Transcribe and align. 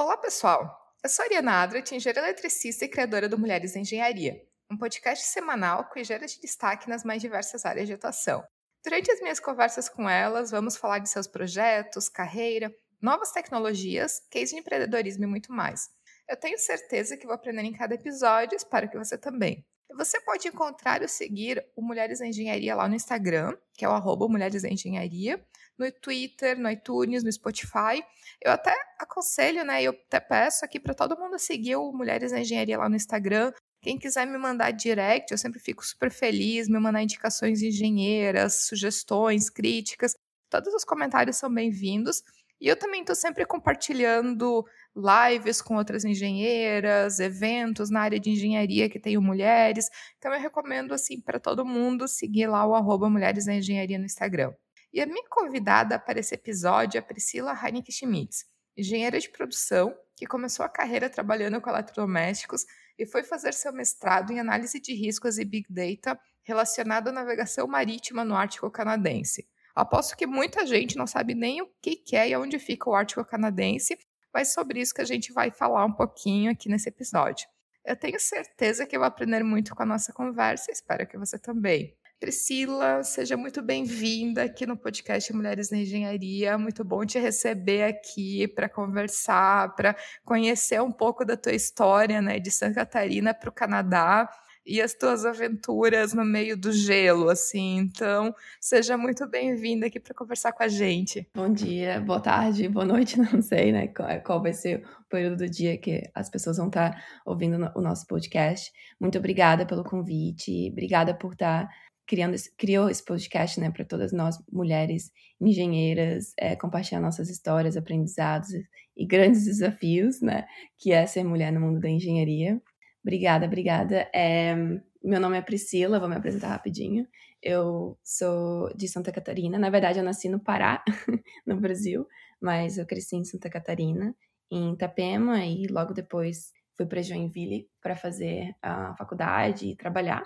Olá, 0.00 0.16
pessoal! 0.16 0.94
Eu 1.02 1.10
sou 1.10 1.24
a 1.24 1.26
Ariana 1.26 1.60
Adrat, 1.60 1.90
engenheira 1.90 2.20
eletricista 2.20 2.84
e 2.84 2.88
criadora 2.88 3.28
do 3.28 3.36
Mulheres 3.36 3.74
em 3.74 3.80
Engenharia, 3.80 4.40
um 4.70 4.78
podcast 4.78 5.26
semanal 5.26 5.86
com 5.86 5.98
engenheiras 5.98 6.34
de 6.34 6.40
destaque 6.40 6.88
nas 6.88 7.02
mais 7.02 7.20
diversas 7.20 7.66
áreas 7.66 7.88
de 7.88 7.94
atuação. 7.94 8.44
Durante 8.84 9.10
as 9.10 9.20
minhas 9.20 9.40
conversas 9.40 9.88
com 9.88 10.08
elas, 10.08 10.52
vamos 10.52 10.76
falar 10.76 11.00
de 11.00 11.10
seus 11.10 11.26
projetos, 11.26 12.08
carreira, 12.08 12.72
novas 13.02 13.32
tecnologias, 13.32 14.20
case 14.30 14.54
de 14.54 14.60
empreendedorismo 14.60 15.24
e 15.24 15.26
muito 15.26 15.52
mais. 15.52 15.90
Eu 16.28 16.36
tenho 16.36 16.60
certeza 16.60 17.16
que 17.16 17.26
vou 17.26 17.34
aprender 17.34 17.62
em 17.62 17.72
cada 17.72 17.96
episódio, 17.96 18.54
espero 18.54 18.88
que 18.88 18.96
você 18.96 19.18
também. 19.18 19.66
Você 19.96 20.20
pode 20.20 20.46
encontrar 20.46 21.02
ou 21.02 21.08
seguir 21.08 21.66
o 21.74 21.82
Mulheres 21.82 22.20
em 22.20 22.28
Engenharia 22.28 22.76
lá 22.76 22.86
no 22.86 22.94
Instagram, 22.94 23.56
que 23.74 23.84
é 23.84 23.88
o 23.88 23.92
arroba 23.92 24.28
Mulheres 24.28 24.62
em 24.62 24.74
Engenharia, 24.74 25.44
no 25.78 25.90
Twitter, 25.92 26.58
no 26.58 26.70
iTunes, 26.70 27.22
no 27.22 27.30
Spotify. 27.32 28.02
Eu 28.42 28.52
até 28.52 28.74
aconselho, 28.98 29.64
né? 29.64 29.82
Eu 29.82 29.92
até 29.92 30.20
peço 30.20 30.64
aqui 30.64 30.80
para 30.80 30.94
todo 30.94 31.18
mundo 31.18 31.38
seguir 31.38 31.76
o 31.76 31.92
Mulheres 31.92 32.32
em 32.32 32.40
Engenharia 32.40 32.78
lá 32.78 32.88
no 32.88 32.96
Instagram. 32.96 33.52
Quem 33.80 33.98
quiser 33.98 34.26
me 34.26 34.36
mandar 34.36 34.72
direct, 34.72 35.30
eu 35.30 35.38
sempre 35.38 35.60
fico 35.60 35.86
super 35.86 36.10
feliz, 36.10 36.68
me 36.68 36.80
mandar 36.80 37.02
indicações 37.02 37.60
de 37.60 37.68
engenheiras, 37.68 38.66
sugestões, 38.66 39.48
críticas. 39.48 40.14
Todos 40.50 40.74
os 40.74 40.84
comentários 40.84 41.36
são 41.36 41.52
bem-vindos. 41.52 42.22
E 42.60 42.66
eu 42.66 42.76
também 42.76 43.02
estou 43.02 43.14
sempre 43.14 43.46
compartilhando 43.46 44.64
lives 44.96 45.62
com 45.62 45.76
outras 45.76 46.04
engenheiras, 46.04 47.20
eventos 47.20 47.88
na 47.88 48.00
área 48.00 48.18
de 48.18 48.30
engenharia 48.30 48.90
que 48.90 48.98
tenho 48.98 49.22
mulheres. 49.22 49.88
Então 50.18 50.34
eu 50.34 50.40
recomendo 50.40 50.92
assim 50.92 51.20
para 51.20 51.38
todo 51.38 51.64
mundo 51.64 52.08
seguir 52.08 52.48
lá 52.48 52.66
o 52.66 52.74
arroba 52.74 53.08
Mulheres 53.08 53.46
na 53.46 53.54
Engenharia 53.54 53.98
no 53.98 54.06
Instagram. 54.06 54.52
E 54.92 55.00
a 55.00 55.06
minha 55.06 55.28
convidada 55.28 55.98
para 55.98 56.18
esse 56.18 56.34
episódio 56.34 56.98
é 56.98 57.00
Priscila 57.02 57.52
Heineken 57.52 57.92
Schmitz, 57.92 58.46
engenheira 58.76 59.20
de 59.20 59.28
produção 59.28 59.94
que 60.16 60.26
começou 60.26 60.64
a 60.64 60.68
carreira 60.68 61.10
trabalhando 61.10 61.60
com 61.60 61.70
eletrodomésticos 61.70 62.64
e 62.98 63.06
foi 63.06 63.22
fazer 63.22 63.52
seu 63.52 63.72
mestrado 63.72 64.32
em 64.32 64.40
análise 64.40 64.80
de 64.80 64.94
riscos 64.94 65.38
e 65.38 65.44
big 65.44 65.66
data 65.68 66.18
relacionado 66.42 67.08
à 67.08 67.12
navegação 67.12 67.66
marítima 67.66 68.24
no 68.24 68.34
Ártico 68.34 68.70
canadense. 68.70 69.46
Aposto 69.74 70.16
que 70.16 70.26
muita 70.26 70.66
gente 70.66 70.96
não 70.96 71.06
sabe 71.06 71.34
nem 71.34 71.62
o 71.62 71.70
que 71.80 72.16
é 72.16 72.30
e 72.30 72.36
onde 72.36 72.58
fica 72.58 72.88
o 72.88 72.94
Ártico 72.94 73.24
canadense, 73.24 73.96
mas 74.32 74.52
sobre 74.52 74.80
isso 74.80 74.94
que 74.94 75.02
a 75.02 75.06
gente 75.06 75.32
vai 75.32 75.50
falar 75.50 75.84
um 75.84 75.92
pouquinho 75.92 76.50
aqui 76.50 76.68
nesse 76.68 76.88
episódio. 76.88 77.46
Eu 77.84 77.96
tenho 77.96 78.18
certeza 78.18 78.86
que 78.86 78.96
eu 78.96 79.00
vou 79.00 79.06
aprender 79.06 79.42
muito 79.42 79.74
com 79.74 79.82
a 79.82 79.86
nossa 79.86 80.12
conversa, 80.12 80.70
espero 80.70 81.06
que 81.06 81.18
você 81.18 81.38
também. 81.38 81.96
Priscila, 82.20 83.04
seja 83.04 83.36
muito 83.36 83.62
bem-vinda 83.62 84.42
aqui 84.42 84.66
no 84.66 84.76
podcast 84.76 85.32
Mulheres 85.32 85.70
na 85.70 85.78
Engenharia. 85.78 86.58
Muito 86.58 86.82
bom 86.82 87.06
te 87.06 87.16
receber 87.16 87.84
aqui 87.84 88.48
para 88.48 88.68
conversar, 88.68 89.76
para 89.76 89.94
conhecer 90.24 90.82
um 90.82 90.90
pouco 90.90 91.24
da 91.24 91.36
tua 91.36 91.52
história, 91.52 92.20
né, 92.20 92.40
de 92.40 92.50
Santa 92.50 92.74
Catarina 92.74 93.32
para 93.32 93.48
o 93.48 93.52
Canadá 93.52 94.28
e 94.66 94.82
as 94.82 94.94
tuas 94.94 95.24
aventuras 95.24 96.12
no 96.12 96.24
meio 96.24 96.56
do 96.56 96.72
gelo, 96.72 97.30
assim. 97.30 97.78
Então, 97.78 98.34
seja 98.60 98.98
muito 98.98 99.24
bem-vinda 99.26 99.86
aqui 99.86 100.00
para 100.00 100.12
conversar 100.12 100.50
com 100.52 100.64
a 100.64 100.68
gente. 100.68 101.26
Bom 101.32 101.50
dia, 101.50 102.00
boa 102.00 102.20
tarde, 102.20 102.68
boa 102.68 102.84
noite, 102.84 103.16
não 103.32 103.40
sei, 103.40 103.70
né, 103.70 103.86
qual 104.24 104.42
vai 104.42 104.52
ser 104.52 104.84
o 105.00 105.08
período 105.08 105.36
do 105.36 105.48
dia 105.48 105.78
que 105.78 106.02
as 106.12 106.28
pessoas 106.28 106.56
vão 106.56 106.66
estar 106.66 106.90
tá 106.90 107.02
ouvindo 107.24 107.70
o 107.76 107.80
nosso 107.80 108.06
podcast. 108.08 108.72
Muito 109.00 109.16
obrigada 109.16 109.64
pelo 109.64 109.84
convite, 109.84 110.68
obrigada 110.70 111.14
por 111.14 111.32
estar 111.32 111.68
criando, 112.08 112.34
criou 112.56 112.88
esse 112.88 113.04
podcast, 113.04 113.60
né, 113.60 113.70
para 113.70 113.84
todas 113.84 114.12
nós 114.12 114.36
mulheres 114.50 115.12
engenheiras, 115.38 116.32
é, 116.38 116.56
compartilhar 116.56 117.00
nossas 117.00 117.28
histórias, 117.28 117.76
aprendizados 117.76 118.48
e 118.96 119.06
grandes 119.06 119.44
desafios, 119.44 120.22
né, 120.22 120.46
que 120.78 120.90
é 120.90 121.06
ser 121.06 121.22
mulher 121.22 121.52
no 121.52 121.60
mundo 121.60 121.78
da 121.78 121.88
engenharia. 121.88 122.60
Obrigada, 123.04 123.46
obrigada. 123.46 124.10
É, 124.14 124.56
meu 125.04 125.20
nome 125.20 125.36
é 125.36 125.42
Priscila, 125.42 126.00
vou 126.00 126.08
me 126.08 126.16
apresentar 126.16 126.48
rapidinho. 126.48 127.06
Eu 127.42 127.96
sou 128.02 128.74
de 128.74 128.88
Santa 128.88 129.12
Catarina. 129.12 129.58
Na 129.58 129.70
verdade, 129.70 129.98
eu 129.98 130.04
nasci 130.04 130.28
no 130.28 130.40
Pará, 130.40 130.82
no 131.46 131.60
Brasil, 131.60 132.06
mas 132.40 132.78
eu 132.78 132.86
cresci 132.86 133.16
em 133.16 133.24
Santa 133.24 133.50
Catarina, 133.50 134.16
em 134.50 134.72
Itapema, 134.72 135.44
e 135.44 135.66
logo 135.66 135.92
depois 135.92 136.52
fui 136.74 136.86
para 136.86 137.02
Joinville 137.02 137.68
para 137.82 137.94
fazer 137.94 138.54
a 138.62 138.94
faculdade 138.96 139.68
e 139.68 139.76
trabalhar 139.76 140.24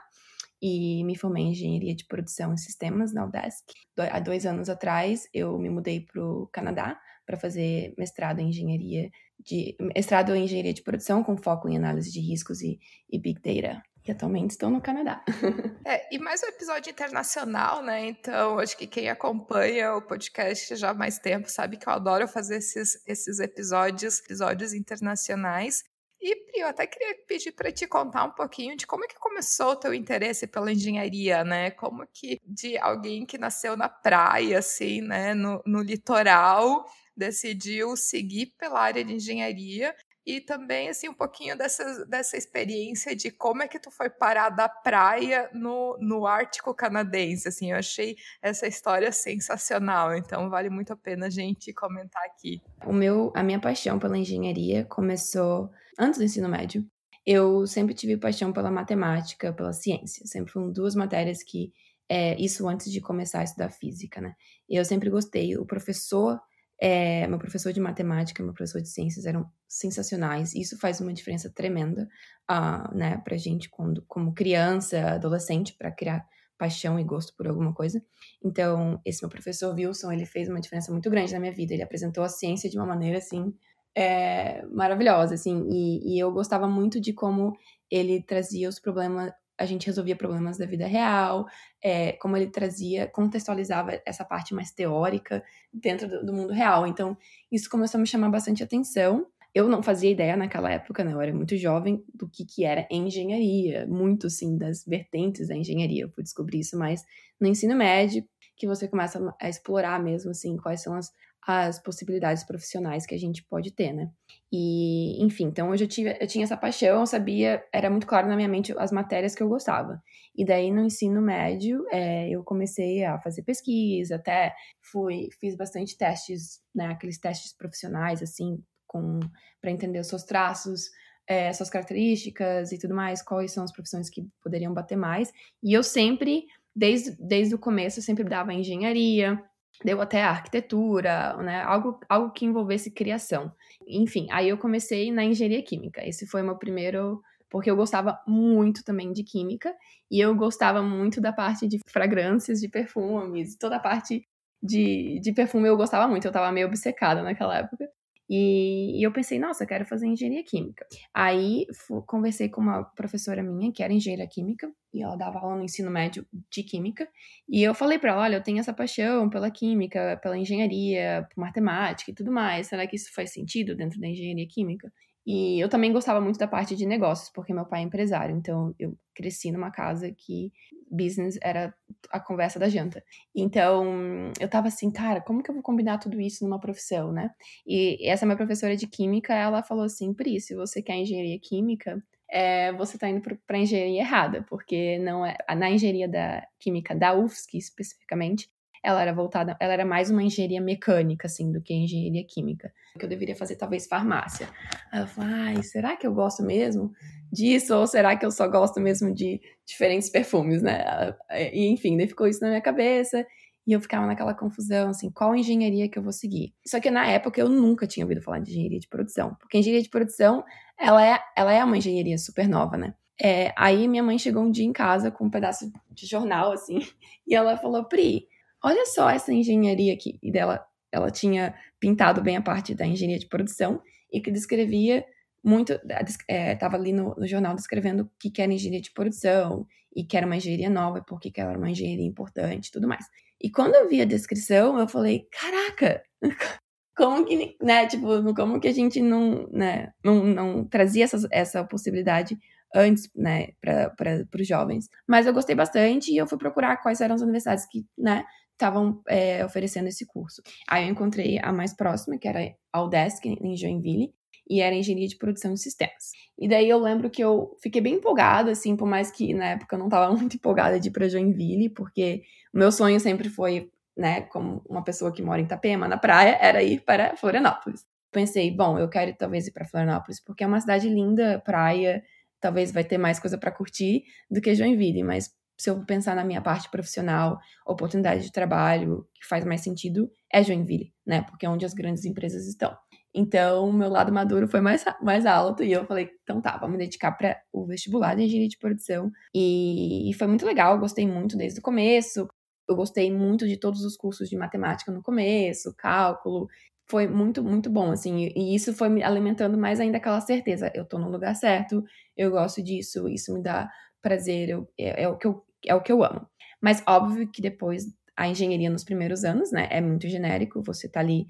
e 0.62 1.02
me 1.02 1.16
formei 1.16 1.42
em 1.42 1.50
engenharia 1.50 1.94
de 1.94 2.06
produção 2.06 2.54
e 2.54 2.58
sistemas 2.58 3.12
na 3.12 3.26
UDESC. 3.26 3.64
Há 3.98 4.20
dois 4.20 4.46
anos 4.46 4.68
atrás, 4.68 5.28
eu 5.34 5.58
me 5.58 5.68
mudei 5.68 6.00
para 6.00 6.24
o 6.24 6.46
Canadá 6.52 6.96
para 7.26 7.36
fazer 7.36 7.92
mestrado 7.98 8.38
em 8.38 8.48
engenharia 8.48 9.10
de 9.44 9.76
mestrado 9.80 10.34
em 10.36 10.44
engenharia 10.44 10.72
de 10.72 10.82
produção 10.82 11.24
com 11.24 11.36
foco 11.36 11.68
em 11.68 11.76
análise 11.76 12.12
de 12.12 12.20
riscos 12.20 12.62
e, 12.62 12.78
e 13.10 13.18
big 13.18 13.40
data. 13.40 13.82
E 14.06 14.10
atualmente 14.10 14.50
estou 14.50 14.68
no 14.68 14.80
Canadá. 14.80 15.24
é, 15.86 16.14
e 16.14 16.18
mais 16.18 16.42
um 16.42 16.46
episódio 16.46 16.90
internacional, 16.90 17.82
né? 17.84 18.08
Então, 18.08 18.58
acho 18.58 18.76
que 18.76 18.86
quem 18.86 19.08
acompanha 19.08 19.94
o 19.94 20.02
podcast 20.02 20.74
já 20.74 20.90
há 20.90 20.94
mais 20.94 21.20
tempo 21.20 21.48
sabe 21.48 21.76
que 21.76 21.88
eu 21.88 21.92
adoro 21.92 22.26
fazer 22.26 22.56
esses, 22.56 23.00
esses 23.06 23.38
episódios, 23.38 24.18
episódios 24.20 24.74
internacionais. 24.74 25.84
E, 26.22 26.36
Pri, 26.36 26.60
eu 26.60 26.68
até 26.68 26.86
queria 26.86 27.16
pedir 27.26 27.50
para 27.50 27.72
te 27.72 27.84
contar 27.84 28.24
um 28.24 28.30
pouquinho 28.30 28.76
de 28.76 28.86
como 28.86 29.04
é 29.04 29.08
que 29.08 29.18
começou 29.18 29.72
o 29.72 29.76
teu 29.76 29.92
interesse 29.92 30.46
pela 30.46 30.70
engenharia, 30.70 31.42
né? 31.42 31.72
Como 31.72 32.06
que 32.06 32.40
de 32.46 32.78
alguém 32.78 33.26
que 33.26 33.36
nasceu 33.36 33.76
na 33.76 33.88
praia, 33.88 34.60
assim, 34.60 35.00
né, 35.00 35.34
no, 35.34 35.60
no 35.66 35.82
litoral, 35.82 36.86
decidiu 37.16 37.96
seguir 37.96 38.54
pela 38.56 38.78
área 38.78 39.04
de 39.04 39.14
engenharia 39.14 39.92
e 40.24 40.40
também 40.40 40.88
assim 40.88 41.08
um 41.08 41.14
pouquinho 41.14 41.58
dessa, 41.58 42.06
dessa 42.06 42.36
experiência 42.36 43.16
de 43.16 43.28
como 43.32 43.64
é 43.64 43.66
que 43.66 43.80
tu 43.80 43.90
foi 43.90 44.08
parar 44.08 44.50
da 44.50 44.68
praia 44.68 45.50
no, 45.52 45.98
no 46.00 46.24
Ártico 46.24 46.72
canadense, 46.72 47.48
assim, 47.48 47.72
eu 47.72 47.78
achei 47.78 48.16
essa 48.40 48.68
história 48.68 49.10
sensacional, 49.10 50.14
então 50.14 50.48
vale 50.48 50.70
muito 50.70 50.92
a 50.92 50.96
pena 50.96 51.26
a 51.26 51.30
gente 51.30 51.72
comentar 51.72 52.22
aqui. 52.24 52.62
O 52.86 52.92
meu, 52.92 53.32
a 53.34 53.42
minha 53.42 53.60
paixão 53.60 53.98
pela 53.98 54.16
engenharia 54.16 54.84
começou 54.84 55.68
antes 55.98 56.19
do 56.19 56.25
ensino 56.25 56.48
médio. 56.48 56.84
Eu 57.25 57.66
sempre 57.66 57.94
tive 57.94 58.16
paixão 58.16 58.53
pela 58.53 58.70
matemática, 58.70 59.53
pela 59.53 59.72
ciência, 59.72 60.26
sempre 60.26 60.53
foram 60.53 60.72
duas 60.72 60.94
matérias 60.94 61.42
que 61.42 61.72
é, 62.08 62.38
isso 62.41 62.69
antes 62.69 62.91
de 62.91 63.00
começar 63.00 63.41
a 63.41 63.44
estudar 63.44 63.70
física, 63.70 64.20
né? 64.20 64.34
Eu 64.69 64.84
sempre 64.84 65.08
gostei. 65.08 65.56
O 65.56 65.64
professor 65.64 66.41
é, 66.84 67.28
meu 67.28 67.38
professor 67.38 67.72
de 67.72 67.78
matemática, 67.78 68.42
meu 68.42 68.52
professor 68.52 68.82
de 68.82 68.88
ciências 68.88 69.25
eram 69.25 69.48
sensacionais. 69.69 70.52
Isso 70.52 70.76
faz 70.81 71.00
uma 71.00 71.12
diferença 71.12 71.48
tremenda, 71.48 72.08
uh, 72.50 72.92
né, 72.92 73.19
pra 73.19 73.36
gente 73.36 73.70
quando, 73.70 74.04
como 74.08 74.34
criança, 74.34 75.12
adolescente, 75.12 75.76
para 75.78 75.92
criar 75.92 76.26
paixão 76.58 76.98
e 76.98 77.04
gosto 77.04 77.36
por 77.36 77.47
alguma 77.47 77.72
coisa. 77.72 78.02
Então, 78.44 79.00
esse 79.04 79.22
meu 79.22 79.31
professor 79.31 79.72
Wilson, 79.72 80.10
ele 80.10 80.26
fez 80.26 80.48
uma 80.48 80.60
diferença 80.60 80.91
muito 80.91 81.08
grande 81.08 81.32
na 81.32 81.38
minha 81.38 81.52
vida. 81.52 81.72
Ele 81.72 81.84
apresentou 81.84 82.25
a 82.25 82.28
ciência 82.28 82.69
de 82.69 82.76
uma 82.76 82.86
maneira 82.86 83.19
assim 83.19 83.54
é, 83.97 84.64
maravilhosa, 84.66 85.34
assim, 85.34 85.69
e, 85.70 86.14
e 86.14 86.19
eu 86.19 86.32
gostava 86.32 86.66
muito 86.66 87.00
de 87.00 87.12
como 87.12 87.56
ele 87.91 88.22
trazia 88.22 88.69
os 88.69 88.78
problemas, 88.78 89.32
a 89.58 89.66
gente 89.66 89.86
resolvia 89.86 90.16
problemas 90.16 90.56
da 90.56 90.66
vida 90.66 90.86
real, 90.86 91.47
é, 91.82 92.12
como 92.12 92.36
ele 92.36 92.48
trazia, 92.48 93.06
contextualizava 93.06 94.00
essa 94.06 94.25
parte 94.25 94.54
mais 94.54 94.72
teórica 94.72 95.44
dentro 95.72 96.08
do, 96.08 96.26
do, 96.26 96.32
mundo 96.32 96.52
real. 96.52 96.86
Então, 96.86 97.16
isso 97.50 97.69
começou 97.69 97.98
a 97.98 98.00
me 98.00 98.06
chamar 98.06 98.31
bastante 98.31 98.62
atenção. 98.62 99.26
Eu 99.54 99.69
não 99.69 99.82
fazia 99.82 100.10
ideia 100.10 100.34
naquela 100.34 100.70
época, 100.70 101.04
né? 101.04 101.12
Eu 101.12 101.20
era 101.20 101.34
muito 101.34 101.54
jovem 101.58 102.02
do 102.14 102.26
que, 102.26 102.47
que 102.47 102.64
era 102.64 102.88
engenharia, 102.91 103.86
muito, 103.86 104.31
sim, 104.31 104.56
das 104.56 104.82
vertentes 104.86 105.48
da 105.48 105.54
engenharia. 105.54 106.04
Eu 106.04 106.10
fui 106.10 106.22
descobrir 106.22 106.60
isso 106.60 106.78
mais 106.78 107.04
no 107.38 107.47
ensino 107.47 107.76
médio, 107.76 108.25
que 108.56 108.66
você 108.66 108.88
começa 108.88 109.34
a 109.41 109.48
explorar 109.48 110.02
mesmo, 110.02 110.31
assim, 110.31 110.56
quais 110.56 110.82
são 110.82 110.94
as, 110.94 111.10
as 111.47 111.82
possibilidades 111.82 112.44
profissionais 112.44 113.04
que 113.04 113.14
a 113.14 113.19
gente 113.19 113.44
pode 113.44 113.72
ter, 113.72 113.92
né? 113.92 114.10
E, 114.53 115.22
enfim, 115.25 115.44
então 115.44 115.70
eu 115.70 115.76
já 115.76 115.87
tive, 115.87 116.16
eu 116.20 116.26
tinha 116.26 116.44
essa 116.44 116.56
paixão, 116.56 117.00
eu 117.00 117.06
sabia, 117.06 117.64
era 117.72 117.90
muito 117.90 118.06
claro 118.06 118.28
na 118.28 118.37
minha 118.37 118.49
mente 118.49 118.72
as 118.78 118.93
matérias 118.93 119.34
que 119.34 119.43
eu 119.43 119.49
gostava. 119.49 120.00
E 120.37 120.44
daí 120.44 120.70
no 120.70 120.84
ensino 120.84 121.20
médio, 121.20 121.84
é, 121.90 122.28
eu 122.31 122.44
comecei 122.44 123.05
a 123.05 123.19
fazer 123.19 123.43
pesquisa, 123.43 124.16
até 124.16 124.55
fui, 124.81 125.28
fiz 125.40 125.56
bastante 125.56 125.96
testes, 125.96 126.61
né, 126.75 126.87
aqueles 126.87 127.19
testes 127.19 127.52
profissionais, 127.56 128.22
assim, 128.22 128.62
com 128.87 129.19
para 129.61 129.70
entender 129.70 129.99
os 129.99 130.06
seus 130.06 130.22
traços, 130.22 130.90
é, 131.26 131.52
suas 131.52 131.70
características 131.70 132.72
e 132.72 132.78
tudo 132.78 132.94
mais, 132.94 133.22
quais 133.22 133.52
são 133.52 133.64
as 133.64 133.72
profissões 133.72 134.08
que 134.08 134.26
poderiam 134.43 134.72
bater 134.72 134.96
mais. 134.96 135.32
E 135.62 135.72
eu 135.72 135.82
sempre, 135.82 136.44
desde, 136.75 137.16
desde 137.19 137.55
o 137.55 137.58
começo, 137.58 137.99
eu 137.99 138.02
sempre 138.02 138.25
dava 138.25 138.52
engenharia, 138.52 139.43
deu 139.84 140.00
até 140.00 140.23
arquitetura, 140.23 141.37
né? 141.38 141.62
Algo, 141.62 141.99
algo 142.08 142.31
que 142.31 142.44
envolvesse 142.44 142.90
criação. 142.90 143.52
Enfim, 143.87 144.26
aí 144.31 144.49
eu 144.49 144.58
comecei 144.58 145.11
na 145.12 145.25
engenharia 145.25 145.62
química. 145.62 146.06
Esse 146.06 146.26
foi 146.26 146.43
meu 146.43 146.56
primeiro, 146.56 147.23
porque 147.50 147.70
eu 147.70 147.76
gostava 147.76 148.20
muito 148.26 148.84
também 148.84 149.12
de 149.12 149.23
química 149.25 149.75
e 150.11 150.20
eu 150.20 150.34
gostava 150.34 150.82
muito 150.82 151.20
da 151.20 151.32
parte 151.32 151.67
de 151.67 151.79
fragrâncias, 151.87 152.61
de 152.61 152.69
perfumes, 152.69 153.56
toda 153.56 153.76
a 153.76 153.81
parte 153.81 154.26
de, 154.62 155.19
de 155.20 155.32
perfume 155.32 155.69
eu 155.69 155.76
gostava 155.76 156.08
muito. 156.08 156.26
Eu 156.26 156.32
tava 156.32 156.52
meio 156.52 156.67
obcecada 156.67 157.23
naquela 157.23 157.58
época. 157.58 157.88
E, 158.34 158.99
e 158.99 159.02
eu 159.02 159.12
pensei, 159.12 159.38
nossa, 159.38 159.67
quero 159.67 159.84
fazer 159.84 160.06
engenharia 160.06 160.43
química. 160.43 160.87
Aí 161.12 161.67
conversei 162.06 162.49
com 162.49 162.62
uma 162.62 162.82
professora 162.82 163.43
minha, 163.43 163.70
que 163.70 163.82
era 163.82 163.93
engenheira 163.93 164.26
química, 164.26 164.73
e 164.90 165.02
ela 165.02 165.17
dava 165.17 165.38
aula 165.38 165.56
no 165.56 165.64
ensino 165.64 165.90
médio 165.90 166.26
de 166.50 166.62
química. 166.62 167.06
E 167.46 167.62
eu 167.62 167.75
falei 167.75 167.99
para 167.99 168.12
ela: 168.12 168.23
olha, 168.23 168.37
eu 168.37 168.43
tenho 168.43 168.58
essa 168.58 168.73
paixão 168.73 169.29
pela 169.29 169.50
química, 169.50 170.19
pela 170.23 170.38
engenharia, 170.38 171.29
por 171.29 171.43
matemática 171.43 172.11
e 172.11 172.14
tudo 172.14 172.32
mais. 172.32 172.69
Será 172.69 172.87
que 172.87 172.96
isso 172.96 173.12
faz 173.14 173.34
sentido 173.34 173.76
dentro 173.76 174.00
da 174.00 174.08
engenharia 174.08 174.49
química? 174.49 174.90
E 175.26 175.60
eu 175.60 175.69
também 175.69 175.92
gostava 175.92 176.20
muito 176.20 176.38
da 176.38 176.48
parte 176.48 176.74
de 176.74 176.84
negócios, 176.84 177.28
porque 177.30 177.54
meu 177.54 177.64
pai 177.64 177.80
é 177.80 177.84
empresário, 177.84 178.36
então 178.36 178.74
eu 178.78 178.96
cresci 179.14 179.52
numa 179.52 179.70
casa 179.70 180.10
que 180.10 180.52
business 180.90 181.38
era 181.40 181.72
a 182.10 182.19
conversa 182.19 182.58
da 182.58 182.69
janta. 182.69 183.02
Então, 183.34 184.32
eu 184.40 184.48
tava 184.48 184.69
assim, 184.69 184.90
cara, 184.90 185.20
como 185.20 185.42
que 185.42 185.50
eu 185.50 185.54
vou 185.54 185.62
combinar 185.62 185.98
tudo 185.98 186.20
isso 186.20 186.44
numa 186.44 186.58
profissão, 186.58 187.12
né? 187.12 187.30
E 187.66 188.08
essa 188.08 188.26
minha 188.26 188.36
professora 188.36 188.76
de 188.76 188.86
química, 188.86 189.32
ela 189.34 189.62
falou 189.62 189.84
assim, 189.84 190.12
Pri, 190.12 190.40
se 190.40 190.54
você 190.54 190.82
quer 190.82 190.96
engenharia 190.96 191.38
química, 191.40 192.02
é, 192.30 192.72
você 192.72 192.96
está 192.96 193.08
indo 193.08 193.20
para 193.46 193.58
engenharia 193.58 194.00
errada, 194.00 194.42
porque 194.48 194.98
não 194.98 195.25
é 195.25 195.36
na 195.54 195.70
engenharia 195.70 196.08
da 196.08 196.46
química 196.58 196.94
da 196.94 197.14
UFSC 197.14 197.58
especificamente, 197.58 198.50
ela 198.82 199.00
era 199.00 199.12
voltada, 199.12 199.56
ela 199.61 199.73
era 199.73 199.84
mais 199.84 200.11
uma 200.11 200.23
engenharia 200.23 200.61
mecânica, 200.61 201.26
assim, 201.26 201.52
do 201.52 201.62
que 201.62 201.73
engenharia 201.73 202.25
química. 202.26 202.73
Que 202.99 203.05
eu 203.05 203.08
deveria 203.08 203.37
fazer, 203.37 203.56
talvez, 203.56 203.87
farmácia. 203.87 204.49
Aí 204.90 205.00
eu 205.00 205.06
falei, 205.06 205.32
ai, 205.32 205.62
será 205.62 205.96
que 205.96 206.06
eu 206.06 206.12
gosto 206.12 206.43
mesmo 206.43 206.93
disso? 207.32 207.75
Ou 207.76 207.87
será 207.87 208.17
que 208.17 208.26
eu 208.26 208.31
só 208.31 208.49
gosto 208.49 208.81
mesmo 208.81 209.14
de 209.14 209.40
diferentes 209.64 210.11
perfumes, 210.11 210.62
né? 210.62 211.14
E, 211.31 211.69
enfim, 211.69 211.96
daí 211.96 212.08
ficou 212.08 212.26
isso 212.26 212.40
na 212.40 212.49
minha 212.49 212.61
cabeça. 212.61 213.25
E 213.64 213.73
eu 213.73 213.81
ficava 213.81 214.06
naquela 214.06 214.34
confusão, 214.34 214.90
assim, 214.90 215.08
qual 215.11 215.37
engenharia 215.37 215.88
que 215.88 215.96
eu 215.96 216.02
vou 216.02 216.12
seguir? 216.12 216.52
Só 216.67 216.81
que 216.81 216.90
na 216.90 217.06
época 217.06 217.40
eu 217.40 217.49
nunca 217.49 217.87
tinha 217.87 218.05
ouvido 218.05 218.20
falar 218.20 218.40
de 218.40 218.50
engenharia 218.50 218.81
de 218.81 218.88
produção. 218.88 219.37
Porque 219.38 219.56
engenharia 219.56 219.82
de 219.82 219.88
produção, 219.88 220.44
ela 220.76 221.06
é, 221.06 221.20
ela 221.37 221.52
é 221.52 221.64
uma 221.64 221.78
engenharia 221.78 222.19
super 222.19 222.49
nova, 222.49 222.76
né? 222.76 222.94
É, 223.23 223.52
aí 223.56 223.87
minha 223.87 224.02
mãe 224.02 224.19
chegou 224.19 224.43
um 224.43 224.50
dia 224.50 224.64
em 224.64 224.73
casa 224.73 225.12
com 225.12 225.26
um 225.26 225.31
pedaço 225.31 225.70
de 225.93 226.06
jornal, 226.06 226.50
assim, 226.50 226.78
e 227.25 227.37
ela 227.37 227.56
falou, 227.56 227.85
Pri, 227.85 228.26
olha 228.62 228.87
só 228.87 229.11
essa 229.11 229.32
engenharia 229.32 229.93
aqui. 229.93 230.19
E 230.23 230.31
dela, 230.31 230.64
ela 230.91 231.11
tinha 231.11 231.55
pintado 231.81 232.23
bem 232.23 232.37
a 232.37 232.43
parte 232.43 232.75
da 232.75 232.87
engenharia 232.87 233.19
de 233.19 233.29
produção 233.29 233.82
e 234.12 234.20
que 234.20 234.31
descrevia 234.31 235.05
muito, 235.44 235.73
estava 235.73 236.76
é, 236.76 236.81
ali 236.81 236.93
no, 236.93 237.14
no, 237.17 237.26
jornal 237.26 237.55
descrevendo 237.55 238.05
o 238.05 238.11
que, 238.19 238.31
que 238.31 238.41
era 238.41 238.53
engenharia 238.53 238.81
de 238.81 238.93
produção 238.93 239.67
e 239.94 240.05
que 240.05 240.17
era 240.17 240.25
uma 240.25 240.37
engenharia 240.37 240.70
nova 240.70 240.99
e 240.99 241.05
por 241.05 241.19
que, 241.19 241.32
ela 241.37 241.50
era 241.50 241.59
uma 241.59 241.70
engenharia 241.70 242.06
importante 242.06 242.70
tudo 242.70 242.87
mais. 242.87 243.06
E 243.41 243.50
quando 243.50 243.75
eu 243.75 243.88
vi 243.88 244.00
a 244.00 244.05
descrição, 244.05 244.79
eu 244.79 244.87
falei, 244.87 245.26
caraca, 245.32 246.03
como 246.97 247.25
que, 247.26 247.56
né, 247.61 247.87
tipo, 247.87 248.35
como 248.35 248.61
que 248.61 248.69
a 248.69 248.73
gente 248.73 249.00
não, 249.00 249.49
né, 249.50 249.93
não, 250.05 250.23
não 250.23 250.64
trazia 250.64 251.05
essa, 251.05 251.26
essa 251.32 251.64
possibilidade 251.64 252.38
antes, 252.75 253.11
né, 253.14 253.49
para 253.61 254.26
os 254.38 254.47
jovens. 254.47 254.88
Mas 255.06 255.26
eu 255.26 255.32
gostei 255.35 255.56
bastante 255.56 256.12
e 256.12 256.17
eu 256.17 256.26
fui 256.26 256.38
procurar 256.38 256.76
quais 256.79 257.00
eram 257.00 257.17
as 257.17 257.20
universidades 257.20 257.67
que, 257.67 257.85
né, 257.99 258.25
estavam 258.52 259.02
é, 259.08 259.44
oferecendo 259.44 259.88
esse 259.88 260.06
curso. 260.06 260.43
Aí 260.69 260.84
eu 260.84 260.90
encontrei 260.90 261.38
a 261.43 261.52
mais 261.52 261.75
próxima, 261.75 262.19
que 262.19 262.28
era 262.28 262.54
a 262.72 262.88
em 263.25 263.56
Joinville, 263.56 264.12
e 264.49 264.60
era 264.60 264.75
engenharia 264.75 265.08
de 265.08 265.16
produção 265.16 265.54
de 265.54 265.60
sistemas. 265.60 266.10
E 266.38 266.49
daí 266.49 266.69
eu 266.69 266.78
lembro 266.78 267.08
que 267.10 267.22
eu 267.22 267.56
fiquei 267.62 267.81
bem 267.81 267.94
empolgada, 267.94 268.50
assim, 268.50 268.76
por 268.76 268.87
mais 268.87 269.10
que 269.10 269.32
na 269.32 269.50
época 269.50 269.75
eu 269.75 269.78
não 269.78 269.87
estava 269.87 270.12
muito 270.14 270.37
empolgada 270.37 270.78
de 270.78 270.88
ir 270.88 270.90
para 270.90 271.08
Joinville, 271.08 271.70
porque 271.70 272.22
o 272.52 272.58
meu 272.58 272.70
sonho 272.70 272.99
sempre 273.00 273.28
foi, 273.28 273.70
né, 273.96 274.22
como 274.22 274.62
uma 274.69 274.82
pessoa 274.82 275.12
que 275.12 275.22
mora 275.22 275.40
em 275.40 275.44
Itapema, 275.44 275.88
na 275.88 275.96
praia, 275.96 276.37
era 276.40 276.62
ir 276.62 276.81
para 276.82 277.16
Florianópolis. 277.16 277.84
Pensei, 278.10 278.50
bom, 278.50 278.78
eu 278.78 278.88
quero 278.88 279.14
talvez 279.16 279.46
ir 279.46 279.52
para 279.52 279.66
Florianópolis, 279.66 280.20
porque 280.20 280.44
é 280.44 280.46
uma 280.46 280.60
cidade 280.60 280.88
linda, 280.88 281.40
praia, 281.44 282.02
talvez 282.40 282.72
vai 282.72 282.84
ter 282.84 282.99
mais 282.99 283.19
coisa 283.19 283.38
para 283.38 283.50
curtir 283.50 284.04
do 284.31 284.40
que 284.40 284.54
Joinville, 284.54 285.02
mas 285.02 285.31
se 285.62 285.70
eu 285.70 285.85
pensar 285.85 286.17
na 286.17 286.25
minha 286.25 286.43
parte 286.43 286.69
profissional, 286.69 287.38
oportunidade 287.64 288.25
de 288.25 288.32
trabalho, 288.32 289.06
que 289.14 289.25
faz 289.25 289.44
mais 289.44 289.61
sentido, 289.61 290.11
é 290.32 290.43
Joinville, 290.43 290.93
né? 291.06 291.23
Porque 291.23 291.47
é 291.47 291.49
onde 291.49 291.64
as 291.64 291.73
grandes 291.73 292.05
empresas 292.05 292.49
estão. 292.49 292.76
Então, 293.14 293.70
meu 293.73 293.88
lado 293.88 294.12
maduro 294.12 294.49
foi 294.49 294.61
mais, 294.61 294.85
mais 295.00 295.25
alto 295.25 295.62
e 295.62 295.70
eu 295.70 295.87
falei, 295.87 296.11
então 296.25 296.41
tá, 296.41 296.56
vamos 296.56 296.79
dedicar 296.79 297.12
para 297.12 297.41
o 297.53 297.64
vestibular 297.64 298.17
de 298.17 298.25
engenharia 298.25 298.49
de 298.49 298.59
produção. 298.59 299.09
E, 299.32 300.11
e 300.11 300.14
foi 300.14 300.26
muito 300.26 300.44
legal, 300.44 300.76
gostei 300.81 301.06
muito 301.06 301.37
desde 301.37 301.61
o 301.61 301.62
começo. 301.62 302.26
Eu 302.69 302.75
gostei 302.75 303.12
muito 303.12 303.47
de 303.47 303.56
todos 303.56 303.85
os 303.85 303.97
cursos 303.97 304.29
de 304.29 304.37
matemática 304.37 304.91
no 304.91 305.00
começo, 305.00 305.73
cálculo. 305.76 306.49
Foi 306.91 307.06
muito, 307.06 307.44
muito 307.44 307.70
bom, 307.70 307.93
assim. 307.93 308.32
E 308.35 308.53
isso 308.53 308.75
foi 308.75 308.88
me 308.88 309.05
alimentando 309.05 309.56
mais 309.56 309.79
ainda 309.79 309.99
aquela 309.99 310.20
certeza. 310.20 310.73
Eu 310.75 310.85
tô 310.85 310.99
no 310.99 311.09
lugar 311.09 311.37
certo, 311.37 311.85
eu 312.17 312.32
gosto 312.32 312.61
disso, 312.61 313.09
isso 313.09 313.32
me 313.32 313.41
dá 313.41 313.70
prazer, 314.03 314.49
eu, 314.50 314.69
é, 314.76 315.05
é, 315.05 315.09
o 315.09 315.17
que 315.17 315.26
eu, 315.26 315.43
é 315.67 315.75
o 315.75 315.81
que 315.81 315.93
eu 315.93 316.03
amo. 316.05 316.26
Mas 316.61 316.82
óbvio 316.87 317.31
que 317.31 317.43
depois 317.43 317.87
a 318.17 318.29
engenharia 318.29 318.70
nos 318.70 318.85
primeiros 318.85 319.25
anos, 319.25 319.50
né, 319.50 319.69
é 319.70 319.81
muito 319.81 320.09
genérico, 320.09 320.62
você 320.62 320.88
tá 320.88 321.00
ali 321.00 321.26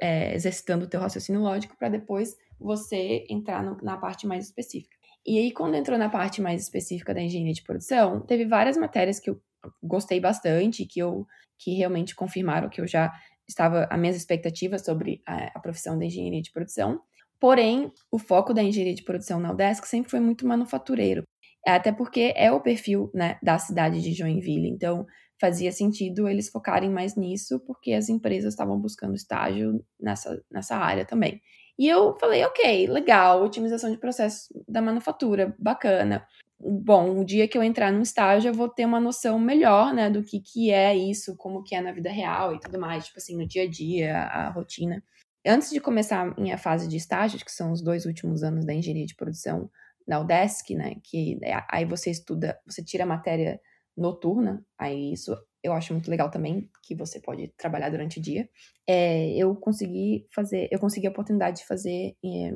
é, 0.00 0.34
exercitando 0.34 0.84
o 0.84 0.88
teu 0.88 1.00
raciocínio 1.00 1.40
lógico 1.40 1.76
para 1.76 1.88
depois 1.88 2.36
você 2.58 3.26
entrar 3.28 3.62
no, 3.62 3.76
na 3.82 3.96
parte 3.96 4.26
mais 4.26 4.46
específica. 4.46 4.96
E 5.26 5.38
aí, 5.38 5.52
quando 5.52 5.74
entrou 5.74 5.98
na 5.98 6.08
parte 6.08 6.40
mais 6.40 6.62
específica 6.62 7.12
da 7.12 7.20
engenharia 7.20 7.52
de 7.52 7.62
produção, 7.62 8.20
teve 8.20 8.46
várias 8.46 8.76
matérias 8.76 9.20
que 9.20 9.28
eu 9.28 9.40
gostei 9.82 10.18
bastante, 10.20 10.86
que 10.86 11.00
eu 11.00 11.26
que 11.58 11.74
realmente 11.74 12.14
confirmaram 12.14 12.70
que 12.70 12.80
eu 12.80 12.86
já 12.86 13.12
estava 13.46 13.86
as 13.90 14.00
minhas 14.00 14.16
expectativas 14.16 14.82
sobre 14.82 15.20
a, 15.26 15.58
a 15.58 15.60
profissão 15.60 15.98
da 15.98 16.06
engenharia 16.06 16.40
de 16.40 16.50
produção. 16.50 17.02
Porém, 17.38 17.92
o 18.10 18.18
foco 18.18 18.54
da 18.54 18.62
engenharia 18.62 18.94
de 18.94 19.02
produção 19.02 19.38
na 19.38 19.52
UDESC 19.52 19.86
sempre 19.86 20.10
foi 20.10 20.20
muito 20.20 20.46
manufatureiro. 20.46 21.22
Até 21.66 21.92
porque 21.92 22.32
é 22.36 22.50
o 22.50 22.60
perfil 22.60 23.10
né, 23.14 23.38
da 23.42 23.58
cidade 23.58 24.00
de 24.00 24.12
Joinville. 24.12 24.68
Então, 24.68 25.06
fazia 25.40 25.72
sentido 25.72 26.28
eles 26.28 26.48
focarem 26.48 26.90
mais 26.90 27.16
nisso, 27.16 27.58
porque 27.66 27.92
as 27.92 28.08
empresas 28.08 28.52
estavam 28.52 28.78
buscando 28.78 29.14
estágio 29.14 29.84
nessa, 29.98 30.42
nessa 30.50 30.76
área 30.76 31.04
também. 31.04 31.40
E 31.78 31.88
eu 31.88 32.14
falei, 32.20 32.44
ok, 32.44 32.86
legal, 32.88 33.42
otimização 33.42 33.90
de 33.90 33.96
processos 33.96 34.48
da 34.68 34.82
manufatura, 34.82 35.56
bacana. 35.58 36.26
Bom, 36.60 37.18
o 37.18 37.24
dia 37.24 37.48
que 37.48 37.56
eu 37.56 37.62
entrar 37.62 37.90
no 37.90 38.02
estágio, 38.02 38.50
eu 38.50 38.54
vou 38.54 38.68
ter 38.68 38.84
uma 38.84 39.00
noção 39.00 39.38
melhor, 39.38 39.94
né, 39.94 40.10
do 40.10 40.22
que, 40.22 40.40
que 40.40 40.70
é 40.70 40.94
isso, 40.94 41.34
como 41.38 41.62
que 41.62 41.74
é 41.74 41.80
na 41.80 41.90
vida 41.90 42.10
real 42.10 42.54
e 42.54 42.60
tudo 42.60 42.78
mais, 42.78 43.06
tipo 43.06 43.16
assim, 43.16 43.34
no 43.34 43.46
dia 43.46 43.62
a 43.62 43.66
dia, 43.66 44.14
a 44.14 44.50
rotina. 44.50 45.02
Antes 45.46 45.70
de 45.70 45.80
começar 45.80 46.20
a 46.20 46.38
minha 46.38 46.58
fase 46.58 46.86
de 46.86 46.98
estágio, 46.98 47.42
que 47.42 47.50
são 47.50 47.72
os 47.72 47.80
dois 47.80 48.04
últimos 48.04 48.42
anos 48.42 48.66
da 48.66 48.74
engenharia 48.74 49.06
de 49.06 49.16
produção, 49.16 49.70
na 50.06 50.20
UDESC, 50.20 50.74
né? 50.74 50.96
Que 51.04 51.38
é, 51.42 51.62
aí 51.70 51.84
você 51.84 52.10
estuda, 52.10 52.58
você 52.66 52.82
tira 52.82 53.04
a 53.04 53.06
matéria 53.06 53.60
noturna, 53.96 54.64
aí 54.78 55.12
isso 55.12 55.36
eu 55.62 55.72
acho 55.72 55.92
muito 55.92 56.10
legal 56.10 56.30
também, 56.30 56.70
que 56.82 56.94
você 56.94 57.20
pode 57.20 57.48
trabalhar 57.56 57.90
durante 57.90 58.18
o 58.18 58.22
dia. 58.22 58.48
É, 58.88 59.30
eu 59.36 59.54
consegui 59.54 60.26
fazer, 60.34 60.68
eu 60.70 60.78
consegui 60.78 61.06
a 61.06 61.10
oportunidade 61.10 61.58
de 61.58 61.66
fazer 61.66 62.16
é, 62.24 62.50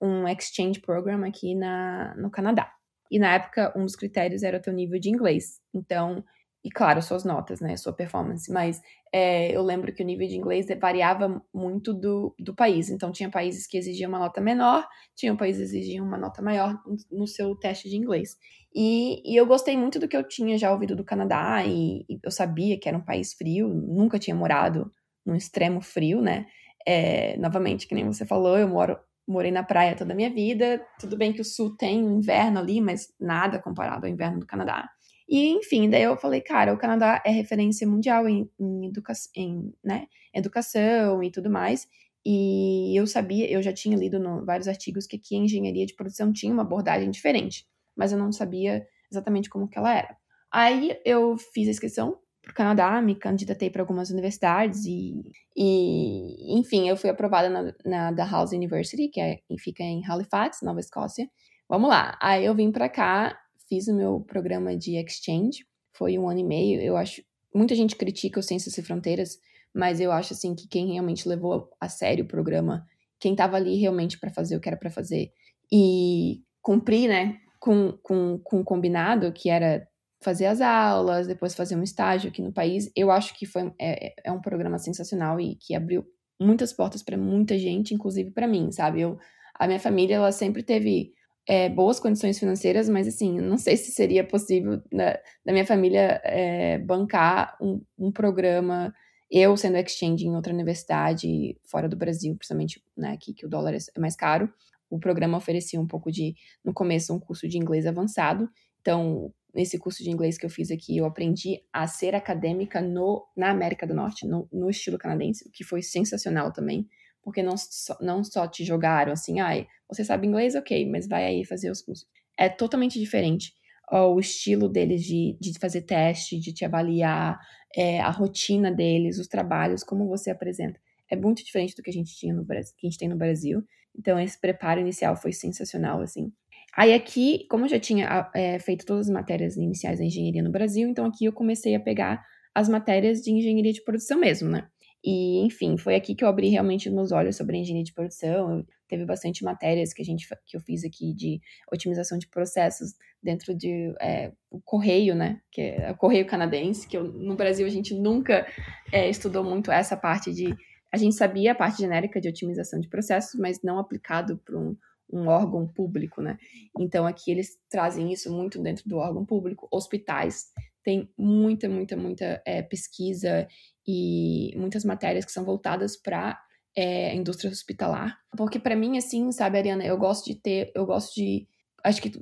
um 0.00 0.26
exchange 0.26 0.80
program 0.80 1.22
aqui 1.24 1.54
na, 1.54 2.14
no 2.16 2.30
Canadá. 2.30 2.72
E 3.10 3.18
na 3.18 3.34
época, 3.34 3.72
um 3.76 3.84
dos 3.84 3.94
critérios 3.94 4.42
era 4.42 4.58
o 4.58 4.60
teu 4.60 4.72
nível 4.72 4.98
de 4.98 5.10
inglês. 5.10 5.60
Então, 5.72 6.24
e 6.64 6.70
claro, 6.70 7.02
suas 7.02 7.24
notas, 7.24 7.60
né, 7.60 7.76
sua 7.76 7.92
performance, 7.92 8.50
mas 8.52 8.80
é, 9.12 9.50
eu 9.50 9.62
lembro 9.62 9.92
que 9.92 10.02
o 10.02 10.06
nível 10.06 10.28
de 10.28 10.36
inglês 10.36 10.66
variava 10.80 11.42
muito 11.52 11.92
do, 11.92 12.34
do 12.38 12.54
país, 12.54 12.88
então 12.88 13.10
tinha 13.10 13.28
países 13.28 13.66
que 13.66 13.76
exigiam 13.76 14.08
uma 14.08 14.18
nota 14.18 14.40
menor, 14.40 14.86
tinha 15.16 15.34
países 15.36 15.70
que 15.70 15.78
exigiam 15.78 16.06
uma 16.06 16.16
nota 16.16 16.40
maior 16.40 16.78
no 17.10 17.26
seu 17.26 17.56
teste 17.56 17.90
de 17.90 17.96
inglês. 17.96 18.36
E, 18.72 19.20
e 19.24 19.36
eu 19.36 19.44
gostei 19.44 19.76
muito 19.76 19.98
do 19.98 20.06
que 20.06 20.16
eu 20.16 20.26
tinha 20.26 20.56
já 20.56 20.70
ouvido 20.72 20.94
do 20.94 21.04
Canadá, 21.04 21.64
e, 21.66 22.04
e, 22.08 22.20
eu 22.22 22.30
sabia 22.30 22.78
que 22.78 22.88
era 22.88 22.96
um 22.96 23.04
país 23.04 23.34
frio, 23.34 23.68
nunca 23.68 24.18
tinha 24.18 24.36
morado 24.36 24.90
num 25.26 25.34
extremo 25.34 25.80
frio, 25.80 26.22
né, 26.22 26.46
é, 26.86 27.36
novamente, 27.38 27.88
que 27.88 27.94
nem 27.94 28.06
você 28.06 28.24
falou, 28.24 28.56
eu 28.56 28.68
moro 28.68 28.96
morei 29.26 29.52
na 29.52 29.62
praia 29.62 29.96
toda 29.96 30.12
a 30.12 30.16
minha 30.16 30.30
vida. 30.30 30.84
Tudo 30.98 31.16
bem 31.16 31.32
que 31.32 31.40
o 31.40 31.44
sul 31.44 31.76
tem 31.76 32.00
inverno 32.00 32.58
ali, 32.58 32.80
mas 32.80 33.12
nada 33.20 33.58
comparado 33.58 34.04
ao 34.04 34.12
inverno 34.12 34.40
do 34.40 34.46
Canadá. 34.46 34.88
E, 35.32 35.48
enfim, 35.48 35.88
daí 35.88 36.02
eu 36.02 36.14
falei, 36.14 36.42
cara, 36.42 36.74
o 36.74 36.76
Canadá 36.76 37.22
é 37.24 37.30
referência 37.30 37.88
mundial 37.88 38.28
em, 38.28 38.50
em, 38.60 38.88
educa 38.88 39.14
em 39.34 39.72
né, 39.82 40.06
educação 40.34 41.22
e 41.22 41.30
tudo 41.30 41.48
mais. 41.48 41.88
E 42.22 42.94
eu 42.94 43.06
sabia, 43.06 43.50
eu 43.50 43.62
já 43.62 43.72
tinha 43.72 43.96
lido 43.96 44.20
no, 44.20 44.44
vários 44.44 44.68
artigos 44.68 45.06
que 45.06 45.16
aqui 45.16 45.34
a 45.34 45.38
engenharia 45.38 45.86
de 45.86 45.94
produção 45.94 46.34
tinha 46.34 46.52
uma 46.52 46.60
abordagem 46.60 47.10
diferente, 47.10 47.66
mas 47.96 48.12
eu 48.12 48.18
não 48.18 48.30
sabia 48.30 48.86
exatamente 49.10 49.48
como 49.48 49.66
que 49.66 49.78
ela 49.78 49.96
era. 49.96 50.14
Aí 50.52 50.98
eu 51.02 51.38
fiz 51.38 51.66
a 51.66 51.70
inscrição 51.70 52.18
para 52.42 52.52
o 52.52 52.54
Canadá, 52.54 53.00
me 53.00 53.14
candidatei 53.14 53.70
para 53.70 53.80
algumas 53.80 54.10
universidades 54.10 54.84
e, 54.84 55.14
e, 55.56 56.58
enfim, 56.58 56.90
eu 56.90 56.96
fui 56.96 57.08
aprovada 57.08 57.48
na, 57.86 58.12
na 58.12 58.24
House 58.26 58.52
University, 58.52 59.08
que 59.08 59.18
é, 59.18 59.38
fica 59.58 59.82
em 59.82 60.04
Halifax, 60.06 60.58
Nova 60.62 60.80
Escócia. 60.80 61.26
Vamos 61.70 61.88
lá. 61.88 62.18
Aí 62.20 62.44
eu 62.44 62.54
vim 62.54 62.70
para 62.70 62.90
cá 62.90 63.34
fiz 63.72 63.88
o 63.88 63.94
meu 63.94 64.20
programa 64.20 64.76
de 64.76 64.96
exchange, 64.96 65.64
foi 65.96 66.18
um 66.18 66.28
ano 66.28 66.40
e 66.40 66.44
meio. 66.44 66.78
Eu 66.78 66.94
acho. 66.94 67.22
Muita 67.54 67.74
gente 67.74 67.96
critica 67.96 68.38
o 68.38 68.42
Ciências 68.42 68.76
e 68.76 68.82
Fronteiras, 68.82 69.38
mas 69.74 69.98
eu 69.98 70.12
acho 70.12 70.34
assim 70.34 70.54
que 70.54 70.68
quem 70.68 70.92
realmente 70.92 71.26
levou 71.26 71.70
a 71.80 71.88
sério 71.88 72.26
o 72.26 72.28
programa 72.28 72.86
quem 73.18 73.32
estava 73.32 73.56
ali 73.56 73.76
realmente 73.76 74.18
para 74.18 74.30
fazer 74.30 74.56
o 74.56 74.60
que 74.60 74.68
era 74.68 74.76
para 74.76 74.90
fazer 74.90 75.30
e 75.72 76.42
cumprir, 76.60 77.08
né, 77.08 77.38
com, 77.60 77.96
com, 78.02 78.40
com 78.42 78.60
o 78.60 78.64
combinado, 78.64 79.32
que 79.32 79.48
era 79.48 79.86
fazer 80.20 80.46
as 80.46 80.60
aulas, 80.60 81.28
depois 81.28 81.54
fazer 81.54 81.76
um 81.76 81.84
estágio 81.84 82.30
aqui 82.30 82.42
no 82.42 82.52
país, 82.52 82.90
eu 82.96 83.12
acho 83.12 83.32
que 83.38 83.46
foi, 83.46 83.72
é, 83.80 84.12
é 84.24 84.32
um 84.32 84.40
programa 84.40 84.76
sensacional 84.76 85.40
e 85.40 85.54
que 85.54 85.72
abriu 85.72 86.04
muitas 86.40 86.72
portas 86.72 87.00
para 87.00 87.16
muita 87.16 87.56
gente, 87.56 87.94
inclusive 87.94 88.32
para 88.32 88.48
mim, 88.48 88.72
sabe? 88.72 89.02
Eu, 89.02 89.16
a 89.54 89.68
minha 89.68 89.78
família, 89.78 90.16
ela 90.16 90.32
sempre 90.32 90.64
teve 90.64 91.12
é, 91.46 91.68
boas 91.68 91.98
condições 91.98 92.38
financeiras, 92.38 92.88
mas 92.88 93.08
assim, 93.08 93.40
não 93.40 93.58
sei 93.58 93.76
se 93.76 93.90
seria 93.90 94.24
possível 94.24 94.80
da, 94.92 95.18
minha 95.46 95.66
família 95.66 96.20
é, 96.24 96.78
bancar 96.78 97.56
um, 97.60 97.82
um, 97.98 98.12
programa, 98.12 98.94
eu 99.30 99.56
sendo 99.56 99.76
exchange 99.76 100.26
em 100.26 100.36
outra 100.36 100.52
universidade 100.52 101.58
fora 101.64 101.88
do 101.88 101.96
Brasil, 101.96 102.36
principalmente 102.36 102.82
né, 102.96 103.12
aqui 103.12 103.34
que 103.34 103.44
o 103.44 103.48
dólar 103.48 103.74
é 103.74 104.00
mais 104.00 104.14
caro. 104.14 104.48
O 104.88 105.00
programa 105.00 105.38
oferecia 105.38 105.80
um 105.80 105.86
pouco 105.86 106.12
de, 106.12 106.34
no 106.64 106.72
começo, 106.72 107.14
um 107.14 107.18
curso 107.18 107.48
de 107.48 107.58
inglês 107.58 107.86
avançado. 107.86 108.48
Então, 108.80 109.32
nesse 109.54 109.78
curso 109.78 110.02
de 110.04 110.10
inglês 110.10 110.36
que 110.36 110.46
eu 110.46 110.50
fiz 110.50 110.70
aqui, 110.70 110.98
eu 110.98 111.06
aprendi 111.06 111.60
a 111.72 111.86
ser 111.86 112.14
acadêmica 112.14 112.80
no, 112.80 113.26
na 113.36 113.50
América 113.50 113.86
do 113.86 113.94
Norte, 113.94 114.26
no, 114.26 114.48
no 114.52 114.68
estilo 114.68 114.98
canadense, 114.98 115.48
o 115.48 115.50
que 115.50 115.64
foi 115.64 115.82
sensacional 115.82 116.52
também 116.52 116.86
porque 117.22 117.42
não 117.42 117.56
só, 117.56 117.96
não 118.00 118.24
só 118.24 118.46
te 118.46 118.64
jogaram 118.64 119.12
assim, 119.12 119.40
ai, 119.40 119.66
você 119.88 120.04
sabe 120.04 120.26
inglês, 120.26 120.54
ok, 120.54 120.88
mas 120.90 121.06
vai 121.06 121.24
aí 121.24 121.44
fazer 121.44 121.70
os 121.70 121.82
cursos. 121.82 122.06
É 122.38 122.48
totalmente 122.48 122.98
diferente 122.98 123.52
o 123.90 124.18
estilo 124.18 124.68
deles 124.68 125.02
de, 125.04 125.36
de 125.38 125.58
fazer 125.58 125.82
teste, 125.82 126.38
de 126.38 126.52
te 126.52 126.64
avaliar, 126.64 127.38
é, 127.76 128.00
a 128.00 128.10
rotina 128.10 128.72
deles, 128.72 129.18
os 129.18 129.26
trabalhos, 129.26 129.84
como 129.84 130.08
você 130.08 130.30
apresenta. 130.30 130.80
É 131.10 131.16
muito 131.16 131.44
diferente 131.44 131.76
do 131.76 131.82
que 131.82 131.90
a 131.90 131.92
gente 131.92 132.16
tinha 132.16 132.32
no 132.32 132.44
Brasil, 132.44 132.74
que 132.78 132.86
a 132.86 132.90
gente 132.90 132.98
tem 132.98 133.08
no 133.08 133.16
Brasil. 133.16 133.62
Então, 133.94 134.18
esse 134.18 134.40
preparo 134.40 134.80
inicial 134.80 135.14
foi 135.14 135.32
sensacional, 135.32 136.00
assim. 136.00 136.32
Aí 136.74 136.94
aqui, 136.94 137.46
como 137.50 137.66
eu 137.66 137.68
já 137.68 137.78
tinha 137.78 138.30
é, 138.34 138.58
feito 138.58 138.86
todas 138.86 139.08
as 139.08 139.12
matérias 139.12 139.56
iniciais 139.56 139.98
da 139.98 140.04
engenharia 140.06 140.42
no 140.42 140.50
Brasil, 140.50 140.88
então 140.88 141.04
aqui 141.04 141.26
eu 141.26 141.32
comecei 141.32 141.74
a 141.74 141.80
pegar 141.80 142.24
as 142.54 142.68
matérias 142.68 143.20
de 143.20 143.30
engenharia 143.30 143.72
de 143.72 143.84
produção 143.84 144.18
mesmo, 144.18 144.48
né? 144.48 144.66
E, 145.04 145.44
enfim, 145.44 145.76
foi 145.76 145.96
aqui 145.96 146.14
que 146.14 146.22
eu 146.22 146.28
abri 146.28 146.48
realmente 146.48 146.88
meus 146.88 147.10
olhos 147.10 147.36
sobre 147.36 147.56
engenharia 147.56 147.84
de 147.84 147.92
produção. 147.92 148.58
Eu, 148.58 148.66
teve 148.88 149.04
bastante 149.04 149.42
matérias 149.42 149.92
que 149.92 150.02
a 150.02 150.04
gente 150.04 150.28
que 150.46 150.56
eu 150.56 150.60
fiz 150.60 150.84
aqui 150.84 151.14
de 151.14 151.40
otimização 151.72 152.18
de 152.18 152.28
processos 152.28 152.92
dentro 153.22 153.54
de 153.54 153.94
é, 154.00 154.30
o 154.50 154.60
correio, 154.60 155.14
né? 155.14 155.40
Que 155.50 155.62
é 155.62 155.90
o 155.90 155.96
correio 155.96 156.26
canadense, 156.26 156.86
que 156.86 156.96
eu, 156.96 157.04
no 157.04 157.34
Brasil 157.34 157.66
a 157.66 157.70
gente 157.70 157.94
nunca 157.94 158.46
é, 158.92 159.08
estudou 159.08 159.42
muito 159.42 159.72
essa 159.72 159.96
parte 159.96 160.32
de. 160.32 160.54
A 160.92 160.98
gente 160.98 161.14
sabia 161.14 161.52
a 161.52 161.54
parte 161.54 161.78
genérica 161.78 162.20
de 162.20 162.28
otimização 162.28 162.78
de 162.78 162.88
processos, 162.88 163.40
mas 163.40 163.62
não 163.62 163.78
aplicado 163.78 164.36
para 164.44 164.58
um, 164.58 164.76
um 165.10 165.26
órgão 165.26 165.66
público, 165.66 166.20
né? 166.20 166.36
Então 166.78 167.06
aqui 167.06 167.30
eles 167.30 167.58
trazem 167.70 168.12
isso 168.12 168.30
muito 168.30 168.62
dentro 168.62 168.86
do 168.86 168.98
órgão 168.98 169.24
público. 169.24 169.66
Hospitais 169.72 170.52
tem 170.82 171.10
muita, 171.16 171.68
muita, 171.68 171.96
muita 171.96 172.42
é, 172.46 172.62
pesquisa 172.62 173.46
e 173.86 174.54
muitas 174.56 174.84
matérias 174.84 175.24
que 175.24 175.32
são 175.32 175.44
voltadas 175.44 175.96
para 175.96 176.38
é, 176.76 177.10
a 177.10 177.14
indústria 177.14 177.50
hospitalar. 177.50 178.18
Porque 178.36 178.58
para 178.58 178.76
mim, 178.76 178.96
assim, 178.96 179.30
sabe, 179.32 179.58
Ariana, 179.58 179.84
eu 179.84 179.96
gosto 179.96 180.26
de 180.26 180.36
ter, 180.36 180.72
eu 180.74 180.86
gosto 180.86 181.14
de 181.14 181.46
acho 181.84 182.00
que 182.00 182.12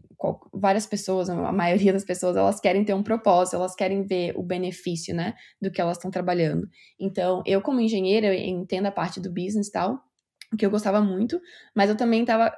várias 0.52 0.86
pessoas, 0.86 1.28
a 1.28 1.52
maioria 1.52 1.92
das 1.92 2.04
pessoas, 2.04 2.36
elas 2.36 2.60
querem 2.60 2.84
ter 2.84 2.94
um 2.94 3.02
propósito, 3.02 3.56
elas 3.56 3.74
querem 3.74 4.02
ver 4.02 4.32
o 4.36 4.42
benefício, 4.42 5.14
né, 5.14 5.34
do 5.60 5.70
que 5.70 5.80
elas 5.80 5.98
estão 5.98 6.10
trabalhando. 6.10 6.66
Então, 6.98 7.42
eu 7.46 7.60
como 7.60 7.80
engenheira, 7.80 8.28
eu 8.28 8.32
entendo 8.34 8.86
a 8.86 8.92
parte 8.92 9.20
do 9.20 9.30
business 9.30 9.68
e 9.68 9.72
tal, 9.72 10.02
que 10.58 10.64
eu 10.64 10.70
gostava 10.70 11.00
muito, 11.00 11.40
mas 11.74 11.90
eu 11.90 11.96
também 11.96 12.22
estava 12.22 12.52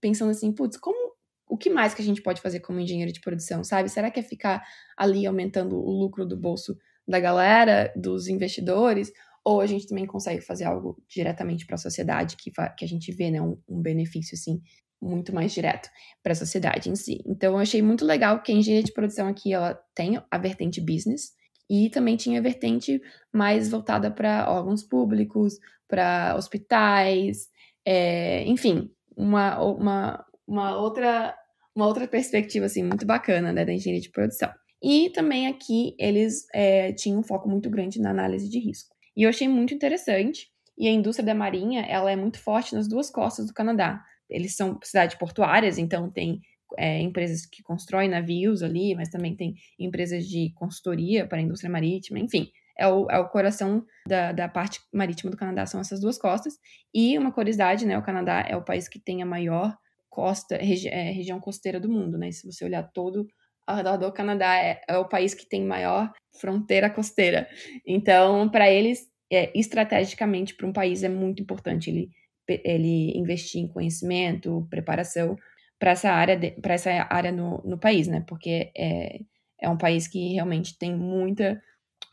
pensando 0.00 0.30
assim, 0.30 0.52
putz, 0.52 0.76
como 0.76 1.15
o 1.56 1.58
que 1.58 1.70
mais 1.70 1.94
que 1.94 2.02
a 2.02 2.04
gente 2.04 2.22
pode 2.22 2.42
fazer 2.42 2.60
como 2.60 2.78
engenheiro 2.78 3.10
de 3.10 3.20
produção, 3.20 3.64
sabe? 3.64 3.88
Será 3.88 4.10
que 4.10 4.20
é 4.20 4.22
ficar 4.22 4.62
ali 4.96 5.26
aumentando 5.26 5.76
o 5.76 5.90
lucro 5.90 6.26
do 6.26 6.36
bolso 6.36 6.76
da 7.08 7.18
galera, 7.18 7.92
dos 7.96 8.28
investidores, 8.28 9.10
ou 9.42 9.60
a 9.60 9.66
gente 9.66 9.86
também 9.86 10.06
consegue 10.06 10.42
fazer 10.42 10.64
algo 10.64 11.02
diretamente 11.08 11.64
para 11.64 11.76
a 11.76 11.78
sociedade 11.78 12.36
que, 12.36 12.50
que 12.76 12.84
a 12.84 12.88
gente 12.88 13.10
vê, 13.10 13.30
né, 13.30 13.40
um, 13.40 13.56
um 13.66 13.80
benefício 13.80 14.34
assim 14.34 14.60
muito 15.00 15.34
mais 15.34 15.52
direto 15.52 15.88
para 16.22 16.32
a 16.32 16.36
sociedade 16.36 16.90
em 16.90 16.96
si. 16.96 17.22
Então 17.26 17.54
eu 17.54 17.58
achei 17.58 17.80
muito 17.80 18.04
legal 18.04 18.42
que 18.42 18.52
a 18.52 18.54
engenharia 18.54 18.84
de 18.84 18.92
produção 18.92 19.28
aqui 19.28 19.52
ela 19.52 19.78
tem 19.94 20.20
a 20.30 20.38
vertente 20.38 20.80
business 20.80 21.32
e 21.70 21.88
também 21.90 22.16
tinha 22.16 22.38
a 22.38 22.42
vertente 22.42 23.00
mais 23.32 23.70
voltada 23.70 24.10
para 24.10 24.50
órgãos 24.50 24.82
públicos, 24.82 25.54
para 25.88 26.34
hospitais, 26.36 27.48
é, 27.84 28.42
enfim, 28.44 28.90
uma, 29.16 29.60
uma, 29.62 30.24
uma 30.46 30.76
outra 30.76 31.34
uma 31.76 31.86
outra 31.86 32.08
perspectiva 32.08 32.64
assim 32.66 32.82
muito 32.82 33.04
bacana 33.04 33.52
né, 33.52 33.64
da 33.64 33.72
engenharia 33.72 34.00
de 34.00 34.10
produção. 34.10 34.50
E 34.82 35.10
também 35.10 35.46
aqui 35.46 35.94
eles 35.98 36.46
é, 36.54 36.92
tinham 36.92 37.20
um 37.20 37.22
foco 37.22 37.48
muito 37.48 37.68
grande 37.68 38.00
na 38.00 38.10
análise 38.10 38.48
de 38.48 38.58
risco. 38.58 38.96
E 39.14 39.24
eu 39.24 39.28
achei 39.28 39.46
muito 39.46 39.74
interessante. 39.74 40.48
E 40.78 40.88
a 40.88 40.90
indústria 40.90 41.24
da 41.24 41.34
marinha 41.34 41.82
ela 41.82 42.10
é 42.10 42.16
muito 42.16 42.38
forte 42.38 42.74
nas 42.74 42.88
duas 42.88 43.10
costas 43.10 43.46
do 43.46 43.54
Canadá. 43.54 44.02
Eles 44.28 44.56
são 44.56 44.78
cidades 44.82 45.16
portuárias, 45.16 45.78
então 45.78 46.10
tem 46.10 46.40
é, 46.76 47.00
empresas 47.00 47.46
que 47.46 47.62
constroem 47.62 48.08
navios 48.08 48.62
ali, 48.62 48.94
mas 48.94 49.08
também 49.08 49.34
tem 49.34 49.54
empresas 49.78 50.26
de 50.26 50.52
consultoria 50.54 51.26
para 51.26 51.38
a 51.38 51.40
indústria 51.40 51.70
marítima, 51.70 52.18
enfim. 52.18 52.50
É 52.78 52.86
o, 52.86 53.10
é 53.10 53.18
o 53.18 53.28
coração 53.28 53.84
da, 54.06 54.32
da 54.32 54.48
parte 54.48 54.80
marítima 54.92 55.30
do 55.30 55.36
Canadá, 55.36 55.64
são 55.64 55.80
essas 55.80 56.00
duas 56.00 56.18
costas. 56.18 56.54
E 56.94 57.16
uma 57.16 57.32
curiosidade, 57.32 57.86
né? 57.86 57.96
O 57.96 58.02
Canadá 58.02 58.44
é 58.46 58.54
o 58.54 58.64
país 58.64 58.86
que 58.86 58.98
tem 58.98 59.22
a 59.22 59.26
maior 59.26 59.74
costa, 60.08 60.56
regi 60.56 60.88
é, 60.88 61.10
região 61.10 61.40
costeira 61.40 61.80
do 61.80 61.88
mundo, 61.88 62.18
né? 62.18 62.30
Se 62.32 62.50
você 62.50 62.64
olhar 62.64 62.82
todo 62.92 63.26
ao 63.66 63.76
redor 63.76 63.96
do 63.96 64.12
Canadá 64.12 64.56
é, 64.56 64.80
é 64.88 64.96
o 64.96 65.08
país 65.08 65.34
que 65.34 65.48
tem 65.48 65.64
maior 65.64 66.12
fronteira 66.40 66.88
costeira. 66.88 67.48
Então, 67.86 68.48
para 68.48 68.70
eles, 68.70 69.06
é, 69.30 69.50
estrategicamente, 69.58 70.54
para 70.54 70.66
um 70.66 70.72
país 70.72 71.02
é 71.02 71.08
muito 71.08 71.42
importante 71.42 71.90
ele, 71.90 72.10
ele 72.48 73.18
investir 73.18 73.60
em 73.60 73.68
conhecimento, 73.68 74.66
preparação 74.70 75.36
para 75.78 75.90
essa 75.90 76.10
área, 76.10 76.38
para 76.62 76.74
essa 76.74 76.90
área 77.10 77.32
no, 77.32 77.62
no 77.64 77.78
país, 77.78 78.06
né? 78.06 78.24
Porque 78.26 78.70
é, 78.76 79.18
é 79.60 79.68
um 79.68 79.76
país 79.76 80.06
que 80.06 80.34
realmente 80.34 80.78
tem 80.78 80.94
muita, 80.94 81.60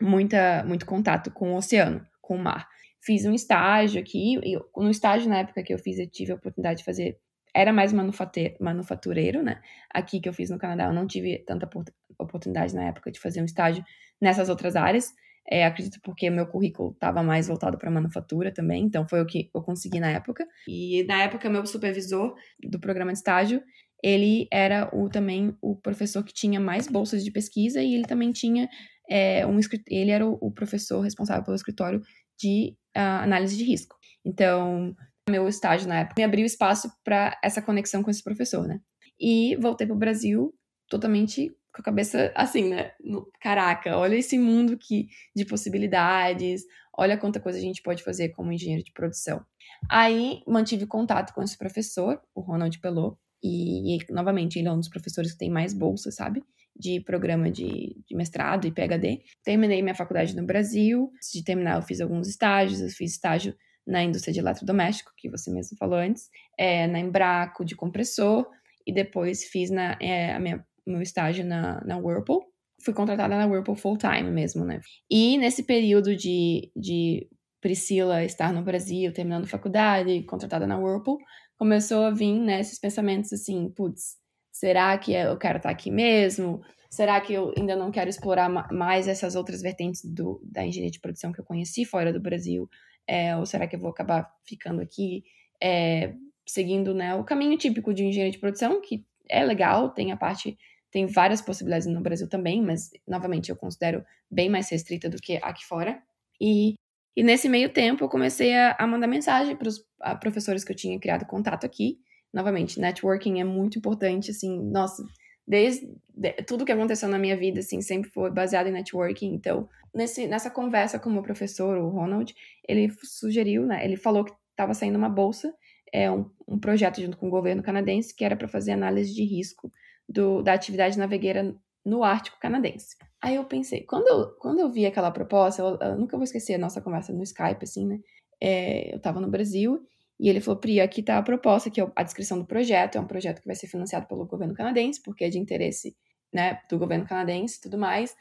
muita, 0.01 0.63
muito 0.65 0.85
contato 0.85 1.31
com 1.31 1.53
o 1.53 1.57
oceano, 1.57 2.05
com 2.21 2.35
o 2.35 2.39
mar. 2.39 2.67
Fiz 3.01 3.25
um 3.25 3.33
estágio 3.33 4.01
aqui, 4.01 4.39
e 4.43 4.57
no 4.75 4.89
estágio 4.89 5.29
na 5.29 5.39
época 5.39 5.61
que 5.61 5.73
eu 5.73 5.77
fiz, 5.77 5.99
eu 5.99 6.09
tive 6.09 6.31
a 6.31 6.35
oportunidade 6.35 6.79
de 6.79 6.85
fazer 6.85 7.17
era 7.55 7.71
mais 7.71 7.93
manufatureiro, 7.93 9.43
né? 9.43 9.61
Aqui 9.93 10.19
que 10.19 10.27
eu 10.27 10.33
fiz 10.33 10.49
no 10.49 10.57
Canadá, 10.57 10.85
eu 10.85 10.93
não 10.93 11.05
tive 11.05 11.39
tanta 11.45 11.69
oportunidade 12.17 12.73
na 12.73 12.85
época 12.85 13.11
de 13.11 13.19
fazer 13.19 13.41
um 13.41 13.45
estágio 13.45 13.83
nessas 14.19 14.49
outras 14.49 14.75
áreas. 14.75 15.11
É, 15.49 15.65
acredito 15.65 15.99
porque 16.01 16.29
meu 16.29 16.47
currículo 16.47 16.91
estava 16.91 17.21
mais 17.21 17.47
voltado 17.47 17.77
para 17.77 17.91
manufatura 17.91 18.51
também, 18.51 18.85
então 18.85 19.07
foi 19.07 19.21
o 19.21 19.25
que 19.25 19.51
eu 19.53 19.61
consegui 19.61 19.99
na 19.99 20.09
época. 20.09 20.47
E 20.67 21.03
na 21.03 21.21
época, 21.23 21.49
meu 21.49 21.65
supervisor 21.65 22.33
do 22.63 22.79
programa 22.79 23.11
de 23.11 23.17
estágio, 23.17 23.61
ele 24.01 24.47
era 24.51 24.89
o, 24.93 25.09
também 25.09 25.55
o 25.61 25.75
professor 25.75 26.23
que 26.23 26.33
tinha 26.33 26.59
mais 26.59 26.87
bolsas 26.87 27.23
de 27.23 27.31
pesquisa 27.31 27.81
e 27.81 27.93
ele 27.93 28.05
também 28.05 28.31
tinha 28.31 28.69
é, 29.09 29.45
um 29.45 29.59
ele 29.87 30.11
era 30.11 30.25
o, 30.25 30.37
o, 30.41 30.51
professor 30.51 31.01
responsável 31.01 31.43
pelo 31.43 31.55
escritório 31.55 32.01
de 32.39 32.75
uh, 32.95 33.23
análise 33.23 33.57
de 33.57 33.63
risco. 33.63 33.95
Então, 34.25 34.95
meu 35.29 35.47
estágio 35.47 35.87
na 35.87 35.99
época 35.99 36.15
me 36.17 36.23
abriu 36.23 36.45
espaço 36.45 36.91
para 37.03 37.37
essa 37.43 37.61
conexão 37.61 38.03
com 38.03 38.11
esse 38.11 38.23
professor, 38.23 38.67
né? 38.67 38.79
E 39.19 39.55
voltei 39.57 39.87
para 39.87 39.95
o 39.95 39.99
Brasil 39.99 40.53
totalmente 40.89 41.49
com 41.73 41.81
a 41.81 41.83
cabeça 41.83 42.31
assim, 42.35 42.69
né? 42.69 42.91
Caraca, 43.39 43.97
olha 43.97 44.15
esse 44.15 44.37
mundo 44.37 44.77
que, 44.77 45.07
de 45.35 45.45
possibilidades, 45.45 46.63
olha 46.95 47.17
quanta 47.17 47.39
coisa 47.39 47.57
a 47.57 47.61
gente 47.61 47.81
pode 47.81 48.03
fazer 48.03 48.29
como 48.29 48.51
engenheiro 48.51 48.83
de 48.83 48.91
produção. 48.91 49.43
Aí 49.89 50.41
mantive 50.47 50.85
contato 50.85 51.33
com 51.33 51.41
esse 51.41 51.57
professor, 51.57 52.21
o 52.35 52.41
Ronald 52.41 52.79
Pelot, 52.79 53.17
e, 53.43 53.97
e, 53.97 53.99
novamente 54.11 54.57
ele 54.57 54.67
é 54.67 54.71
um 54.71 54.79
dos 54.79 54.87
professores 54.87 55.33
que 55.33 55.37
tem 55.37 55.49
mais 55.49 55.73
bolsas, 55.73 56.15
sabe? 56.15 56.43
De 56.75 57.01
programa 57.01 57.51
de, 57.51 58.01
de, 58.07 58.15
mestrado 58.15 58.65
e 58.65 58.71
PhD. 58.71 59.21
Terminei 59.43 59.81
minha 59.81 59.93
faculdade 59.93 60.35
no 60.35 60.45
Brasil. 60.45 61.11
Antes 61.15 61.31
de 61.33 61.43
terminar, 61.43 61.75
eu 61.75 61.81
fiz 61.81 61.99
alguns 61.99 62.27
estágios. 62.27 62.79
Eu 62.79 62.89
fiz 62.89 63.11
estágio 63.11 63.53
na 63.85 64.03
indústria 64.03 64.33
de 64.33 64.39
eletrodoméstico, 64.39 65.11
que 65.17 65.29
você 65.29 65.51
mesmo 65.51 65.77
falou 65.77 65.97
antes, 65.97 66.29
é, 66.57 66.87
na 66.87 66.99
Embraco 66.99 67.65
de 67.65 67.75
compressor, 67.75 68.47
e 68.85 68.93
depois 68.93 69.45
fiz 69.45 69.69
na, 69.69 69.97
é, 70.01 70.33
a 70.33 70.39
minha, 70.39 70.65
meu 70.85 71.01
estágio 71.01 71.45
na, 71.45 71.81
na 71.85 71.97
Whirlpool. 71.97 72.43
Fui 72.83 72.93
contratada 72.93 73.37
na 73.37 73.45
Whirlpool 73.45 73.75
full 73.75 73.97
time 73.97 74.29
mesmo, 74.29 74.65
né? 74.65 74.81
E 75.09 75.37
nesse 75.37 75.63
período 75.63 76.15
de, 76.15 76.69
de 76.75 77.27
Priscila 77.61 78.23
estar 78.25 78.51
no 78.51 78.61
Brasil, 78.61 79.13
terminando 79.13 79.47
faculdade, 79.47 80.23
contratada 80.23 80.67
na 80.67 80.77
Whirlpool, 80.77 81.17
começou 81.57 82.03
a 82.03 82.11
vir 82.11 82.37
né, 82.39 82.59
esses 82.59 82.77
pensamentos 82.77 83.31
assim, 83.31 83.69
putz, 83.69 84.17
será 84.51 84.97
que 84.97 85.13
eu 85.13 85.37
quero 85.37 85.57
estar 85.57 85.69
aqui 85.69 85.89
mesmo? 85.89 86.61
Será 86.91 87.19
que 87.21 87.33
eu 87.33 87.53
ainda 87.57 87.75
não 87.75 87.89
quero 87.89 88.09
explorar 88.09 88.49
mais 88.71 89.07
essas 89.07 89.33
outras 89.35 89.61
vertentes 89.61 90.01
do, 90.03 90.41
da 90.43 90.65
engenharia 90.65 90.91
de 90.91 90.99
produção 90.99 91.31
que 91.31 91.39
eu 91.39 91.45
conheci 91.45 91.85
fora 91.85 92.11
do 92.11 92.21
Brasil? 92.21 92.69
É, 93.07 93.35
ou 93.35 93.45
será 93.45 93.67
que 93.67 93.75
eu 93.75 93.79
vou 93.79 93.89
acabar 93.89 94.33
ficando 94.45 94.81
aqui 94.81 95.23
é, 95.61 96.13
seguindo 96.45 96.93
né, 96.93 97.15
o 97.15 97.23
caminho 97.23 97.57
típico 97.57 97.93
de 97.93 98.03
engenharia 98.03 98.31
de 98.31 98.39
produção, 98.39 98.81
que 98.81 99.05
é 99.29 99.43
legal, 99.43 99.89
tem 99.89 100.11
a 100.11 100.17
parte, 100.17 100.57
tem 100.91 101.05
várias 101.05 101.41
possibilidades 101.41 101.87
no 101.87 102.01
Brasil 102.01 102.27
também, 102.27 102.61
mas 102.61 102.91
novamente 103.07 103.49
eu 103.49 103.55
considero 103.55 104.03
bem 104.29 104.49
mais 104.49 104.69
restrita 104.69 105.09
do 105.09 105.17
que 105.17 105.37
aqui 105.41 105.65
fora. 105.65 106.01
E, 106.39 106.73
e 107.15 107.23
nesse 107.23 107.47
meio 107.47 107.71
tempo 107.71 108.03
eu 108.03 108.09
comecei 108.09 108.53
a, 108.55 108.75
a 108.77 108.85
mandar 108.85 109.07
mensagem 109.07 109.55
para 109.55 109.69
os 109.69 109.83
professores 110.19 110.63
que 110.63 110.71
eu 110.71 110.75
tinha 110.75 110.99
criado 110.99 111.25
contato 111.25 111.65
aqui. 111.65 111.97
Novamente, 112.33 112.79
networking 112.79 113.39
é 113.39 113.43
muito 113.43 113.77
importante, 113.77 114.31
assim, 114.31 114.59
nossa, 114.69 115.03
desde 115.47 115.87
de, 116.15 116.31
tudo 116.43 116.65
que 116.65 116.71
aconteceu 116.71 117.09
na 117.09 117.19
minha 117.19 117.35
vida, 117.35 117.59
assim, 117.59 117.81
sempre 117.81 118.09
foi 118.09 118.31
baseado 118.31 118.67
em 118.67 118.71
networking. 118.71 119.33
Então, 119.33 119.67
nesse, 119.93 120.27
nessa 120.27 120.49
conversa 120.49 120.99
com 120.99 121.09
o 121.09 121.13
meu 121.13 121.23
professor, 121.23 121.77
o 121.77 121.89
Ronald, 121.89 122.33
ele 122.67 122.91
sugeriu, 123.03 123.65
né, 123.65 123.83
ele 123.83 123.97
falou 123.97 124.23
que 124.23 124.33
estava 124.51 124.73
saindo 124.73 124.97
uma 124.97 125.09
bolsa 125.09 125.53
é, 125.93 126.09
um, 126.09 126.29
um, 126.47 126.59
projeto 126.59 126.99
junto 126.99 127.17
com 127.17 127.27
o 127.27 127.31
governo 127.31 127.61
canadense 127.61 128.15
que 128.15 128.25
era 128.25 128.35
para 128.35 128.47
fazer 128.47 128.71
análise 128.71 129.13
de 129.13 129.23
risco 129.23 129.71
do, 130.09 130.41
da 130.41 130.53
atividade 130.53 130.97
navegueira 130.97 131.55
no 131.85 132.03
Ártico 132.03 132.39
canadense. 132.39 132.97
Aí 133.21 133.35
eu 133.35 133.45
pensei, 133.45 133.81
quando 133.81 134.07
eu, 134.07 134.31
quando 134.39 134.59
eu 134.59 134.71
vi 134.71 134.85
aquela 134.85 135.11
proposta, 135.11 135.61
eu, 135.61 135.77
eu 135.79 135.97
nunca 135.97 136.17
vou 136.17 136.23
esquecer 136.23 136.55
a 136.55 136.57
nossa 136.57 136.81
conversa 136.81 137.13
no 137.13 137.21
Skype, 137.21 137.63
assim, 137.63 137.85
né? 137.85 137.99
É, 138.41 138.91
eu 138.91 138.97
estava 138.97 139.21
no 139.21 139.29
Brasil 139.29 139.85
e 140.23 140.29
ele 140.29 140.39
falou, 140.39 140.57
Pri, 140.57 140.79
aqui 140.79 141.01
está 141.01 141.17
a 141.17 141.21
proposta, 141.21 141.69
que 141.69 141.81
é 141.81 141.91
a 141.93 142.01
descrição 142.01 142.39
do 142.39 142.45
projeto, 142.45 142.97
é 142.97 143.01
um 143.01 143.05
projeto 143.05 143.41
que 143.41 143.45
vai 143.45 143.57
ser 143.57 143.67
financiado 143.67 144.07
pelo 144.07 144.25
governo 144.25 144.53
canadense, 144.53 145.03
porque 145.03 145.25
é 145.25 145.29
de 145.29 145.37
interesse 145.37 145.97
né, 146.33 146.61
do 146.69 146.79
governo 146.79 147.05
canadense 147.05 147.57
e 147.57 147.61
tudo 147.61 147.77
mais. 147.77 148.15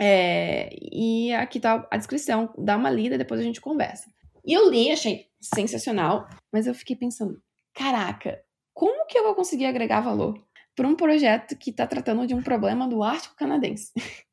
É, 0.00 0.70
e 0.72 1.30
aqui 1.34 1.58
está 1.58 1.86
a 1.92 1.96
descrição, 1.98 2.54
dá 2.56 2.74
uma 2.74 2.88
lida, 2.88 3.18
depois 3.18 3.38
a 3.38 3.44
gente 3.44 3.60
conversa. 3.60 4.10
E 4.42 4.54
eu 4.54 4.70
li, 4.70 4.90
achei 4.90 5.26
sensacional, 5.42 6.26
mas 6.50 6.66
eu 6.66 6.74
fiquei 6.74 6.96
pensando, 6.96 7.38
caraca, 7.74 8.42
como 8.72 9.06
que 9.06 9.18
eu 9.18 9.24
vou 9.24 9.34
conseguir 9.34 9.66
agregar 9.66 10.00
valor 10.00 10.42
para 10.74 10.88
um 10.88 10.96
projeto 10.96 11.54
que 11.58 11.68
está 11.68 11.86
tratando 11.86 12.26
de 12.26 12.34
um 12.34 12.42
problema 12.42 12.88
do 12.88 13.02
Ártico 13.02 13.36
canadense? 13.36 13.92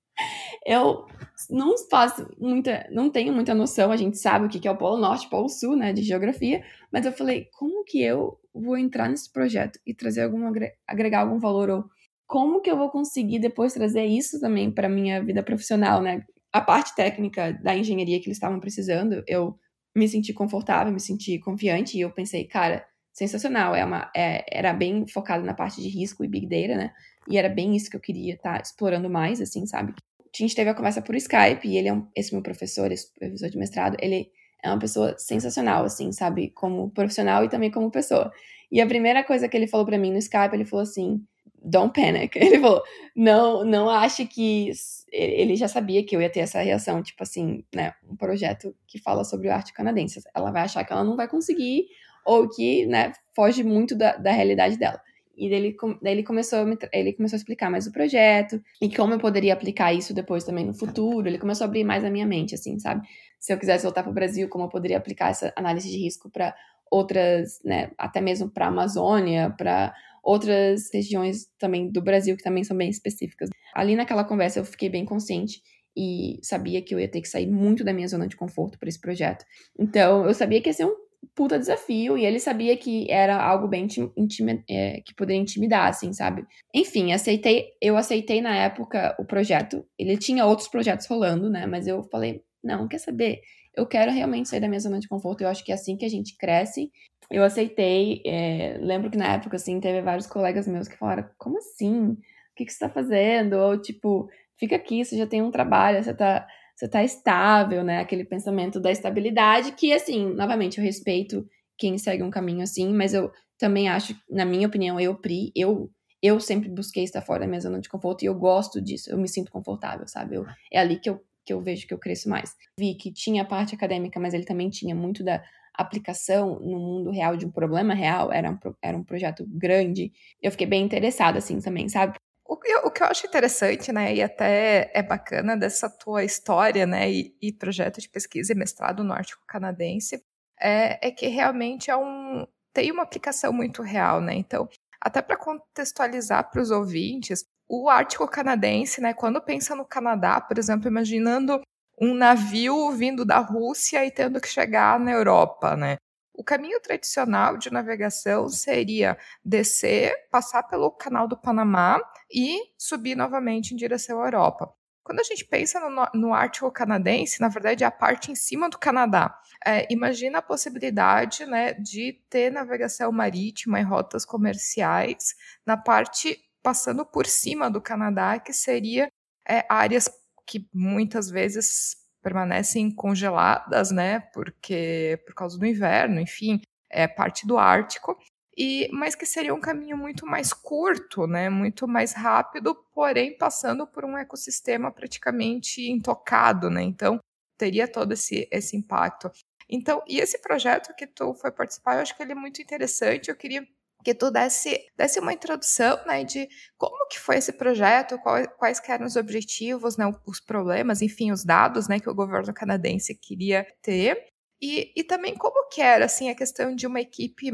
eu 0.66 1.06
não 1.50 1.78
faço 1.90 2.28
muita, 2.40 2.88
não 2.92 3.10
tenho 3.10 3.34
muita 3.34 3.54
noção, 3.54 3.92
a 3.92 3.98
gente 3.98 4.18
sabe 4.18 4.46
o 4.46 4.50
que 4.50 4.68
é 4.68 4.72
o 4.72 4.78
Polo 4.78 4.98
Norte, 4.98 5.30
Polo 5.30 5.50
Sul, 5.50 5.76
né, 5.76 5.94
de 5.94 6.02
geografia, 6.02 6.64
mas 6.92 7.06
eu 7.06 7.12
falei, 7.12 7.48
como 7.54 7.84
que 7.84 8.02
eu 8.02 8.38
vou 8.54 8.78
entrar 8.78 9.10
nesse 9.10 9.32
projeto 9.32 9.80
e 9.86 9.94
trazer 9.94 10.24
algum, 10.24 10.52
agregar 10.88 11.22
algum 11.22 11.40
valor, 11.40 11.70
ou 11.70 11.86
como 12.28 12.62
que 12.62 12.70
eu 12.70 12.78
vou 12.78 12.90
conseguir 12.90 13.40
depois 13.40 13.74
trazer 13.74 14.06
isso 14.06 14.40
também 14.40 14.72
para 14.72 14.90
minha 14.90 15.24
vida 15.24 15.42
profissional, 15.42 16.02
né? 16.02 16.24
A 16.52 16.62
parte 16.62 16.96
técnica 16.96 17.54
da 17.54 17.76
engenharia 17.76 18.20
que 18.20 18.28
eles 18.28 18.38
estavam 18.38 18.60
precisando, 18.60 19.24
eu 19.28 19.58
me 19.96 20.08
senti 20.08 20.34
confortável, 20.34 20.94
me 20.94 21.00
senti 21.00 21.40
confiante 21.40 21.98
e 21.98 22.02
eu 22.02 22.12
pensei, 22.12 22.46
cara, 22.46 22.86
sensacional. 23.12 23.76
É 23.76 23.84
uma, 23.84 24.12
é, 24.16 24.46
era 24.52 24.74
bem 24.74 25.06
focado 25.08 25.44
na 25.44 25.54
parte 25.54 25.82
de 25.82 25.90
risco 25.90 26.24
e 26.24 26.28
big 26.28 26.48
data, 26.48 26.78
né? 26.78 26.94
E 27.28 27.38
era 27.38 27.50
bem 27.50 27.76
isso 27.76 27.90
que 27.90 27.96
eu 27.96 28.02
queria 28.02 28.36
estar 28.36 28.56
tá 28.56 28.62
explorando 28.62 29.10
mais, 29.10 29.42
assim, 29.42 29.66
sabe? 29.66 29.94
A 30.34 30.38
gente 30.38 30.56
teve 30.56 30.70
a 30.70 30.74
conversa 30.74 31.02
por 31.02 31.16
Skype 31.16 31.68
e 31.68 31.78
ele 31.78 31.88
é 31.88 31.94
um, 31.94 32.08
esse 32.16 32.34
meu 32.34 32.42
professor, 32.42 32.92
esse 32.92 33.14
professor 33.14 33.50
de 33.50 33.58
mestrado, 33.58 33.98
ele 34.00 34.32
é 34.64 34.70
uma 34.70 34.80
pessoa 34.80 35.16
sensacional, 35.18 35.86
assim, 35.86 36.12
sabe? 36.12 36.50
Como 36.50 36.92
profissional 36.92 37.44
e 37.44 37.50
também 37.50 37.72
como 37.72 37.90
pessoa. 37.90 38.32
E 38.72 38.82
a 38.82 38.88
primeira 38.88 39.24
coisa 39.24 39.48
que 39.48 39.58
ele 39.58 39.68
falou 39.68 39.86
para 39.86 39.98
mim 39.98 40.12
no 40.12 40.18
Skype, 40.18 40.54
ele 40.54 40.66
falou 40.66 40.84
assim: 40.84 41.24
don't 41.64 41.94
panic. 41.94 42.36
Ele 42.40 42.60
falou, 42.60 42.82
não, 43.16 43.64
não 43.64 43.90
ache 43.90 44.26
que 44.26 44.72
ele 45.12 45.56
já 45.56 45.68
sabia 45.68 46.06
que 46.06 46.16
eu 46.16 46.22
ia 46.22 46.30
ter 46.30 46.42
essa 46.42 46.62
reação, 46.62 47.02
tipo 47.02 47.24
assim, 47.24 47.64
né, 47.74 47.94
um 48.08 48.16
projeto 48.16 48.76
que 48.88 49.00
fala 49.00 49.24
sobre 49.24 49.48
o 49.48 49.52
arte 49.52 49.74
canadense. 49.74 50.22
Ela 50.36 50.52
vai 50.52 50.64
achar 50.64 50.84
que 50.84 50.94
ela 50.94 51.04
não 51.04 51.16
vai 51.16 51.28
conseguir 51.28 51.88
ou 52.26 52.48
que, 52.48 52.86
né, 52.86 53.12
foge 53.36 53.64
muito 53.64 53.96
da, 53.96 54.16
da 54.18 54.32
realidade 54.32 54.78
dela. 54.78 55.02
E 55.40 55.50
daí 55.50 55.60
ele, 55.60 55.78
daí 56.02 56.14
ele, 56.14 56.24
começou, 56.24 56.60
ele 56.92 57.14
começou 57.14 57.38
a 57.38 57.40
explicar 57.40 57.72
mais 57.72 57.88
o 57.88 57.92
projeto 57.92 58.62
e 58.82 58.94
como 58.94 59.14
eu 59.14 59.20
poderia 59.20 59.54
aplicar 59.54 59.94
isso 59.94 60.14
depois 60.14 60.44
também 60.44 60.66
no 60.66 60.74
futuro. 60.74 61.28
Ele 61.28 61.38
começou 61.38 61.64
a 61.66 61.68
abrir 61.68 61.84
mais 61.84 62.04
a 62.04 62.10
minha 62.10 62.26
mente, 62.26 62.54
assim, 62.54 62.78
sabe? 62.78 63.08
Se 63.40 63.54
eu 63.54 63.58
quisesse 63.58 63.84
voltar 63.84 64.04
para 64.04 64.12
o 64.12 64.14
Brasil, 64.14 64.50
como 64.50 64.66
eu 64.66 64.70
poderia 64.70 64.98
aplicar 64.98 65.30
essa 65.30 65.54
análise 65.56 65.90
de 65.90 65.98
risco 65.98 66.30
para 66.30 66.54
outras, 66.92 67.62
né, 67.64 67.92
até 67.98 68.20
mesmo 68.20 68.50
para 68.50 68.66
a 68.66 68.70
Amazônia, 68.70 69.54
para 69.58 69.94
outras 70.24 70.90
regiões 70.94 71.48
também 71.58 71.90
do 71.90 72.02
Brasil 72.02 72.36
que 72.36 72.44
também 72.44 72.64
são 72.64 72.76
bem 72.76 72.90
específicas. 72.90 73.50
Ali 73.74 73.96
naquela 73.96 74.24
conversa 74.24 74.60
eu 74.60 74.66
fiquei 74.66 74.90
bem 74.90 75.06
consciente 75.06 75.62
e 75.96 76.40
sabia 76.42 76.82
que 76.82 76.94
eu 76.94 77.00
ia 77.00 77.10
ter 77.10 77.22
que 77.22 77.28
sair 77.28 77.48
muito 77.48 77.84
da 77.84 77.94
minha 77.94 78.08
zona 78.08 78.28
de 78.28 78.36
conforto 78.36 78.78
para 78.78 78.90
esse 78.90 79.00
projeto. 79.00 79.46
Então, 79.78 80.26
eu 80.26 80.34
sabia 80.34 80.62
que 80.62 80.70
ia 80.70 80.74
ser 80.74 80.86
um 80.86 80.96
puta 81.36 81.60
desafio 81.60 82.18
e 82.18 82.26
ele 82.26 82.40
sabia 82.40 82.76
que 82.78 83.10
era 83.10 83.42
algo 83.42 83.68
bem 83.68 83.88
intima, 84.18 84.64
é, 84.70 85.02
que 85.06 85.14
poderia 85.14 85.42
intimidar, 85.42 85.88
assim, 85.88 86.14
sabe? 86.14 86.46
Enfim, 86.74 87.12
aceitei, 87.14 87.70
eu 87.82 87.98
aceitei 87.98 88.42
na 88.42 88.56
época 88.56 89.16
o 89.20 89.26
projeto. 89.26 89.86
Ele 89.98 90.18
tinha 90.18 90.46
outros 90.46 90.68
projetos 90.68 91.06
rolando, 91.08 91.50
né? 91.50 91.66
Mas 91.66 91.88
eu 91.88 92.04
falei, 92.04 92.44
não, 92.64 92.88
quer 92.88 93.00
saber? 93.00 93.42
Eu 93.76 93.86
quero 93.86 94.12
realmente 94.12 94.50
sair 94.50 94.60
da 94.60 94.68
minha 94.68 94.80
zona 94.80 95.00
de 95.00 95.08
conforto. 95.08 95.42
Eu 95.42 95.48
acho 95.48 95.64
que 95.64 95.72
é 95.72 95.76
assim 95.76 95.96
que 95.96 96.06
a 96.06 96.10
gente 96.10 96.36
cresce 96.38 96.92
eu 97.30 97.44
aceitei. 97.44 98.22
É, 98.26 98.78
lembro 98.82 99.10
que 99.10 99.18
na 99.18 99.34
época, 99.34 99.56
assim, 99.56 99.80
teve 99.80 100.02
vários 100.02 100.28
colegas 100.28 100.68
meus 100.68 100.88
que 100.88 100.98
falaram: 100.98 101.30
como 101.38 101.58
assim? 101.58 102.12
O 102.12 102.18
que, 102.56 102.66
que 102.66 102.74
você 102.74 102.80
tá 102.80 102.90
fazendo? 102.90 103.54
Ou 103.54 103.80
tipo, 103.80 104.30
fica 104.58 104.76
aqui, 104.76 105.06
você 105.06 105.18
já 105.18 105.28
tem 105.28 105.42
um 105.42 105.52
trabalho, 105.52 106.04
você 106.04 106.14
tá, 106.14 106.46
você 106.80 106.88
tá 106.88 107.04
estável, 107.04 107.84
né? 107.84 108.00
Aquele 108.00 108.24
pensamento 108.24 108.80
da 108.80 108.90
estabilidade, 108.90 109.74
que, 109.74 109.92
assim, 109.92 110.34
novamente, 110.34 110.78
eu 110.78 110.84
respeito 110.84 111.46
quem 111.78 111.98
segue 111.98 112.24
um 112.24 112.30
caminho 112.30 112.64
assim, 112.64 112.94
mas 112.94 113.14
eu 113.14 113.32
também 113.58 113.90
acho, 113.90 114.16
na 114.30 114.46
minha 114.46 114.68
opinião, 114.68 115.00
eu, 115.00 115.16
Pri, 115.16 115.52
eu. 115.56 115.92
Eu 116.22 116.38
sempre 116.38 116.68
busquei 116.68 117.06
estar 117.06 117.22
fora 117.22 117.42
da 117.42 117.48
minha 117.48 117.62
zona 117.62 117.80
de 117.80 117.88
conforto 117.88 118.24
e 118.24 118.26
eu 118.26 118.36
gosto 118.36 118.82
disso, 118.82 119.10
eu 119.10 119.18
me 119.18 119.28
sinto 119.30 119.50
confortável, 119.50 120.06
sabe? 120.06 120.36
Eu, 120.36 120.46
é 120.70 120.78
ali 120.78 121.00
que 121.00 121.10
eu, 121.10 121.22
que 121.46 121.54
eu 121.54 121.62
vejo 121.62 121.88
que 121.88 121.94
eu 121.94 121.98
cresço 121.98 122.28
mais. 122.30 122.54
Vi 122.78 122.94
que 122.96 123.10
tinha 123.10 123.44
a 123.44 123.46
parte 123.46 123.74
acadêmica, 123.74 124.20
mas 124.20 124.34
ele 124.34 124.44
também 124.44 124.70
tinha 124.70 124.94
muito 124.94 125.24
da, 125.24 125.42
aplicação 125.80 126.60
no 126.60 126.78
mundo 126.78 127.10
real 127.10 127.38
de 127.38 127.46
um 127.46 127.52
problema 127.52 127.94
real, 127.94 128.34
era 128.34 128.52
um, 128.52 128.58
era 128.82 128.98
um 128.98 129.04
projeto 129.04 129.46
grande, 129.48 130.12
eu 130.42 130.52
fiquei 130.52 130.68
bem 130.68 130.84
interessada, 130.84 131.38
assim, 131.38 131.60
também, 131.62 131.88
sabe? 131.88 132.18
O 132.50 132.58
que, 132.58 132.68
eu, 132.68 132.80
o 132.80 132.90
que 132.90 133.04
eu 133.04 133.08
acho 133.08 133.28
interessante, 133.28 133.92
né, 133.92 134.16
e 134.16 134.24
até 134.24 134.90
é 134.92 135.04
bacana 135.04 135.56
dessa 135.56 135.88
tua 135.88 136.24
história, 136.24 136.88
né, 136.88 137.08
e, 137.08 137.38
e 137.40 137.54
projeto 137.54 138.02
de 138.02 138.10
pesquisa 138.10 138.54
e 138.54 138.56
mestrado 138.56 139.04
nórdico-canadense, 139.04 140.20
é, 140.60 141.10
é 141.10 141.12
que 141.12 141.28
realmente 141.28 141.92
é 141.92 141.96
um, 141.96 142.48
tem 142.74 142.92
uma 142.92 143.04
aplicação 143.04 143.54
muito 143.54 143.84
real, 143.84 144.20
né, 144.20 144.34
então, 144.34 144.68
até 145.00 145.22
para 145.22 145.38
contextualizar 145.38 146.50
para 146.50 146.60
os 146.60 146.72
ouvintes, 146.72 147.46
o 147.70 147.88
Ártico 147.88 148.28
canadense, 148.28 149.00
né, 149.00 149.14
quando 149.14 149.40
pensa 149.40 149.76
no 149.76 149.86
Canadá, 149.86 150.42
por 150.42 150.58
exemplo, 150.58 150.88
imaginando 150.88 151.62
um 152.02 152.16
navio 152.16 152.90
vindo 152.94 153.24
da 153.24 153.38
Rússia 153.38 154.04
e 154.04 154.10
tendo 154.10 154.42
que 154.42 154.48
chegar 154.48 155.00
na 155.00 155.12
Europa, 155.12 155.76
né? 155.76 155.98
O 156.40 156.44
caminho 156.44 156.80
tradicional 156.80 157.58
de 157.58 157.70
navegação 157.70 158.48
seria 158.48 159.18
descer, 159.44 160.16
passar 160.32 160.64
pelo 160.64 160.90
Canal 160.90 161.28
do 161.28 161.36
Panamá 161.36 162.02
e 162.34 162.62
subir 162.78 163.14
novamente 163.14 163.74
em 163.74 163.76
direção 163.76 164.22
à 164.22 164.28
Europa. 164.28 164.74
Quando 165.04 165.20
a 165.20 165.24
gente 165.24 165.44
pensa 165.44 165.82
no, 165.82 166.08
no 166.14 166.34
Ártico 166.34 166.72
canadense, 166.72 167.42
na 167.42 167.50
verdade 167.50 167.84
é 167.84 167.88
a 167.88 167.92
parte 167.92 168.32
em 168.32 168.36
cima 168.36 168.70
do 168.70 168.78
Canadá. 168.78 169.38
É, 169.66 169.86
imagina 169.92 170.38
a 170.38 170.42
possibilidade 170.42 171.46
né, 171.46 171.74
de 171.74 172.24
ter 172.30 172.50
navegação 172.50 173.12
marítima 173.12 173.82
e 173.82 173.84
rotas 173.84 174.24
comerciais 174.24 175.36
na 175.66 175.76
parte 175.76 176.40
passando 176.64 177.06
por 177.06 177.26
cima 177.26 177.70
do 177.70 177.82
Canadá, 177.82 178.40
que 178.40 178.54
seria 178.54 179.12
é, 179.46 179.66
áreas 179.68 180.10
que 180.48 180.66
muitas 180.74 181.30
vezes 181.30 181.98
permanecem 182.22 182.92
congeladas, 182.92 183.92
né, 183.92 184.20
porque 184.34 185.22
por 185.26 185.34
causa 185.34 185.58
do 185.58 185.66
inverno, 185.66 186.20
enfim, 186.20 186.62
é 186.90 187.08
parte 187.08 187.48
do 187.48 187.58
Ártico. 187.58 188.18
E, 188.58 188.90
mas 188.92 189.16
que 189.16 189.26
seria 189.26 189.54
um 189.54 189.62
caminho 189.62 189.98
muito 189.98 190.26
mais 190.26 190.52
curto, 190.52 191.26
né, 191.26 191.50
muito 191.50 191.88
mais 191.88 192.14
rápido, 192.14 192.76
porém 192.94 193.38
passando 193.38 193.88
por 193.88 194.04
um 194.04 194.18
ecossistema 194.18 194.92
praticamente 194.92 195.90
intocado, 195.90 196.70
né? 196.70 196.82
Então 196.84 197.20
teria 197.58 197.88
todo 197.88 198.14
esse, 198.14 198.48
esse 198.52 198.76
impacto. 198.76 199.32
Então, 199.70 200.04
e 200.08 200.20
esse 200.20 200.42
projeto 200.42 200.96
que 200.96 201.06
tu 201.06 201.34
foi 201.36 201.52
participar, 201.52 201.96
eu 201.96 202.02
acho 202.02 202.18
que 202.18 202.24
ele 202.24 202.32
é 202.32 202.36
muito 202.36 202.62
interessante. 202.62 203.30
Eu 203.30 203.36
queria 203.36 203.66
que 204.04 204.14
tu 204.14 204.32
desse, 204.32 204.80
desse 204.98 205.20
uma 205.20 205.34
introdução, 205.34 206.00
né, 206.06 206.24
de 206.24 206.48
como 206.78 207.08
que 207.08 207.20
foi 207.20 207.38
esse 207.38 207.54
projeto, 207.54 208.18
quais 208.58 208.82
eram 208.88 209.06
os 209.06 209.16
objetivos, 209.16 209.98
né, 209.98 210.06
os 210.26 210.40
problemas, 210.40 211.02
enfim, 211.02 211.32
os 211.32 211.44
dados, 211.44 211.88
né, 211.88 212.00
que 212.00 212.10
o 212.10 212.16
governo 212.16 212.54
canadense 212.54 213.14
queria 213.16 213.66
ter, 213.82 214.30
e, 214.62 214.92
e 214.96 215.04
também 215.04 215.36
como 215.36 215.70
que 215.70 215.82
era, 215.82 216.06
assim, 216.06 216.30
a 216.30 216.36
questão 216.36 216.76
de 216.76 216.86
uma 216.86 217.00
equipe 217.00 217.52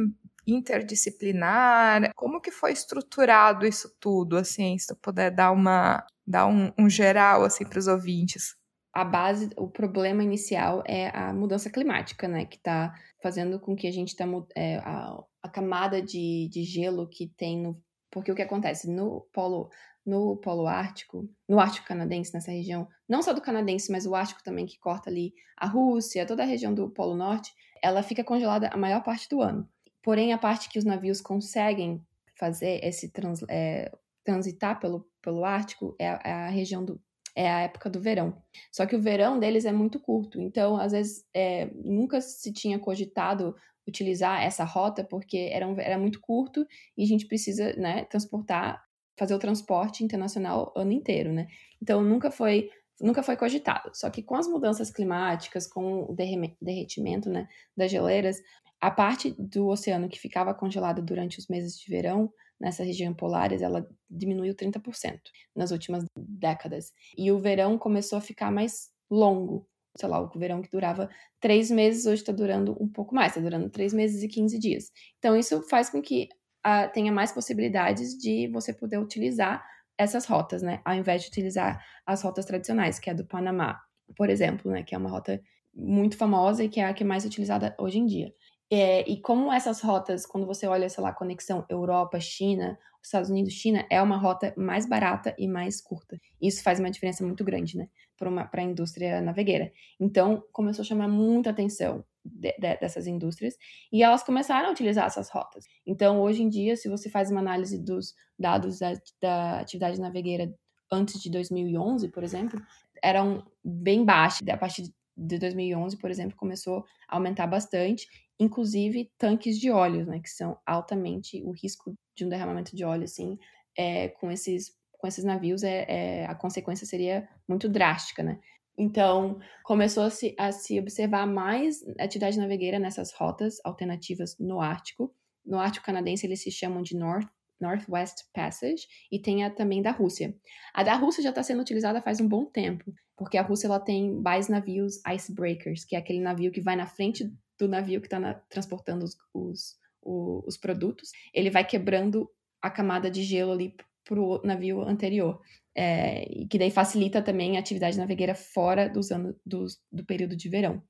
interdisciplinar, 0.48 2.12
como 2.16 2.42
que 2.42 2.52
foi 2.52 2.72
estruturado 2.72 3.66
isso 3.66 3.92
tudo, 4.00 4.38
assim, 4.38 4.78
se 4.78 4.88
tu 4.88 4.96
puder 4.96 5.32
dar 5.32 5.52
uma, 5.52 6.06
dar 6.26 6.46
um, 6.48 6.72
um 6.78 6.90
geral, 6.90 7.44
assim, 7.44 7.66
para 7.66 7.80
os 7.80 7.88
ouvintes. 7.88 8.56
A 8.96 9.04
base, 9.04 9.50
o 9.58 9.68
problema 9.68 10.24
inicial 10.24 10.82
é 10.88 11.10
a 11.10 11.34
mudança 11.34 11.70
climática, 11.70 12.28
né? 12.28 12.46
Que 12.46 12.56
está 12.56 12.94
fazendo 13.22 13.60
com 13.60 13.76
que 13.76 13.88
a 13.88 13.92
gente 13.92 14.16
tá, 14.16 14.26
é, 14.56 14.78
a, 14.78 15.22
a 15.44 15.50
camada 15.50 16.02
de, 16.02 16.48
de 16.50 16.64
gelo 16.64 17.08
que 17.08 17.28
tem 17.28 17.62
no. 17.62 17.80
Porque 18.10 18.32
o 18.32 18.36
que 18.36 18.42
acontece 18.42 18.90
no 18.90 19.28
polo 19.34 19.70
no 20.06 20.38
Polo 20.38 20.68
Ártico, 20.68 21.28
no 21.50 21.60
Ártico 21.60 21.88
Canadense, 21.88 22.32
nessa 22.32 22.52
região, 22.52 22.88
não 23.10 23.24
só 23.24 23.34
do 23.34 23.42
canadense, 23.42 23.92
mas 23.92 24.06
o 24.06 24.14
Ártico 24.14 24.44
também, 24.44 24.68
que 24.68 24.78
corta 24.78 25.10
ali 25.10 25.34
a 25.58 25.66
Rússia, 25.66 26.28
toda 26.28 26.44
a 26.44 26.46
região 26.46 26.72
do 26.72 26.92
Polo 26.92 27.16
Norte, 27.16 27.52
ela 27.82 28.04
fica 28.04 28.24
congelada 28.24 28.68
a 28.68 28.78
maior 28.78 29.04
parte 29.04 29.28
do 29.28 29.42
ano. 29.42 29.68
Porém, 30.04 30.32
a 30.32 30.38
parte 30.38 30.70
que 30.70 30.78
os 30.78 30.86
navios 30.86 31.22
conseguem 31.22 32.00
fazer 32.38 32.80
esse 32.84 33.10
trans, 33.10 33.42
é, 33.50 33.92
transitar 34.24 34.80
pelo, 34.80 35.10
pelo 35.24 35.44
Ártico 35.44 35.96
é 35.98 36.10
a, 36.10 36.22
é 36.24 36.32
a, 36.32 36.50
região 36.50 36.86
do. 36.86 37.02
É 37.36 37.52
a 37.52 37.62
época 37.62 37.90
do 37.90 38.00
verão. 38.00 38.42
Só 38.72 38.86
que 38.86 38.96
o 38.96 39.02
verão 39.02 39.38
deles 39.38 39.66
é 39.66 39.72
muito 39.72 40.00
curto. 40.00 40.40
Então, 40.40 40.78
às 40.78 40.94
vezes, 40.94 41.26
é, 41.34 41.70
nunca 41.84 42.22
se 42.22 42.54
tinha 42.54 42.80
cogitado 42.80 43.56
utilizar 43.88 44.42
essa 44.42 44.64
rota 44.64 45.04
porque 45.04 45.50
era, 45.52 45.68
um, 45.68 45.80
era 45.80 45.98
muito 45.98 46.20
curto 46.20 46.66
e 46.98 47.04
a 47.04 47.08
gente 47.08 47.28
precisa 47.28 47.74
né, 47.76 48.06
transportar 48.06 48.84
fazer 49.18 49.34
o 49.34 49.40
transporte 49.40 50.04
internacional 50.04 50.74
ano 50.76 50.92
inteiro, 50.92 51.32
né? 51.32 51.48
Então 51.82 52.02
nunca 52.02 52.30
foi 52.30 52.70
nunca 53.00 53.22
foi 53.22 53.36
cogitado. 53.36 53.92
Só 53.94 54.10
que 54.10 54.24
com 54.24 54.36
as 54.36 54.48
mudanças 54.48 54.90
climáticas, 54.90 55.68
com 55.68 56.04
o 56.04 56.16
derretimento 56.62 57.30
né, 57.30 57.48
das 57.76 57.92
geleiras, 57.92 58.42
a 58.80 58.90
parte 58.90 59.36
do 59.38 59.68
oceano 59.68 60.08
que 60.08 60.20
ficava 60.20 60.54
congelada 60.54 61.02
durante 61.02 61.38
os 61.38 61.48
meses 61.48 61.78
de 61.78 61.90
verão, 61.90 62.32
nessa 62.60 62.84
região 62.84 63.14
polares, 63.14 63.62
ela 63.62 63.88
diminuiu 64.10 64.56
30% 64.56 65.20
nas 65.56 65.72
últimas 65.72 66.06
décadas. 66.18 66.94
E 67.18 67.32
o 67.32 67.40
verão 67.40 67.78
começou 67.78 68.18
a 68.18 68.22
ficar 68.22 68.52
mais 68.52 68.90
longo. 69.10 69.68
Sei 69.98 70.10
lá, 70.10 70.20
o 70.22 70.30
verão 70.38 70.62
que 70.62 70.70
durava 70.70 71.10
três 71.40 71.72
meses, 71.72 72.06
hoje 72.06 72.22
está 72.22 72.34
durando 72.34 72.76
um 72.82 72.88
pouco 72.88 73.16
mais, 73.16 73.30
está 73.32 73.42
durando 73.42 73.70
três 73.70 73.94
meses 73.94 74.24
e 74.24 74.28
15 74.28 74.60
dias. 74.60 74.92
Então, 75.20 75.38
isso 75.38 75.62
faz 75.70 75.90
com 75.90 76.02
que 76.02 76.28
uh, 76.66 76.92
tenha 76.94 77.12
mais 77.12 77.32
possibilidades 77.32 78.18
de 78.18 78.48
você 78.50 78.74
poder 78.74 78.98
utilizar 78.98 79.64
essas 79.98 80.26
rotas, 80.26 80.62
né? 80.62 80.82
Ao 80.84 80.94
invés 80.94 81.22
de 81.22 81.30
utilizar 81.30 81.82
as 82.06 82.22
rotas 82.22 82.46
tradicionais, 82.46 83.00
que 83.00 83.10
é 83.10 83.14
do 83.14 83.26
Panamá, 83.26 83.80
por 84.18 84.30
exemplo, 84.30 84.70
né? 84.72 84.84
Que 84.84 84.96
é 84.96 84.98
uma 84.98 85.10
rota 85.10 85.42
muito 85.74 86.18
famosa 86.18 86.64
e 86.64 86.70
que 86.70 86.80
é 86.80 86.86
a 86.86 86.94
que 86.94 87.04
é 87.04 87.06
mais 87.06 87.26
utilizada 87.26 87.76
hoje 87.80 88.00
em 88.00 88.06
dia. 88.06 88.34
É, 88.72 89.08
e 89.10 89.22
como 89.22 89.54
essas 89.54 89.82
rotas, 89.82 90.26
quando 90.26 90.48
você 90.48 90.66
olha, 90.68 90.90
sei 90.90 91.04
lá, 91.04 91.14
conexão 91.14 91.66
Europa-China, 91.70 92.78
Estados 93.06 93.30
Unidos-China, 93.30 93.86
é 93.90 94.02
uma 94.02 94.18
rota 94.18 94.54
mais 94.58 94.88
barata 94.88 95.36
e 95.38 95.48
mais 95.48 95.80
curta. 95.80 96.20
Isso 96.42 96.64
faz 96.64 96.80
uma 96.80 96.90
diferença 96.90 97.24
muito 97.24 97.44
grande, 97.44 97.78
né? 97.78 97.88
Para 98.18 98.62
a 98.62 98.64
indústria 98.64 99.22
navegueira. 99.22 99.72
Então, 100.00 100.44
começou 100.52 100.82
a 100.82 100.86
chamar 100.86 101.08
muita 101.08 101.52
atenção 101.52 102.04
de, 102.24 102.52
de, 102.58 102.78
dessas 102.78 103.06
indústrias 103.06 103.56
e 103.92 104.02
elas 104.02 104.24
começaram 104.24 104.70
a 104.70 104.72
utilizar 104.72 105.06
essas 105.06 105.30
rotas. 105.30 105.66
Então, 105.86 106.20
hoje 106.20 106.42
em 106.42 106.50
dia, 106.50 106.76
se 106.76 106.90
você 106.90 107.10
faz 107.10 107.30
uma 107.30 107.42
análise 107.42 107.78
dos 107.78 108.16
dados 108.38 108.80
da, 108.80 108.94
da 109.22 109.60
atividade 109.60 110.02
navegueira 110.02 110.52
antes 110.92 111.22
de 111.22 111.30
2011, 111.30 112.10
por 112.10 112.24
exemplo, 112.24 112.60
eram 113.04 113.46
bem 113.64 114.04
baixos. 114.04 114.48
A 114.48 114.58
partir 114.58 114.92
de 115.18 115.38
2011, 115.38 115.98
por 115.98 116.12
exemplo, 116.12 116.36
começou 116.38 116.86
a 117.08 117.16
aumentar 117.16 117.48
bastante, 117.48 118.08
inclusive 118.40 119.12
tanques 119.18 119.60
de 119.60 119.72
óleo, 119.72 120.06
né, 120.06 120.20
que 120.20 120.30
são 120.30 120.58
altamente 120.66 121.42
o 121.44 121.52
risco 121.52 121.96
de 122.16 122.26
um 122.26 122.30
derramamento 122.30 122.76
de 122.76 122.84
óleo, 122.84 123.04
assim, 123.04 123.38
é, 123.78 124.10
com 124.10 124.32
esses 124.32 124.74
com 124.98 125.08
esses 125.08 125.24
navios, 125.24 125.62
é, 125.62 125.86
é, 125.88 126.26
a 126.26 126.34
consequência 126.34 126.88
seria 126.88 127.30
muito 127.48 127.70
drástica, 127.70 128.24
né? 128.24 128.40
Então, 128.78 129.40
começou 129.64 130.04
a 130.04 130.10
se, 130.10 130.36
a 130.38 130.52
se 130.52 130.80
observar 130.80 131.28
mais 131.28 131.84
atividade 132.00 132.40
navegueira 132.40 132.80
nessas 132.80 133.14
rotas 133.14 133.58
alternativas 133.64 134.36
no 134.40 134.60
Ártico. 134.60 135.14
No 135.46 135.60
Ártico 135.60 135.86
canadense, 135.86 136.26
eles 136.26 136.42
se 136.42 136.50
chamam 136.50 136.82
de 136.82 136.98
North, 136.98 137.28
Northwest 137.60 138.24
Passage, 138.34 138.88
e 139.12 139.20
tem 139.20 139.44
a 139.44 139.50
também 139.50 139.82
da 139.82 139.92
Rússia. 139.92 140.36
A 140.74 140.84
da 140.84 140.96
Rússia 140.96 141.24
já 141.24 141.30
está 141.30 141.44
sendo 141.44 141.62
utilizada 141.62 142.02
faz 142.02 142.20
um 142.20 142.28
bom 142.28 142.46
tempo, 142.46 142.94
porque 143.16 143.38
a 143.38 143.42
Rússia 143.42 143.68
ela 143.68 143.80
tem 143.80 144.12
mais 144.12 144.48
navios 144.48 145.02
icebreakers, 145.08 145.86
que 145.86 145.96
é 145.96 146.00
aquele 146.00 146.20
navio 146.20 146.52
que 146.52 146.62
vai 146.62 146.76
na 146.76 146.86
frente 146.88 147.32
do 147.58 147.68
navio 147.68 148.02
que 148.02 148.08
está 148.08 148.34
transportando 148.50 149.06
os, 149.06 149.18
os, 149.34 149.78
os, 150.02 150.48
os 150.48 150.58
produtos. 150.58 151.12
Ele 151.34 151.50
vai 151.50 151.66
quebrando 151.66 152.30
a 152.62 152.70
camada 152.70 153.10
de 153.10 153.24
gelo 153.24 153.52
ali 153.52 153.76
para 154.04 154.20
o 154.20 154.42
navio 154.44 154.82
anterior 154.82 155.42
é, 155.76 156.46
que 156.50 156.58
daí 156.58 156.72
facilita 156.72 157.22
também 157.22 157.58
a 157.58 157.60
atividade 157.60 157.98
navegueira 157.98 158.34
fora 158.34 158.88
dos 158.88 159.12
anos 159.12 159.36
do, 159.46 159.66
do 159.92 160.06
período 160.06 160.36
de 160.36 160.48
verão. 160.48 160.82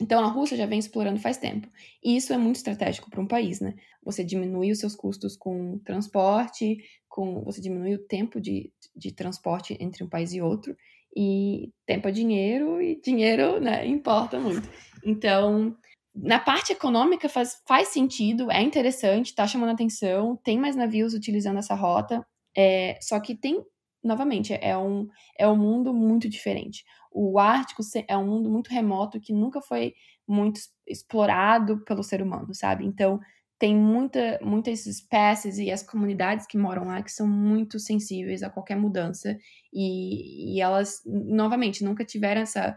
Então 0.00 0.24
a 0.24 0.28
Rússia 0.28 0.56
já 0.56 0.66
vem 0.66 0.78
explorando 0.78 1.20
faz 1.20 1.36
tempo. 1.36 1.68
E 2.02 2.16
isso 2.16 2.32
é 2.32 2.38
muito 2.38 2.56
estratégico 2.56 3.10
para 3.10 3.20
um 3.20 3.26
país, 3.26 3.60
né? 3.60 3.74
Você 4.02 4.24
diminui 4.24 4.70
os 4.70 4.78
seus 4.78 4.94
custos 4.94 5.36
com 5.36 5.78
transporte, 5.78 6.78
com 7.08 7.42
você 7.44 7.60
diminui 7.60 7.94
o 7.94 8.06
tempo 8.06 8.40
de, 8.40 8.72
de 8.94 9.12
transporte 9.12 9.76
entre 9.80 10.02
um 10.02 10.08
país 10.08 10.32
e 10.32 10.40
outro, 10.40 10.76
e 11.16 11.72
tempo 11.86 12.08
é 12.08 12.10
dinheiro, 12.10 12.82
e 12.82 13.00
dinheiro 13.00 13.60
né, 13.60 13.86
importa 13.86 14.38
muito. 14.38 14.68
Então, 15.04 15.76
na 16.14 16.40
parte 16.40 16.72
econômica 16.72 17.28
faz, 17.28 17.62
faz 17.66 17.88
sentido, 17.88 18.50
é 18.50 18.62
interessante, 18.62 19.26
está 19.26 19.46
chamando 19.46 19.70
atenção, 19.70 20.36
tem 20.42 20.58
mais 20.58 20.74
navios 20.74 21.14
utilizando 21.14 21.58
essa 21.58 21.74
rota, 21.74 22.26
é, 22.56 22.98
só 23.00 23.20
que 23.20 23.34
tem 23.34 23.64
novamente, 24.04 24.52
é 24.60 24.76
um, 24.76 25.08
é 25.38 25.48
um 25.48 25.56
mundo 25.56 25.92
muito 25.94 26.28
diferente. 26.28 26.84
O 27.10 27.38
Ártico 27.38 27.82
é 28.08 28.16
um 28.16 28.26
mundo 28.26 28.50
muito 28.50 28.70
remoto 28.70 29.20
que 29.20 29.32
nunca 29.32 29.60
foi 29.62 29.94
muito 30.26 30.60
explorado 30.86 31.84
pelo 31.84 32.02
ser 32.02 32.22
humano, 32.22 32.54
sabe? 32.54 32.84
Então, 32.84 33.20
tem 33.58 33.74
muita, 33.74 34.38
muitas 34.42 34.84
espécies 34.86 35.58
e 35.58 35.70
as 35.70 35.82
comunidades 35.82 36.46
que 36.46 36.58
moram 36.58 36.84
lá 36.84 37.02
que 37.02 37.10
são 37.10 37.26
muito 37.26 37.78
sensíveis 37.78 38.42
a 38.42 38.50
qualquer 38.50 38.76
mudança 38.76 39.38
e, 39.72 40.56
e 40.56 40.60
elas, 40.60 41.00
novamente, 41.06 41.84
nunca 41.84 42.04
tiveram 42.04 42.42
essa, 42.42 42.76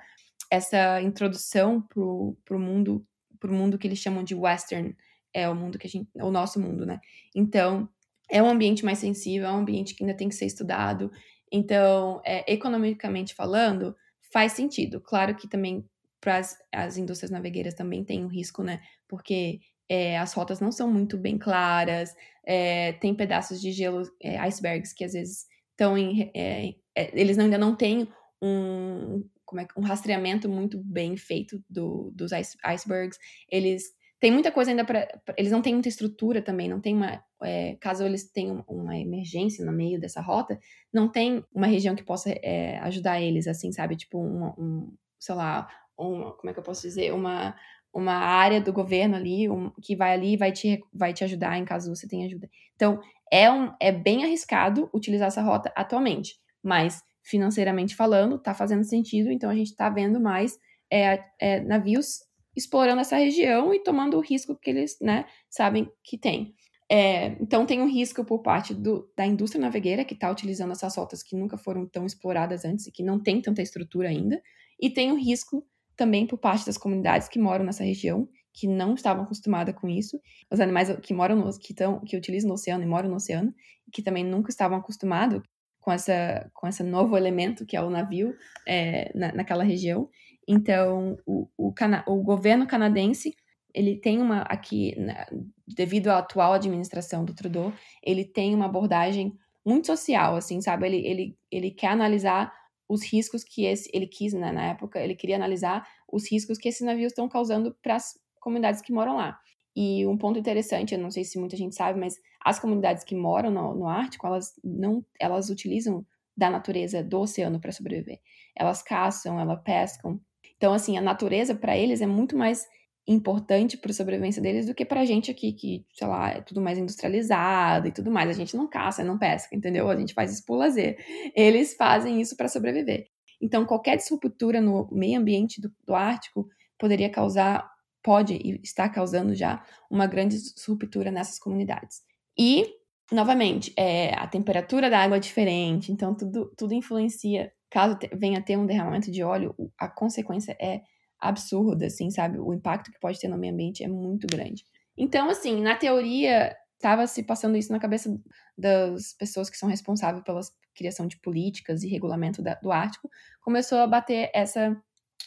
essa 0.52 1.02
introdução 1.02 1.82
pro, 1.82 2.38
pro 2.46 2.60
mundo 2.60 3.06
pro 3.40 3.54
mundo 3.54 3.78
que 3.78 3.88
eles 3.88 4.00
chamam 4.00 4.24
de 4.24 4.36
western, 4.36 4.96
é 5.34 5.48
o 5.48 5.56
mundo 5.56 5.78
que 5.78 5.88
a 5.88 5.90
gente, 5.90 6.10
o 6.16 6.32
nosso 6.32 6.60
mundo, 6.60 6.86
né? 6.86 7.00
Então, 7.36 7.88
é 8.30 8.42
um 8.42 8.50
ambiente 8.50 8.84
mais 8.84 9.00
sensível, 9.00 9.48
é 9.48 9.52
um 9.52 9.58
ambiente 9.58 9.96
que 9.96 10.04
ainda 10.04 10.16
tem 10.16 10.30
que 10.30 10.36
ser 10.36 10.46
estudado. 10.46 11.12
Então, 11.52 12.22
é, 12.26 12.52
economicamente 12.52 13.34
falando, 13.34 13.96
faz 14.32 14.54
sentido. 14.54 15.00
Claro 15.02 15.36
que 15.36 15.48
também 15.48 15.88
para 16.20 16.42
as 16.74 16.98
indústrias 16.98 17.32
navegueiras 17.32 17.74
também 17.74 18.04
tem 18.04 18.24
um 18.24 18.28
risco, 18.28 18.64
né? 18.64 18.82
Porque 19.08 19.60
é, 19.88 20.18
as 20.18 20.34
rotas 20.34 20.60
não 20.60 20.72
são 20.72 20.92
muito 20.92 21.18
bem 21.18 21.38
claras, 21.38 22.14
é, 22.46 22.94
tem 22.94 23.16
pedaços 23.16 23.62
de 23.62 23.72
gelo, 23.72 24.04
é, 24.22 24.38
icebergs, 24.40 24.94
que 24.94 25.06
às 25.06 25.14
vezes 25.14 25.46
estão 25.72 25.98
em. 25.98 26.32
É, 26.36 26.74
é, 26.96 27.20
eles 27.20 27.38
ainda 27.38 27.58
não 27.58 27.76
têm 27.76 28.08
um, 28.42 29.24
como 29.46 29.62
é, 29.62 29.68
um 29.78 29.82
rastreamento 29.82 30.50
muito 30.50 30.78
bem 30.84 31.16
feito 31.16 31.64
do, 31.70 32.12
dos 32.14 32.32
ice, 32.32 32.58
icebergs. 32.64 33.18
Eles 33.50 33.84
tem 34.20 34.32
muita 34.32 34.52
coisa 34.52 34.72
ainda 34.72 34.84
para. 34.84 35.08
Eles 35.38 35.52
não 35.52 35.62
têm 35.62 35.74
muita 35.74 35.90
estrutura 35.90 36.42
também, 36.42 36.68
não 36.68 36.82
tem 36.82 36.96
uma. 36.96 37.24
É, 37.44 37.76
caso 37.80 38.04
eles 38.04 38.32
tenham 38.32 38.64
uma 38.68 38.98
emergência 38.98 39.64
no 39.64 39.72
meio 39.72 40.00
dessa 40.00 40.22
rota, 40.22 40.60
não 40.92 41.08
tem 41.08 41.44
uma 41.54 41.68
região 41.68 41.96
que 41.96 42.04
possa 42.04 42.32
é, 42.32 42.80
ajudar 42.80 43.22
eles, 43.22 43.48
assim, 43.48 43.72
sabe? 43.72 43.96
Tipo, 43.96 44.20
um, 44.20 44.48
um 44.58 44.94
sei 45.20 45.36
lá, 45.36 45.68
uma, 45.98 46.32
como 46.34 46.50
é 46.50 46.54
que 46.54 46.60
eu 46.60 46.64
posso 46.64 46.82
dizer? 46.82 47.14
Uma, 47.14 47.56
uma 47.94 48.14
área 48.14 48.60
do 48.60 48.74
governo 48.74 49.16
ali 49.16 49.50
um, 49.50 49.72
que 49.82 49.96
vai 49.96 50.14
ali 50.14 50.34
e 50.34 50.38
vai 50.38 50.52
te, 50.52 50.84
vai 50.94 51.14
te 51.14 51.24
ajudar 51.24 51.58
em 51.58 51.66
caso 51.66 51.94
você 51.94 52.08
tenha 52.08 52.26
ajuda. 52.26 52.50
Então, 52.76 53.00
é, 53.32 53.52
um, 53.52 53.72
é 53.80 53.92
bem 53.92 54.24
arriscado 54.24 54.90
utilizar 54.94 55.28
essa 55.28 55.42
rota 55.42 55.72
atualmente, 55.76 56.40
mas 56.64 57.04
financeiramente 57.24 57.96
falando, 57.96 58.40
tá 58.40 58.54
fazendo 58.54 58.84
sentido, 58.84 59.32
então 59.32 59.50
a 59.50 59.56
gente 59.56 59.76
tá 59.76 59.90
vendo 59.90 60.20
mais 60.20 60.58
é, 60.92 61.24
é, 61.40 61.60
navios 61.60 62.27
explorando 62.58 63.02
essa 63.02 63.16
região 63.16 63.72
e 63.74 63.80
tomando 63.80 64.18
o 64.18 64.22
risco 64.22 64.56
que 64.56 64.72
eles 64.72 64.98
né, 65.00 65.26
sabem 65.48 65.88
que 66.04 66.18
tem. 66.18 66.56
É, 66.90 67.38
então 67.42 67.66
tem 67.66 67.82
um 67.82 67.88
risco 67.88 68.26
por 68.26 68.40
parte 68.40 68.74
do, 68.74 69.12
da 69.16 69.26
indústria 69.26 69.62
navegueira 69.62 70.06
que 70.06 70.14
está 70.14 70.32
utilizando 70.32 70.72
essas 70.72 70.96
rotas 70.96 71.22
que 71.22 71.36
nunca 71.36 71.58
foram 71.58 71.86
tão 71.86 72.06
exploradas 72.06 72.66
antes 72.66 72.88
e 72.88 72.92
que 72.92 73.04
não 73.04 73.22
tem 73.22 73.42
tanta 73.42 73.62
estrutura 73.62 74.10
ainda, 74.10 74.42
e 74.80 74.90
tem 74.90 75.12
um 75.12 75.20
risco 75.20 75.66
também 75.96 76.26
por 76.26 76.38
parte 76.38 76.66
das 76.66 76.78
comunidades 76.78 77.28
que 77.28 77.40
moram 77.40 77.66
nessa 77.66 77.84
região, 77.84 78.28
que 78.54 78.68
não 78.68 78.96
estavam 78.96 79.24
acostumadas 79.24 79.76
com 79.76 79.88
isso, 79.88 80.20
os 80.52 80.60
animais 80.60 80.96
que 81.02 81.14
moram 81.14 81.36
no, 81.36 81.60
que, 81.60 81.74
tão, 81.74 82.00
que 82.00 82.18
utilizam 82.18 82.48
no 82.48 82.54
oceano 82.56 82.84
e 82.84 82.88
moram 82.88 83.10
no 83.10 83.16
oceano, 83.16 83.54
que 83.92 84.02
também 84.02 84.24
nunca 84.24 84.50
estavam 84.50 84.78
acostumados 84.78 85.42
com 85.80 85.92
essa 85.92 86.50
com 86.54 86.68
esse 86.68 86.84
novo 86.84 87.16
elemento 87.16 87.66
que 87.66 87.78
é 87.78 87.82
o 87.82 87.90
navio 87.90 88.36
é, 88.68 89.12
na, 89.18 89.32
naquela 89.34 89.64
região. 89.64 90.10
Então, 90.48 91.18
o, 91.26 91.48
o, 91.58 91.74
o 92.08 92.24
governo 92.24 92.66
canadense, 92.66 93.36
ele 93.74 93.98
tem 93.98 94.20
uma, 94.20 94.42
aqui, 94.44 94.98
né, 94.98 95.26
devido 95.68 96.08
à 96.08 96.20
atual 96.20 96.54
administração 96.54 97.26
do 97.26 97.34
Trudeau, 97.36 97.74
ele 98.02 98.24
tem 98.24 98.56
uma 98.56 98.66
abordagem 98.66 99.38
muito 99.66 99.88
social, 99.88 100.36
assim, 100.36 100.62
sabe? 100.62 100.88
Ele, 100.88 101.06
ele, 101.06 101.38
ele 101.52 101.72
quer 101.72 101.88
analisar 101.88 102.54
os 102.88 103.04
riscos 103.04 103.44
que 103.44 103.66
esse 103.66 103.90
ele 103.94 104.08
quis 104.08 104.32
né, 104.34 104.52
na 104.52 104.68
época, 104.68 105.00
ele 105.00 105.14
queria 105.14 105.36
analisar 105.36 105.86
os 106.10 106.32
riscos 106.32 106.58
que 106.58 106.70
esses 106.70 106.86
navios 106.86 107.12
estão 107.12 107.28
causando 107.28 107.76
para 107.84 107.96
as 107.96 108.14
comunidades 108.40 108.82
que 108.82 108.94
moram 108.94 109.18
lá. 109.18 109.38
E 109.76 110.08
um 110.08 110.18
ponto 110.18 110.40
interessante, 110.40 110.96
eu 110.96 111.00
não 111.00 111.12
sei 111.12 111.24
se 111.24 111.38
muita 111.38 111.58
gente 111.58 111.76
sabe, 111.76 112.00
mas 112.00 112.16
as 112.44 112.60
comunidades 112.60 113.04
que 113.04 113.14
moram 113.14 113.52
no, 113.52 113.76
no 113.76 113.88
Ártico, 113.88 114.26
elas 114.26 114.54
não, 114.64 115.06
elas 115.20 115.50
utilizam 115.50 116.06
da 116.36 116.50
natureza 116.50 117.04
do 117.04 117.20
oceano 117.20 117.60
para 117.60 117.72
sobreviver. 117.72 118.20
Elas 118.56 118.82
caçam, 118.82 119.40
elas 119.40 119.62
pescam. 119.64 120.20
Então, 120.56 120.74
assim, 120.74 120.98
a 120.98 121.02
natureza 121.02 121.54
para 121.54 121.78
eles 121.78 122.02
é 122.02 122.08
muito 122.08 122.38
mais 122.38 122.66
importante 123.08 123.78
para 123.78 123.92
a 123.92 123.94
sobrevivência 123.94 124.42
deles 124.42 124.66
do 124.66 124.76
que 124.76 124.84
para 124.84 125.02
a 125.02 125.06
gente 125.06 125.32
aqui, 125.32 125.54
que, 125.54 125.86
sei 125.94 126.08
lá, 126.08 126.30
é 126.32 126.42
tudo 126.42 126.62
mais 126.62 126.78
industrializado 126.78 127.88
e 127.88 127.92
tudo 127.92 128.12
mais. 128.12 128.30
A 128.30 128.34
gente 128.34 128.56
não 128.56 128.68
caça, 128.68 129.04
não 129.04 129.18
pesca, 129.18 129.56
entendeu? 129.56 129.90
A 129.90 129.96
gente 129.96 130.14
faz 130.14 130.34
isso 130.34 130.46
por 130.46 130.58
lazer. 130.58 130.98
Eles 131.34 131.74
fazem 131.76 132.20
isso 132.20 132.36
para 132.36 132.50
sobreviver. 132.50 133.08
Então, 133.42 133.66
qualquer 133.66 133.96
disruptura 133.96 134.60
no 134.60 134.90
meio 134.92 135.20
ambiente 135.20 135.62
do, 135.62 135.72
do 135.86 135.96
Ártico 135.96 136.48
poderia 136.78 137.10
causar 137.10 137.70
pode 138.04 138.34
e 138.36 138.60
está 138.64 138.88
causando 138.88 139.36
já 139.36 139.62
uma 139.92 140.08
grande 140.08 140.38
ruptura 140.66 141.12
nessas 141.12 141.38
comunidades. 141.38 142.02
E, 142.38 142.66
novamente, 143.12 143.74
é, 143.78 144.14
a 144.14 144.26
temperatura 144.28 144.90
da 144.90 145.00
água 145.00 145.18
é 145.18 145.20
diferente, 145.20 145.92
então 145.92 146.16
tudo, 146.16 146.50
tudo 146.58 146.74
influencia. 146.74 147.52
Caso 147.70 147.98
venha 148.14 148.42
ter 148.42 148.58
um 148.58 148.66
derramamento 148.66 149.12
de 149.12 149.24
óleo, 149.24 149.56
a 149.78 149.88
consequência 149.88 150.56
é 150.60 150.82
absurda, 151.20 151.88
assim, 151.88 152.10
sabe? 152.10 152.40
O 152.40 152.54
impacto 152.54 152.92
que 152.92 153.00
pode 153.00 153.20
ter 153.20 153.28
no 153.28 153.38
meio 153.38 153.54
ambiente 153.54 153.84
é 153.84 153.88
muito 153.88 154.28
grande. 154.28 154.64
Então, 154.98 155.30
assim, 155.30 155.62
na 155.62 155.76
teoria, 155.76 156.56
estava 156.76 157.06
se 157.08 157.24
passando 157.24 157.58
isso 157.58 157.72
na 157.72 157.80
cabeça 157.80 158.16
das 158.58 159.14
pessoas 159.14 159.50
que 159.50 159.58
são 159.58 159.70
responsáveis 159.70 160.24
pela 160.24 160.42
criação 160.76 161.08
de 161.08 161.20
políticas 161.20 161.84
e 161.84 161.88
regulamento 161.88 162.42
da, 162.42 162.56
do 162.56 162.72
Ártico, 162.72 163.10
começou 163.42 163.80
a 163.80 163.88
bater 163.88 164.30
essa, 164.34 164.80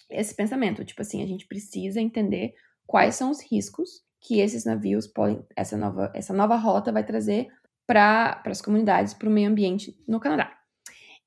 esse 0.09 0.35
pensamento, 0.35 0.85
tipo 0.85 1.03
assim, 1.03 1.23
a 1.23 1.27
gente 1.27 1.47
precisa 1.47 2.01
entender 2.01 2.55
quais 2.87 3.17
são 3.17 3.31
os 3.31 3.41
riscos 3.43 4.03
que 4.21 4.41
esses 4.41 4.65
navios 4.65 5.07
podem, 5.07 5.45
essa 5.57 5.77
nova, 5.77 6.13
essa 6.15 6.33
nova 6.33 6.57
rota 6.57 6.93
vai 6.93 7.05
trazer 7.05 7.49
para 7.87 8.41
as 8.47 8.61
comunidades, 8.61 9.15
para 9.15 9.29
o 9.29 9.33
meio 9.33 9.49
ambiente 9.49 9.97
no 10.07 10.21
Canadá. 10.21 10.60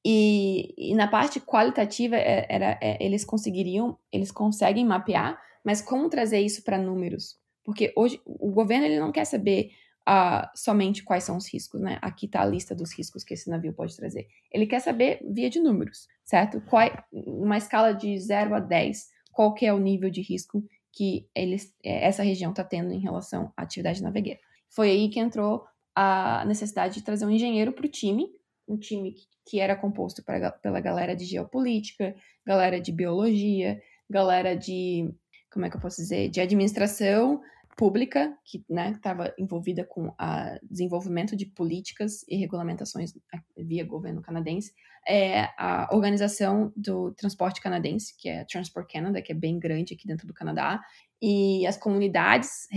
E, 0.05 0.73
e 0.77 0.95
na 0.95 1.07
parte 1.07 1.39
qualitativa, 1.39 2.15
é, 2.15 2.45
era, 2.49 2.77
é, 2.81 3.03
eles 3.03 3.23
conseguiriam, 3.23 3.97
eles 4.11 4.31
conseguem 4.31 4.85
mapear, 4.85 5.39
mas 5.63 5.81
como 5.81 6.09
trazer 6.09 6.39
isso 6.39 6.63
para 6.63 6.77
números? 6.77 7.37
Porque 7.63 7.93
hoje 7.95 8.19
o 8.25 8.51
governo 8.51 8.85
ele 8.85 8.99
não 8.99 9.11
quer 9.11 9.25
saber 9.25 9.71
uh, 10.07 10.45
somente 10.53 11.03
quais 11.03 11.23
são 11.23 11.37
os 11.37 11.51
riscos, 11.51 11.79
né? 11.79 11.97
Aqui 12.01 12.25
está 12.25 12.41
a 12.41 12.45
lista 12.45 12.75
dos 12.75 12.91
riscos 12.91 13.23
que 13.23 13.33
esse 13.33 13.49
navio 13.49 13.73
pode 13.73 13.95
trazer. 13.95 14.27
Ele 14.51 14.67
quer 14.67 14.81
saber 14.81 15.19
via 15.31 15.49
de 15.49 15.59
números, 15.59 16.07
certo? 16.23 16.61
Qual, 16.61 16.89
uma 17.11 17.57
escala 17.57 17.93
de 17.93 18.19
0 18.19 18.55
a 18.55 18.59
10, 18.59 19.07
qual 19.31 19.53
que 19.53 19.65
é 19.65 19.73
o 19.73 19.79
nível 19.79 20.09
de 20.09 20.21
risco 20.21 20.63
que 20.91 21.27
eles, 21.35 21.73
é, 21.83 22.05
essa 22.05 22.23
região 22.23 22.51
está 22.51 22.63
tendo 22.63 22.91
em 22.91 22.99
relação 22.99 23.51
à 23.57 23.63
atividade 23.63 24.03
navegueira. 24.03 24.39
Foi 24.69 24.89
aí 24.89 25.09
que 25.09 25.19
entrou 25.19 25.65
a 25.95 26.43
necessidade 26.45 26.95
de 26.95 27.03
trazer 27.03 27.25
um 27.25 27.29
engenheiro 27.29 27.73
para 27.73 27.85
o 27.85 27.89
time, 27.89 28.27
um 28.67 28.77
time 28.77 29.13
que 29.45 29.59
era 29.59 29.75
composto 29.75 30.23
pra, 30.23 30.51
pela 30.51 30.79
galera 30.79 31.15
de 31.15 31.25
geopolítica, 31.25 32.15
galera 32.45 32.79
de 32.79 32.91
biologia, 32.91 33.81
galera 34.09 34.55
de, 34.55 35.13
como 35.51 35.65
é 35.65 35.69
que 35.69 35.75
eu 35.75 35.81
posso 35.81 36.01
dizer, 36.01 36.29
de 36.29 36.39
administração 36.39 37.41
pública, 37.75 38.35
que 38.45 38.63
estava 38.69 39.25
né, 39.25 39.33
envolvida 39.37 39.83
com 39.83 40.07
o 40.07 40.13
desenvolvimento 40.61 41.35
de 41.35 41.45
políticas 41.45 42.23
e 42.29 42.37
regulamentações 42.37 43.13
via 43.57 43.83
governo 43.83 44.21
canadense, 44.21 44.73
é 45.07 45.49
a 45.57 45.89
organização 45.91 46.71
do 46.75 47.11
transporte 47.13 47.61
canadense, 47.61 48.15
que 48.17 48.29
é 48.29 48.45
Transport 48.45 48.91
Canada, 48.91 49.21
que 49.21 49.31
é 49.31 49.35
bem 49.35 49.59
grande 49.59 49.93
aqui 49.93 50.07
dentro 50.07 50.27
do 50.27 50.33
Canadá, 50.33 50.81
e 51.21 51.65
as 51.65 51.77
comunidades, 51.77 52.67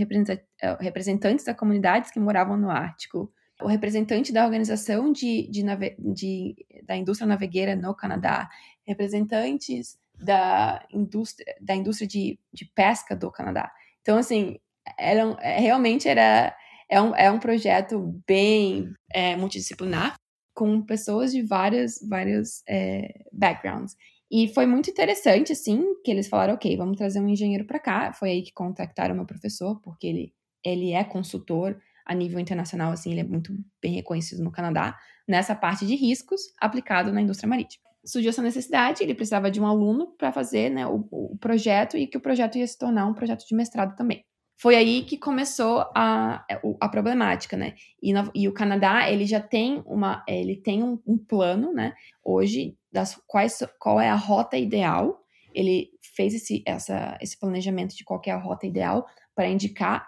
representantes 0.81 1.45
das 1.45 1.57
comunidades 1.57 2.11
que 2.11 2.21
moravam 2.21 2.57
no 2.57 2.71
Ártico, 2.71 3.33
o 3.61 3.67
representante 3.67 4.33
da 4.33 4.45
organização 4.45 5.13
de, 5.13 5.49
de, 5.49 5.63
de, 5.99 6.67
da 6.85 6.97
indústria 6.97 7.27
navegueira 7.27 7.75
no 7.75 7.95
Canadá, 7.95 8.49
representantes 8.87 9.99
da 10.19 10.85
indústria, 10.93 11.55
da 11.61 11.75
indústria 11.75 12.07
de, 12.07 12.39
de 12.53 12.65
pesca 12.75 13.15
do 13.15 13.31
Canadá. 13.31 13.71
Então, 14.01 14.19
assim, 14.19 14.59
era, 14.99 15.23
é, 15.41 15.59
realmente 15.59 16.09
era, 16.09 16.55
é, 16.89 17.01
um, 17.01 17.15
é 17.15 17.31
um 17.31 17.39
projeto 17.39 18.23
bem 18.27 18.93
é, 19.13 19.37
multidisciplinar, 19.37 20.15
com 20.55 20.81
pessoas 20.83 21.33
de 21.33 21.43
várias, 21.43 21.99
vários 22.09 22.63
é, 22.69 23.25
backgrounds. 23.33 23.95
E 24.31 24.49
foi 24.49 24.67
muito 24.67 24.91
interessante, 24.91 25.53
assim, 25.53 25.85
que 26.03 26.11
eles 26.11 26.29
falaram, 26.29 26.55
ok, 26.55 26.77
vamos 26.77 26.97
trazer 26.97 27.21
um 27.21 27.29
engenheiro 27.29 27.65
para 27.65 27.79
cá. 27.79 28.13
Foi 28.13 28.31
aí 28.31 28.43
que 28.43 28.53
contactaram 28.53 29.15
meu 29.15 29.27
professor, 29.27 29.81
porque 29.81 30.07
ele, 30.07 30.35
ele 30.65 30.93
é 30.93 31.05
consultor 31.05 31.81
a 32.07 32.15
nível 32.15 32.39
internacional, 32.39 32.93
assim, 32.93 33.11
ele 33.11 33.21
é 33.21 33.25
muito 33.25 33.53
bem 33.83 33.93
reconhecido 33.95 34.43
no 34.43 34.53
Canadá, 34.53 34.97
nessa 35.27 35.55
parte 35.55 35.87
de 35.87 35.97
riscos 35.97 36.41
aplicado 36.61 37.13
na 37.13 37.21
indústria 37.21 37.49
marítima. 37.49 37.85
Surgiu 38.05 38.31
essa 38.31 38.43
necessidade, 38.43 39.03
ele 39.03 39.15
precisava 39.15 39.51
de 39.51 39.61
um 39.61 39.67
aluno 39.67 40.15
para 40.17 40.31
fazer 40.31 40.71
né, 40.71 40.87
o, 40.87 41.07
o 41.11 41.37
projeto 41.39 41.97
e 41.97 42.07
que 42.07 42.17
o 42.17 42.21
projeto 42.21 42.57
ia 42.57 42.67
se 42.67 42.79
tornar 42.79 43.07
um 43.07 43.15
projeto 43.15 43.45
de 43.45 43.55
mestrado 43.55 43.97
também 43.97 44.25
foi 44.59 44.75
aí 44.75 45.03
que 45.03 45.19
começou 45.19 45.85
a, 45.95 46.45
a 46.81 46.89
problemática, 46.89 47.57
né? 47.57 47.75
E, 48.03 48.13
no, 48.13 48.31
e 48.35 48.49
o 48.49 48.55
Canadá, 48.55 49.11
ele 49.11 49.27
já 49.27 49.41
tem 49.41 49.83
uma, 49.85 50.25
ele 50.27 50.57
tem 50.57 50.83
um, 50.83 50.99
um, 51.07 51.19
plano, 51.19 51.73
né? 51.73 51.93
Hoje, 52.25 52.77
das 52.91 53.21
quais, 53.27 53.63
qual 53.79 54.01
é 54.01 54.09
a 54.09 54.15
rota 54.15 54.57
ideal. 54.57 55.21
Ele 55.55 55.91
fez 56.15 56.35
esse, 56.35 56.63
essa, 56.67 57.19
esse 57.21 57.39
planejamento 57.39 57.95
de 57.95 58.05
qual 58.05 58.21
é 58.27 58.31
a 58.31 58.39
rota 58.39 58.67
ideal 58.67 59.07
para 59.35 59.49
indicar 59.49 60.07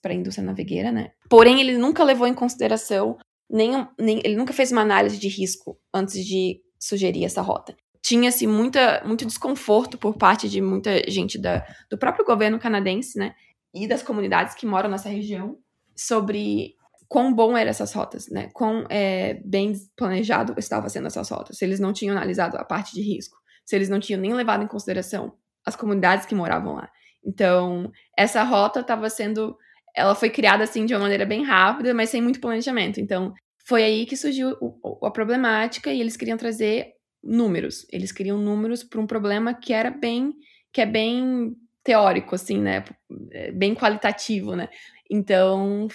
para 0.00 0.12
a 0.12 0.14
indústria 0.14 0.46
navegueira, 0.46 0.92
né? 0.92 1.10
Porém, 1.28 1.60
ele 1.60 1.76
nunca 1.76 2.04
levou 2.04 2.26
em 2.26 2.34
consideração 2.34 3.16
nem, 3.50 3.86
nem 3.98 4.20
ele 4.24 4.36
nunca 4.36 4.52
fez 4.52 4.70
uma 4.72 4.82
análise 4.82 5.18
de 5.18 5.28
risco 5.28 5.78
antes 5.92 6.24
de 6.24 6.60
sugerir 6.78 7.24
essa 7.24 7.42
rota 7.42 7.76
tinha-se 8.00 8.46
muito 8.46 9.26
desconforto 9.26 9.98
por 9.98 10.16
parte 10.16 10.48
de 10.48 10.62
muita 10.62 11.10
gente 11.10 11.36
da, 11.36 11.66
do 11.90 11.98
próprio 11.98 12.24
governo 12.24 12.58
canadense, 12.58 13.18
né, 13.18 13.34
e 13.74 13.86
das 13.86 14.02
comunidades 14.02 14.54
que 14.54 14.66
moram 14.66 14.88
nessa 14.88 15.08
região 15.08 15.58
sobre 15.94 16.74
quão 17.08 17.34
bom 17.34 17.56
eram 17.56 17.70
essas 17.70 17.92
rotas, 17.92 18.28
né? 18.28 18.50
Quão 18.52 18.84
é, 18.88 19.34
bem 19.44 19.72
planejado 19.96 20.54
estava 20.58 20.88
sendo 20.88 21.06
essas 21.06 21.28
rotas. 21.28 21.58
Se 21.58 21.64
eles 21.64 21.80
não 21.80 21.92
tinham 21.92 22.16
analisado 22.16 22.56
a 22.56 22.64
parte 22.64 22.94
de 22.94 23.02
risco, 23.02 23.36
se 23.64 23.74
eles 23.74 23.88
não 23.88 24.00
tinham 24.00 24.20
nem 24.20 24.32
levado 24.34 24.62
em 24.62 24.66
consideração 24.66 25.34
as 25.64 25.76
comunidades 25.76 26.26
que 26.26 26.34
moravam 26.34 26.74
lá. 26.74 26.90
Então, 27.24 27.90
essa 28.16 28.42
rota 28.42 28.80
estava 28.80 29.10
sendo, 29.10 29.56
ela 29.94 30.14
foi 30.14 30.30
criada 30.30 30.64
assim 30.64 30.86
de 30.86 30.94
uma 30.94 31.00
maneira 31.00 31.26
bem 31.26 31.44
rápida, 31.44 31.92
mas 31.92 32.10
sem 32.10 32.22
muito 32.22 32.40
planejamento. 32.40 33.00
Então, 33.00 33.34
foi 33.66 33.82
aí 33.82 34.06
que 34.06 34.16
surgiu 34.16 34.56
o, 34.60 35.06
a 35.06 35.10
problemática 35.10 35.92
e 35.92 36.00
eles 36.00 36.16
queriam 36.16 36.38
trazer 36.38 36.94
números. 37.22 37.86
Eles 37.92 38.12
queriam 38.12 38.38
números 38.38 38.82
para 38.82 39.00
um 39.00 39.06
problema 39.06 39.52
que 39.52 39.72
era 39.72 39.90
bem, 39.90 40.32
que 40.72 40.80
é 40.80 40.86
bem 40.86 41.54
teórico, 41.82 42.34
assim, 42.34 42.58
né? 42.58 42.84
É, 43.32 43.52
bem 43.52 43.74
qualitativo, 43.74 44.54
né? 44.54 44.68
Então, 45.10 45.88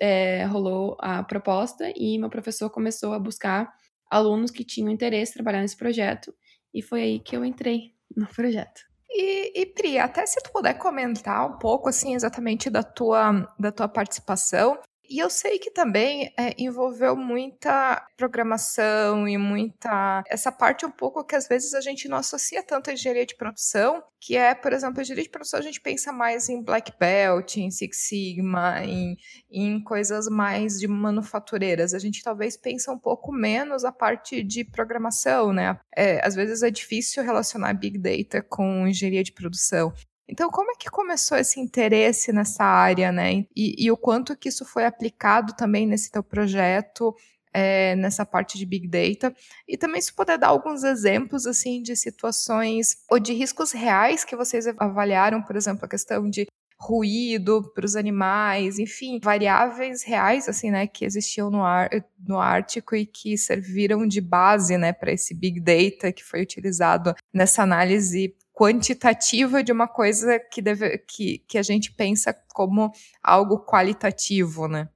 é, 0.00 0.44
rolou 0.44 0.96
a 1.00 1.22
proposta 1.22 1.92
e 1.96 2.18
meu 2.18 2.30
professor 2.30 2.70
começou 2.70 3.12
a 3.12 3.18
buscar 3.18 3.72
alunos 4.10 4.50
que 4.50 4.64
tinham 4.64 4.90
interesse 4.90 5.32
em 5.32 5.34
trabalhar 5.34 5.60
nesse 5.60 5.76
projeto 5.76 6.34
e 6.72 6.82
foi 6.82 7.02
aí 7.02 7.18
que 7.18 7.36
eu 7.36 7.44
entrei 7.44 7.94
no 8.16 8.26
projeto. 8.26 8.91
E, 9.14 9.60
e 9.60 9.66
Pri, 9.66 9.98
até 9.98 10.24
se 10.24 10.40
tu 10.42 10.50
puder 10.50 10.74
comentar 10.74 11.46
um 11.46 11.58
pouco, 11.58 11.88
assim, 11.88 12.14
exatamente 12.14 12.70
da 12.70 12.82
tua, 12.82 13.46
da 13.58 13.70
tua 13.70 13.88
participação, 13.88 14.78
e 15.12 15.18
eu 15.18 15.28
sei 15.28 15.58
que 15.58 15.70
também 15.70 16.32
é, 16.38 16.54
envolveu 16.56 17.14
muita 17.14 18.02
programação 18.16 19.28
e 19.28 19.36
muita. 19.36 20.24
essa 20.26 20.50
parte 20.50 20.86
um 20.86 20.90
pouco 20.90 21.22
que 21.22 21.36
às 21.36 21.46
vezes 21.46 21.74
a 21.74 21.82
gente 21.82 22.08
não 22.08 22.16
associa 22.16 22.62
tanto 22.62 22.88
a 22.88 22.94
engenharia 22.94 23.26
de 23.26 23.36
produção, 23.36 24.02
que 24.18 24.38
é, 24.38 24.54
por 24.54 24.72
exemplo, 24.72 25.00
a 25.00 25.02
engenharia 25.02 25.24
de 25.24 25.30
produção 25.30 25.60
a 25.60 25.62
gente 25.62 25.82
pensa 25.82 26.14
mais 26.14 26.48
em 26.48 26.62
Black 26.62 26.92
Belt, 26.98 27.58
em 27.58 27.70
Six 27.70 28.08
Sigma, 28.08 28.82
em, 28.82 29.18
em 29.50 29.84
coisas 29.84 30.28
mais 30.28 30.80
de 30.80 30.88
manufatureiras. 30.88 31.92
A 31.92 31.98
gente 31.98 32.22
talvez 32.22 32.56
pensa 32.56 32.90
um 32.90 32.98
pouco 32.98 33.32
menos 33.32 33.84
a 33.84 33.92
parte 33.92 34.42
de 34.42 34.64
programação, 34.64 35.52
né? 35.52 35.78
É, 35.94 36.26
às 36.26 36.34
vezes 36.34 36.62
é 36.62 36.70
difícil 36.70 37.22
relacionar 37.22 37.74
Big 37.74 37.98
Data 37.98 38.42
com 38.48 38.88
engenharia 38.88 39.22
de 39.22 39.32
produção. 39.32 39.92
Então, 40.28 40.50
como 40.50 40.70
é 40.70 40.74
que 40.76 40.90
começou 40.90 41.36
esse 41.36 41.60
interesse 41.60 42.32
nessa 42.32 42.64
área, 42.64 43.10
né? 43.12 43.44
E, 43.54 43.74
e 43.84 43.90
o 43.90 43.96
quanto 43.96 44.36
que 44.36 44.48
isso 44.48 44.64
foi 44.64 44.84
aplicado 44.84 45.54
também 45.54 45.86
nesse 45.86 46.10
teu 46.10 46.22
projeto, 46.22 47.14
é, 47.52 47.94
nessa 47.96 48.24
parte 48.24 48.56
de 48.56 48.64
Big 48.64 48.88
Data? 48.88 49.34
E 49.68 49.76
também 49.76 50.00
se 50.00 50.12
puder 50.12 50.38
dar 50.38 50.48
alguns 50.48 50.84
exemplos, 50.84 51.46
assim, 51.46 51.82
de 51.82 51.96
situações 51.96 52.96
ou 53.10 53.18
de 53.18 53.32
riscos 53.32 53.72
reais 53.72 54.24
que 54.24 54.36
vocês 54.36 54.66
avaliaram, 54.78 55.42
por 55.42 55.56
exemplo, 55.56 55.84
a 55.84 55.88
questão 55.88 56.28
de 56.30 56.46
ruído 56.82 57.62
para 57.72 57.86
os 57.86 57.94
animais, 57.94 58.78
enfim, 58.78 59.20
variáveis 59.22 60.02
reais 60.02 60.48
assim, 60.48 60.68
né, 60.68 60.84
que 60.84 61.04
existiam 61.04 61.48
no, 61.48 61.62
ar, 61.62 61.88
no 62.26 62.40
Ártico 62.40 62.96
e 62.96 63.06
que 63.06 63.38
serviram 63.38 64.04
de 64.04 64.20
base, 64.20 64.76
né, 64.76 64.92
para 64.92 65.12
esse 65.12 65.32
big 65.32 65.60
data 65.60 66.12
que 66.12 66.24
foi 66.24 66.42
utilizado 66.42 67.14
nessa 67.32 67.62
análise 67.62 68.34
quantitativa 68.52 69.62
de 69.62 69.72
uma 69.72 69.88
coisa 69.88 70.38
que, 70.38 70.60
deve, 70.60 70.98
que, 70.98 71.38
que 71.48 71.58
a 71.58 71.62
gente 71.62 71.92
pensa 71.92 72.34
como 72.54 72.92
algo 73.22 73.64
qualitativo, 73.64 74.68
né? 74.68 74.88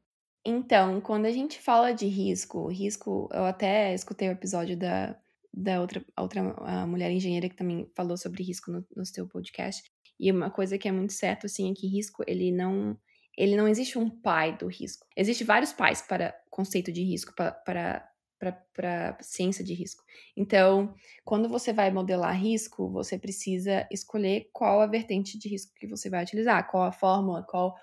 Então, 0.44 1.00
quando 1.00 1.26
a 1.26 1.32
gente 1.32 1.60
fala 1.60 1.92
de 1.92 2.06
risco, 2.06 2.68
risco, 2.68 3.28
eu 3.32 3.44
até 3.44 3.92
escutei 3.92 4.28
o 4.28 4.32
episódio 4.32 4.76
da, 4.76 5.18
da 5.52 5.80
outra, 5.80 6.04
outra 6.16 6.86
mulher 6.86 7.10
engenheira 7.10 7.48
que 7.48 7.56
também 7.56 7.90
falou 7.96 8.16
sobre 8.16 8.44
risco 8.44 8.70
no, 8.70 8.86
no 8.94 9.04
seu 9.04 9.26
podcast. 9.26 9.82
E 10.20 10.30
uma 10.30 10.50
coisa 10.50 10.78
que 10.78 10.86
é 10.86 10.92
muito 10.92 11.12
certo, 11.12 11.46
assim, 11.46 11.70
é 11.70 11.74
que 11.74 11.88
risco, 11.88 12.22
ele 12.26 12.52
não, 12.52 12.96
ele 13.36 13.56
não 13.56 13.66
existe 13.66 13.98
um 13.98 14.08
pai 14.08 14.56
do 14.56 14.68
risco. 14.68 15.04
Existem 15.16 15.46
vários 15.46 15.72
pais 15.72 16.00
para 16.00 16.34
conceito 16.48 16.92
de 16.92 17.02
risco, 17.02 17.34
para, 17.34 17.50
para 17.50 18.08
para 18.38 19.16
ciência 19.20 19.64
de 19.64 19.74
risco. 19.74 20.04
Então, 20.36 20.94
quando 21.24 21.48
você 21.48 21.72
vai 21.72 21.90
modelar 21.90 22.38
risco, 22.38 22.88
você 22.90 23.18
precisa 23.18 23.86
escolher 23.90 24.48
qual 24.52 24.80
a 24.80 24.86
vertente 24.86 25.38
de 25.38 25.48
risco 25.48 25.74
que 25.74 25.86
você 25.86 26.10
vai 26.10 26.22
utilizar, 26.22 26.68
qual 26.70 26.84
a 26.84 26.92
fórmula, 26.92 27.42
qual 27.42 27.74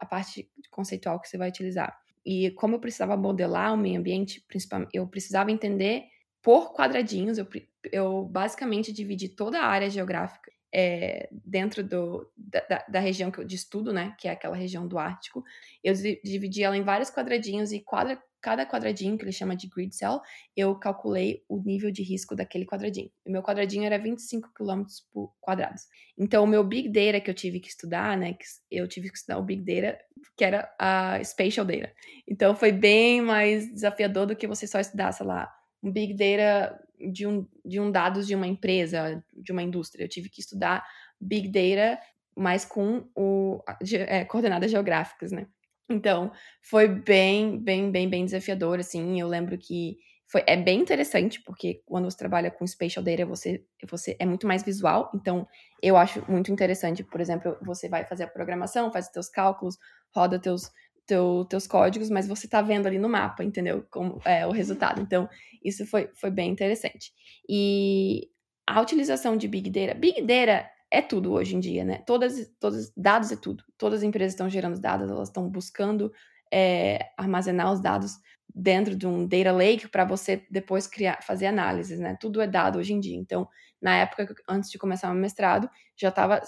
a 0.00 0.06
parte 0.06 0.50
conceitual 0.70 1.20
que 1.20 1.28
você 1.28 1.38
vai 1.38 1.48
utilizar. 1.48 1.98
E 2.24 2.50
como 2.52 2.74
eu 2.74 2.80
precisava 2.80 3.16
modelar 3.16 3.72
o 3.72 3.76
meio 3.76 3.98
ambiente, 3.98 4.44
principalmente, 4.46 4.90
eu 4.92 5.06
precisava 5.06 5.50
entender 5.50 6.04
por 6.42 6.72
quadradinhos, 6.72 7.38
eu, 7.38 7.46
eu 7.92 8.24
basicamente 8.24 8.92
dividi 8.92 9.28
toda 9.28 9.60
a 9.60 9.66
área 9.66 9.88
geográfica 9.88 10.50
é, 10.72 11.28
dentro 11.32 11.82
do, 11.82 12.30
da, 12.36 12.84
da, 12.88 13.00
região 13.00 13.30
que 13.30 13.40
eu, 13.40 13.44
de 13.44 13.56
estudo, 13.56 13.92
né, 13.92 14.14
que 14.18 14.28
é 14.28 14.30
aquela 14.30 14.56
região 14.56 14.86
do 14.86 14.98
Ártico, 14.98 15.44
eu 15.82 15.92
dividi 16.22 16.62
ela 16.62 16.76
em 16.76 16.82
vários 16.82 17.10
quadradinhos 17.10 17.72
e 17.72 17.80
quadra, 17.80 18.22
cada 18.40 18.66
quadradinho, 18.66 19.16
que 19.16 19.24
ele 19.24 19.32
chama 19.32 19.54
de 19.54 19.68
grid 19.68 19.94
cell, 19.94 20.20
eu 20.56 20.74
calculei 20.74 21.44
o 21.48 21.58
nível 21.60 21.90
de 21.90 22.02
risco 22.02 22.34
daquele 22.34 22.64
quadradinho. 22.64 23.10
O 23.26 23.30
meu 23.30 23.42
quadradinho 23.42 23.84
era 23.84 23.98
25 23.98 24.52
km 24.54 24.84
por 25.12 25.34
quadrados. 25.40 25.82
Então, 26.18 26.44
o 26.44 26.46
meu 26.46 26.64
big 26.64 26.88
data 26.88 27.20
que 27.20 27.30
eu 27.30 27.34
tive 27.34 27.60
que 27.60 27.68
estudar, 27.68 28.16
né, 28.16 28.34
que 28.34 28.44
eu 28.70 28.88
tive 28.88 29.10
que 29.10 29.16
estudar 29.16 29.38
o 29.38 29.42
big 29.42 29.62
data, 29.62 29.98
que 30.36 30.44
era 30.44 30.74
a 30.78 31.22
spatial 31.22 31.66
data. 31.66 31.92
Então, 32.26 32.54
foi 32.54 32.72
bem 32.72 33.20
mais 33.20 33.70
desafiador 33.72 34.26
do 34.26 34.36
que 34.36 34.46
você 34.46 34.66
só 34.66 34.80
estudar, 34.80 35.12
sei 35.12 35.26
lá, 35.26 35.52
um 35.82 35.90
big 35.90 36.14
data 36.14 36.78
de 37.12 37.26
um, 37.26 37.46
de 37.64 37.80
um 37.80 37.90
dados 37.90 38.26
de 38.26 38.34
uma 38.34 38.46
empresa, 38.46 39.22
de 39.34 39.52
uma 39.52 39.62
indústria. 39.62 40.04
Eu 40.04 40.08
tive 40.08 40.28
que 40.28 40.40
estudar 40.40 40.86
big 41.20 41.48
data, 41.48 42.00
mas 42.36 42.64
com 42.64 43.08
o, 43.14 43.62
é, 43.92 44.24
coordenadas 44.24 44.70
geográficas, 44.70 45.32
né? 45.32 45.46
Então, 45.90 46.30
foi 46.62 46.86
bem, 46.86 47.58
bem, 47.58 47.90
bem, 47.90 48.08
bem 48.08 48.24
desafiador, 48.24 48.78
assim. 48.78 49.20
Eu 49.20 49.26
lembro 49.26 49.58
que 49.58 49.98
foi, 50.30 50.44
é 50.46 50.56
bem 50.56 50.80
interessante, 50.80 51.42
porque 51.42 51.82
quando 51.84 52.08
você 52.08 52.16
trabalha 52.16 52.50
com 52.50 52.64
spatial 52.64 53.04
data, 53.04 53.26
você, 53.26 53.64
você 53.90 54.16
é 54.20 54.24
muito 54.24 54.46
mais 54.46 54.62
visual. 54.62 55.10
Então, 55.14 55.46
eu 55.82 55.96
acho 55.96 56.24
muito 56.30 56.52
interessante, 56.52 57.02
por 57.02 57.20
exemplo, 57.20 57.56
você 57.60 57.88
vai 57.88 58.04
fazer 58.04 58.24
a 58.24 58.28
programação, 58.28 58.92
faz 58.92 59.06
os 59.06 59.12
teus 59.12 59.28
cálculos, 59.28 59.76
roda 60.14 60.38
teus, 60.38 60.70
teu, 61.04 61.44
teus 61.46 61.66
códigos, 61.66 62.08
mas 62.08 62.28
você 62.28 62.46
tá 62.46 62.62
vendo 62.62 62.86
ali 62.86 62.98
no 62.98 63.08
mapa, 63.08 63.42
entendeu? 63.42 63.84
Como 63.90 64.20
é 64.24 64.46
o 64.46 64.52
resultado. 64.52 65.00
Então, 65.00 65.28
isso 65.64 65.84
foi, 65.84 66.08
foi 66.14 66.30
bem 66.30 66.50
interessante. 66.52 67.12
E 67.48 68.28
a 68.64 68.80
utilização 68.80 69.36
de 69.36 69.48
Big 69.48 69.68
Data. 69.68 69.94
Big 69.94 70.22
Data 70.22 70.70
é 70.90 71.00
tudo 71.00 71.32
hoje 71.32 71.54
em 71.54 71.60
dia, 71.60 71.84
né? 71.84 72.02
Todas, 72.06 72.50
todos 72.58 72.92
dados 72.96 73.30
é 73.30 73.36
tudo. 73.36 73.64
Todas 73.78 74.00
as 74.00 74.04
empresas 74.04 74.32
estão 74.32 74.50
gerando 74.50 74.80
dados, 74.80 75.08
elas 75.08 75.28
estão 75.28 75.48
buscando 75.48 76.12
é, 76.52 77.10
armazenar 77.16 77.72
os 77.72 77.80
dados 77.80 78.18
dentro 78.52 78.96
de 78.96 79.06
um 79.06 79.26
data 79.26 79.52
lake 79.52 79.88
para 79.88 80.04
você 80.04 80.44
depois 80.50 80.86
criar, 80.86 81.22
fazer 81.22 81.46
análises, 81.46 82.00
né? 82.00 82.16
Tudo 82.20 82.40
é 82.40 82.46
dado 82.46 82.78
hoje 82.78 82.92
em 82.92 83.00
dia. 83.00 83.16
Então, 83.16 83.48
na 83.80 83.96
época 83.96 84.34
antes 84.48 84.70
de 84.70 84.78
começar 84.78 85.12
meu 85.12 85.22
mestrado, 85.22 85.70
já 85.96 86.08
estava 86.08 86.42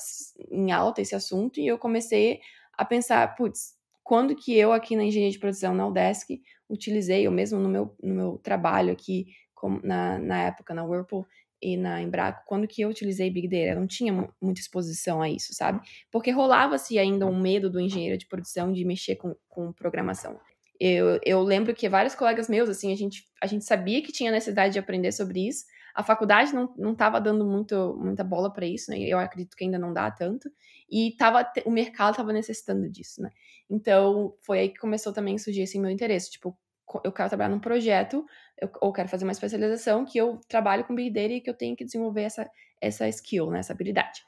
em 0.50 0.72
alta 0.72 1.00
esse 1.00 1.14
assunto 1.14 1.61
e 1.61 1.66
eu 1.66 1.78
comecei 1.78 2.40
a 2.76 2.85
pensar, 2.85 3.35
putz, 3.37 3.74
quando 4.02 4.35
que 4.35 4.57
eu 4.57 4.72
aqui 4.72 4.96
na 4.96 5.05
engenharia 5.05 5.31
de 5.31 5.38
produção, 5.38 5.74
na 5.74 5.87
UDESC, 5.87 6.42
utilizei, 6.68 7.26
ou 7.26 7.33
mesmo 7.33 7.61
no 7.61 7.68
meu, 7.68 7.94
no 8.02 8.14
meu 8.14 8.38
trabalho 8.38 8.92
aqui, 8.92 9.26
com, 9.55 9.81
na, 9.85 10.18
na 10.18 10.42
época, 10.42 10.74
na 10.74 10.85
Whirlpool 10.85 11.24
e 11.62 11.77
na 11.77 12.03
Embraco, 12.03 12.42
quando 12.46 12.66
que 12.66 12.83
eu 12.83 12.88
utilizei 12.88 13.31
Big 13.31 13.46
Data, 13.46 13.72
eu 13.75 13.81
não 13.81 13.87
tinha 13.87 14.12
muita 14.40 14.61
exposição 14.61 15.22
a 15.22 15.31
isso, 15.31 15.55
sabe? 15.55 15.81
Porque 16.11 16.31
rolava-se 16.31 16.98
ainda 16.98 17.25
um 17.27 17.40
medo 17.40 17.70
do 17.70 17.81
engenheiro 17.81 18.18
de 18.18 18.27
produção 18.27 18.72
de 18.72 18.85
mexer 18.85 19.16
com, 19.16 19.37
com 19.48 19.72
programação. 19.72 20.40
Eu, 20.81 21.20
eu 21.25 21.40
lembro 21.42 21.72
que 21.72 21.88
vários 21.88 22.16
colegas 22.16 22.48
meus, 22.48 22.68
assim, 22.68 22.92
a 22.92 22.96
gente, 22.96 23.29
a 23.40 23.46
gente 23.46 23.64
sabia 23.64 24.03
que 24.03 24.11
tinha 24.11 24.33
necessidade 24.33 24.72
de 24.72 24.81
aprender 24.81 25.12
sobre 25.12 25.46
isso, 25.46 25.64
a 25.94 26.03
faculdade 26.03 26.53
não 26.53 26.92
estava 26.92 27.20
dando 27.20 27.44
muito, 27.44 27.96
muita 27.98 28.25
bola 28.25 28.53
para 28.53 28.66
isso, 28.66 28.90
né? 28.90 28.98
Eu 28.98 29.18
acredito 29.18 29.57
que 29.57 29.64
ainda 29.64 29.79
não 29.79 29.92
dá 29.92 30.11
tanto. 30.11 30.51
E 30.90 31.14
tava, 31.16 31.46
o 31.66 31.70
mercado 31.70 32.12
estava 32.12 32.33
necessitando 32.33 32.90
disso, 32.90 33.22
né? 33.22 33.31
Então, 33.70 34.35
foi 34.40 34.61
aí 34.61 34.68
que 34.70 34.81
começou 34.81 35.12
também 35.12 35.35
a 35.35 35.38
surgir 35.38 35.62
esse 35.62 35.79
meu 35.79 35.90
interesse. 35.90 36.31
Tipo, 36.31 36.59
eu 37.05 37.12
quero 37.12 37.29
trabalhar 37.29 37.51
num 37.51 37.61
projeto, 37.61 38.25
eu, 38.61 38.71
ou 38.81 38.93
quero 38.93 39.09
fazer 39.09 39.25
uma 39.25 39.33
especialização 39.33 40.05
que 40.05 40.19
eu 40.19 40.41
trabalho 40.49 40.85
com 40.85 40.95
Big 40.95 41.11
Data 41.11 41.33
e 41.35 41.41
que 41.41 41.51
eu 41.51 41.55
tenho 41.55 41.77
que 41.77 41.85
desenvolver 41.85 42.23
essa, 42.23 42.49
essa 42.81 43.09
skill, 43.09 43.51
né? 43.51 43.59
Essa 43.59 43.73
habilidade. 43.73 44.21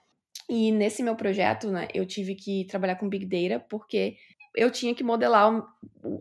E 0.48 0.70
nesse 0.72 1.02
meu 1.02 1.16
projeto, 1.16 1.70
né, 1.70 1.88
eu 1.94 2.04
tive 2.04 2.34
que 2.34 2.66
trabalhar 2.66 2.96
com 2.96 3.08
Big 3.08 3.26
Data 3.26 3.64
porque 3.68 4.16
eu 4.56 4.70
tinha 4.70 4.94
que 4.94 5.02
modelar 5.02 5.64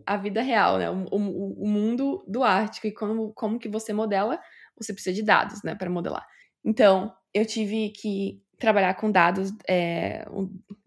a 0.06 0.16
vida 0.16 0.42
real, 0.42 0.78
né? 0.78 0.90
O, 0.90 1.06
o, 1.10 1.64
o 1.64 1.68
mundo 1.68 2.24
do 2.26 2.42
Ártico 2.42 2.86
e 2.86 2.92
como, 2.92 3.32
como 3.32 3.58
que 3.58 3.68
você 3.68 3.92
modela 3.92 4.40
você 4.76 4.92
precisa 4.92 5.14
de 5.14 5.22
dados, 5.22 5.62
né, 5.62 5.74
para 5.74 5.90
modelar. 5.90 6.26
Então, 6.64 7.14
eu 7.32 7.44
tive 7.44 7.90
que 7.90 8.42
trabalhar 8.58 8.94
com 8.94 9.10
dados, 9.10 9.50
é, 9.68 10.24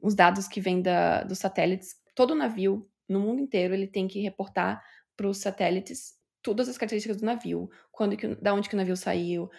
os 0.02 0.16
dados 0.16 0.48
que 0.48 0.60
vêm 0.60 0.82
da, 0.82 1.24
dos 1.24 1.40
satélites. 1.40 1.96
Todo 2.16 2.36
navio, 2.36 2.88
no 3.08 3.20
mundo 3.20 3.42
inteiro, 3.42 3.74
ele 3.74 3.88
tem 3.88 4.08
que 4.08 4.22
reportar 4.22 4.84
para 5.16 5.28
os 5.28 5.38
satélites 5.38 6.17
todas 6.48 6.70
as 6.70 6.78
características 6.78 7.18
do 7.18 7.26
navio, 7.26 7.70
quando 7.92 8.16
que, 8.16 8.36
da 8.36 8.54
onde 8.54 8.70
que 8.70 8.76
o 8.76 8.78
navio 8.78 8.96
saiu, 8.96 9.50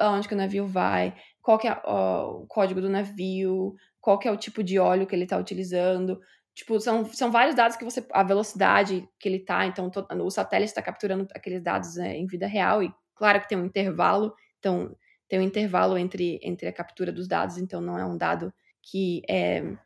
aonde 0.00 0.26
que 0.26 0.34
o 0.34 0.36
navio 0.36 0.66
vai, 0.66 1.14
qual 1.42 1.58
que 1.58 1.68
é 1.68 1.80
ó, 1.84 2.42
o 2.42 2.46
código 2.46 2.80
do 2.80 2.88
navio, 2.88 3.74
qual 4.00 4.18
que 4.18 4.26
é 4.26 4.32
o 4.32 4.36
tipo 4.36 4.62
de 4.62 4.78
óleo 4.78 5.06
que 5.06 5.14
ele 5.14 5.24
está 5.24 5.36
utilizando. 5.36 6.20
Tipo, 6.54 6.80
são, 6.80 7.04
são 7.04 7.30
vários 7.30 7.54
dados 7.54 7.76
que 7.76 7.84
você. 7.84 8.04
a 8.12 8.22
velocidade 8.22 9.08
que 9.18 9.28
ele 9.28 9.36
está, 9.36 9.66
então 9.66 9.90
to, 9.90 10.06
o 10.22 10.30
satélite 10.30 10.70
está 10.70 10.82
capturando 10.82 11.26
aqueles 11.34 11.62
dados 11.62 11.96
né, 11.96 12.16
em 12.16 12.26
vida 12.26 12.46
real 12.46 12.82
e 12.82 12.92
Claro 13.18 13.40
que 13.40 13.48
tem 13.48 13.58
um 13.58 13.66
intervalo, 13.66 14.32
então 14.60 14.96
tem 15.28 15.40
um 15.40 15.42
intervalo 15.42 15.98
entre, 15.98 16.38
entre 16.40 16.68
a 16.68 16.72
captura 16.72 17.12
dos 17.12 17.26
dados, 17.26 17.58
então 17.58 17.80
não 17.80 17.98
é 17.98 18.06
um 18.06 18.16
dado 18.16 18.54
que 18.80 19.22
é, 19.28 19.76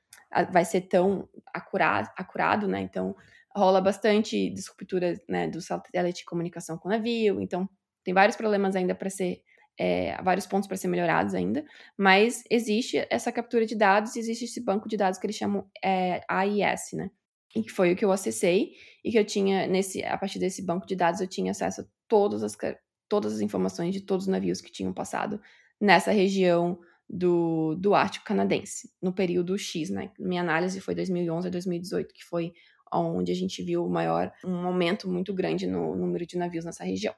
vai 0.51 0.66
ser 0.66 0.83
tão 0.83 1.27
acurado, 1.53 2.11
acurado, 2.14 2.68
né? 2.68 2.83
Então 2.83 3.16
rola 3.57 3.81
bastante 3.81 4.51
desruptura 4.51 5.21
né, 5.29 5.49
do 5.49 5.61
satélite 5.61 6.21
de 6.21 6.25
comunicação 6.25 6.79
com 6.79 6.88
o 6.88 6.93
navio, 6.93 7.41
então 7.41 7.69
tem 8.05 8.12
vários 8.12 8.37
problemas 8.37 8.75
ainda 8.75 8.95
para 8.95 9.11
ser 9.11 9.43
é, 9.79 10.21
vários 10.23 10.47
pontos 10.47 10.69
para 10.69 10.77
ser 10.77 10.88
melhorados 10.88 11.35
ainda, 11.35 11.65
mas 11.97 12.45
existe 12.51 13.07
essa 13.11 13.33
captura 13.33 13.65
de 13.65 13.75
dados, 13.75 14.17
existe 14.17 14.45
esse 14.45 14.62
banco 14.62 14.88
de 14.88 14.97
dados 14.97 15.19
que 15.19 15.27
eles 15.27 15.37
chamam 15.37 15.67
é, 15.83 16.21
AIS, 16.29 16.93
né? 16.95 17.11
E 17.55 17.62
que 17.62 17.71
foi 17.71 17.93
o 17.93 17.97
que 17.97 18.05
eu 18.05 18.12
acessei 18.12 18.73
e 19.05 19.11
que 19.11 19.19
eu 19.19 19.25
tinha 19.25 19.67
nesse 19.67 20.03
a 20.03 20.17
partir 20.17 20.38
desse 20.38 20.65
banco 20.65 20.87
de 20.87 20.97
dados 20.97 21.21
eu 21.21 21.27
tinha 21.27 21.51
acesso 21.51 21.83
a 21.83 21.85
todas 22.09 22.43
as 22.43 22.57
todas 23.09 23.35
as 23.35 23.41
informações 23.41 23.93
de 23.93 24.01
todos 24.01 24.25
os 24.25 24.31
navios 24.31 24.61
que 24.61 24.73
tinham 24.73 24.93
passado 24.93 25.38
nessa 25.79 26.11
região 26.12 26.79
do, 27.12 27.75
do 27.75 27.95
Ártico 27.95 28.25
canadense, 28.25 28.91
no 29.03 29.12
período 29.12 29.59
X, 29.59 29.91
né? 29.91 30.11
Minha 30.19 30.41
análise 30.41 30.81
foi 30.81 30.95
2011 30.95 31.49
a 31.49 31.51
2018, 31.51 32.15
que 32.15 32.25
foi 32.25 32.55
onde 32.92 33.33
a 33.33 33.35
gente 33.35 33.62
viu 33.62 33.88
maior, 33.88 34.33
um 34.44 34.66
aumento 34.66 35.09
muito 35.09 35.33
grande 35.33 35.66
no 35.66 35.94
número 35.96 36.26
de 36.26 36.37
navios 36.37 36.64
nessa 36.64 36.85
região. 36.85 37.14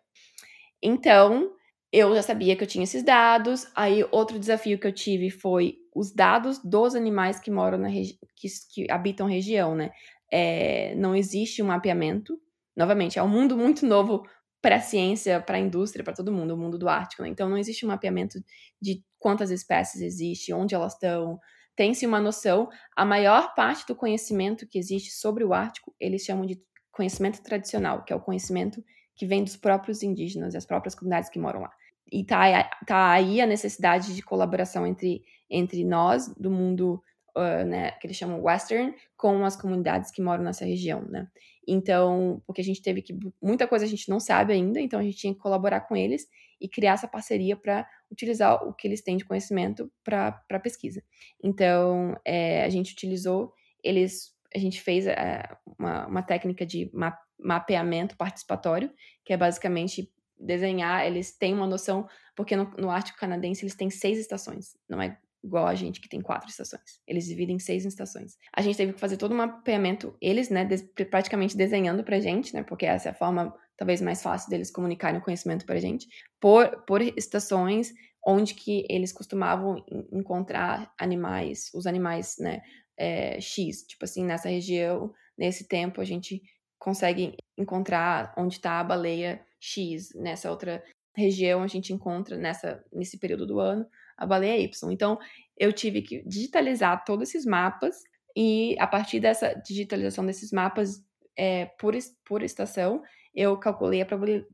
Então, 0.82 1.50
eu 1.92 2.14
já 2.14 2.22
sabia 2.22 2.56
que 2.56 2.64
eu 2.64 2.66
tinha 2.66 2.84
esses 2.84 3.02
dados. 3.02 3.66
Aí, 3.74 4.04
outro 4.10 4.38
desafio 4.38 4.78
que 4.78 4.86
eu 4.86 4.92
tive 4.92 5.30
foi 5.30 5.76
os 5.94 6.12
dados 6.12 6.58
dos 6.58 6.94
animais 6.94 7.38
que 7.38 7.50
moram 7.50 7.78
na 7.78 7.88
que, 7.88 8.48
que 8.72 8.90
habitam 8.90 9.26
a 9.26 9.30
região, 9.30 9.76
né? 9.76 9.90
É, 10.30 10.94
não 10.96 11.14
existe 11.14 11.62
um 11.62 11.66
mapeamento. 11.66 12.36
Novamente, 12.76 13.18
é 13.18 13.22
um 13.22 13.28
mundo 13.28 13.56
muito 13.56 13.86
novo 13.86 14.24
para 14.60 14.76
a 14.76 14.80
ciência, 14.80 15.40
para 15.40 15.56
a 15.56 15.60
indústria, 15.60 16.02
para 16.02 16.14
todo 16.14 16.32
mundo, 16.32 16.54
o 16.54 16.56
mundo 16.56 16.76
do 16.76 16.88
Ártico. 16.88 17.22
Né? 17.22 17.28
Então, 17.28 17.48
não 17.48 17.56
existe 17.56 17.86
um 17.86 17.88
mapeamento 17.88 18.38
de 18.80 19.04
quantas 19.18 19.50
espécies 19.50 20.02
existem, 20.02 20.54
onde 20.54 20.74
elas 20.74 20.94
estão. 20.94 21.38
Tem-se 21.76 22.06
uma 22.06 22.20
noção. 22.20 22.68
A 22.96 23.04
maior 23.04 23.54
parte 23.54 23.86
do 23.86 23.96
conhecimento 23.96 24.66
que 24.66 24.78
existe 24.78 25.10
sobre 25.10 25.44
o 25.44 25.52
Ártico, 25.52 25.94
eles 25.98 26.22
chamam 26.22 26.46
de 26.46 26.60
conhecimento 26.92 27.42
tradicional, 27.42 28.04
que 28.04 28.12
é 28.12 28.16
o 28.16 28.20
conhecimento 28.20 28.82
que 29.16 29.26
vem 29.26 29.42
dos 29.42 29.56
próprios 29.56 30.02
indígenas, 30.02 30.54
das 30.54 30.64
próprias 30.64 30.94
comunidades 30.94 31.30
que 31.30 31.38
moram 31.38 31.60
lá. 31.60 31.72
E 32.10 32.24
tá, 32.24 32.70
tá 32.86 33.10
aí 33.10 33.40
a 33.40 33.46
necessidade 33.46 34.14
de 34.14 34.22
colaboração 34.22 34.86
entre, 34.86 35.24
entre 35.50 35.84
nós, 35.84 36.28
do 36.36 36.50
mundo 36.50 37.02
uh, 37.36 37.64
né, 37.64 37.92
que 37.92 38.06
eles 38.06 38.16
chamam 38.16 38.42
Western, 38.42 38.94
com 39.16 39.44
as 39.44 39.56
comunidades 39.56 40.10
que 40.10 40.22
moram 40.22 40.44
nessa 40.44 40.64
região, 40.64 41.02
né? 41.02 41.26
Então, 41.66 42.42
porque 42.46 42.60
a 42.60 42.64
gente 42.64 42.82
teve 42.82 43.02
que. 43.02 43.16
Muita 43.42 43.66
coisa 43.66 43.84
a 43.84 43.88
gente 43.88 44.08
não 44.08 44.20
sabe 44.20 44.52
ainda, 44.52 44.80
então 44.80 44.98
a 44.98 45.02
gente 45.02 45.16
tinha 45.16 45.32
que 45.32 45.40
colaborar 45.40 45.80
com 45.82 45.96
eles 45.96 46.26
e 46.60 46.68
criar 46.68 46.92
essa 46.92 47.08
parceria 47.08 47.56
para 47.56 47.86
utilizar 48.10 48.62
o 48.64 48.72
que 48.72 48.86
eles 48.86 49.02
têm 49.02 49.16
de 49.16 49.24
conhecimento 49.24 49.90
para 50.02 50.60
pesquisa. 50.62 51.02
Então, 51.42 52.16
é, 52.24 52.64
a 52.64 52.68
gente 52.68 52.92
utilizou, 52.92 53.52
eles. 53.82 54.32
A 54.54 54.58
gente 54.58 54.80
fez 54.80 55.06
é, 55.06 55.42
uma, 55.78 56.06
uma 56.06 56.22
técnica 56.22 56.64
de 56.64 56.90
ma 56.92 57.16
mapeamento 57.36 58.16
participatório, 58.16 58.90
que 59.24 59.32
é 59.32 59.36
basicamente 59.36 60.10
desenhar, 60.38 61.04
eles 61.04 61.36
têm 61.36 61.52
uma 61.52 61.66
noção, 61.66 62.08
porque 62.36 62.56
no, 62.56 62.70
no 62.78 62.90
Ártico 62.90 63.18
Canadense 63.18 63.64
eles 63.64 63.74
têm 63.74 63.90
seis 63.90 64.18
estações, 64.18 64.76
não 64.88 65.02
é 65.02 65.18
igual 65.44 65.66
a 65.66 65.74
gente 65.74 66.00
que 66.00 66.08
tem 66.08 66.22
quatro 66.22 66.48
estações. 66.48 67.00
Eles 67.06 67.26
dividem 67.26 67.56
em 67.56 67.58
seis 67.58 67.84
estações. 67.84 68.38
A 68.52 68.62
gente 68.62 68.76
teve 68.76 68.94
que 68.94 69.00
fazer 69.00 69.18
todo 69.18 69.32
um 69.32 69.36
mapeamento, 69.36 70.16
eles, 70.20 70.48
né, 70.48 70.64
de, 70.64 70.78
praticamente 71.04 71.56
desenhando 71.56 72.02
pra 72.02 72.18
gente, 72.18 72.54
né, 72.54 72.62
porque 72.62 72.86
essa 72.86 73.10
é 73.10 73.12
a 73.12 73.14
forma 73.14 73.54
talvez 73.76 74.00
mais 74.00 74.22
fácil 74.22 74.48
deles 74.48 74.70
comunicarem 74.70 75.20
o 75.20 75.22
conhecimento 75.22 75.66
pra 75.66 75.78
gente, 75.78 76.08
por, 76.40 76.82
por 76.86 77.02
estações 77.02 77.92
onde 78.26 78.54
que 78.54 78.86
eles 78.88 79.12
costumavam 79.12 79.84
encontrar 80.10 80.92
animais, 80.98 81.70
os 81.74 81.86
animais, 81.86 82.36
né, 82.38 82.62
é, 82.96 83.38
X, 83.40 83.82
tipo 83.82 84.04
assim, 84.04 84.24
nessa 84.24 84.48
região, 84.48 85.12
nesse 85.36 85.68
tempo 85.68 86.00
a 86.00 86.04
gente 86.04 86.40
consegue 86.78 87.36
encontrar 87.58 88.32
onde 88.38 88.54
está 88.54 88.80
a 88.80 88.84
baleia 88.84 89.44
X, 89.60 90.14
nessa 90.14 90.50
outra 90.50 90.82
região 91.14 91.62
a 91.62 91.66
gente 91.66 91.92
encontra 91.92 92.36
nessa 92.36 92.84
nesse 92.92 93.18
período 93.18 93.46
do 93.46 93.60
ano 93.60 93.86
a 94.16 94.26
baleia 94.26 94.58
Y. 94.58 94.92
Então, 94.92 95.18
eu 95.56 95.72
tive 95.72 96.02
que 96.02 96.22
digitalizar 96.26 97.04
todos 97.04 97.28
esses 97.28 97.44
mapas 97.44 97.96
e 98.36 98.76
a 98.78 98.86
partir 98.86 99.20
dessa 99.20 99.54
digitalização 99.54 100.26
desses 100.26 100.50
mapas 100.50 101.02
é, 101.36 101.66
por, 101.78 101.94
por 102.24 102.42
estação, 102.42 103.02
eu 103.34 103.56
calculei 103.58 104.02
a 104.02 104.06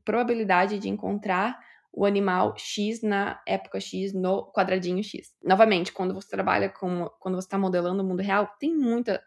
probabilidade 0.03 0.79
de 0.79 0.89
encontrar 0.89 1.59
o 1.93 2.05
animal 2.05 2.55
X 2.57 3.01
na 3.01 3.41
época 3.45 3.79
X 3.79 4.13
no 4.13 4.51
quadradinho 4.51 5.03
X. 5.03 5.33
Novamente, 5.43 5.91
quando 5.91 6.13
você 6.13 6.29
trabalha 6.29 6.69
com, 6.69 7.09
quando 7.19 7.35
você 7.35 7.45
está 7.45 7.57
modelando 7.57 8.01
o 8.01 8.05
mundo 8.05 8.21
real, 8.21 8.47
tem 8.59 8.75
muita, 8.75 9.21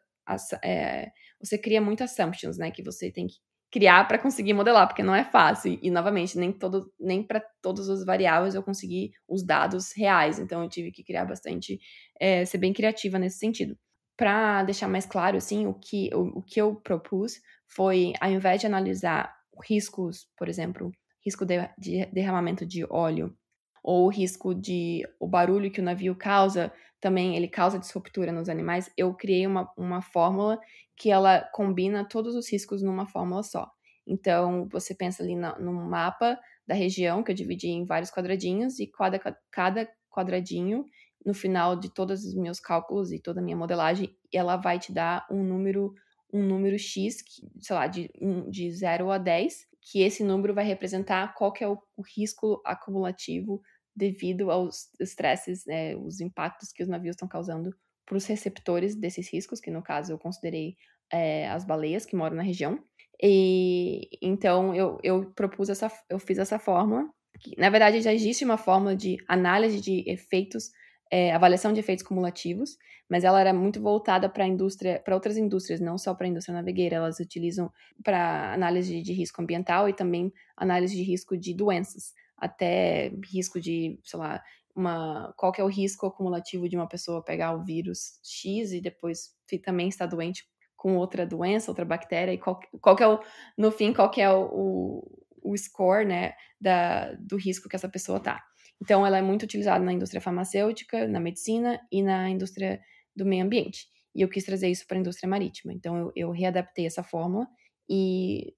é, 0.63 1.11
você 1.41 1.59
cria 1.59 1.81
muitas 1.81 2.13
assumptions, 2.13 2.57
né, 2.57 2.71
que 2.71 2.83
você 2.83 3.13
tem 3.13 3.27
que 3.27 3.37
criar 3.75 4.07
para 4.07 4.21
conseguir 4.21 4.53
modelar, 4.53 4.87
porque 4.87 5.03
não 5.03 5.17
é 5.17 5.25
fácil. 5.25 5.77
E, 5.83 5.91
novamente, 5.91 6.39
nem, 6.39 6.53
todo, 6.53 6.93
nem 6.99 7.25
para 7.25 7.41
todas 7.61 7.89
as 7.89 8.05
variáveis 8.05 8.55
eu 8.55 8.63
consegui 8.63 9.11
os 9.29 9.45
dados 9.45 9.91
reais. 9.97 10.39
Então, 10.39 10.63
eu 10.63 10.69
tive 10.69 10.93
que 10.93 11.03
criar 11.03 11.25
bastante, 11.25 11.81
é, 12.21 12.45
ser 12.45 12.59
bem 12.59 12.73
criativa 12.73 13.19
nesse 13.19 13.39
sentido. 13.39 13.77
Para 14.17 14.63
deixar 14.63 14.87
mais 14.87 15.07
claro, 15.07 15.37
assim, 15.37 15.67
o 15.67 15.75
que, 15.75 16.09
o, 16.15 16.39
o 16.39 16.43
que 16.43 16.61
eu 16.63 16.77
propus 16.77 17.41
foi, 17.67 18.13
ao 18.21 18.31
invés 18.31 18.61
de 18.61 18.69
analisar 18.69 19.35
riscos, 19.69 20.29
por 20.39 20.49
exemplo, 20.49 20.93
risco 21.27 21.45
de, 21.45 21.69
de 21.77 22.07
derramamento 22.13 22.65
de 22.65 22.87
óleo, 22.89 23.37
ou 23.83 24.05
o 24.05 24.09
risco 24.09 24.55
de 24.55 25.03
o 25.19 25.27
barulho 25.27 25.69
que 25.69 25.81
o 25.81 25.85
navio 25.85 26.15
causa, 26.15 26.73
também 27.05 27.37
ele 27.37 27.49
causa 27.49 27.79
disruptura 27.79 28.33
nos 28.33 28.49
animais, 28.49 28.91
eu 28.97 29.13
criei 29.13 29.47
uma, 29.47 29.71
uma 29.77 30.01
fórmula 30.01 30.59
que 30.97 31.11
ela 31.11 31.43
combina 31.53 32.09
todos 32.09 32.35
os 32.35 32.51
riscos 32.51 32.83
numa 32.83 33.07
fórmula 33.07 33.43
só. 33.43 33.71
Então, 34.07 34.67
você 34.73 34.95
pensa 34.95 35.23
ali 35.23 35.37
no, 35.37 35.55
no 35.59 35.73
mapa 35.75 36.41
da 36.67 36.75
região, 36.75 37.23
que 37.23 37.31
eu 37.31 37.35
dividi 37.35 37.69
em 37.69 37.85
vários 37.85 38.11
quadradinhos, 38.11 38.79
e 38.81 38.87
cada, 38.87 39.21
cada 39.51 39.87
quadradinho, 40.11 40.87
no 41.27 41.35
final 41.35 41.77
de 41.77 41.93
todos 41.93 42.25
os 42.25 42.35
meus 42.35 42.59
cálculos 42.59 43.13
e 43.13 43.21
toda 43.21 43.39
a 43.39 43.45
minha 43.45 43.57
modelagem, 43.57 44.17
ela 44.33 44.57
vai 44.57 44.79
te 44.79 44.91
dar 44.91 45.27
um 45.31 45.45
número 45.45 45.93
um 46.33 46.43
número 46.43 46.79
X, 46.79 47.21
que, 47.21 47.47
sei 47.61 47.77
lá, 47.77 47.87
de, 47.87 48.11
de 48.51 48.71
0 48.73 49.11
a 49.11 49.19
10, 49.19 49.69
que 49.79 50.01
esse 50.01 50.25
número 50.25 50.55
vai 50.55 50.65
representar 50.65 51.35
qual 51.35 51.53
que 51.53 51.63
é 51.63 51.69
o, 51.69 51.79
o 51.97 52.03
risco 52.03 52.63
acumulativo 52.65 53.63
devido 53.95 54.51
aos 54.51 54.89
estresses, 55.01 55.65
né, 55.67 55.97
os 55.97 56.21
impactos 56.21 56.73
que 56.73 56.83
os 56.83 56.89
navios 56.89 57.15
estão 57.15 57.29
causando 57.29 57.71
para 58.05 58.17
os 58.17 58.27
receptores 58.27 58.95
desses 58.95 59.33
riscos, 59.33 59.61
que 59.61 59.71
no 59.71 59.83
caso 59.83 60.13
eu 60.13 60.19
considerei 60.19 60.77
é, 61.13 61.49
as 61.49 61.65
baleias 61.65 62.05
que 62.05 62.17
moram 62.17 62.37
na 62.37 62.43
região. 62.43 62.79
E 63.23 64.09
então 64.21 64.75
eu, 64.75 64.99
eu 65.03 65.33
propus 65.33 65.69
essa, 65.69 65.91
eu 66.11 66.19
fiz 66.19 66.39
essa 66.39 66.59
fórmula. 66.59 67.09
Que, 67.41 67.59
na 67.59 67.71
verdade, 67.71 68.01
já 68.01 68.13
existe 68.13 68.45
uma 68.45 68.57
fórmula 68.57 68.95
de 68.95 69.17
análise 69.29 69.81
de 69.81 70.05
efeitos, 70.09 70.71
é, 71.11 71.33
avaliação 71.33 71.73
de 71.73 71.81
efeitos 71.81 72.05
cumulativos, 72.05 72.77
mas 73.09 73.25
ela 73.25 73.41
era 73.41 73.53
muito 73.53 73.81
voltada 73.81 74.29
para 74.29 74.47
indústria, 74.47 75.01
para 75.05 75.15
outras 75.15 75.37
indústrias, 75.37 75.81
não 75.81 75.97
só 75.97 76.15
para 76.15 76.27
a 76.27 76.31
indústria 76.31 76.55
navegueira. 76.55 76.97
Elas 76.97 77.21
utilizam 77.21 77.71
para 78.03 78.53
análise 78.53 79.01
de 79.03 79.13
risco 79.13 79.41
ambiental 79.41 79.89
e 79.89 79.95
também 79.95 80.33
análise 80.57 80.97
de 80.97 81.03
risco 81.03 81.37
de 81.37 81.55
doenças 81.55 82.13
até 82.37 83.13
risco 83.33 83.61
de, 83.61 83.99
sei 84.05 84.19
lá, 84.19 84.43
uma, 84.75 85.33
qual 85.37 85.53
que 85.53 85.61
é 85.61 85.65
o 85.65 85.69
risco 85.69 86.07
acumulativo 86.07 86.69
de 86.69 86.77
uma 86.77 86.89
pessoa 86.89 87.25
pegar 87.25 87.55
o 87.55 87.65
vírus 87.65 88.19
X 88.23 88.73
e 88.73 88.81
depois 88.81 89.31
também 89.65 89.89
estar 89.89 90.07
doente 90.07 90.45
com 90.77 90.97
outra 90.97 91.25
doença, 91.25 91.71
outra 91.71 91.85
bactéria, 91.85 92.33
e 92.33 92.39
qual, 92.39 92.61
qual 92.81 92.97
que 92.97 93.03
é 93.03 93.09
o, 93.09 93.21
no 93.57 93.71
fim, 93.71 93.93
qual 93.93 94.11
que 94.11 94.21
é 94.21 94.31
o, 94.31 94.51
o, 94.53 95.53
o 95.53 95.57
score, 95.57 96.05
né, 96.05 96.35
da, 96.61 97.13
do 97.15 97.37
risco 97.37 97.69
que 97.69 97.77
essa 97.77 97.89
pessoa 97.89 98.21
tá. 98.21 98.43
Então, 98.83 99.07
ela 99.07 99.17
é 99.17 99.23
muito 99.23 99.45
utilizada 99.45 99.83
na 99.83 99.93
indústria 99.93 100.21
farmacêutica, 100.21 101.07
na 101.09 101.21
medicina 101.21 101.81
e 101.91 102.03
na 102.03 102.29
indústria 102.29 102.81
do 103.17 103.25
meio 103.25 103.45
ambiente. 103.45 103.87
E 104.15 104.21
eu 104.21 104.29
quis 104.29 104.45
trazer 104.45 104.69
isso 104.69 104.87
para 104.87 104.99
a 104.99 105.01
indústria 105.01 105.29
marítima. 105.29 105.73
Então, 105.73 105.97
eu, 105.97 106.13
eu 106.15 106.31
readaptei 106.31 106.87
essa 106.87 107.03
fórmula 107.03 107.47
e 107.89 108.55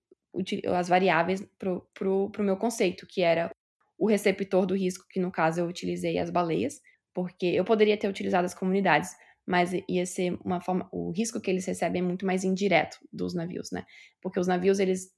as 0.75 0.89
variáveis 0.89 1.47
para 1.59 2.11
o 2.11 2.31
meu 2.41 2.57
conceito, 2.57 3.07
que 3.07 3.23
era 3.23 3.51
o 3.99 4.07
receptor 4.07 4.67
do 4.67 4.75
risco, 4.75 5.05
que 5.11 5.21
no 5.21 5.31
caso 5.31 5.61
eu 5.61 5.67
utilizei 5.67 6.19
as 6.19 6.31
baleias, 6.31 6.81
porque 7.15 7.47
eu 7.47 7.65
poderia 7.65 7.97
ter 7.97 8.09
utilizado 8.09 8.45
as 8.45 8.55
comunidades, 8.55 9.11
mas 9.47 9.71
ia 9.89 10.05
ser 10.05 10.37
uma 10.45 10.61
forma, 10.61 10.89
o 10.93 11.11
risco 11.13 11.41
que 11.41 11.51
eles 11.51 11.65
recebem 11.65 12.03
é 12.03 12.05
muito 12.05 12.27
mais 12.27 12.45
indireto 12.45 12.99
dos 13.13 13.33
navios, 13.33 13.71
né? 13.71 13.85
Porque 14.21 14.41
os 14.41 14.47
navios, 14.47 14.81
eles, 14.81 15.13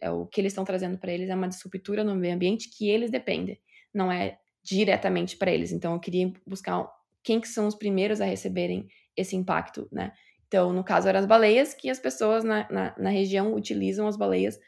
é, 0.00 0.10
o 0.10 0.26
que 0.26 0.40
eles 0.40 0.52
estão 0.52 0.64
trazendo 0.64 0.98
para 0.98 1.12
eles 1.12 1.28
é 1.28 1.34
uma 1.34 1.48
disruptura 1.48 2.02
no 2.02 2.16
meio 2.16 2.34
ambiente 2.34 2.70
que 2.76 2.88
eles 2.88 3.10
dependem, 3.10 3.60
não 3.94 4.10
é 4.10 4.38
diretamente 4.64 5.36
para 5.36 5.52
eles. 5.52 5.70
Então 5.70 5.92
eu 5.92 6.00
queria 6.00 6.32
buscar 6.46 6.88
quem 7.22 7.40
que 7.40 7.48
são 7.48 7.66
os 7.66 7.74
primeiros 7.74 8.20
a 8.20 8.24
receberem 8.24 8.88
esse 9.16 9.36
impacto, 9.36 9.86
né? 9.92 10.12
Então, 10.48 10.72
no 10.72 10.84
caso, 10.84 11.08
eram 11.08 11.20
as 11.20 11.26
baleias, 11.26 11.72
que 11.72 11.88
as 11.88 11.98
pessoas 11.98 12.44
na, 12.44 12.68
na, 12.70 12.94
na 12.98 13.10
região 13.10 13.54
utilizam 13.54 14.06
as 14.06 14.16
baleias 14.16 14.58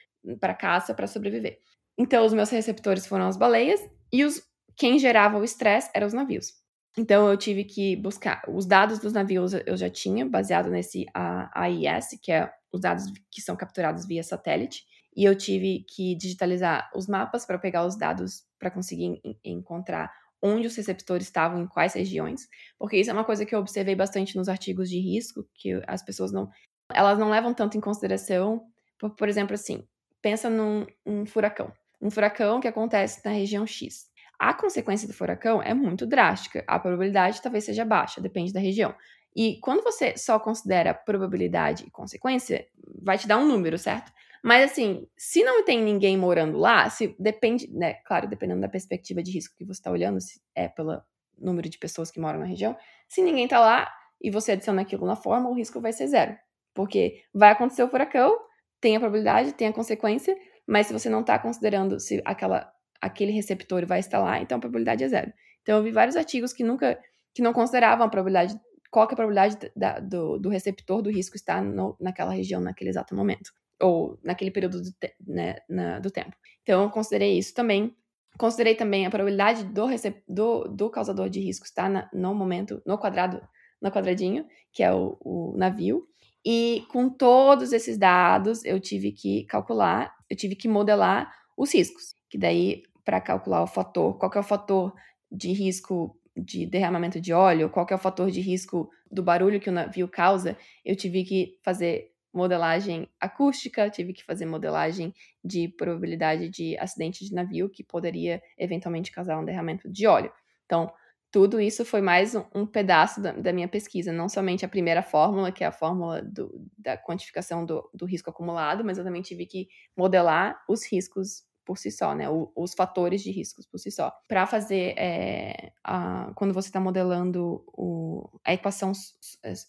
para 0.40 0.54
caça, 0.54 0.94
para 0.94 1.06
sobreviver. 1.06 1.58
Então, 1.98 2.24
os 2.24 2.32
meus 2.32 2.50
receptores 2.50 3.06
foram 3.06 3.26
as 3.26 3.36
baleias 3.36 3.80
e 4.12 4.24
os 4.24 4.42
quem 4.76 4.98
gerava 4.98 5.38
o 5.38 5.44
estresse 5.44 5.90
eram 5.94 6.06
os 6.06 6.12
navios. 6.12 6.52
Então, 6.96 7.28
eu 7.28 7.36
tive 7.36 7.64
que 7.64 7.96
buscar 7.96 8.42
os 8.48 8.66
dados 8.66 8.98
dos 8.98 9.12
navios 9.12 9.52
eu 9.52 9.76
já 9.76 9.90
tinha, 9.90 10.26
baseado 10.26 10.70
nesse 10.70 11.06
AIS, 11.14 12.18
que 12.22 12.30
é 12.32 12.50
os 12.72 12.80
dados 12.80 13.04
que 13.30 13.40
são 13.40 13.56
capturados 13.56 14.06
via 14.06 14.22
satélite, 14.22 14.84
e 15.16 15.24
eu 15.24 15.36
tive 15.36 15.84
que 15.88 16.16
digitalizar 16.16 16.90
os 16.94 17.06
mapas 17.06 17.44
para 17.46 17.58
pegar 17.58 17.84
os 17.84 17.96
dados 17.96 18.42
para 18.58 18.70
conseguir 18.70 19.20
encontrar 19.44 20.12
onde 20.42 20.66
os 20.66 20.76
receptores 20.76 21.26
estavam 21.26 21.62
em 21.62 21.66
quais 21.66 21.94
regiões, 21.94 22.48
porque 22.78 22.98
isso 22.98 23.10
é 23.10 23.12
uma 23.12 23.24
coisa 23.24 23.46
que 23.46 23.54
eu 23.54 23.60
observei 23.60 23.94
bastante 23.94 24.36
nos 24.36 24.48
artigos 24.48 24.90
de 24.90 24.98
risco, 24.98 25.48
que 25.54 25.80
as 25.86 26.02
pessoas 26.02 26.32
não, 26.32 26.50
elas 26.92 27.18
não 27.18 27.30
levam 27.30 27.54
tanto 27.54 27.78
em 27.78 27.80
consideração, 27.80 28.62
por, 28.98 29.14
por 29.14 29.28
exemplo, 29.28 29.54
assim, 29.54 29.86
pensa 30.20 30.50
num 30.50 30.84
um 31.06 31.24
furacão 31.24 31.72
um 32.04 32.10
furacão 32.10 32.60
que 32.60 32.68
acontece 32.68 33.22
na 33.24 33.32
região 33.32 33.66
X. 33.66 34.10
A 34.38 34.52
consequência 34.52 35.08
do 35.08 35.14
furacão 35.14 35.62
é 35.62 35.72
muito 35.72 36.06
drástica, 36.06 36.62
a 36.68 36.78
probabilidade 36.78 37.40
talvez 37.40 37.64
seja 37.64 37.84
baixa, 37.84 38.20
depende 38.20 38.52
da 38.52 38.60
região. 38.60 38.94
E 39.34 39.58
quando 39.60 39.82
você 39.82 40.16
só 40.16 40.38
considera 40.38 40.92
probabilidade 40.92 41.84
e 41.86 41.90
consequência, 41.90 42.66
vai 43.02 43.16
te 43.16 43.26
dar 43.26 43.38
um 43.38 43.46
número, 43.46 43.78
certo? 43.78 44.12
Mas 44.42 44.70
assim, 44.70 45.08
se 45.16 45.42
não 45.42 45.64
tem 45.64 45.82
ninguém 45.82 46.18
morando 46.18 46.58
lá, 46.58 46.90
se 46.90 47.16
depende, 47.18 47.66
né? 47.72 47.94
Claro, 48.04 48.28
dependendo 48.28 48.60
da 48.60 48.68
perspectiva 48.68 49.22
de 49.22 49.32
risco 49.32 49.56
que 49.56 49.64
você 49.64 49.80
está 49.80 49.90
olhando, 49.90 50.20
se 50.20 50.40
é 50.54 50.68
pelo 50.68 51.00
número 51.38 51.68
de 51.68 51.78
pessoas 51.78 52.10
que 52.10 52.20
moram 52.20 52.38
na 52.38 52.44
região, 52.44 52.76
se 53.08 53.22
ninguém 53.22 53.44
está 53.44 53.58
lá 53.58 53.90
e 54.20 54.30
você 54.30 54.52
adiciona 54.52 54.82
aquilo 54.82 55.06
na 55.06 55.16
forma, 55.16 55.48
o 55.48 55.54
risco 55.54 55.80
vai 55.80 55.92
ser 55.92 56.06
zero. 56.08 56.36
Porque 56.74 57.22
vai 57.32 57.50
acontecer 57.52 57.82
o 57.82 57.88
furacão, 57.88 58.38
tem 58.80 58.96
a 58.96 59.00
probabilidade, 59.00 59.54
tem 59.54 59.68
a 59.68 59.72
consequência, 59.72 60.36
mas 60.66 60.86
se 60.86 60.92
você 60.92 61.08
não 61.08 61.20
está 61.20 61.38
considerando 61.38 61.98
se 62.00 62.22
aquela, 62.24 62.70
aquele 63.00 63.32
receptor 63.32 63.86
vai 63.86 64.00
estar 64.00 64.18
lá, 64.18 64.40
então 64.40 64.58
a 64.58 64.60
probabilidade 64.60 65.04
é 65.04 65.08
zero. 65.08 65.32
Então 65.62 65.76
eu 65.76 65.82
vi 65.82 65.90
vários 65.90 66.16
artigos 66.16 66.52
que 66.52 66.62
nunca, 66.62 66.98
que 67.34 67.42
não 67.42 67.52
consideravam 67.52 68.06
a 68.06 68.08
probabilidade, 68.08 68.58
qual 68.90 69.08
é 69.08 69.12
a 69.12 69.16
probabilidade 69.16 69.72
da, 69.76 69.98
do, 69.98 70.38
do 70.38 70.48
receptor 70.48 71.02
do 71.02 71.10
risco 71.10 71.36
estar 71.36 71.62
no, 71.62 71.96
naquela 72.00 72.32
região 72.32 72.60
naquele 72.60 72.90
exato 72.90 73.14
momento, 73.14 73.50
ou 73.80 74.18
naquele 74.22 74.50
período 74.50 74.82
do, 74.82 74.92
te, 74.92 75.14
né, 75.26 75.56
na, 75.68 75.98
do 75.98 76.10
tempo. 76.10 76.36
Então 76.62 76.82
eu 76.82 76.90
considerei 76.90 77.38
isso 77.38 77.54
também. 77.54 77.94
Considerei 78.38 78.74
também 78.74 79.06
a 79.06 79.10
probabilidade 79.10 79.64
do, 79.64 79.86
recep, 79.86 80.22
do, 80.28 80.64
do 80.64 80.90
causador 80.90 81.28
de 81.28 81.40
risco 81.40 81.66
estar 81.66 81.88
na, 81.88 82.10
no 82.12 82.34
momento, 82.34 82.82
no 82.84 82.98
quadrado 82.98 83.40
no 83.80 83.90
quadradinho, 83.90 84.46
que 84.72 84.82
é 84.82 84.92
o, 84.92 85.18
o 85.20 85.54
navio. 85.56 86.08
E 86.44 86.84
com 86.90 87.08
todos 87.08 87.72
esses 87.72 87.98
dados, 87.98 88.64
eu 88.64 88.80
tive 88.80 89.12
que 89.12 89.44
calcular, 89.44 90.13
eu 90.28 90.36
tive 90.36 90.54
que 90.54 90.68
modelar 90.68 91.32
os 91.56 91.72
riscos. 91.72 92.14
Que 92.28 92.38
daí, 92.38 92.82
para 93.04 93.20
calcular 93.20 93.62
o 93.62 93.66
fator, 93.66 94.18
qual 94.18 94.30
é 94.34 94.38
o 94.38 94.42
fator 94.42 94.94
de 95.30 95.52
risco 95.52 96.18
de 96.36 96.66
derramamento 96.66 97.20
de 97.20 97.32
óleo, 97.32 97.70
qual 97.70 97.86
é 97.90 97.94
o 97.94 97.98
fator 97.98 98.30
de 98.30 98.40
risco 98.40 98.90
do 99.10 99.22
barulho 99.22 99.60
que 99.60 99.70
o 99.70 99.72
navio 99.72 100.08
causa, 100.08 100.56
eu 100.84 100.96
tive 100.96 101.24
que 101.24 101.58
fazer 101.62 102.12
modelagem 102.32 103.08
acústica, 103.20 103.88
tive 103.88 104.12
que 104.12 104.24
fazer 104.24 104.44
modelagem 104.44 105.14
de 105.44 105.68
probabilidade 105.68 106.48
de 106.48 106.76
acidente 106.78 107.24
de 107.24 107.32
navio 107.32 107.70
que 107.70 107.84
poderia 107.84 108.42
eventualmente 108.58 109.12
causar 109.12 109.38
um 109.38 109.44
derramamento 109.44 109.88
de 109.88 110.06
óleo. 110.06 110.32
Então, 110.66 110.92
tudo 111.34 111.60
isso 111.60 111.84
foi 111.84 112.00
mais 112.00 112.36
um, 112.36 112.44
um 112.54 112.64
pedaço 112.64 113.20
da, 113.20 113.32
da, 113.32 113.52
minha 113.52 113.66
pesquisa, 113.66 114.12
não 114.12 114.28
somente 114.28 114.64
a 114.64 114.68
primeira 114.68 115.02
fórmula, 115.02 115.50
que 115.50 115.64
é 115.64 115.66
a 115.66 115.72
fórmula 115.72 116.22
do, 116.22 116.64
da 116.78 116.96
quantificação 116.96 117.66
do, 117.66 117.90
do 117.92 118.06
risco 118.06 118.30
acumulado, 118.30 118.84
mas 118.84 118.98
eu 118.98 119.04
também 119.04 119.20
tive 119.20 119.44
que 119.44 119.66
modelar 119.96 120.62
os 120.68 120.86
riscos 120.86 121.42
por 121.64 121.76
si 121.76 121.90
só, 121.90 122.14
né? 122.14 122.30
O, 122.30 122.52
os 122.54 122.72
fatores 122.72 123.20
de 123.20 123.32
riscos 123.32 123.66
por 123.66 123.78
si 123.78 123.90
só. 123.90 124.12
Para 124.28 124.46
fazer, 124.46 124.94
é, 124.96 125.72
a, 125.82 126.30
quando 126.36 126.54
você 126.54 126.68
está 126.68 126.78
modelando 126.78 127.64
o, 127.66 128.30
a 128.44 128.54
equação 128.54 128.92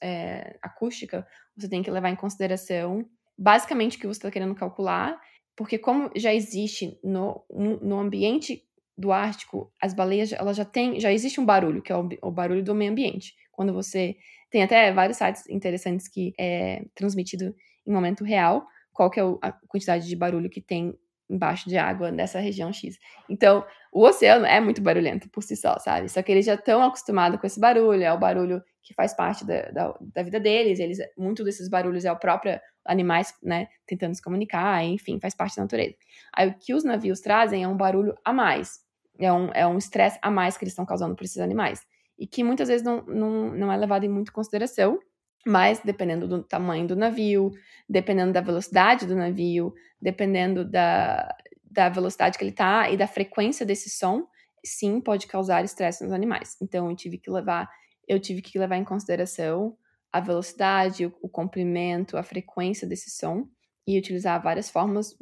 é, 0.03 0.59
acústica, 0.61 1.25
você 1.57 1.67
tem 1.67 1.81
que 1.81 1.89
levar 1.89 2.11
em 2.11 2.15
consideração 2.15 3.09
basicamente 3.35 3.97
o 3.97 4.01
que 4.01 4.05
você 4.05 4.19
está 4.19 4.29
querendo 4.29 4.53
calcular, 4.53 5.19
porque 5.55 5.79
como 5.79 6.11
já 6.15 6.31
existe 6.31 6.99
no, 7.03 7.43
no 7.49 7.97
ambiente 7.97 8.63
do 8.97 9.11
Ártico, 9.11 9.71
as 9.81 9.93
baleias, 9.93 10.31
ela 10.31 10.53
já 10.53 10.63
tem, 10.63 10.99
já 10.99 11.11
existe 11.11 11.39
um 11.39 11.45
barulho, 11.45 11.81
que 11.81 11.91
é 11.91 11.97
o, 11.97 12.07
o 12.21 12.31
barulho 12.31 12.63
do 12.63 12.73
meio 12.73 12.91
ambiente. 12.91 13.33
Quando 13.51 13.73
você 13.73 14.15
tem 14.49 14.63
até 14.63 14.91
vários 14.91 15.17
sites 15.17 15.47
interessantes 15.49 16.07
que 16.07 16.33
é 16.39 16.85
transmitido 16.95 17.53
em 17.85 17.91
momento 17.91 18.23
real, 18.23 18.65
qual 18.93 19.09
que 19.09 19.19
é 19.19 19.23
a 19.41 19.51
quantidade 19.67 20.07
de 20.07 20.15
barulho 20.15 20.49
que 20.49 20.61
tem 20.61 20.97
embaixo 21.29 21.67
de 21.67 21.77
água 21.77 22.11
nessa 22.11 22.39
região 22.39 22.71
X. 22.71 22.97
Então, 23.29 23.65
o 23.91 24.03
oceano 24.03 24.45
é 24.45 24.59
muito 24.59 24.81
barulhento 24.81 25.29
por 25.29 25.41
si 25.41 25.55
só, 25.55 25.77
sabe? 25.79 26.07
Só 26.07 26.21
que 26.21 26.31
eles 26.31 26.45
já 26.45 26.53
estão 26.53 26.83
acostumados 26.83 27.39
com 27.39 27.47
esse 27.47 27.59
barulho, 27.59 28.03
é 28.03 28.13
o 28.13 28.19
barulho 28.19 28.61
que 28.83 28.93
faz 28.93 29.15
parte 29.15 29.43
da, 29.43 29.71
da, 29.71 29.97
da, 29.99 30.23
vida 30.23 30.39
deles, 30.39 30.79
eles, 30.79 30.99
muito 31.17 31.43
desses 31.43 31.67
barulhos 31.67 32.05
é 32.05 32.11
o 32.11 32.19
próprio 32.19 32.59
animais, 32.85 33.33
né, 33.41 33.67
tentando 33.87 34.13
se 34.13 34.21
comunicar, 34.21 34.83
enfim, 34.83 35.19
faz 35.19 35.33
parte 35.33 35.55
da 35.55 35.63
natureza. 35.63 35.95
Aí 36.31 36.49
o 36.49 36.53
que 36.53 36.73
os 36.73 36.83
navios 36.83 37.19
trazem 37.19 37.63
é 37.63 37.67
um 37.67 37.75
barulho 37.75 38.15
a 38.23 38.31
mais, 38.31 38.84
é 39.19 39.31
um 39.31 39.51
é 39.53 39.65
um 39.67 39.77
estresse 39.77 40.19
a 40.21 40.29
mais 40.29 40.57
que 40.57 40.63
eles 40.63 40.71
estão 40.71 40.85
causando 40.85 41.15
para 41.15 41.25
esses 41.25 41.39
animais, 41.39 41.81
e 42.17 42.25
que 42.25 42.43
muitas 42.43 42.67
vezes 42.67 42.83
não, 42.83 43.03
não, 43.05 43.51
não 43.53 43.71
é 43.71 43.77
levado 43.77 44.03
em 44.03 44.09
muita 44.09 44.31
consideração, 44.31 44.99
mas 45.45 45.79
dependendo 45.83 46.27
do 46.27 46.43
tamanho 46.43 46.87
do 46.87 46.95
navio, 46.95 47.51
dependendo 47.87 48.33
da 48.33 48.41
velocidade 48.41 49.05
do 49.05 49.15
navio, 49.15 49.73
dependendo 50.01 50.65
da, 50.65 51.35
da 51.63 51.89
velocidade 51.89 52.37
que 52.37 52.43
ele 52.43 52.51
está 52.51 52.89
e 52.89 52.97
da 52.97 53.07
frequência 53.07 53.65
desse 53.65 53.89
som, 53.89 54.25
sim, 54.63 54.99
pode 54.99 55.27
causar 55.27 55.63
estresse 55.63 56.03
nos 56.03 56.13
animais. 56.13 56.57
Então 56.61 56.89
eu 56.89 56.95
tive 56.95 57.17
que 57.17 57.29
levar, 57.29 57.69
eu 58.07 58.19
tive 58.19 58.41
que 58.41 58.57
levar 58.57 58.77
em 58.77 58.83
consideração 58.83 59.77
a 60.11 60.19
velocidade, 60.19 61.05
o, 61.05 61.13
o 61.21 61.29
comprimento, 61.29 62.17
a 62.17 62.23
frequência 62.23 62.87
desse 62.87 63.11
som 63.11 63.47
e 63.85 63.99
utilizar 63.99 64.41
várias 64.41 64.69
formas 64.69 65.15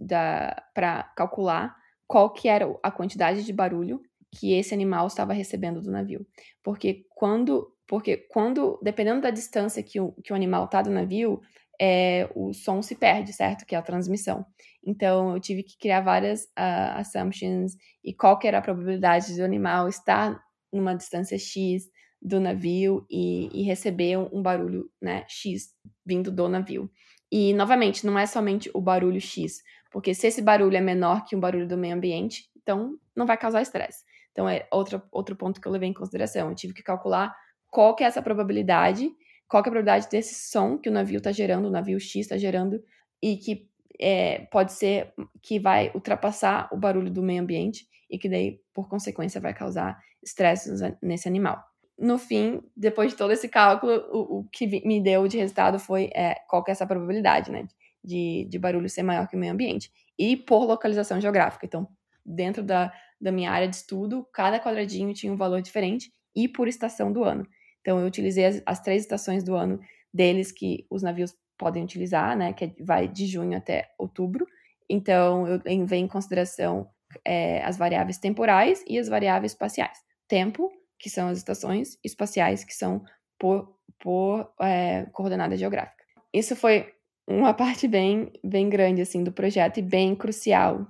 para 0.74 1.04
calcular 1.18 1.76
qual 2.14 2.30
que 2.30 2.48
era 2.48 2.72
a 2.84 2.92
quantidade 2.92 3.44
de 3.44 3.52
barulho 3.52 4.00
que 4.32 4.54
esse 4.54 4.72
animal 4.72 5.08
estava 5.08 5.34
recebendo 5.34 5.82
do 5.82 5.90
navio. 5.90 6.24
Porque 6.62 7.08
quando 7.16 7.74
porque 7.88 8.18
quando, 8.30 8.80
dependendo 8.84 9.22
da 9.22 9.32
distância 9.32 9.82
que 9.82 10.00
o, 10.00 10.12
que 10.24 10.32
o 10.32 10.36
animal 10.36 10.66
está 10.66 10.84
do 10.84 10.92
navio, 10.92 11.42
é, 11.82 12.30
o 12.36 12.54
som 12.54 12.84
se 12.84 12.96
perde, 12.96 13.34
certo? 13.34 13.66
Que 13.66 13.74
é 13.74 13.80
a 13.80 13.82
transmissão. 13.82 14.46
Então, 14.86 15.34
eu 15.34 15.40
tive 15.40 15.64
que 15.64 15.78
criar 15.78 16.02
várias 16.02 16.44
uh, 16.44 16.98
assumptions 16.98 17.74
e 18.04 18.14
qual 18.14 18.38
que 18.38 18.48
era 18.48 18.60
a 18.60 18.62
probabilidade 18.62 19.36
do 19.36 19.44
animal 19.44 19.88
estar 19.88 20.40
numa 20.72 20.96
distância 20.96 21.38
X 21.38 21.84
do 22.22 22.40
navio 22.40 23.06
e, 23.10 23.50
e 23.54 23.64
receber 23.64 24.18
um, 24.18 24.42
barulho 24.42 24.86
né, 25.02 25.26
X 25.28 25.70
vindo 26.06 26.32
do 26.32 26.48
navio. 26.48 26.90
E, 27.32 27.54
novamente, 27.54 28.06
não 28.06 28.20
é 28.20 28.28
somente 28.28 28.70
o 28.74 28.80
barulho 28.80 29.20
X, 29.20 29.62
porque 29.94 30.16
se 30.16 30.26
esse 30.26 30.42
barulho 30.42 30.76
é 30.76 30.82
menor 30.82 31.24
que 31.24 31.36
o 31.36 31.40
barulho 31.40 31.68
do 31.68 31.78
meio 31.78 31.96
ambiente, 31.96 32.50
então 32.58 32.98
não 33.16 33.28
vai 33.28 33.38
causar 33.38 33.62
estresse. 33.62 34.04
Então, 34.32 34.50
é 34.50 34.68
outro, 34.72 35.00
outro 35.12 35.36
ponto 35.36 35.62
que 35.62 35.68
eu 35.68 35.72
levei 35.72 35.88
em 35.88 35.94
consideração. 35.94 36.50
Eu 36.50 36.56
tive 36.56 36.74
que 36.74 36.82
calcular 36.82 37.34
qual 37.70 37.96
que 37.96 38.04
é 38.04 38.08
essa 38.08 38.22
probabilidade, 38.22 39.12
qual 39.48 39.62
que 39.62 39.70
é 39.70 39.70
a 39.70 39.72
probabilidade 39.72 40.10
desse 40.10 40.50
som 40.50 40.80
que 40.80 40.90
o 40.90 40.92
navio 40.92 41.20
está 41.20 41.32
gerando, 41.32 41.68
o 41.68 41.72
navio 41.72 42.00
X 42.00 42.16
está 42.16 42.38
gerando, 42.38 42.84
e 43.22 43.38
que 43.38 43.70
é, 44.02 44.40
pode 44.52 44.74
ser 44.74 45.14
que 45.44 45.60
vai 45.60 45.92
ultrapassar 45.94 46.68
o 46.72 46.78
barulho 46.78 47.12
do 47.12 47.22
meio 47.22 47.44
ambiente 47.44 47.88
e 48.10 48.18
que 48.18 48.28
daí, 48.28 48.60
por 48.74 48.90
consequência, 48.90 49.40
vai 49.40 49.54
causar 49.54 50.00
estresse 50.24 50.72
nesse 51.04 51.28
animal. 51.28 51.64
No 52.00 52.18
fim, 52.18 52.64
depois 52.76 53.12
de 53.12 53.18
todo 53.18 53.32
esse 53.32 53.48
cálculo, 53.48 53.94
o, 54.12 54.40
o 54.40 54.44
que 54.52 54.66
me 54.88 55.00
deu 55.00 55.28
de 55.28 55.38
resultado 55.38 55.78
foi 55.78 56.10
é, 56.16 56.34
qual 56.50 56.64
que 56.64 56.72
é 56.72 56.74
essa 56.74 56.88
probabilidade, 56.88 57.52
né, 57.52 57.68
de, 58.04 58.46
de 58.50 58.60
barulho 58.60 58.90
ser 58.90 59.04
maior 59.04 59.28
que 59.28 59.36
o 59.36 59.40
meio 59.40 59.54
ambiente. 59.54 59.92
E 60.18 60.36
por 60.36 60.66
localização 60.66 61.20
geográfica. 61.22 61.66
Então, 61.66 61.88
dentro 62.26 62.64
da, 62.64 62.94
da 63.20 63.32
minha 63.32 63.52
área 63.52 63.68
de 63.68 63.76
estudo, 63.76 64.28
cada 64.34 64.60
quadradinho 64.60 65.14
tinha 65.14 65.32
um 65.32 65.38
valor 65.38 65.62
diferente 65.62 66.12
e 66.36 66.48
por 66.48 66.68
estação 66.68 67.12
do 67.12 67.24
ano. 67.24 67.48
Então, 67.82 68.00
eu 68.00 68.08
utilizei 68.08 68.46
as, 68.46 68.62
as 68.66 68.80
três 68.80 69.02
estações 69.04 69.44
do 69.44 69.56
ano 69.56 69.80
deles 70.14 70.52
que 70.52 70.86
os 70.90 71.02
navios 71.02 71.36
podem 71.58 71.84
utilizar, 71.84 72.38
né? 72.38 72.54
Que 72.54 72.74
vai 72.84 73.08
de 73.08 73.26
junho 73.26 73.58
até 73.58 73.92
outubro. 73.98 74.46
Então, 74.90 75.48
eu 75.48 75.62
levei 75.66 76.00
em 76.00 76.08
consideração 76.08 76.90
é, 77.26 77.64
as 77.64 77.78
variáveis 77.78 78.18
temporais 78.18 78.84
e 78.88 78.98
as 78.98 79.08
variáveis 79.08 79.52
espaciais. 79.54 79.98
Tempo, 80.28 80.72
que 81.00 81.10
são 81.10 81.28
as 81.28 81.38
estações, 81.38 81.98
espaciais, 82.04 82.64
que 82.64 82.74
são 82.74 83.04
por, 83.38 83.78
por 84.00 84.54
é, 84.62 85.06
coordenada 85.12 85.56
geográfica. 85.58 86.04
Isso 86.34 86.56
foi 86.56 86.93
uma 87.28 87.54
parte 87.54 87.88
bem, 87.88 88.32
bem 88.44 88.70
grande, 88.70 89.02
assim, 89.02 89.24
do 89.24 89.32
projeto 89.32 89.78
e 89.80 89.82
bem 89.82 90.16
crucial 90.16 90.88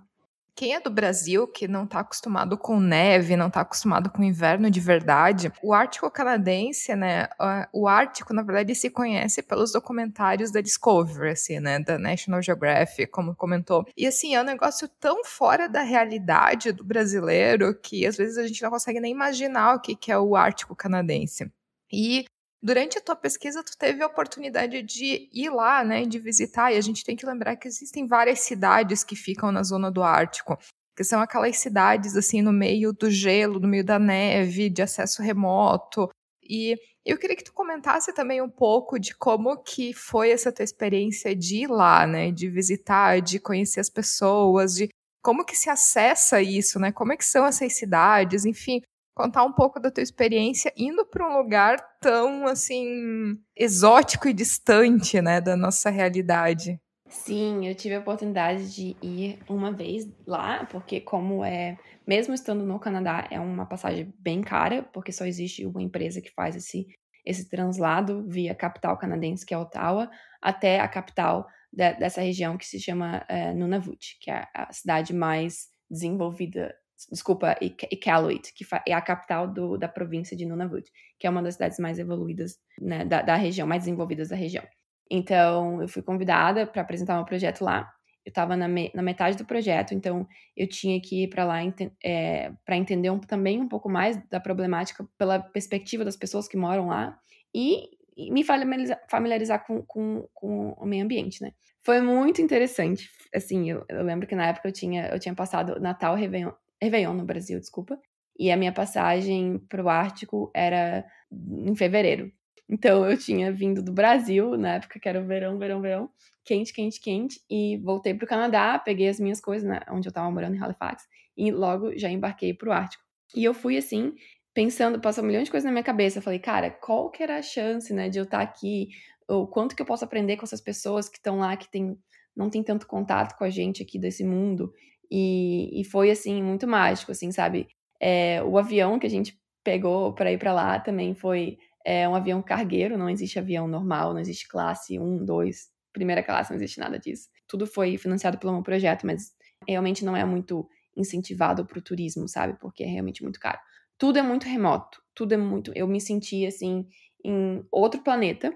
quem 0.56 0.76
é 0.76 0.80
do 0.80 0.90
Brasil, 0.90 1.48
que 1.48 1.68
não 1.68 1.84
está 1.84 2.02
acostumado 2.02 2.58
com 2.58 2.80
neve, 2.80 3.36
não 3.36 3.48
está 3.48 3.62
acostumado 3.62 4.12
com 4.12 4.24
inverno 4.24 4.70
de 4.70 4.80
verdade, 4.80 5.52
o 5.64 5.74
Ártico 5.74 6.10
canadense, 6.12 6.96
né? 6.96 7.28
O 7.74 7.88
Ártico, 7.88 8.34
na 8.34 8.44
verdade, 8.44 8.76
se 8.76 8.90
conhece 8.90 9.42
pelos 9.42 9.72
documentários 9.72 10.52
da 10.52 10.62
Discovery, 10.62 11.32
assim, 11.32 11.60
né? 11.60 11.80
Da 11.80 11.98
National 11.98 12.42
Geographic, 12.42 13.08
como 13.08 13.36
comentou. 13.36 13.84
E 13.98 14.06
assim, 14.06 14.36
é 14.36 14.42
um 14.42 14.46
negócio 14.46 14.88
tão 15.00 15.24
fora 15.26 15.68
da 15.68 15.82
realidade 15.82 16.72
do 16.72 16.84
brasileiro 16.84 17.74
que 17.74 18.06
às 18.06 18.16
vezes 18.16 18.38
a 18.38 18.46
gente 18.46 18.62
não 18.62 18.70
consegue 18.70 19.00
nem 19.00 19.12
imaginar 19.12 19.76
o 19.76 19.82
que, 19.82 19.96
que 19.96 20.12
é 20.12 20.20
o 20.20 20.36
Ártico 20.36 20.76
canadense. 20.76 21.52
E 21.92 22.26
Durante 22.64 22.98
a 22.98 23.02
tua 23.02 23.18
pesquisa, 23.18 23.62
tu 23.62 23.78
teve 23.78 24.02
a 24.02 24.08
oportunidade 24.08 24.82
de 24.82 25.30
ir 25.34 25.50
lá, 25.50 25.84
né, 25.84 26.06
de 26.06 26.18
visitar, 26.18 26.72
e 26.72 26.78
a 26.78 26.82
gente 26.82 27.04
tem 27.04 27.14
que 27.14 27.26
lembrar 27.26 27.58
que 27.58 27.68
existem 27.68 28.08
várias 28.08 28.40
cidades 28.40 29.04
que 29.04 29.18
ficam 29.18 29.52
na 29.52 29.62
zona 29.64 29.92
do 29.92 30.02
Ártico, 30.02 30.58
que 30.96 31.04
são 31.04 31.20
aquelas 31.20 31.58
cidades 31.58 32.16
assim 32.16 32.42
no 32.42 32.54
meio 32.54 32.94
do 32.94 33.12
gelo, 33.12 33.60
no 33.60 33.68
meio 33.68 33.84
da 33.84 34.00
neve, 34.00 34.70
de 34.70 34.82
acesso 34.82 35.22
remoto. 35.22 36.10
E 36.42 36.78
eu 37.06 37.18
queria 37.18 37.36
que 37.36 37.44
tu 37.44 37.52
comentasse 37.52 38.14
também 38.14 38.42
um 38.42 38.50
pouco 38.50 38.98
de 38.98 39.14
como 39.14 39.62
que 39.62 39.94
foi 39.94 40.32
essa 40.32 40.50
tua 40.50 40.64
experiência 40.64 41.36
de 41.36 41.64
ir 41.64 41.68
lá, 41.68 42.08
né, 42.08 42.32
de 42.32 42.50
visitar, 42.50 43.22
de 43.22 43.40
conhecer 43.40 43.82
as 43.82 43.90
pessoas, 43.90 44.74
de 44.76 44.88
como 45.22 45.44
que 45.44 45.56
se 45.56 45.70
acessa 45.70 46.42
isso, 46.42 46.80
né? 46.80 46.92
Como 46.92 47.12
é 47.12 47.18
que 47.18 47.26
são 47.26 47.46
essas 47.46 47.74
cidades, 47.74 48.46
enfim, 48.46 48.82
contar 49.14 49.44
um 49.44 49.52
pouco 49.52 49.80
da 49.80 49.92
tua 49.92 50.04
experiência 50.04 50.74
indo 50.76 51.06
para 51.06 51.28
um 51.28 51.38
lugar 51.38 51.78
tão 52.00 52.48
assim 52.48 53.38
exótico 53.56 54.28
e 54.28 54.34
distante, 54.34 55.22
né, 55.22 55.40
da 55.40 55.56
nossa 55.56 55.90
realidade. 55.90 56.80
Sim, 57.08 57.68
eu 57.68 57.76
tive 57.76 57.94
a 57.94 58.00
oportunidade 58.00 58.74
de 58.74 58.98
ir 59.00 59.38
uma 59.48 59.72
vez 59.72 60.08
lá, 60.26 60.66
porque 60.66 61.00
como 61.00 61.46
é, 61.46 61.78
mesmo 62.08 62.34
estando 62.34 62.66
no 62.66 62.80
Canadá, 62.80 63.28
é 63.30 63.40
uma 63.40 63.68
passagem 63.68 64.12
bem 64.18 64.42
cara, 64.42 64.82
porque 64.92 65.12
só 65.12 65.24
existe 65.24 65.64
uma 65.64 65.82
empresa 65.82 66.22
que 66.22 66.32
faz 66.32 66.56
esse 66.56 66.88
esse 67.26 67.50
translado 67.50 68.28
via 68.28 68.54
capital 68.54 68.98
canadense, 68.98 69.46
que 69.46 69.54
é 69.54 69.58
Ottawa, 69.58 70.10
até 70.42 70.82
a 70.82 70.88
capital 70.90 71.48
de, 71.72 71.94
dessa 71.94 72.22
região 72.22 72.58
que 72.58 72.66
se 72.66 72.80
chama 72.80 73.26
é, 73.30 73.54
Nunavut, 73.54 74.18
que 74.20 74.30
é 74.30 74.46
a 74.54 74.74
cidade 74.74 75.14
mais 75.14 75.68
desenvolvida 75.90 76.76
desculpa, 77.12 77.56
Iqaluit, 77.92 78.54
que 78.54 78.66
é 78.88 78.94
a 78.94 79.02
capital 79.02 79.48
do, 79.48 79.78
da 79.78 79.88
província 79.88 80.36
de 80.38 80.46
Nunavut, 80.46 80.90
que 81.20 81.28
é 81.28 81.30
uma 81.30 81.42
das 81.42 81.56
cidades 81.56 81.80
mais 81.80 82.00
evoluídas 82.00 82.58
né, 82.80 83.04
da, 83.06 83.22
da 83.22 83.36
região, 83.36 83.68
mais 83.68 83.84
desenvolvidas 83.84 84.30
da 84.30 84.36
região. 84.36 84.64
Então, 85.10 85.82
eu 85.82 85.88
fui 85.88 86.02
convidada 86.02 86.66
para 86.66 86.82
apresentar 86.82 87.16
meu 87.16 87.26
projeto 87.26 87.62
lá. 87.62 87.92
Eu 88.26 88.30
estava 88.30 88.56
na, 88.56 88.68
me, 88.68 88.90
na, 88.96 89.02
metade 89.02 89.38
do 89.38 89.46
projeto, 89.46 89.94
então 89.94 90.26
eu 90.56 90.68
tinha 90.68 91.00
que 91.02 91.24
ir 91.24 91.28
para 91.28 91.44
lá 91.44 91.60
é, 92.04 92.52
para 92.66 92.78
entender 92.78 93.10
um, 93.10 93.20
também 93.20 93.60
um 93.60 93.68
pouco 93.68 93.90
mais 93.90 94.18
da 94.30 94.40
problemática 94.40 95.06
pela 95.18 95.40
perspectiva 95.40 96.06
das 96.06 96.16
pessoas 96.16 96.48
que 96.48 96.56
moram 96.56 96.88
lá 96.88 97.18
e, 97.54 97.90
e 98.16 98.32
me 98.32 98.44
familiarizar, 98.44 99.00
familiarizar 99.10 99.68
com, 99.68 99.84
com, 99.86 100.26
com 100.34 100.70
o 100.72 100.86
meio 100.86 101.04
ambiente, 101.04 101.42
né? 101.42 101.52
Foi 101.86 102.00
muito 102.00 102.42
interessante. 102.42 103.10
Assim, 103.36 103.70
eu, 103.70 103.84
eu, 103.90 104.04
lembro 104.04 104.26
que 104.26 104.36
na 104.36 104.48
época 104.48 104.70
eu 104.70 104.72
tinha, 104.72 105.08
eu 105.08 105.20
tinha 105.20 105.36
passado 105.36 105.80
Natal, 105.82 106.16
Réveillon, 106.16 106.54
Réveillon 106.84 107.14
no 107.14 107.26
Brasil, 107.26 107.60
desculpa. 107.60 108.00
E 108.38 108.52
a 108.52 108.58
minha 108.58 108.72
passagem 108.72 109.60
para 109.70 109.84
o 109.84 109.90
Ártico 109.90 110.52
era 110.54 111.06
em 111.32 111.76
fevereiro. 111.76 112.32
Então 112.70 113.10
eu 113.10 113.18
tinha 113.18 113.52
vindo 113.52 113.84
do 113.84 113.92
Brasil, 113.92 114.58
na 114.58 114.76
época 114.76 115.00
que 115.00 115.08
era 115.08 115.22
o 115.22 115.26
verão, 115.26 115.58
verão, 115.60 115.82
verão, 115.82 116.10
quente, 116.46 116.74
quente, 116.74 117.00
quente, 117.00 117.42
e 117.50 117.78
voltei 117.78 118.14
para 118.14 118.26
o 118.26 118.28
Canadá, 118.28 118.80
peguei 118.80 119.08
as 119.08 119.20
minhas 119.20 119.40
coisas, 119.40 119.68
né, 119.68 119.80
onde 119.90 120.08
eu 120.08 120.12
estava 120.12 120.30
morando 120.32 120.56
em 120.56 120.60
Halifax, 120.60 121.08
e 121.38 121.52
logo 121.52 121.98
já 121.98 122.10
embarquei 122.10 122.54
para 122.54 122.70
o 122.70 122.72
Ártico. 122.72 123.04
E 123.36 123.44
eu 123.44 123.54
fui 123.54 123.78
assim, 123.78 124.14
pensando, 124.54 125.00
passou 125.00 125.24
um 125.24 125.28
milhão 125.28 125.44
de 125.44 125.50
coisas 125.52 125.66
na 125.66 125.72
minha 125.72 125.84
cabeça. 125.84 126.20
Eu 126.20 126.22
falei, 126.22 126.40
cara, 126.40 126.70
qual 126.70 127.10
que 127.10 127.24
era 127.24 127.38
a 127.38 127.42
chance, 127.42 127.94
né, 127.94 128.10
de 128.10 128.20
eu 128.20 128.24
estar 128.24 128.38
tá 128.38 128.44
aqui? 128.44 128.90
Ou 129.28 129.48
quanto 129.48 129.76
que 129.76 129.82
eu 129.82 129.86
posso 129.86 130.06
aprender 130.06 130.38
com 130.38 130.44
essas 130.44 130.62
pessoas 130.62 131.10
que 131.10 131.18
estão 131.18 131.40
lá, 131.40 131.58
que 131.58 131.70
tem, 131.70 131.98
não 132.36 132.50
tem 132.50 132.64
tanto 132.64 132.86
contato 132.86 133.38
com 133.38 133.44
a 133.44 133.50
gente 133.50 133.82
aqui 133.82 133.98
desse 133.98 134.24
mundo? 134.24 134.72
E, 135.16 135.80
e 135.80 135.84
foi, 135.84 136.10
assim, 136.10 136.42
muito 136.42 136.68
mágico, 136.68 137.12
assim, 137.12 137.32
sabe? 137.32 137.68
É, 138.02 138.42
o 138.42 138.58
avião 138.58 138.98
que 138.98 139.06
a 139.06 139.10
gente 139.10 139.40
pegou 139.64 140.12
para 140.12 140.32
ir 140.32 140.40
para 140.40 140.52
lá 140.52 140.80
também 140.80 141.14
foi 141.14 141.60
é, 141.86 142.10
um 142.10 142.16
avião 142.16 142.42
cargueiro, 142.42 142.98
não 142.98 143.08
existe 143.08 143.38
avião 143.38 143.68
normal, 143.68 144.14
não 144.14 144.20
existe 144.20 144.48
classe 144.48 144.98
1, 144.98 145.24
2, 145.24 145.68
primeira 145.94 146.24
classe, 146.24 146.50
não 146.50 146.58
existe 146.58 146.80
nada 146.80 146.98
disso. 146.98 147.30
Tudo 147.48 147.68
foi 147.68 147.96
financiado 147.96 148.40
pelo 148.40 148.54
meu 148.54 148.64
projeto, 148.64 149.06
mas 149.06 149.34
realmente 149.68 150.04
não 150.04 150.18
é 150.18 150.26
muito 150.26 150.68
incentivado 150.98 151.64
para 151.64 151.78
o 151.78 151.82
turismo, 151.82 152.28
sabe? 152.28 152.58
Porque 152.60 152.84
é 152.84 152.88
realmente 152.88 153.22
muito 153.22 153.40
caro. 153.40 153.60
Tudo 154.00 154.18
é 154.18 154.24
muito 154.24 154.48
remoto, 154.48 155.00
tudo 155.14 155.34
é 155.34 155.38
muito. 155.38 155.72
Eu 155.76 155.88
me 155.88 156.02
senti 156.02 156.44
assim 156.48 156.88
em 157.24 157.64
outro 157.72 158.02
planeta. 158.02 158.52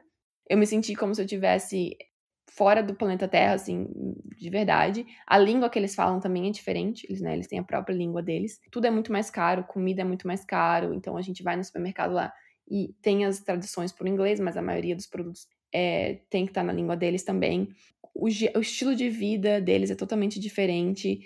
Eu 0.49 0.57
me 0.57 0.65
senti 0.65 0.95
como 0.95 1.13
se 1.13 1.21
eu 1.21 1.27
tivesse 1.27 1.95
fora 2.49 2.81
do 2.81 2.95
planeta 2.95 3.27
Terra, 3.27 3.53
assim, 3.53 3.87
de 4.37 4.49
verdade. 4.49 5.05
A 5.25 5.37
língua 5.37 5.69
que 5.69 5.77
eles 5.77 5.93
falam 5.93 6.19
também 6.19 6.47
é 6.47 6.51
diferente, 6.51 7.05
eles, 7.09 7.21
né, 7.21 7.33
eles 7.33 7.47
têm 7.47 7.59
a 7.59 7.63
própria 7.63 7.93
língua 7.93 8.21
deles. 8.21 8.59
Tudo 8.71 8.87
é 8.87 8.91
muito 8.91 9.11
mais 9.11 9.29
caro, 9.29 9.63
comida 9.63 10.01
é 10.01 10.05
muito 10.05 10.25
mais 10.25 10.43
caro, 10.45 10.93
então 10.93 11.17
a 11.17 11.21
gente 11.21 11.43
vai 11.43 11.55
no 11.55 11.63
supermercado 11.63 12.13
lá 12.13 12.31
e 12.69 12.93
tem 13.01 13.25
as 13.25 13.39
traduções 13.39 13.91
por 13.91 14.07
inglês, 14.07 14.39
mas 14.39 14.57
a 14.57 14.61
maioria 14.61 14.95
dos 14.95 15.07
produtos 15.07 15.47
é, 15.73 16.21
tem 16.29 16.45
que 16.45 16.51
estar 16.51 16.63
na 16.63 16.73
língua 16.73 16.95
deles 16.95 17.23
também. 17.23 17.69
O, 18.13 18.25
o, 18.25 18.61
estilo 18.61 18.95
de 18.95 19.09
vida 19.09 19.61
deles 19.61 19.91
é 19.91 19.95
totalmente 19.95 20.39
diferente 20.39 21.19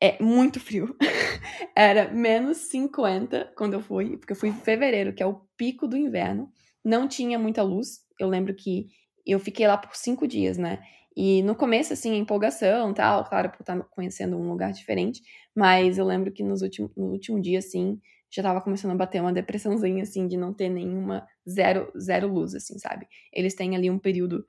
é 0.00 0.22
muito 0.22 0.60
frio. 0.60 0.96
Era 1.74 2.08
menos 2.12 2.58
50 2.68 3.52
quando 3.56 3.74
eu 3.74 3.80
fui, 3.80 4.16
porque 4.16 4.32
eu 4.32 4.36
fui 4.36 4.48
em 4.48 4.54
fevereiro, 4.54 5.12
que 5.12 5.22
é 5.22 5.26
o 5.26 5.40
pico 5.56 5.86
do 5.86 5.96
inverno. 5.96 6.50
Não 6.84 7.08
tinha 7.08 7.38
muita 7.38 7.62
luz. 7.62 8.00
Eu 8.18 8.28
lembro 8.28 8.54
que 8.54 8.86
eu 9.32 9.40
fiquei 9.40 9.66
lá 9.66 9.76
por 9.76 9.94
cinco 9.96 10.26
dias, 10.26 10.56
né? 10.58 10.80
E 11.16 11.42
no 11.42 11.56
começo, 11.56 11.92
assim, 11.92 12.16
empolgação 12.16 12.94
tal, 12.94 13.24
claro, 13.24 13.50
por 13.50 13.60
estar 13.60 13.78
conhecendo 13.90 14.36
um 14.36 14.48
lugar 14.48 14.72
diferente. 14.72 15.20
Mas 15.54 15.98
eu 15.98 16.04
lembro 16.04 16.32
que 16.32 16.44
nos 16.44 16.62
últimos, 16.62 16.92
no 16.96 17.06
último 17.06 17.40
dia, 17.40 17.58
assim, 17.58 18.00
já 18.30 18.42
tava 18.42 18.60
começando 18.60 18.92
a 18.92 18.96
bater 18.96 19.20
uma 19.20 19.32
depressãozinha, 19.32 20.02
assim, 20.02 20.28
de 20.28 20.36
não 20.36 20.52
ter 20.52 20.68
nenhuma 20.68 21.26
zero, 21.48 21.90
zero 21.98 22.28
luz, 22.28 22.54
assim, 22.54 22.78
sabe? 22.78 23.08
Eles 23.32 23.54
têm 23.54 23.74
ali 23.74 23.90
um 23.90 23.98
período 23.98 24.44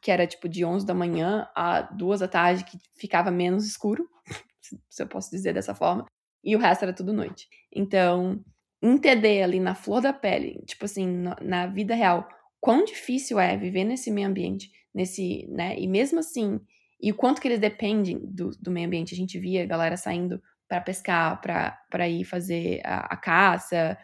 que 0.00 0.10
era, 0.10 0.26
tipo, 0.26 0.48
de 0.48 0.64
11 0.64 0.84
da 0.84 0.94
manhã 0.94 1.46
a 1.54 1.82
duas 1.82 2.20
da 2.20 2.28
tarde, 2.28 2.64
que 2.64 2.78
ficava 2.98 3.30
menos 3.30 3.66
escuro 3.66 4.08
se 4.90 5.02
eu 5.02 5.06
posso 5.06 5.30
dizer 5.30 5.52
dessa 5.52 5.74
forma, 5.74 6.06
e 6.42 6.56
o 6.56 6.58
resto 6.58 6.82
era 6.82 6.92
tudo 6.92 7.12
noite. 7.12 7.46
Então, 7.72 8.42
entender 8.82 9.42
ali 9.42 9.60
na 9.60 9.74
flor 9.74 10.00
da 10.00 10.12
pele, 10.12 10.62
tipo 10.66 10.84
assim, 10.84 11.06
na 11.40 11.66
vida 11.66 11.94
real, 11.94 12.28
quão 12.64 12.82
difícil 12.82 13.38
é 13.38 13.58
viver 13.58 13.84
nesse 13.84 14.10
meio 14.10 14.26
ambiente, 14.26 14.72
nesse, 14.94 15.46
né, 15.50 15.78
e 15.78 15.86
mesmo 15.86 16.20
assim, 16.20 16.58
e 16.98 17.12
o 17.12 17.14
quanto 17.14 17.38
que 17.38 17.46
eles 17.46 17.60
dependem 17.60 18.18
do, 18.18 18.52
do 18.58 18.70
meio 18.70 18.86
ambiente. 18.86 19.12
A 19.12 19.16
gente 19.18 19.38
via 19.38 19.64
a 19.64 19.66
galera 19.66 19.98
saindo 19.98 20.40
para 20.66 20.80
pescar, 20.80 21.42
para 21.42 22.08
ir 22.08 22.24
fazer 22.24 22.80
a, 22.82 23.00
a 23.12 23.16
caça, 23.18 23.98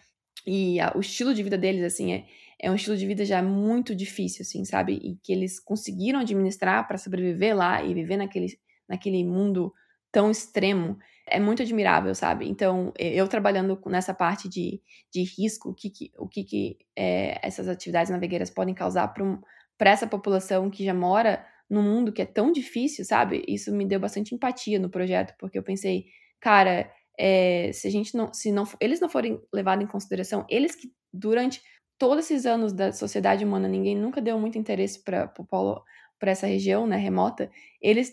e 0.47 0.79
a, 0.79 0.93
o 0.95 1.01
estilo 1.01 1.33
de 1.33 1.43
vida 1.43 1.57
deles, 1.57 1.83
assim, 1.83 2.13
é, 2.13 2.27
é 2.61 2.71
um 2.71 2.75
estilo 2.75 2.99
de 2.99 3.07
vida 3.07 3.25
já 3.25 3.43
muito 3.43 3.95
difícil, 3.95 4.43
assim, 4.43 4.63
sabe? 4.67 4.93
E 4.93 5.17
que 5.23 5.33
eles 5.33 5.59
conseguiram 5.59 6.21
administrar 6.21 6.87
para 6.87 6.99
sobreviver 6.99 7.57
lá 7.57 7.83
e 7.83 7.95
viver 7.95 8.19
naquele, 8.19 8.49
naquele 8.87 9.25
mundo 9.25 9.73
tão 10.13 10.31
extremo 10.31 10.99
é 11.31 11.41
muito 11.41 11.63
admirável, 11.63 12.15
sabe? 12.15 12.49
Então, 12.49 12.93
eu 12.99 13.27
trabalhando 13.29 13.81
nessa 13.87 14.13
parte 14.13 14.49
de, 14.49 14.83
de 15.13 15.23
risco, 15.23 15.71
o 15.71 15.75
que, 15.75 15.91
que 15.91 16.13
o 16.19 16.29
que, 16.29 16.45
que 16.45 16.79
é, 16.97 17.39
essas 17.47 17.69
atividades 17.69 18.11
navegueiras 18.11 18.51
podem 18.51 18.75
causar 18.75 19.09
para 19.79 19.91
essa 19.91 20.07
população 20.07 20.71
que 20.71 20.85
já 20.85 20.95
mora 20.95 21.45
num 21.69 21.83
mundo 21.83 22.13
que 22.13 22.23
é 22.23 22.27
tão 22.27 22.51
difícil, 22.53 23.05
sabe? 23.05 23.45
Isso 23.47 23.73
me 23.73 23.87
deu 23.87 24.01
bastante 24.01 24.35
empatia 24.35 24.79
no 24.79 24.91
projeto, 24.91 25.35
porque 25.39 25.57
eu 25.57 25.63
pensei, 25.63 26.07
cara, 26.41 26.91
é, 27.19 27.71
se 27.73 27.87
a 27.87 27.91
gente 27.91 28.17
não, 28.17 28.33
se 28.35 28.51
não, 28.51 28.65
eles 28.81 29.01
não 29.01 29.09
forem 29.09 29.41
levados 29.53 29.85
em 29.85 29.89
consideração, 29.89 30.45
eles 30.49 30.75
que 30.75 30.93
durante 31.13 31.63
todos 31.97 32.25
esses 32.25 32.47
anos 32.47 32.73
da 32.73 32.93
sociedade 32.93 33.45
humana 33.45 33.69
ninguém 33.69 33.97
nunca 33.97 34.21
deu 34.21 34.39
muito 34.39 34.59
interesse 34.59 35.03
para 35.05 35.29
polo 35.29 35.85
para 36.19 36.33
essa 36.33 36.47
região, 36.47 36.87
né, 36.87 36.99
remota, 36.99 37.51
eles 37.81 38.13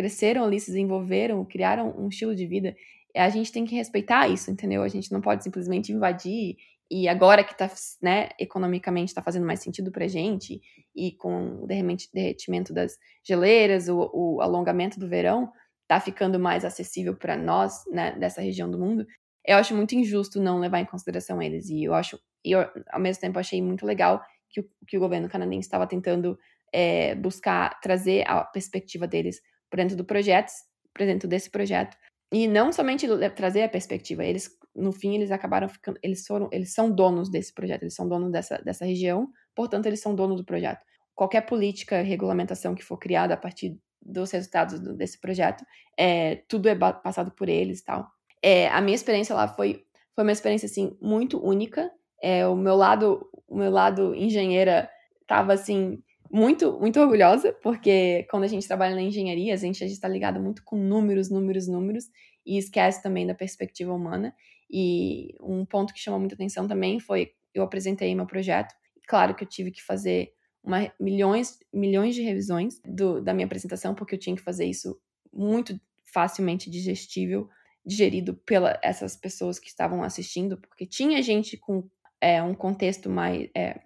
cresceram 0.00 0.44
ali, 0.44 0.58
se 0.58 0.68
desenvolveram, 0.70 1.44
criaram 1.44 1.94
um 1.98 2.08
estilo 2.08 2.34
de 2.34 2.46
vida, 2.46 2.74
a 3.14 3.28
gente 3.28 3.52
tem 3.52 3.66
que 3.66 3.74
respeitar 3.74 4.28
isso, 4.28 4.50
entendeu? 4.50 4.82
A 4.82 4.88
gente 4.88 5.12
não 5.12 5.20
pode 5.20 5.44
simplesmente 5.44 5.92
invadir 5.92 6.56
e 6.90 7.06
agora 7.06 7.44
que 7.44 7.56
tá, 7.56 7.70
né, 8.00 8.30
economicamente 8.38 9.10
está 9.10 9.22
fazendo 9.22 9.46
mais 9.46 9.60
sentido 9.60 9.92
pra 9.92 10.08
gente 10.08 10.60
e 10.96 11.12
com 11.12 11.62
o 11.62 11.66
derretimento 11.66 12.72
das 12.72 12.96
geleiras, 13.22 13.88
o, 13.88 14.10
o 14.14 14.40
alongamento 14.40 14.98
do 14.98 15.06
verão, 15.06 15.52
tá 15.86 16.00
ficando 16.00 16.38
mais 16.38 16.64
acessível 16.64 17.14
para 17.14 17.36
nós, 17.36 17.84
né, 17.92 18.12
dessa 18.12 18.40
região 18.40 18.70
do 18.70 18.78
mundo. 18.78 19.06
Eu 19.46 19.58
acho 19.58 19.74
muito 19.74 19.94
injusto 19.94 20.40
não 20.40 20.58
levar 20.58 20.80
em 20.80 20.86
consideração 20.86 21.42
eles 21.42 21.68
e 21.68 21.84
eu 21.84 21.92
acho, 21.92 22.18
e 22.42 22.52
eu, 22.52 22.66
ao 22.90 23.00
mesmo 23.00 23.20
tempo 23.20 23.38
achei 23.38 23.60
muito 23.60 23.84
legal 23.84 24.22
que 24.48 24.60
o, 24.60 24.64
que 24.86 24.96
o 24.96 25.00
governo 25.00 25.28
canadense 25.28 25.66
estava 25.66 25.86
tentando 25.86 26.38
é, 26.72 27.14
buscar 27.14 27.78
trazer 27.80 28.24
a 28.26 28.44
perspectiva 28.44 29.06
deles 29.06 29.40
para 29.70 29.82
dentro 29.82 29.96
do 29.96 30.04
projeto, 30.04 30.50
para 30.92 31.06
dentro 31.06 31.28
desse 31.28 31.48
projeto. 31.48 31.96
E 32.32 32.46
não 32.46 32.72
somente 32.72 33.06
trazer 33.34 33.62
a 33.62 33.68
perspectiva, 33.68 34.24
eles 34.24 34.50
no 34.74 34.92
fim 34.92 35.14
eles 35.14 35.30
acabaram 35.30 35.68
ficando, 35.68 35.98
eles 36.02 36.26
foram, 36.26 36.48
eles 36.52 36.72
são 36.72 36.90
donos 36.90 37.28
desse 37.28 37.52
projeto, 37.52 37.82
eles 37.82 37.94
são 37.94 38.08
donos 38.08 38.30
dessa, 38.30 38.58
dessa 38.58 38.84
região, 38.84 39.28
portanto 39.54 39.86
eles 39.86 40.00
são 40.00 40.14
donos 40.14 40.36
do 40.36 40.44
projeto. 40.44 40.80
Qualquer 41.14 41.42
política, 41.42 42.02
regulamentação 42.02 42.74
que 42.74 42.84
for 42.84 42.96
criada 42.96 43.34
a 43.34 43.36
partir 43.36 43.78
dos 44.00 44.30
resultados 44.30 44.78
do, 44.80 44.94
desse 44.94 45.20
projeto, 45.20 45.64
é, 45.98 46.36
tudo 46.48 46.68
é 46.68 46.74
passado 46.74 47.30
por 47.32 47.48
eles, 47.48 47.82
tal. 47.82 48.08
É, 48.42 48.68
a 48.68 48.80
minha 48.80 48.94
experiência 48.94 49.34
lá 49.34 49.48
foi 49.48 49.84
foi 50.14 50.24
uma 50.24 50.32
experiência 50.32 50.66
assim 50.66 50.96
muito 51.00 51.42
única. 51.44 51.90
É, 52.22 52.46
o 52.46 52.56
meu 52.56 52.76
lado 52.76 53.28
o 53.48 53.56
meu 53.56 53.70
lado 53.70 54.14
engenheira 54.14 54.88
estava 55.22 55.52
assim 55.52 56.02
muito, 56.30 56.78
muito 56.78 57.00
orgulhosa, 57.00 57.52
porque 57.62 58.26
quando 58.30 58.44
a 58.44 58.48
gente 58.48 58.66
trabalha 58.66 58.94
na 58.94 59.02
engenharia, 59.02 59.52
a 59.52 59.56
gente 59.56 59.84
está 59.84 60.06
ligado 60.06 60.40
muito 60.40 60.62
com 60.64 60.76
números, 60.76 61.28
números, 61.28 61.66
números, 61.66 62.04
e 62.46 62.56
esquece 62.56 63.02
também 63.02 63.26
da 63.26 63.34
perspectiva 63.34 63.92
humana. 63.92 64.34
E 64.70 65.34
um 65.40 65.64
ponto 65.66 65.92
que 65.92 66.00
chamou 66.00 66.20
muita 66.20 66.36
atenção 66.36 66.68
também 66.68 67.00
foi 67.00 67.32
eu 67.52 67.64
apresentei 67.64 68.14
meu 68.14 68.26
projeto. 68.26 68.72
Claro 69.08 69.34
que 69.34 69.42
eu 69.42 69.48
tive 69.48 69.72
que 69.72 69.82
fazer 69.82 70.32
uma, 70.62 70.92
milhões, 71.00 71.58
milhões 71.72 72.14
de 72.14 72.22
revisões 72.22 72.80
do, 72.84 73.20
da 73.20 73.34
minha 73.34 73.46
apresentação, 73.46 73.94
porque 73.94 74.14
eu 74.14 74.18
tinha 74.18 74.36
que 74.36 74.42
fazer 74.42 74.66
isso 74.66 74.96
muito 75.32 75.80
facilmente 76.12 76.70
digestível, 76.70 77.48
digerido 77.84 78.34
pelas 78.34 78.78
essas 78.82 79.16
pessoas 79.16 79.58
que 79.58 79.68
estavam 79.68 80.02
assistindo, 80.02 80.56
porque 80.58 80.86
tinha 80.86 81.20
gente 81.22 81.56
com 81.56 81.88
é, 82.20 82.42
um 82.42 82.54
contexto 82.54 83.08
mais 83.08 83.48
é, 83.56 83.80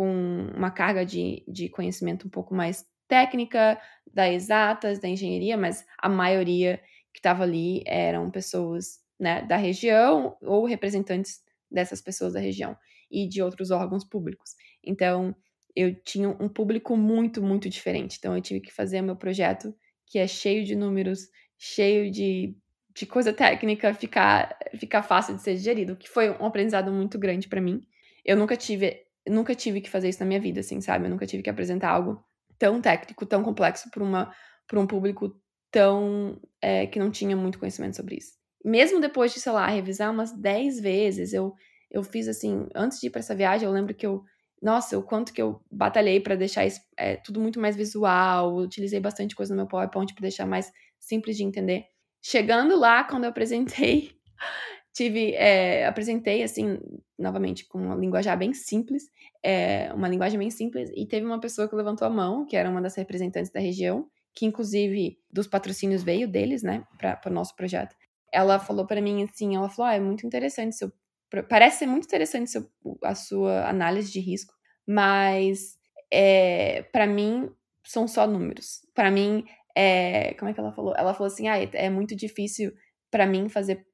com 0.00 0.46
uma 0.56 0.70
carga 0.70 1.04
de, 1.04 1.44
de 1.46 1.68
conhecimento 1.68 2.26
um 2.26 2.30
pouco 2.30 2.54
mais 2.54 2.86
técnica, 3.06 3.78
da 4.10 4.32
exatas, 4.32 4.98
da 4.98 5.06
engenharia, 5.06 5.58
mas 5.58 5.84
a 5.98 6.08
maioria 6.08 6.80
que 7.12 7.18
estava 7.18 7.42
ali 7.42 7.82
eram 7.84 8.30
pessoas 8.30 9.00
né, 9.18 9.42
da 9.42 9.56
região 9.56 10.38
ou 10.40 10.64
representantes 10.64 11.42
dessas 11.70 12.00
pessoas 12.00 12.32
da 12.32 12.40
região 12.40 12.74
e 13.10 13.28
de 13.28 13.42
outros 13.42 13.70
órgãos 13.70 14.02
públicos. 14.02 14.52
Então, 14.82 15.36
eu 15.76 15.94
tinha 15.94 16.30
um 16.30 16.48
público 16.48 16.96
muito, 16.96 17.42
muito 17.42 17.68
diferente. 17.68 18.16
Então, 18.18 18.34
eu 18.34 18.40
tive 18.40 18.60
que 18.60 18.72
fazer 18.72 19.02
meu 19.02 19.16
projeto, 19.16 19.76
que 20.06 20.18
é 20.18 20.26
cheio 20.26 20.64
de 20.64 20.74
números, 20.74 21.28
cheio 21.58 22.10
de, 22.10 22.56
de 22.94 23.04
coisa 23.04 23.34
técnica, 23.34 23.92
ficar, 23.92 24.58
ficar 24.78 25.02
fácil 25.02 25.36
de 25.36 25.42
ser 25.42 25.56
digerido, 25.56 25.94
que 25.94 26.08
foi 26.08 26.30
um 26.30 26.46
aprendizado 26.46 26.90
muito 26.90 27.18
grande 27.18 27.48
para 27.48 27.60
mim. 27.60 27.82
Eu 28.24 28.38
nunca 28.38 28.56
tive 28.56 29.09
nunca 29.28 29.54
tive 29.54 29.80
que 29.80 29.90
fazer 29.90 30.08
isso 30.08 30.20
na 30.20 30.26
minha 30.26 30.40
vida, 30.40 30.60
assim, 30.60 30.80
sabe? 30.80 31.06
Eu 31.06 31.10
nunca 31.10 31.26
tive 31.26 31.42
que 31.42 31.50
apresentar 31.50 31.90
algo 31.90 32.22
tão 32.58 32.80
técnico, 32.80 33.26
tão 33.26 33.42
complexo 33.42 33.90
para 33.90 34.02
uma 34.02 34.32
para 34.66 34.78
um 34.78 34.86
público 34.86 35.34
tão 35.70 36.40
é, 36.62 36.86
que 36.86 36.98
não 36.98 37.10
tinha 37.10 37.36
muito 37.36 37.58
conhecimento 37.58 37.96
sobre 37.96 38.16
isso. 38.16 38.34
Mesmo 38.64 39.00
depois 39.00 39.32
de, 39.32 39.40
sei 39.40 39.52
lá, 39.52 39.66
revisar 39.66 40.12
umas 40.12 40.32
10 40.32 40.80
vezes, 40.80 41.32
eu 41.32 41.54
eu 41.90 42.04
fiz 42.04 42.28
assim, 42.28 42.68
antes 42.74 43.00
de 43.00 43.08
ir 43.08 43.10
para 43.10 43.18
essa 43.18 43.34
viagem, 43.34 43.66
eu 43.66 43.72
lembro 43.72 43.94
que 43.94 44.06
eu 44.06 44.22
nossa, 44.62 44.98
o 44.98 45.02
quanto 45.02 45.32
que 45.32 45.40
eu 45.40 45.62
batalhei 45.70 46.20
para 46.20 46.34
deixar 46.34 46.66
isso, 46.66 46.80
é, 46.96 47.16
tudo 47.16 47.40
muito 47.40 47.58
mais 47.58 47.74
visual, 47.76 48.56
utilizei 48.56 49.00
bastante 49.00 49.34
coisa 49.34 49.54
no 49.54 49.62
meu 49.62 49.66
PowerPoint 49.66 50.12
para 50.12 50.22
deixar 50.22 50.46
mais 50.46 50.70
simples 50.98 51.36
de 51.36 51.44
entender. 51.44 51.86
Chegando 52.22 52.78
lá, 52.78 53.02
quando 53.04 53.24
eu 53.24 53.30
apresentei, 53.30 54.12
tive, 54.92 55.32
é, 55.32 55.86
apresentei 55.86 56.42
assim, 56.42 56.78
novamente, 57.20 57.66
com 57.66 57.78
uma 57.78 57.94
linguagem 57.94 58.36
bem 58.36 58.54
simples, 58.54 59.10
é, 59.42 59.92
uma 59.92 60.08
linguagem 60.08 60.38
bem 60.38 60.50
simples, 60.50 60.90
e 60.94 61.06
teve 61.06 61.26
uma 61.26 61.40
pessoa 61.40 61.68
que 61.68 61.74
levantou 61.74 62.06
a 62.06 62.10
mão, 62.10 62.46
que 62.46 62.56
era 62.56 62.68
uma 62.68 62.80
das 62.80 62.94
representantes 62.96 63.50
da 63.50 63.60
região, 63.60 64.08
que 64.34 64.46
inclusive 64.46 65.18
dos 65.30 65.46
patrocínios 65.46 66.02
veio 66.02 66.26
deles, 66.26 66.62
né, 66.62 66.84
para 66.98 67.20
o 67.26 67.30
nosso 67.30 67.54
projeto. 67.54 67.94
Ela 68.32 68.58
falou 68.58 68.86
para 68.86 69.00
mim 69.00 69.22
assim, 69.24 69.56
ela 69.56 69.68
falou, 69.68 69.90
ah, 69.90 69.94
é 69.94 70.00
muito 70.00 70.26
interessante 70.26 70.76
seu, 70.76 70.92
parece 71.48 71.80
ser 71.80 71.86
muito 71.86 72.04
interessante 72.04 72.50
seu, 72.50 72.68
a 73.02 73.14
sua 73.14 73.68
análise 73.68 74.10
de 74.10 74.20
risco, 74.20 74.54
mas 74.86 75.78
é, 76.10 76.82
para 76.92 77.06
mim 77.06 77.50
são 77.84 78.06
só 78.08 78.26
números. 78.26 78.80
Para 78.94 79.10
mim, 79.10 79.44
é, 79.76 80.34
como 80.34 80.50
é 80.50 80.54
que 80.54 80.60
ela 80.60 80.72
falou? 80.72 80.94
Ela 80.96 81.12
falou 81.12 81.26
assim, 81.26 81.48
ah, 81.48 81.58
é, 81.58 81.68
é 81.72 81.90
muito 81.90 82.14
difícil 82.16 82.72
para 83.10 83.26
mim 83.26 83.48
fazer 83.48 83.84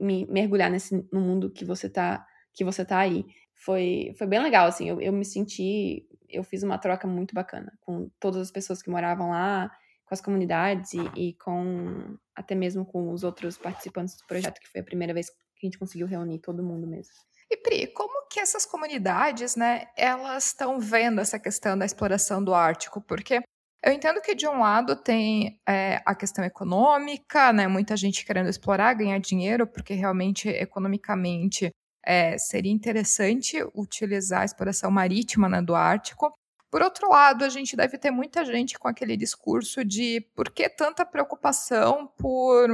me 0.00 0.26
mergulhar 0.26 0.70
nesse 0.70 0.94
no 1.12 1.20
mundo 1.20 1.50
que 1.50 1.64
você 1.64 1.88
tá 1.88 2.26
que 2.54 2.64
você 2.64 2.84
tá 2.84 2.98
aí. 2.98 3.24
Foi, 3.54 4.14
foi 4.18 4.26
bem 4.26 4.42
legal, 4.42 4.66
assim, 4.66 4.88
eu, 4.88 5.00
eu 5.00 5.12
me 5.12 5.24
senti, 5.24 6.06
eu 6.28 6.42
fiz 6.42 6.62
uma 6.62 6.78
troca 6.78 7.06
muito 7.06 7.34
bacana 7.34 7.72
com 7.80 8.10
todas 8.20 8.40
as 8.40 8.50
pessoas 8.50 8.82
que 8.82 8.90
moravam 8.90 9.30
lá, 9.30 9.70
com 10.04 10.14
as 10.14 10.20
comunidades 10.20 10.92
e, 10.92 11.10
e, 11.16 11.34
com 11.34 12.16
até 12.34 12.54
mesmo 12.54 12.84
com 12.84 13.10
os 13.12 13.24
outros 13.24 13.56
participantes 13.56 14.16
do 14.16 14.26
projeto, 14.26 14.60
que 14.60 14.68
foi 14.68 14.80
a 14.80 14.84
primeira 14.84 15.14
vez 15.14 15.30
que 15.30 15.66
a 15.66 15.66
gente 15.66 15.78
conseguiu 15.78 16.06
reunir 16.06 16.40
todo 16.40 16.62
mundo 16.62 16.86
mesmo. 16.86 17.12
E 17.50 17.56
Pri, 17.56 17.86
como 17.88 18.26
que 18.28 18.40
essas 18.40 18.66
comunidades, 18.66 19.54
né, 19.56 19.86
elas 19.96 20.46
estão 20.46 20.78
vendo 20.78 21.20
essa 21.20 21.38
questão 21.38 21.78
da 21.78 21.86
exploração 21.86 22.42
do 22.42 22.52
Ártico? 22.52 23.00
Porque 23.00 23.40
eu 23.82 23.92
entendo 23.92 24.20
que 24.20 24.34
de 24.34 24.48
um 24.48 24.60
lado 24.60 24.96
tem 24.96 25.60
é, 25.68 26.02
a 26.04 26.14
questão 26.14 26.44
econômica, 26.44 27.52
né, 27.52 27.68
muita 27.68 27.96
gente 27.96 28.24
querendo 28.24 28.48
explorar, 28.48 28.94
ganhar 28.94 29.18
dinheiro, 29.18 29.66
porque 29.66 29.94
realmente 29.94 30.48
economicamente 30.48 31.70
é, 32.06 32.36
seria 32.38 32.72
interessante 32.72 33.56
utilizar 33.74 34.42
a 34.42 34.44
exploração 34.44 34.90
marítima 34.90 35.48
né, 35.48 35.62
do 35.62 35.74
Ártico. 35.74 36.32
Por 36.70 36.82
outro 36.82 37.08
lado, 37.08 37.44
a 37.44 37.48
gente 37.48 37.76
deve 37.76 37.96
ter 37.96 38.10
muita 38.10 38.44
gente 38.44 38.78
com 38.78 38.88
aquele 38.88 39.16
discurso 39.16 39.84
de 39.84 40.20
por 40.34 40.50
que 40.50 40.68
tanta 40.68 41.06
preocupação 41.06 42.12
por, 42.18 42.68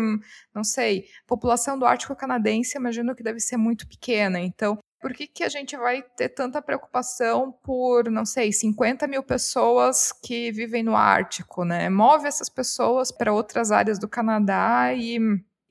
não 0.54 0.64
sei, 0.64 1.04
população 1.26 1.78
do 1.78 1.84
Ártico 1.84 2.16
canadense, 2.16 2.78
imagino 2.78 3.14
que 3.14 3.22
deve 3.22 3.40
ser 3.40 3.58
muito 3.58 3.86
pequena. 3.86 4.40
Então, 4.40 4.78
por 5.00 5.14
que, 5.14 5.26
que 5.26 5.42
a 5.44 5.48
gente 5.48 5.76
vai 5.76 6.02
ter 6.02 6.28
tanta 6.30 6.60
preocupação 6.60 7.52
por, 7.62 8.10
não 8.10 8.24
sei, 8.24 8.52
50 8.52 9.06
mil 9.06 9.22
pessoas 9.22 10.12
que 10.12 10.52
vivem 10.52 10.82
no 10.82 10.94
Ártico, 10.94 11.64
né? 11.64 11.88
Move 11.88 12.26
essas 12.26 12.48
pessoas 12.48 13.10
para 13.10 13.32
outras 13.32 13.72
áreas 13.72 13.98
do 13.98 14.08
Canadá 14.08 14.92
e, 14.94 15.18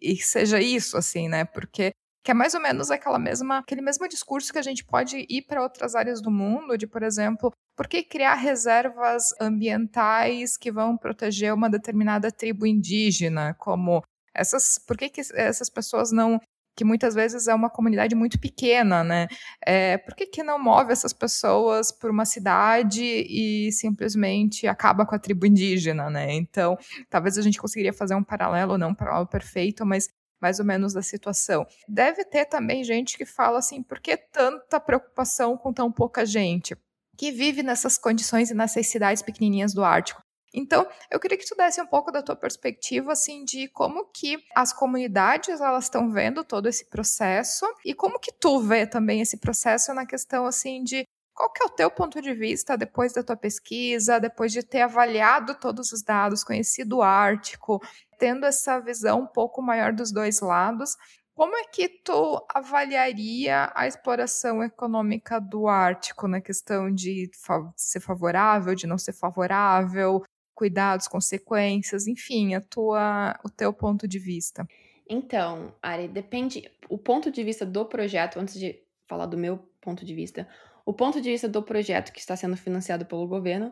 e 0.02 0.18
seja 0.18 0.60
isso, 0.60 0.98
assim, 0.98 1.28
né? 1.28 1.46
Porque 1.46 1.92
que 2.30 2.32
é 2.32 2.36
mais 2.36 2.54
ou 2.54 2.62
menos 2.62 2.92
aquela 2.92 3.18
mesma, 3.18 3.58
aquele 3.58 3.82
mesmo 3.82 4.08
discurso 4.08 4.54
que 4.54 4.60
a 4.60 4.62
gente 4.62 4.86
pode 4.86 5.26
ir 5.28 5.42
para 5.48 5.64
outras 5.64 5.96
áreas 5.96 6.22
do 6.22 6.30
mundo, 6.30 6.78
de, 6.78 6.86
por 6.86 7.02
exemplo, 7.02 7.52
por 7.76 7.88
que 7.88 8.04
criar 8.04 8.36
reservas 8.36 9.34
ambientais 9.42 10.56
que 10.56 10.72
vão 10.72 10.96
proteger 10.96 11.52
uma 11.52 11.68
determinada 11.68 12.32
tribo 12.32 12.68
indígena, 12.68 13.56
como 13.56 14.04
essas, 14.32 14.78
por 14.78 14.96
que, 14.96 15.10
que 15.10 15.22
essas 15.34 15.72
pessoas 15.72 16.12
não 16.12 16.40
que 16.78 16.86
muitas 16.86 17.16
vezes 17.16 17.48
é 17.48 17.54
uma 17.54 17.70
comunidade 17.70 18.16
muito 18.16 18.40
pequena, 18.40 19.04
né? 19.04 19.28
É, 19.66 19.98
por 19.98 20.16
que, 20.16 20.28
que 20.28 20.44
não 20.44 20.58
move 20.58 20.94
essas 20.94 21.12
pessoas 21.12 21.92
por 21.92 22.12
uma 22.12 22.26
cidade 22.26 23.04
e 23.04 23.72
simplesmente 23.74 24.66
acaba 24.68 25.06
com 25.06 25.14
a 25.14 25.20
tribo 25.20 25.46
indígena, 25.46 26.10
né? 26.10 26.32
Então, 26.32 26.78
talvez 27.10 27.38
a 27.40 27.42
gente 27.42 27.60
conseguiria 27.60 27.92
fazer 27.92 28.16
um 28.16 28.24
paralelo, 28.24 28.78
não 28.78 28.92
um 28.92 28.96
paralelo 28.96 29.28
perfeito, 29.28 29.86
mas 29.86 30.08
mais 30.42 30.60
ou 30.60 30.66
menos 30.66 30.94
da 30.94 31.02
situação. 31.02 31.66
Deve 31.88 32.24
ter 32.26 32.46
também 32.46 32.84
gente 32.84 33.18
que 33.18 33.26
fala 33.26 33.60
assim, 33.60 33.84
por 33.84 34.00
que 34.00 34.18
tanta 34.18 34.80
preocupação 34.80 35.58
com 35.58 35.74
tão 35.74 35.92
pouca 35.92 36.26
gente? 36.26 36.76
Que 37.18 37.32
vive 37.32 37.64
nessas 37.64 37.98
condições 37.98 38.50
e 38.50 38.54
nessas 38.54 38.88
cidades 38.88 39.22
pequenininhas 39.22 39.74
do 39.74 39.84
Ártico. 39.84 40.22
Então, 40.54 40.88
eu 41.12 41.20
queria 41.20 41.38
que 41.38 41.46
tu 41.46 41.56
desse 41.56 41.82
um 41.82 41.86
pouco 41.86 42.12
da 42.12 42.24
tua 42.24 42.36
perspectiva, 42.36 43.12
assim, 43.12 43.46
de 43.46 43.68
como 43.68 44.06
que 44.06 44.38
as 44.56 44.74
comunidades, 44.74 45.62
elas 45.62 45.86
estão 45.86 46.12
vendo 46.12 46.44
todo 46.44 46.68
esse 46.68 46.86
processo 46.90 47.66
e 47.86 47.94
como 47.94 48.20
que 48.20 48.32
tu 48.32 48.60
vê 48.60 48.88
também 48.88 49.22
esse 49.22 49.38
processo 49.38 49.94
na 49.94 50.06
questão, 50.06 50.46
assim, 50.46 50.84
de 50.84 51.06
qual 51.40 51.50
que 51.50 51.64
é 51.64 51.66
o 51.66 51.70
teu 51.70 51.90
ponto 51.90 52.22
de 52.22 52.34
vista 52.34 52.76
depois 52.76 53.14
da 53.14 53.24
tua 53.24 53.38
pesquisa, 53.38 54.20
depois 54.20 54.52
de 54.52 54.62
ter 54.62 54.82
avaliado 54.82 55.56
todos 55.56 55.94
os 55.94 56.04
dados, 56.04 56.44
conhecido 56.44 56.98
o 56.98 57.02
Ártico, 57.02 57.82
tendo 58.18 58.46
essa 58.46 58.78
visão 58.82 59.22
um 59.22 59.26
pouco 59.26 59.62
maior 59.62 59.94
dos 59.94 60.12
dois 60.12 60.42
lados, 60.42 60.98
como 61.34 61.56
é 61.56 61.64
que 61.64 61.88
tu 61.88 62.46
avaliaria 62.54 63.72
a 63.74 63.88
exploração 63.88 64.62
econômica 64.62 65.40
do 65.40 65.70
Ártico 65.70 66.28
na 66.28 66.42
questão 66.42 66.94
de 66.94 67.32
ser 67.78 68.02
favorável, 68.02 68.76
de 68.76 68.86
não 68.86 68.98
ser 68.98 69.14
favorável, 69.14 70.22
cuidados, 70.54 71.08
consequências, 71.08 72.06
enfim, 72.06 72.54
a 72.54 72.60
tua, 72.60 73.40
o 73.46 73.50
teu 73.50 73.72
ponto 73.72 74.06
de 74.06 74.20
vista? 74.20 74.68
Então, 75.08 75.74
Ari, 75.82 76.10
depende. 76.10 76.70
O 76.90 76.98
ponto 76.98 77.32
de 77.32 77.46
vista 77.46 77.66
do 77.66 77.86
projeto, 77.86 78.42
antes 78.42 78.60
de 78.60 78.84
falar 79.08 79.26
do 79.26 79.38
meu 79.38 79.58
ponto 79.80 80.04
de 80.04 80.14
vista, 80.14 80.46
o 80.90 80.94
ponto 80.94 81.22
de 81.22 81.30
vista 81.30 81.48
do 81.48 81.62
projeto 81.62 82.12
que 82.12 82.20
está 82.20 82.36
sendo 82.36 82.58
financiado 82.58 83.06
pelo 83.06 83.28
governo, 83.28 83.72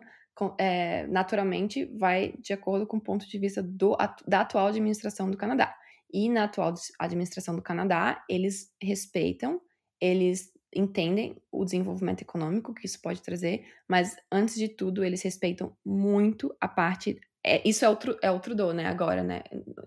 é, 0.60 1.08
naturalmente, 1.08 1.84
vai 1.98 2.36
de 2.38 2.54
acordo 2.54 2.86
com 2.86 2.98
o 2.98 3.02
ponto 3.02 3.28
de 3.28 3.40
vista 3.40 3.64
do, 3.64 3.98
da 4.28 4.42
atual 4.42 4.68
administração 4.68 5.32
do 5.32 5.36
Canadá. 5.36 5.76
E 6.14 6.30
na 6.30 6.44
atual 6.44 6.76
administração 7.00 7.56
do 7.56 7.62
Canadá, 7.64 8.24
eles 8.30 8.72
respeitam, 8.80 9.60
eles 10.00 10.52
entendem 10.72 11.42
o 11.52 11.66
desenvolvimento 11.66 12.22
econômico 12.22 12.72
que 12.72 12.86
isso 12.86 13.02
pode 13.02 13.24
trazer, 13.24 13.66
mas 13.90 14.16
antes 14.32 14.54
de 14.54 14.70
tudo, 14.70 15.04
eles 15.04 15.24
respeitam 15.24 15.76
muito 15.84 16.56
a 16.62 16.68
parte. 16.68 17.20
É, 17.44 17.68
isso 17.68 17.84
é 17.84 17.90
o, 17.90 17.98
é 18.22 18.30
o 18.30 18.40
Trudeau, 18.40 18.74
né? 18.74 18.86
Agora, 18.86 19.24
né? 19.24 19.42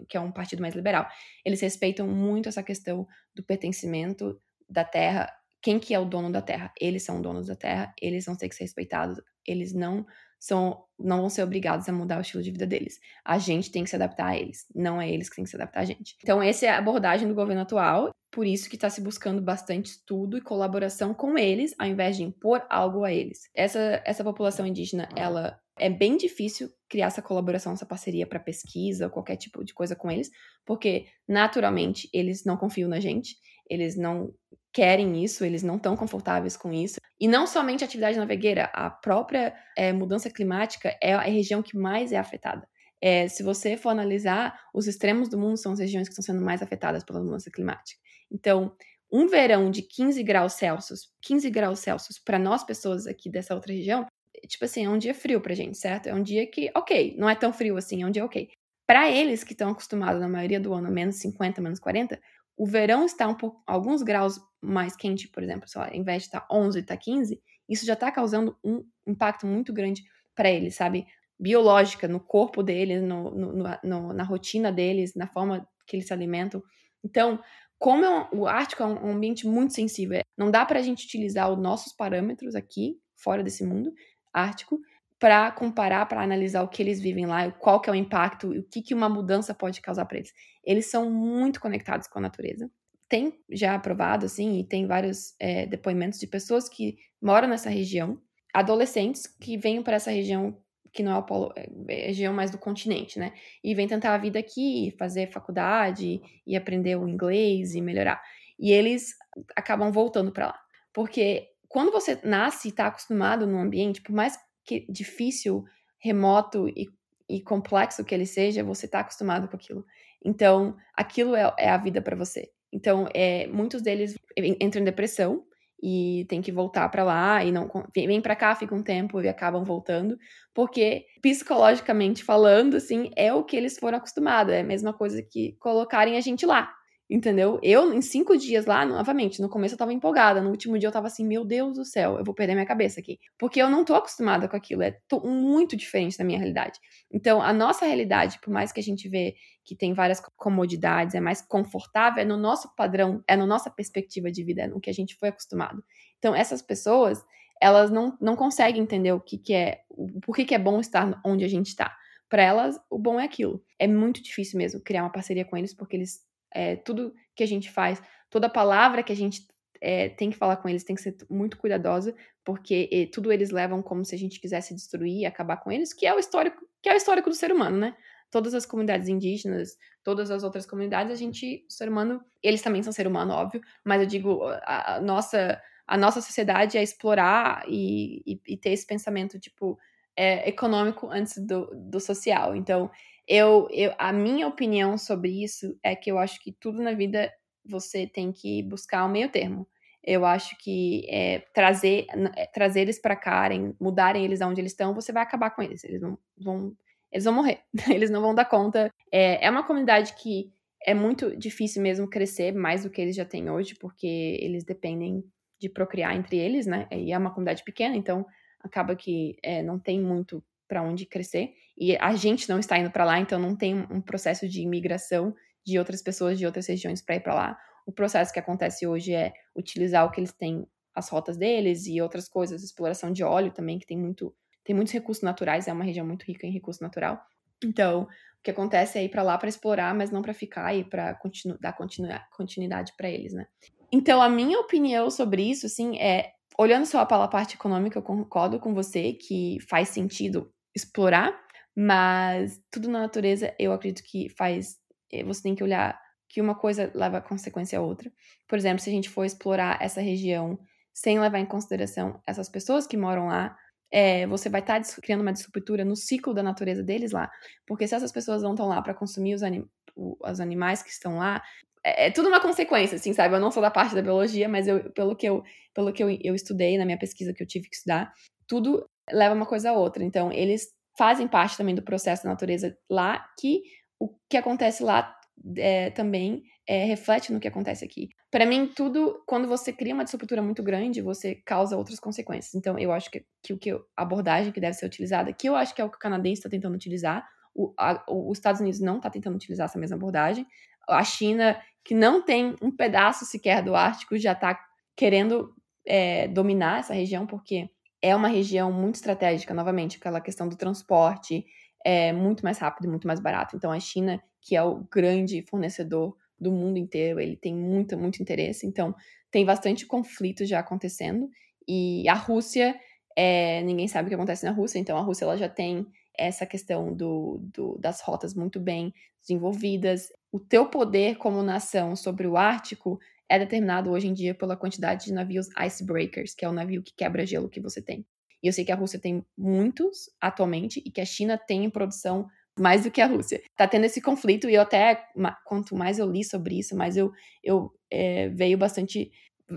Que 0.08 0.16
é 0.16 0.20
um 0.20 0.32
partido 0.32 0.62
mais 0.62 0.74
liberal. 0.74 1.06
Eles 1.44 1.60
respeitam 1.60 2.08
muito 2.08 2.48
essa 2.48 2.60
questão 2.64 3.06
do 3.32 3.44
pertencimento 3.44 4.36
da 4.68 4.82
terra 4.82 5.32
quem 5.62 5.78
que 5.78 5.94
é 5.94 5.98
o 5.98 6.04
dono 6.04 6.30
da 6.30 6.42
terra? 6.42 6.72
Eles 6.80 7.02
são 7.02 7.20
donos 7.20 7.46
da 7.46 7.56
terra, 7.56 7.92
eles 8.00 8.24
vão 8.24 8.36
ter 8.36 8.48
que 8.48 8.54
ser 8.54 8.64
respeitados, 8.64 9.20
eles 9.46 9.72
não 9.72 10.06
são 10.38 10.84
não 10.98 11.18
vão 11.20 11.30
ser 11.30 11.42
obrigados 11.42 11.88
a 11.88 11.92
mudar 11.92 12.18
o 12.18 12.20
estilo 12.20 12.42
de 12.42 12.50
vida 12.50 12.66
deles. 12.66 12.98
A 13.24 13.38
gente 13.38 13.70
tem 13.70 13.84
que 13.84 13.90
se 13.90 13.96
adaptar 13.96 14.28
a 14.28 14.36
eles, 14.36 14.66
não 14.74 15.00
é 15.00 15.10
eles 15.10 15.28
que 15.28 15.36
têm 15.36 15.44
que 15.44 15.50
se 15.50 15.56
adaptar 15.56 15.80
a 15.80 15.84
gente. 15.84 16.16
Então 16.22 16.42
essa 16.42 16.66
é 16.66 16.68
a 16.70 16.78
abordagem 16.78 17.28
do 17.28 17.34
governo 17.34 17.62
atual, 17.62 18.10
por 18.30 18.46
isso 18.46 18.68
que 18.68 18.76
está 18.76 18.88
se 18.88 19.00
buscando 19.00 19.42
bastante 19.42 19.86
estudo 19.86 20.38
e 20.38 20.40
colaboração 20.40 21.12
com 21.12 21.36
eles, 21.36 21.74
ao 21.78 21.86
invés 21.86 22.16
de 22.16 22.22
impor 22.22 22.64
algo 22.70 23.04
a 23.04 23.12
eles. 23.12 23.50
Essa 23.54 24.02
essa 24.04 24.24
população 24.24 24.66
indígena, 24.66 25.08
ela 25.16 25.58
é 25.78 25.88
bem 25.88 26.16
difícil 26.16 26.70
criar 26.88 27.06
essa 27.06 27.22
colaboração, 27.22 27.72
essa 27.72 27.86
parceria 27.86 28.26
para 28.26 28.38
pesquisa 28.38 29.06
ou 29.06 29.10
qualquer 29.10 29.36
tipo 29.36 29.64
de 29.64 29.72
coisa 29.72 29.96
com 29.96 30.10
eles, 30.10 30.30
porque 30.64 31.06
naturalmente 31.26 32.08
eles 32.12 32.44
não 32.44 32.56
confiam 32.56 32.88
na 32.88 33.00
gente, 33.00 33.36
eles 33.68 33.96
não 33.96 34.32
querem 34.72 35.22
isso, 35.22 35.44
eles 35.44 35.62
não 35.62 35.76
estão 35.76 35.96
confortáveis 35.96 36.56
com 36.56 36.72
isso. 36.72 37.00
E 37.20 37.28
não 37.28 37.46
somente 37.46 37.84
a 37.84 37.86
atividade 37.86 38.18
navegueira, 38.18 38.64
a 38.72 38.88
própria 38.88 39.54
é, 39.76 39.92
mudança 39.92 40.30
climática 40.30 40.96
é 41.02 41.12
a 41.12 41.20
região 41.20 41.62
que 41.62 41.76
mais 41.76 42.12
é 42.12 42.16
afetada. 42.16 42.66
É, 43.02 43.28
se 43.28 43.42
você 43.42 43.76
for 43.76 43.90
analisar, 43.90 44.58
os 44.74 44.86
extremos 44.86 45.28
do 45.28 45.38
mundo 45.38 45.56
são 45.56 45.72
as 45.72 45.78
regiões 45.78 46.08
que 46.08 46.12
estão 46.12 46.22
sendo 46.22 46.44
mais 46.44 46.62
afetadas 46.62 47.02
pela 47.02 47.20
mudança 47.20 47.50
climática. 47.50 48.00
Então, 48.30 48.74
um 49.12 49.26
verão 49.26 49.70
de 49.70 49.82
15 49.82 50.22
graus 50.22 50.52
Celsius, 50.54 51.08
15 51.22 51.50
graus 51.50 51.80
Celsius 51.80 52.18
para 52.18 52.38
nós 52.38 52.62
pessoas 52.62 53.06
aqui 53.06 53.30
dessa 53.30 53.54
outra 53.54 53.72
região, 53.72 54.06
tipo 54.46 54.64
assim, 54.64 54.84
é 54.84 54.90
um 54.90 54.98
dia 54.98 55.14
frio 55.14 55.40
pra 55.40 55.54
gente, 55.54 55.78
certo? 55.78 56.08
É 56.08 56.14
um 56.14 56.22
dia 56.22 56.46
que, 56.46 56.70
ok, 56.76 57.16
não 57.18 57.28
é 57.28 57.34
tão 57.34 57.52
frio 57.52 57.76
assim, 57.76 58.02
é 58.02 58.06
um 58.06 58.10
dia 58.10 58.24
ok. 58.24 58.48
Para 58.86 59.10
eles 59.10 59.44
que 59.44 59.52
estão 59.52 59.70
acostumados 59.70 60.20
na 60.20 60.28
maioria 60.28 60.60
do 60.60 60.74
ano 60.74 60.90
menos 60.90 61.16
50, 61.16 61.60
menos 61.60 61.78
40, 61.78 62.20
o 62.60 62.66
verão 62.66 63.06
está 63.06 63.26
um 63.26 63.34
pouco, 63.34 63.62
alguns 63.66 64.02
graus 64.02 64.38
mais 64.60 64.94
quente, 64.94 65.26
por 65.28 65.42
exemplo, 65.42 65.66
só, 65.66 65.84
ao 65.84 65.94
invés 65.94 66.24
de 66.24 66.28
estar 66.28 66.46
11, 66.52 66.78
está 66.78 66.94
15, 66.94 67.40
isso 67.66 67.86
já 67.86 67.94
está 67.94 68.12
causando 68.12 68.54
um 68.62 68.84
impacto 69.06 69.46
muito 69.46 69.72
grande 69.72 70.02
para 70.36 70.50
eles, 70.50 70.74
sabe? 70.74 71.06
Biológica, 71.38 72.06
no 72.06 72.20
corpo 72.20 72.62
deles, 72.62 73.02
no, 73.02 73.30
no, 73.30 73.64
no, 73.82 74.12
na 74.12 74.22
rotina 74.22 74.70
deles, 74.70 75.14
na 75.14 75.26
forma 75.26 75.66
que 75.86 75.96
eles 75.96 76.06
se 76.06 76.12
alimentam. 76.12 76.62
Então, 77.02 77.42
como 77.78 78.04
é 78.04 78.10
um, 78.10 78.40
o 78.40 78.46
Ártico 78.46 78.82
é 78.82 78.86
um 78.86 79.10
ambiente 79.10 79.46
muito 79.46 79.72
sensível, 79.72 80.20
não 80.36 80.50
dá 80.50 80.66
para 80.66 80.80
a 80.80 80.82
gente 80.82 81.06
utilizar 81.06 81.50
os 81.50 81.58
nossos 81.58 81.94
parâmetros 81.94 82.54
aqui, 82.54 83.00
fora 83.16 83.42
desse 83.42 83.64
mundo 83.64 83.90
ártico, 84.34 84.78
para 85.20 85.52
comparar, 85.52 86.06
para 86.06 86.22
analisar 86.22 86.62
o 86.62 86.68
que 86.68 86.82
eles 86.82 86.98
vivem 86.98 87.26
lá, 87.26 87.52
qual 87.52 87.78
que 87.78 87.90
é 87.90 87.92
o 87.92 87.96
impacto, 87.96 88.50
o 88.50 88.62
que, 88.62 88.80
que 88.80 88.94
uma 88.94 89.08
mudança 89.08 89.54
pode 89.54 89.82
causar 89.82 90.06
para 90.06 90.16
eles. 90.16 90.32
Eles 90.64 90.86
são 90.86 91.10
muito 91.10 91.60
conectados 91.60 92.08
com 92.08 92.18
a 92.18 92.22
natureza. 92.22 92.70
Tem 93.06 93.38
já 93.50 93.74
aprovado, 93.74 94.24
assim, 94.24 94.58
e 94.58 94.64
tem 94.64 94.86
vários 94.86 95.34
é, 95.38 95.66
depoimentos 95.66 96.18
de 96.18 96.26
pessoas 96.26 96.70
que 96.70 96.96
moram 97.20 97.48
nessa 97.48 97.68
região, 97.68 98.18
adolescentes 98.52 99.26
que 99.26 99.58
vêm 99.58 99.82
para 99.82 99.96
essa 99.96 100.10
região 100.10 100.56
que 100.90 101.02
não 101.02 101.12
é 101.12 101.18
o 101.18 101.22
polo, 101.22 101.52
é, 101.54 101.68
é 101.88 102.06
região 102.06 102.32
mais 102.32 102.50
do 102.50 102.58
continente, 102.58 103.18
né? 103.18 103.34
E 103.62 103.74
vem 103.74 103.86
tentar 103.86 104.14
a 104.14 104.18
vida 104.18 104.38
aqui, 104.38 104.94
fazer 104.98 105.30
faculdade 105.30 106.20
e 106.46 106.56
aprender 106.56 106.96
o 106.96 107.06
inglês 107.06 107.74
e 107.74 107.82
melhorar. 107.82 108.22
E 108.58 108.72
eles 108.72 109.14
acabam 109.54 109.92
voltando 109.92 110.32
para 110.32 110.46
lá. 110.46 110.60
Porque 110.94 111.46
quando 111.68 111.92
você 111.92 112.18
nasce 112.24 112.68
e 112.68 112.70
está 112.70 112.86
acostumado 112.86 113.46
num 113.46 113.60
ambiente, 113.60 114.00
por 114.00 114.12
mais 114.12 114.36
que 114.70 114.86
difícil, 114.88 115.64
remoto 115.98 116.68
e, 116.68 116.88
e 117.28 117.40
complexo 117.42 118.04
que 118.04 118.14
ele 118.14 118.26
seja, 118.26 118.62
você 118.62 118.86
está 118.86 119.00
acostumado 119.00 119.48
com 119.48 119.56
aquilo. 119.56 119.84
Então, 120.24 120.76
aquilo 120.94 121.34
é, 121.34 121.52
é 121.58 121.70
a 121.70 121.76
vida 121.76 122.00
para 122.00 122.14
você. 122.14 122.48
Então, 122.72 123.08
é, 123.12 123.48
muitos 123.48 123.82
deles 123.82 124.14
entram 124.60 124.82
em 124.82 124.84
depressão 124.84 125.44
e 125.82 126.24
tem 126.28 126.40
que 126.40 126.52
voltar 126.52 126.88
para 126.88 127.02
lá 127.02 127.44
e 127.44 127.50
não 127.50 127.68
vem 127.92 128.20
para 128.20 128.36
cá, 128.36 128.54
fica 128.54 128.74
um 128.74 128.82
tempo 128.82 129.20
e 129.20 129.28
acabam 129.28 129.64
voltando, 129.64 130.16
porque 130.54 131.06
psicologicamente 131.20 132.22
falando, 132.22 132.76
assim, 132.76 133.10
é 133.16 133.32
o 133.34 133.42
que 133.42 133.56
eles 133.56 133.76
foram 133.76 133.98
acostumados, 133.98 134.52
é 134.52 134.60
a 134.60 134.64
mesma 134.64 134.92
coisa 134.92 135.20
que 135.20 135.56
colocarem 135.58 136.16
a 136.16 136.20
gente 136.20 136.46
lá. 136.46 136.72
Entendeu? 137.10 137.58
Eu, 137.60 137.92
em 137.92 138.00
cinco 138.00 138.36
dias 138.36 138.66
lá, 138.66 138.86
novamente, 138.86 139.42
no 139.42 139.48
começo 139.48 139.74
eu 139.74 139.78
tava 139.78 139.92
empolgada, 139.92 140.40
no 140.40 140.50
último 140.50 140.78
dia 140.78 140.86
eu 140.86 140.92
tava 140.92 141.08
assim, 141.08 141.26
meu 141.26 141.44
Deus 141.44 141.76
do 141.76 141.84
céu, 141.84 142.16
eu 142.16 142.24
vou 142.24 142.32
perder 142.32 142.54
minha 142.54 142.64
cabeça 142.64 143.00
aqui. 143.00 143.18
Porque 143.36 143.60
eu 143.60 143.68
não 143.68 143.84
tô 143.84 143.96
acostumada 143.96 144.48
com 144.48 144.56
aquilo, 144.56 144.84
é 144.84 144.96
muito 145.24 145.76
diferente 145.76 146.16
da 146.16 146.22
minha 146.22 146.38
realidade. 146.38 146.78
Então, 147.12 147.42
a 147.42 147.52
nossa 147.52 147.84
realidade, 147.84 148.38
por 148.40 148.52
mais 148.52 148.70
que 148.70 148.78
a 148.78 148.82
gente 148.82 149.08
vê 149.08 149.34
que 149.64 149.74
tem 149.74 149.92
várias 149.92 150.20
comodidades, 150.36 151.16
é 151.16 151.20
mais 151.20 151.42
confortável, 151.42 152.22
é 152.22 152.24
no 152.24 152.36
nosso 152.36 152.72
padrão, 152.76 153.24
é 153.26 153.34
na 153.34 153.44
nossa 153.44 153.68
perspectiva 153.68 154.30
de 154.30 154.44
vida, 154.44 154.62
é 154.62 154.66
no 154.68 154.80
que 154.80 154.88
a 154.88 154.94
gente 154.94 155.16
foi 155.16 155.30
acostumado. 155.30 155.82
Então, 156.20 156.32
essas 156.32 156.62
pessoas, 156.62 157.20
elas 157.60 157.90
não, 157.90 158.16
não 158.20 158.36
conseguem 158.36 158.82
entender 158.82 159.10
o 159.10 159.20
que, 159.20 159.36
que 159.36 159.52
é, 159.52 159.80
por 160.22 160.36
que, 160.36 160.44
que 160.44 160.54
é 160.54 160.58
bom 160.60 160.78
estar 160.78 161.20
onde 161.26 161.44
a 161.44 161.48
gente 161.48 161.66
está. 161.66 161.92
Para 162.28 162.44
elas, 162.44 162.78
o 162.88 162.96
bom 162.96 163.18
é 163.18 163.24
aquilo. 163.24 163.60
É 163.76 163.88
muito 163.88 164.22
difícil 164.22 164.56
mesmo 164.58 164.80
criar 164.80 165.02
uma 165.02 165.10
parceria 165.10 165.44
com 165.44 165.56
eles, 165.56 165.74
porque 165.74 165.96
eles 165.96 166.29
é, 166.52 166.76
tudo 166.76 167.14
que 167.34 167.42
a 167.42 167.46
gente 167.46 167.70
faz, 167.70 168.02
toda 168.28 168.48
palavra 168.48 169.02
que 169.02 169.12
a 169.12 169.16
gente 169.16 169.46
é, 169.80 170.08
tem 170.10 170.30
que 170.30 170.36
falar 170.36 170.56
com 170.56 170.68
eles 170.68 170.84
tem 170.84 170.94
que 170.94 171.02
ser 171.02 171.16
muito 171.28 171.56
cuidadosa, 171.56 172.14
porque 172.44 172.88
e, 172.92 173.06
tudo 173.06 173.32
eles 173.32 173.50
levam 173.50 173.82
como 173.82 174.04
se 174.04 174.14
a 174.14 174.18
gente 174.18 174.40
quisesse 174.40 174.74
destruir 174.74 175.20
e 175.20 175.26
acabar 175.26 175.56
com 175.56 175.72
eles, 175.72 175.92
que 175.92 176.06
é 176.06 176.14
o 176.14 176.18
histórico, 176.18 176.66
que 176.82 176.88
é 176.88 176.94
o 176.94 176.96
histórico 176.96 177.30
do 177.30 177.36
ser 177.36 177.52
humano, 177.52 177.78
né? 177.78 177.96
Todas 178.30 178.54
as 178.54 178.66
comunidades 178.66 179.08
indígenas, 179.08 179.76
todas 180.04 180.30
as 180.30 180.44
outras 180.44 180.66
comunidades, 180.66 181.12
a 181.12 181.16
gente, 181.16 181.64
o 181.68 181.72
ser 181.72 181.88
humano, 181.88 182.22
eles 182.42 182.62
também 182.62 182.82
são 182.82 182.92
ser 182.92 183.06
humano, 183.06 183.32
óbvio, 183.32 183.60
mas 183.84 184.00
eu 184.00 184.06
digo, 184.06 184.44
a, 184.44 184.96
a 184.96 185.00
nossa 185.00 185.60
a 185.90 185.96
nossa 185.96 186.20
sociedade 186.20 186.78
é 186.78 186.82
explorar 186.84 187.64
e, 187.66 188.22
e, 188.24 188.40
e 188.46 188.56
ter 188.56 188.70
esse 188.70 188.86
pensamento, 188.86 189.40
tipo, 189.40 189.76
é, 190.16 190.48
econômico 190.48 191.08
antes 191.10 191.36
do, 191.38 191.66
do 191.74 191.98
social. 191.98 192.54
Então, 192.54 192.88
eu, 193.30 193.68
eu, 193.70 193.94
a 193.96 194.12
minha 194.12 194.48
opinião 194.48 194.98
sobre 194.98 195.44
isso 195.44 195.78
é 195.84 195.94
que 195.94 196.10
eu 196.10 196.18
acho 196.18 196.40
que 196.40 196.50
tudo 196.50 196.82
na 196.82 196.92
vida 196.92 197.32
você 197.64 198.04
tem 198.04 198.32
que 198.32 198.60
buscar 198.64 199.04
o 199.04 199.06
um 199.06 199.12
meio 199.12 199.30
termo. 199.30 199.68
Eu 200.02 200.24
acho 200.24 200.58
que 200.58 201.06
é, 201.08 201.38
trazer, 201.54 202.06
é, 202.36 202.46
trazer 202.46 202.80
eles 202.80 202.98
para 202.98 203.14
cá, 203.14 203.48
mudarem 203.80 204.24
eles 204.24 204.40
aonde 204.40 204.60
eles 204.60 204.72
estão, 204.72 204.92
você 204.92 205.12
vai 205.12 205.22
acabar 205.22 205.50
com 205.50 205.62
eles. 205.62 205.84
Eles 205.84 206.00
vão, 206.36 206.76
eles 207.12 207.24
vão 207.24 207.34
morrer. 207.34 207.60
Eles 207.88 208.10
não 208.10 208.20
vão 208.20 208.34
dar 208.34 208.46
conta. 208.46 208.92
É, 209.12 209.46
é 209.46 209.48
uma 209.48 209.62
comunidade 209.64 210.14
que 210.14 210.52
é 210.84 210.92
muito 210.92 211.36
difícil 211.36 211.80
mesmo 211.82 212.08
crescer 212.08 212.52
mais 212.52 212.82
do 212.82 212.90
que 212.90 213.00
eles 213.00 213.14
já 213.14 213.24
têm 213.24 213.48
hoje, 213.48 213.76
porque 213.76 214.38
eles 214.40 214.64
dependem 214.64 215.22
de 215.60 215.68
procriar 215.68 216.16
entre 216.16 216.36
eles, 216.36 216.66
né? 216.66 216.88
E 216.90 217.12
é 217.12 217.18
uma 217.18 217.30
comunidade 217.30 217.62
pequena, 217.62 217.94
então 217.94 218.26
acaba 218.58 218.96
que 218.96 219.36
é, 219.40 219.62
não 219.62 219.78
tem 219.78 220.00
muito 220.00 220.42
para 220.66 220.82
onde 220.82 221.04
crescer. 221.04 221.52
E 221.80 221.96
a 221.96 222.14
gente 222.14 222.46
não 222.46 222.58
está 222.58 222.78
indo 222.78 222.90
para 222.90 223.06
lá, 223.06 223.18
então 223.18 223.38
não 223.38 223.56
tem 223.56 223.86
um 223.90 224.02
processo 224.02 224.46
de 224.46 224.60
imigração 224.60 225.34
de 225.64 225.78
outras 225.78 226.02
pessoas 226.02 226.38
de 226.38 226.44
outras 226.44 226.66
regiões 226.66 227.00
para 227.00 227.16
ir 227.16 227.20
para 227.20 227.34
lá. 227.34 227.58
O 227.86 227.92
processo 227.92 228.32
que 228.32 228.38
acontece 228.38 228.86
hoje 228.86 229.14
é 229.14 229.32
utilizar 229.56 230.04
o 230.04 230.10
que 230.10 230.20
eles 230.20 230.32
têm, 230.32 230.66
as 230.94 231.08
rotas 231.08 231.38
deles 231.38 231.86
e 231.86 232.00
outras 232.02 232.28
coisas, 232.28 232.62
exploração 232.62 233.10
de 233.10 233.24
óleo 233.24 233.50
também, 233.50 233.78
que 233.78 233.86
tem 233.86 233.96
muito 233.96 234.34
tem 234.62 234.76
muitos 234.76 234.92
recursos 234.92 235.24
naturais, 235.24 235.66
é 235.66 235.72
uma 235.72 235.82
região 235.82 236.06
muito 236.06 236.22
rica 236.24 236.46
em 236.46 236.52
recurso 236.52 236.82
natural. 236.82 237.18
Então, 237.64 238.02
o 238.02 238.42
que 238.42 238.50
acontece 238.50 238.98
é 238.98 239.04
ir 239.04 239.08
para 239.08 239.22
lá 239.22 239.38
para 239.38 239.48
explorar, 239.48 239.94
mas 239.94 240.10
não 240.10 240.20
para 240.20 240.34
ficar 240.34 240.74
e 240.74 240.84
para 240.84 241.14
continu 241.14 241.58
dar 241.58 241.72
continu 241.72 242.08
continuidade 242.30 242.92
para 242.96 243.08
eles, 243.08 243.32
né? 243.32 243.46
Então, 243.90 244.20
a 244.20 244.28
minha 244.28 244.60
opinião 244.60 245.10
sobre 245.10 245.42
isso, 245.42 245.66
assim, 245.66 245.98
é 245.98 246.32
olhando 246.58 246.84
só 246.84 247.04
pela 247.06 247.26
parte 247.26 247.54
econômica, 247.54 247.98
eu 247.98 248.02
concordo 248.02 248.60
com 248.60 248.74
você 248.74 249.14
que 249.14 249.58
faz 249.68 249.88
sentido 249.88 250.52
explorar, 250.74 251.32
mas 251.76 252.60
tudo 252.70 252.88
na 252.88 253.00
natureza 253.00 253.54
eu 253.58 253.72
acredito 253.72 254.04
que 254.04 254.28
faz. 254.30 254.76
Eh, 255.12 255.24
você 255.24 255.42
tem 255.42 255.54
que 255.54 255.64
olhar 255.64 255.98
que 256.28 256.40
uma 256.40 256.54
coisa 256.54 256.90
leva 256.94 257.18
a 257.18 257.22
consequência 257.22 257.78
a 257.78 257.82
outra. 257.82 258.10
Por 258.48 258.56
exemplo, 258.58 258.80
se 258.80 258.88
a 258.88 258.92
gente 258.92 259.08
for 259.08 259.24
explorar 259.24 259.78
essa 259.80 260.00
região 260.00 260.58
sem 260.92 261.18
levar 261.18 261.38
em 261.38 261.46
consideração 261.46 262.20
essas 262.26 262.48
pessoas 262.48 262.86
que 262.86 262.96
moram 262.96 263.26
lá, 263.26 263.56
é, 263.92 264.26
você 264.26 264.48
vai 264.48 264.60
estar 264.60 264.80
tá 264.80 265.02
criando 265.02 265.22
uma 265.22 265.32
disruptura 265.32 265.84
no 265.84 265.96
ciclo 265.96 266.32
da 266.32 266.42
natureza 266.42 266.82
deles 266.82 267.12
lá. 267.12 267.30
Porque 267.66 267.86
se 267.86 267.94
essas 267.94 268.12
pessoas 268.12 268.42
não 268.42 268.52
estão 268.52 268.68
lá 268.68 268.80
para 268.80 268.94
consumir 268.94 269.34
os, 269.34 269.42
anim 269.42 269.68
os 269.96 270.40
animais 270.40 270.82
que 270.82 270.90
estão 270.90 271.18
lá, 271.18 271.42
é, 271.84 272.06
é, 272.06 272.10
tudo 272.10 272.28
uma 272.28 272.40
consequência, 272.40 272.96
assim, 272.96 273.12
sabe? 273.12 273.34
Eu 273.34 273.40
não 273.40 273.50
sou 273.50 273.62
da 273.62 273.70
parte 273.70 273.94
da 273.94 274.02
biologia, 274.02 274.48
mas 274.48 274.68
eu, 274.68 274.90
pelo 274.92 275.16
que, 275.16 275.26
eu, 275.26 275.42
pelo 275.74 275.92
que 275.92 276.02
eu, 276.02 276.10
eu 276.22 276.34
estudei 276.34 276.78
na 276.78 276.84
minha 276.84 276.98
pesquisa 276.98 277.32
que 277.32 277.42
eu 277.42 277.46
tive 277.46 277.68
que 277.68 277.76
estudar, 277.76 278.12
tudo 278.46 278.88
leva 279.10 279.34
uma 279.34 279.46
coisa 279.46 279.70
a 279.70 279.72
outra. 279.72 280.04
Então, 280.04 280.30
eles 280.32 280.68
fazem 281.00 281.26
parte 281.26 281.56
também 281.56 281.74
do 281.74 281.80
processo 281.80 282.24
da 282.24 282.28
natureza 282.28 282.76
lá, 282.90 283.26
que 283.40 283.62
o 283.98 284.14
que 284.28 284.36
acontece 284.36 284.82
lá 284.82 285.16
é, 285.56 285.88
também 285.88 286.42
é, 286.68 286.84
reflete 286.84 287.32
no 287.32 287.40
que 287.40 287.48
acontece 287.48 287.82
aqui. 287.82 288.10
Para 288.30 288.44
mim, 288.44 288.66
tudo, 288.66 289.22
quando 289.26 289.48
você 289.48 289.72
cria 289.72 289.94
uma 289.94 290.04
disruptura 290.04 290.42
muito 290.42 290.62
grande, 290.62 291.00
você 291.00 291.36
causa 291.36 291.74
outras 291.74 291.98
consequências. 291.98 292.54
Então, 292.54 292.78
eu 292.78 292.92
acho 292.92 293.10
que, 293.10 293.24
que 293.42 293.54
o 293.54 293.58
que 293.58 293.70
a 293.70 293.80
abordagem 293.96 294.52
que 294.52 294.60
deve 294.60 294.74
ser 294.74 294.84
utilizada, 294.84 295.32
que 295.32 295.48
eu 295.48 295.56
acho 295.56 295.74
que 295.74 295.80
é 295.80 295.84
o 295.86 295.88
que 295.88 295.96
o 295.96 295.98
canadense 295.98 296.40
está 296.40 296.50
tentando 296.50 296.74
utilizar, 296.74 297.26
o, 297.54 297.72
a, 297.78 298.04
os 298.06 298.36
Estados 298.36 298.60
Unidos 298.60 298.80
não 298.80 298.98
está 298.98 299.08
tentando 299.08 299.36
utilizar 299.36 299.64
essa 299.64 299.78
mesma 299.78 299.96
abordagem. 299.96 300.46
A 300.86 301.02
China, 301.02 301.58
que 301.82 301.94
não 301.94 302.22
tem 302.22 302.54
um 302.60 302.70
pedaço 302.70 303.24
sequer 303.24 303.62
do 303.62 303.74
Ártico, 303.74 304.18
já 304.18 304.32
está 304.32 304.60
querendo 304.94 305.54
é, 305.86 306.28
dominar 306.28 306.80
essa 306.80 306.92
região, 306.92 307.26
porque 307.26 307.70
é 308.02 308.14
uma 308.14 308.28
região 308.28 308.72
muito 308.72 308.96
estratégica, 308.96 309.52
novamente, 309.52 309.98
aquela 309.98 310.20
questão 310.20 310.48
do 310.48 310.56
transporte 310.56 311.44
é 311.84 312.12
muito 312.12 312.44
mais 312.44 312.58
rápido 312.58 312.86
e 312.86 312.88
muito 312.88 313.06
mais 313.06 313.20
barato. 313.20 313.56
Então, 313.56 313.70
a 313.70 313.80
China, 313.80 314.22
que 314.40 314.56
é 314.56 314.62
o 314.62 314.84
grande 314.90 315.42
fornecedor 315.48 316.16
do 316.38 316.50
mundo 316.50 316.78
inteiro, 316.78 317.20
ele 317.20 317.36
tem 317.36 317.54
muito, 317.54 317.96
muito 317.98 318.22
interesse. 318.22 318.66
Então, 318.66 318.94
tem 319.30 319.44
bastante 319.44 319.86
conflito 319.86 320.44
já 320.44 320.58
acontecendo. 320.60 321.28
E 321.68 322.08
a 322.08 322.14
Rússia, 322.14 322.78
é, 323.16 323.62
ninguém 323.62 323.88
sabe 323.88 324.06
o 324.06 324.08
que 324.08 324.14
acontece 324.14 324.44
na 324.44 324.50
Rússia, 324.50 324.78
então 324.78 324.96
a 324.96 325.02
Rússia 325.02 325.24
ela 325.24 325.36
já 325.36 325.48
tem 325.48 325.86
essa 326.16 326.44
questão 326.44 326.94
do, 326.94 327.38
do, 327.54 327.78
das 327.78 328.00
rotas 328.00 328.34
muito 328.34 328.58
bem 328.58 328.92
desenvolvidas. 329.20 330.08
O 330.32 330.38
teu 330.40 330.66
poder 330.66 331.16
como 331.16 331.42
nação 331.42 331.94
sobre 331.96 332.26
o 332.26 332.36
Ártico 332.36 332.98
é 333.30 333.38
determinado 333.38 333.90
hoje 333.90 334.08
em 334.08 334.12
dia 334.12 334.34
pela 334.34 334.56
quantidade 334.56 335.04
de 335.04 335.12
navios 335.12 335.48
icebreakers, 335.56 336.34
que 336.34 336.44
é 336.44 336.48
o 336.48 336.52
navio 336.52 336.82
que 336.82 336.92
quebra 336.96 337.24
gelo 337.24 337.48
que 337.48 337.60
você 337.60 337.80
tem. 337.80 338.04
E 338.42 338.48
eu 338.48 338.52
sei 338.52 338.64
que 338.64 338.72
a 338.72 338.74
Rússia 338.74 338.98
tem 338.98 339.24
muitos 339.38 340.10
atualmente 340.20 340.82
e 340.84 340.90
que 340.90 341.00
a 341.00 341.04
China 341.04 341.38
tem 341.38 341.64
em 341.64 341.70
produção 341.70 342.26
mais 342.58 342.82
do 342.82 342.90
que 342.90 343.00
a 343.00 343.06
Rússia. 343.06 343.40
Tá 343.56 343.68
tendo 343.68 343.84
esse 343.84 344.02
conflito 344.02 344.50
e 344.50 344.54
eu 344.54 344.62
até, 344.62 345.06
quanto 345.44 345.76
mais 345.76 345.98
eu 345.98 346.10
li 346.10 346.24
sobre 346.24 346.58
isso, 346.58 346.76
mais 346.76 346.96
eu, 346.96 347.12
eu 347.44 347.70
é, 347.88 348.28
veio 348.30 348.58
bastante, 348.58 349.12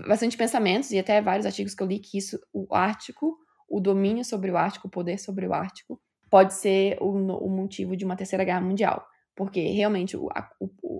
bastante 0.06 0.36
pensamentos 0.36 0.92
e 0.92 0.98
até 0.98 1.20
vários 1.20 1.44
artigos 1.44 1.74
que 1.74 1.82
eu 1.82 1.86
li 1.86 1.98
que 1.98 2.16
isso, 2.16 2.38
o 2.52 2.72
Ártico, 2.72 3.36
o 3.68 3.80
domínio 3.80 4.24
sobre 4.24 4.52
o 4.52 4.56
Ártico, 4.56 4.86
o 4.86 4.90
poder 4.90 5.18
sobre 5.18 5.48
o 5.48 5.52
Ártico, 5.52 6.00
pode 6.30 6.54
ser 6.54 6.96
o, 7.00 7.08
o 7.08 7.50
motivo 7.50 7.96
de 7.96 8.04
uma 8.04 8.16
terceira 8.16 8.44
guerra 8.44 8.60
mundial. 8.60 9.04
Porque 9.34 9.60
realmente 9.70 10.16
a, 10.30 10.48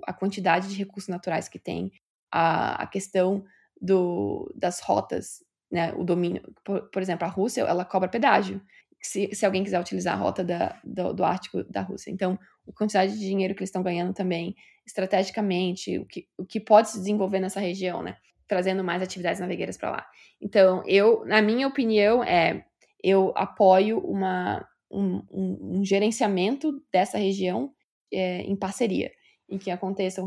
a 0.09 0.13
quantidade 0.13 0.69
de 0.69 0.77
recursos 0.77 1.09
naturais 1.09 1.49
que 1.49 1.59
tem, 1.59 1.93
a, 2.35 2.83
a 2.83 2.87
questão 2.89 3.45
do, 3.81 4.53
das 4.57 4.81
rotas, 4.81 5.45
né, 5.71 5.93
o 5.97 6.03
domínio. 6.03 6.43
Por, 6.65 6.91
por, 6.91 7.01
exemplo, 7.01 7.25
a 7.25 7.31
Rússia, 7.31 7.63
ela 7.63 7.85
cobra 7.85 8.09
pedágio, 8.09 8.61
se, 9.01 9.33
se 9.33 9.47
alguém 9.47 9.63
quiser 9.63 9.81
utilizar 9.81 10.15
a 10.15 10.17
rota 10.21 10.43
da, 10.43 10.81
do, 10.83 11.13
do 11.13 11.25
Ártico 11.25 11.63
da 11.63 11.81
Rússia. 11.81 12.11
Então, 12.11 12.37
a 12.69 12.73
quantidade 12.73 13.13
de 13.13 13.21
dinheiro 13.21 13.55
que 13.55 13.61
eles 13.61 13.69
estão 13.69 13.85
ganhando 13.85 14.13
também, 14.13 14.57
estrategicamente, 14.85 15.97
o 15.97 16.07
que, 16.07 16.27
o 16.37 16.45
que 16.45 16.59
pode 16.59 16.91
se 16.91 16.99
desenvolver 16.99 17.39
nessa 17.39 17.61
região, 17.61 18.03
né? 18.03 18.17
Trazendo 18.49 18.83
mais 18.83 19.01
atividades 19.01 19.41
navegueiras 19.41 19.77
para 19.77 19.93
lá. 19.93 20.07
Então, 20.41 20.83
eu, 20.87 21.25
na 21.25 21.41
minha 21.41 21.69
opinião, 21.69 22.25
é 22.25 22.65
eu 23.01 23.33
apoio 23.37 24.01
uma, 24.01 24.67
um, 24.91 25.23
um, 25.31 25.79
um 25.79 25.85
gerenciamento 25.85 26.83
dessa 26.93 27.17
região 27.17 27.73
é, 28.13 28.41
em 28.41 28.57
parceria 28.57 29.13
em 29.49 29.59
que 29.59 29.71
aconteça 29.71 30.23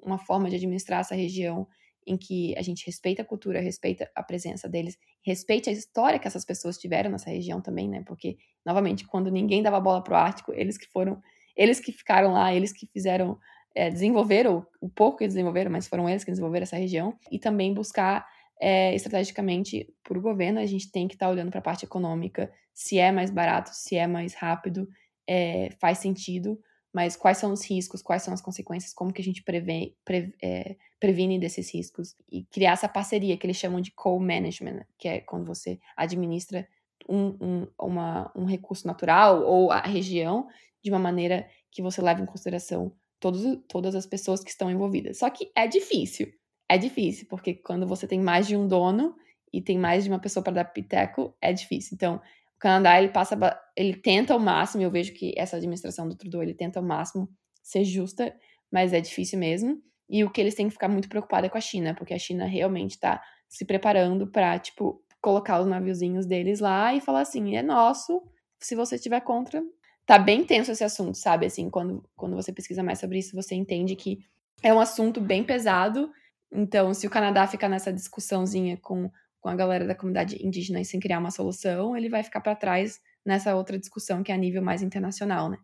uma 0.00 0.18
forma 0.18 0.48
de 0.48 0.56
administrar 0.56 1.00
essa 1.00 1.14
região 1.14 1.66
em 2.06 2.16
que 2.16 2.56
a 2.56 2.62
gente 2.62 2.86
respeita 2.86 3.22
a 3.22 3.24
cultura, 3.24 3.60
respeita 3.60 4.08
a 4.14 4.22
presença 4.22 4.68
deles, 4.68 4.96
respeite 5.22 5.68
a 5.68 5.72
história 5.72 6.18
que 6.18 6.28
essas 6.28 6.44
pessoas 6.44 6.78
tiveram 6.78 7.10
nessa 7.10 7.30
região 7.30 7.60
também, 7.60 7.88
né? 7.88 8.04
Porque, 8.06 8.36
novamente, 8.64 9.04
quando 9.04 9.30
ninguém 9.30 9.62
dava 9.62 9.80
bola 9.80 10.02
pro 10.02 10.14
Ártico, 10.14 10.52
eles 10.54 10.78
que 10.78 10.86
foram, 10.86 11.20
eles 11.56 11.80
que 11.80 11.90
ficaram 11.90 12.32
lá, 12.32 12.54
eles 12.54 12.72
que 12.72 12.86
fizeram, 12.86 13.36
é, 13.74 13.90
desenvolveram 13.90 14.64
o 14.80 14.88
pouco 14.88 15.18
que 15.18 15.26
desenvolveram, 15.26 15.70
mas 15.70 15.88
foram 15.88 16.08
eles 16.08 16.22
que 16.22 16.30
desenvolveram 16.30 16.62
essa 16.62 16.76
região, 16.76 17.18
e 17.30 17.40
também 17.40 17.74
buscar 17.74 18.24
é, 18.60 18.94
estrategicamente 18.94 19.92
para 20.04 20.16
o 20.16 20.22
governo, 20.22 20.60
a 20.60 20.66
gente 20.66 20.90
tem 20.92 21.08
que 21.08 21.14
estar 21.14 21.26
tá 21.26 21.32
olhando 21.32 21.50
para 21.50 21.58
a 21.58 21.62
parte 21.62 21.84
econômica, 21.84 22.52
se 22.72 22.98
é 22.98 23.10
mais 23.10 23.30
barato, 23.30 23.70
se 23.72 23.96
é 23.96 24.06
mais 24.06 24.34
rápido, 24.34 24.88
é, 25.28 25.70
faz 25.80 25.98
sentido, 25.98 26.58
mas 26.96 27.14
quais 27.14 27.36
são 27.36 27.52
os 27.52 27.62
riscos, 27.62 28.00
quais 28.00 28.22
são 28.22 28.32
as 28.32 28.40
consequências, 28.40 28.94
como 28.94 29.12
que 29.12 29.20
a 29.20 29.24
gente 29.24 29.42
prevê, 29.42 29.94
pre, 30.02 30.34
é, 30.42 30.76
previne 30.98 31.38
desses 31.38 31.70
riscos 31.74 32.16
e 32.32 32.44
criar 32.44 32.72
essa 32.72 32.88
parceria 32.88 33.36
que 33.36 33.44
eles 33.46 33.58
chamam 33.58 33.82
de 33.82 33.90
co-management, 33.90 34.82
que 34.96 35.06
é 35.06 35.20
quando 35.20 35.44
você 35.44 35.78
administra 35.94 36.66
um, 37.06 37.36
um, 37.38 37.66
uma, 37.78 38.32
um 38.34 38.46
recurso 38.46 38.86
natural 38.86 39.44
ou 39.44 39.70
a 39.70 39.82
região 39.82 40.48
de 40.82 40.90
uma 40.90 40.98
maneira 40.98 41.46
que 41.70 41.82
você 41.82 42.00
leva 42.00 42.22
em 42.22 42.26
consideração 42.26 42.90
todos, 43.20 43.42
todas 43.68 43.94
as 43.94 44.06
pessoas 44.06 44.42
que 44.42 44.48
estão 44.48 44.70
envolvidas. 44.70 45.18
Só 45.18 45.28
que 45.28 45.52
é 45.54 45.66
difícil. 45.66 46.32
É 46.66 46.78
difícil, 46.78 47.26
porque 47.28 47.52
quando 47.52 47.86
você 47.86 48.06
tem 48.06 48.20
mais 48.22 48.46
de 48.46 48.56
um 48.56 48.66
dono 48.66 49.14
e 49.52 49.60
tem 49.60 49.78
mais 49.78 50.04
de 50.04 50.08
uma 50.08 50.18
pessoa 50.18 50.42
para 50.42 50.54
dar 50.54 50.64
piteco, 50.64 51.36
é 51.42 51.52
difícil. 51.52 51.90
Então, 51.94 52.22
o 52.56 52.58
Canadá, 52.58 52.98
ele 53.00 53.12
passa, 53.12 53.38
ele 53.76 53.94
tenta 53.94 54.32
ao 54.32 54.40
máximo, 54.40 54.82
eu 54.82 54.90
vejo 54.90 55.12
que 55.12 55.34
essa 55.36 55.56
administração 55.56 56.08
do 56.08 56.16
Trudeau, 56.16 56.42
ele 56.42 56.54
tenta 56.54 56.78
ao 56.78 56.84
máximo 56.84 57.28
ser 57.62 57.84
justa, 57.84 58.34
mas 58.70 58.92
é 58.92 59.00
difícil 59.00 59.38
mesmo. 59.38 59.80
E 60.08 60.24
o 60.24 60.30
que 60.30 60.40
eles 60.40 60.54
têm 60.54 60.66
que 60.66 60.72
ficar 60.72 60.88
muito 60.88 61.08
preocupados 61.08 61.48
é 61.48 61.50
com 61.50 61.58
a 61.58 61.60
China, 61.60 61.94
porque 61.94 62.14
a 62.14 62.18
China 62.18 62.46
realmente 62.46 62.92
está 62.92 63.22
se 63.48 63.64
preparando 63.64 64.26
para, 64.26 64.58
tipo, 64.58 65.02
colocar 65.20 65.60
os 65.60 65.66
naviozinhos 65.66 66.24
deles 66.24 66.60
lá 66.60 66.94
e 66.94 67.00
falar 67.00 67.20
assim: 67.22 67.56
é 67.56 67.62
nosso, 67.62 68.22
se 68.60 68.74
você 68.74 68.96
estiver 68.96 69.20
contra. 69.20 69.62
Tá 70.06 70.20
bem 70.20 70.44
tenso 70.44 70.70
esse 70.70 70.84
assunto, 70.84 71.16
sabe? 71.16 71.46
Assim, 71.46 71.68
quando, 71.68 72.08
quando 72.14 72.36
você 72.36 72.52
pesquisa 72.52 72.80
mais 72.80 73.00
sobre 73.00 73.18
isso, 73.18 73.34
você 73.34 73.56
entende 73.56 73.96
que 73.96 74.20
é 74.62 74.72
um 74.72 74.78
assunto 74.78 75.20
bem 75.20 75.42
pesado. 75.42 76.12
Então, 76.52 76.94
se 76.94 77.08
o 77.08 77.10
Canadá 77.10 77.44
ficar 77.48 77.68
nessa 77.68 77.92
discussãozinha 77.92 78.76
com, 78.76 79.10
com 79.46 79.50
a 79.50 79.54
galera 79.54 79.86
da 79.86 79.94
comunidade 79.94 80.44
indígena 80.44 80.80
e 80.80 80.84
sem 80.84 80.98
criar 80.98 81.20
uma 81.20 81.30
solução, 81.30 81.96
ele 81.96 82.08
vai 82.08 82.24
ficar 82.24 82.40
para 82.40 82.56
trás 82.56 82.98
nessa 83.24 83.54
outra 83.54 83.78
discussão 83.78 84.20
que 84.20 84.32
é 84.32 84.34
a 84.34 84.38
nível 84.38 84.60
mais 84.60 84.82
internacional, 84.82 85.48
né? 85.48 85.56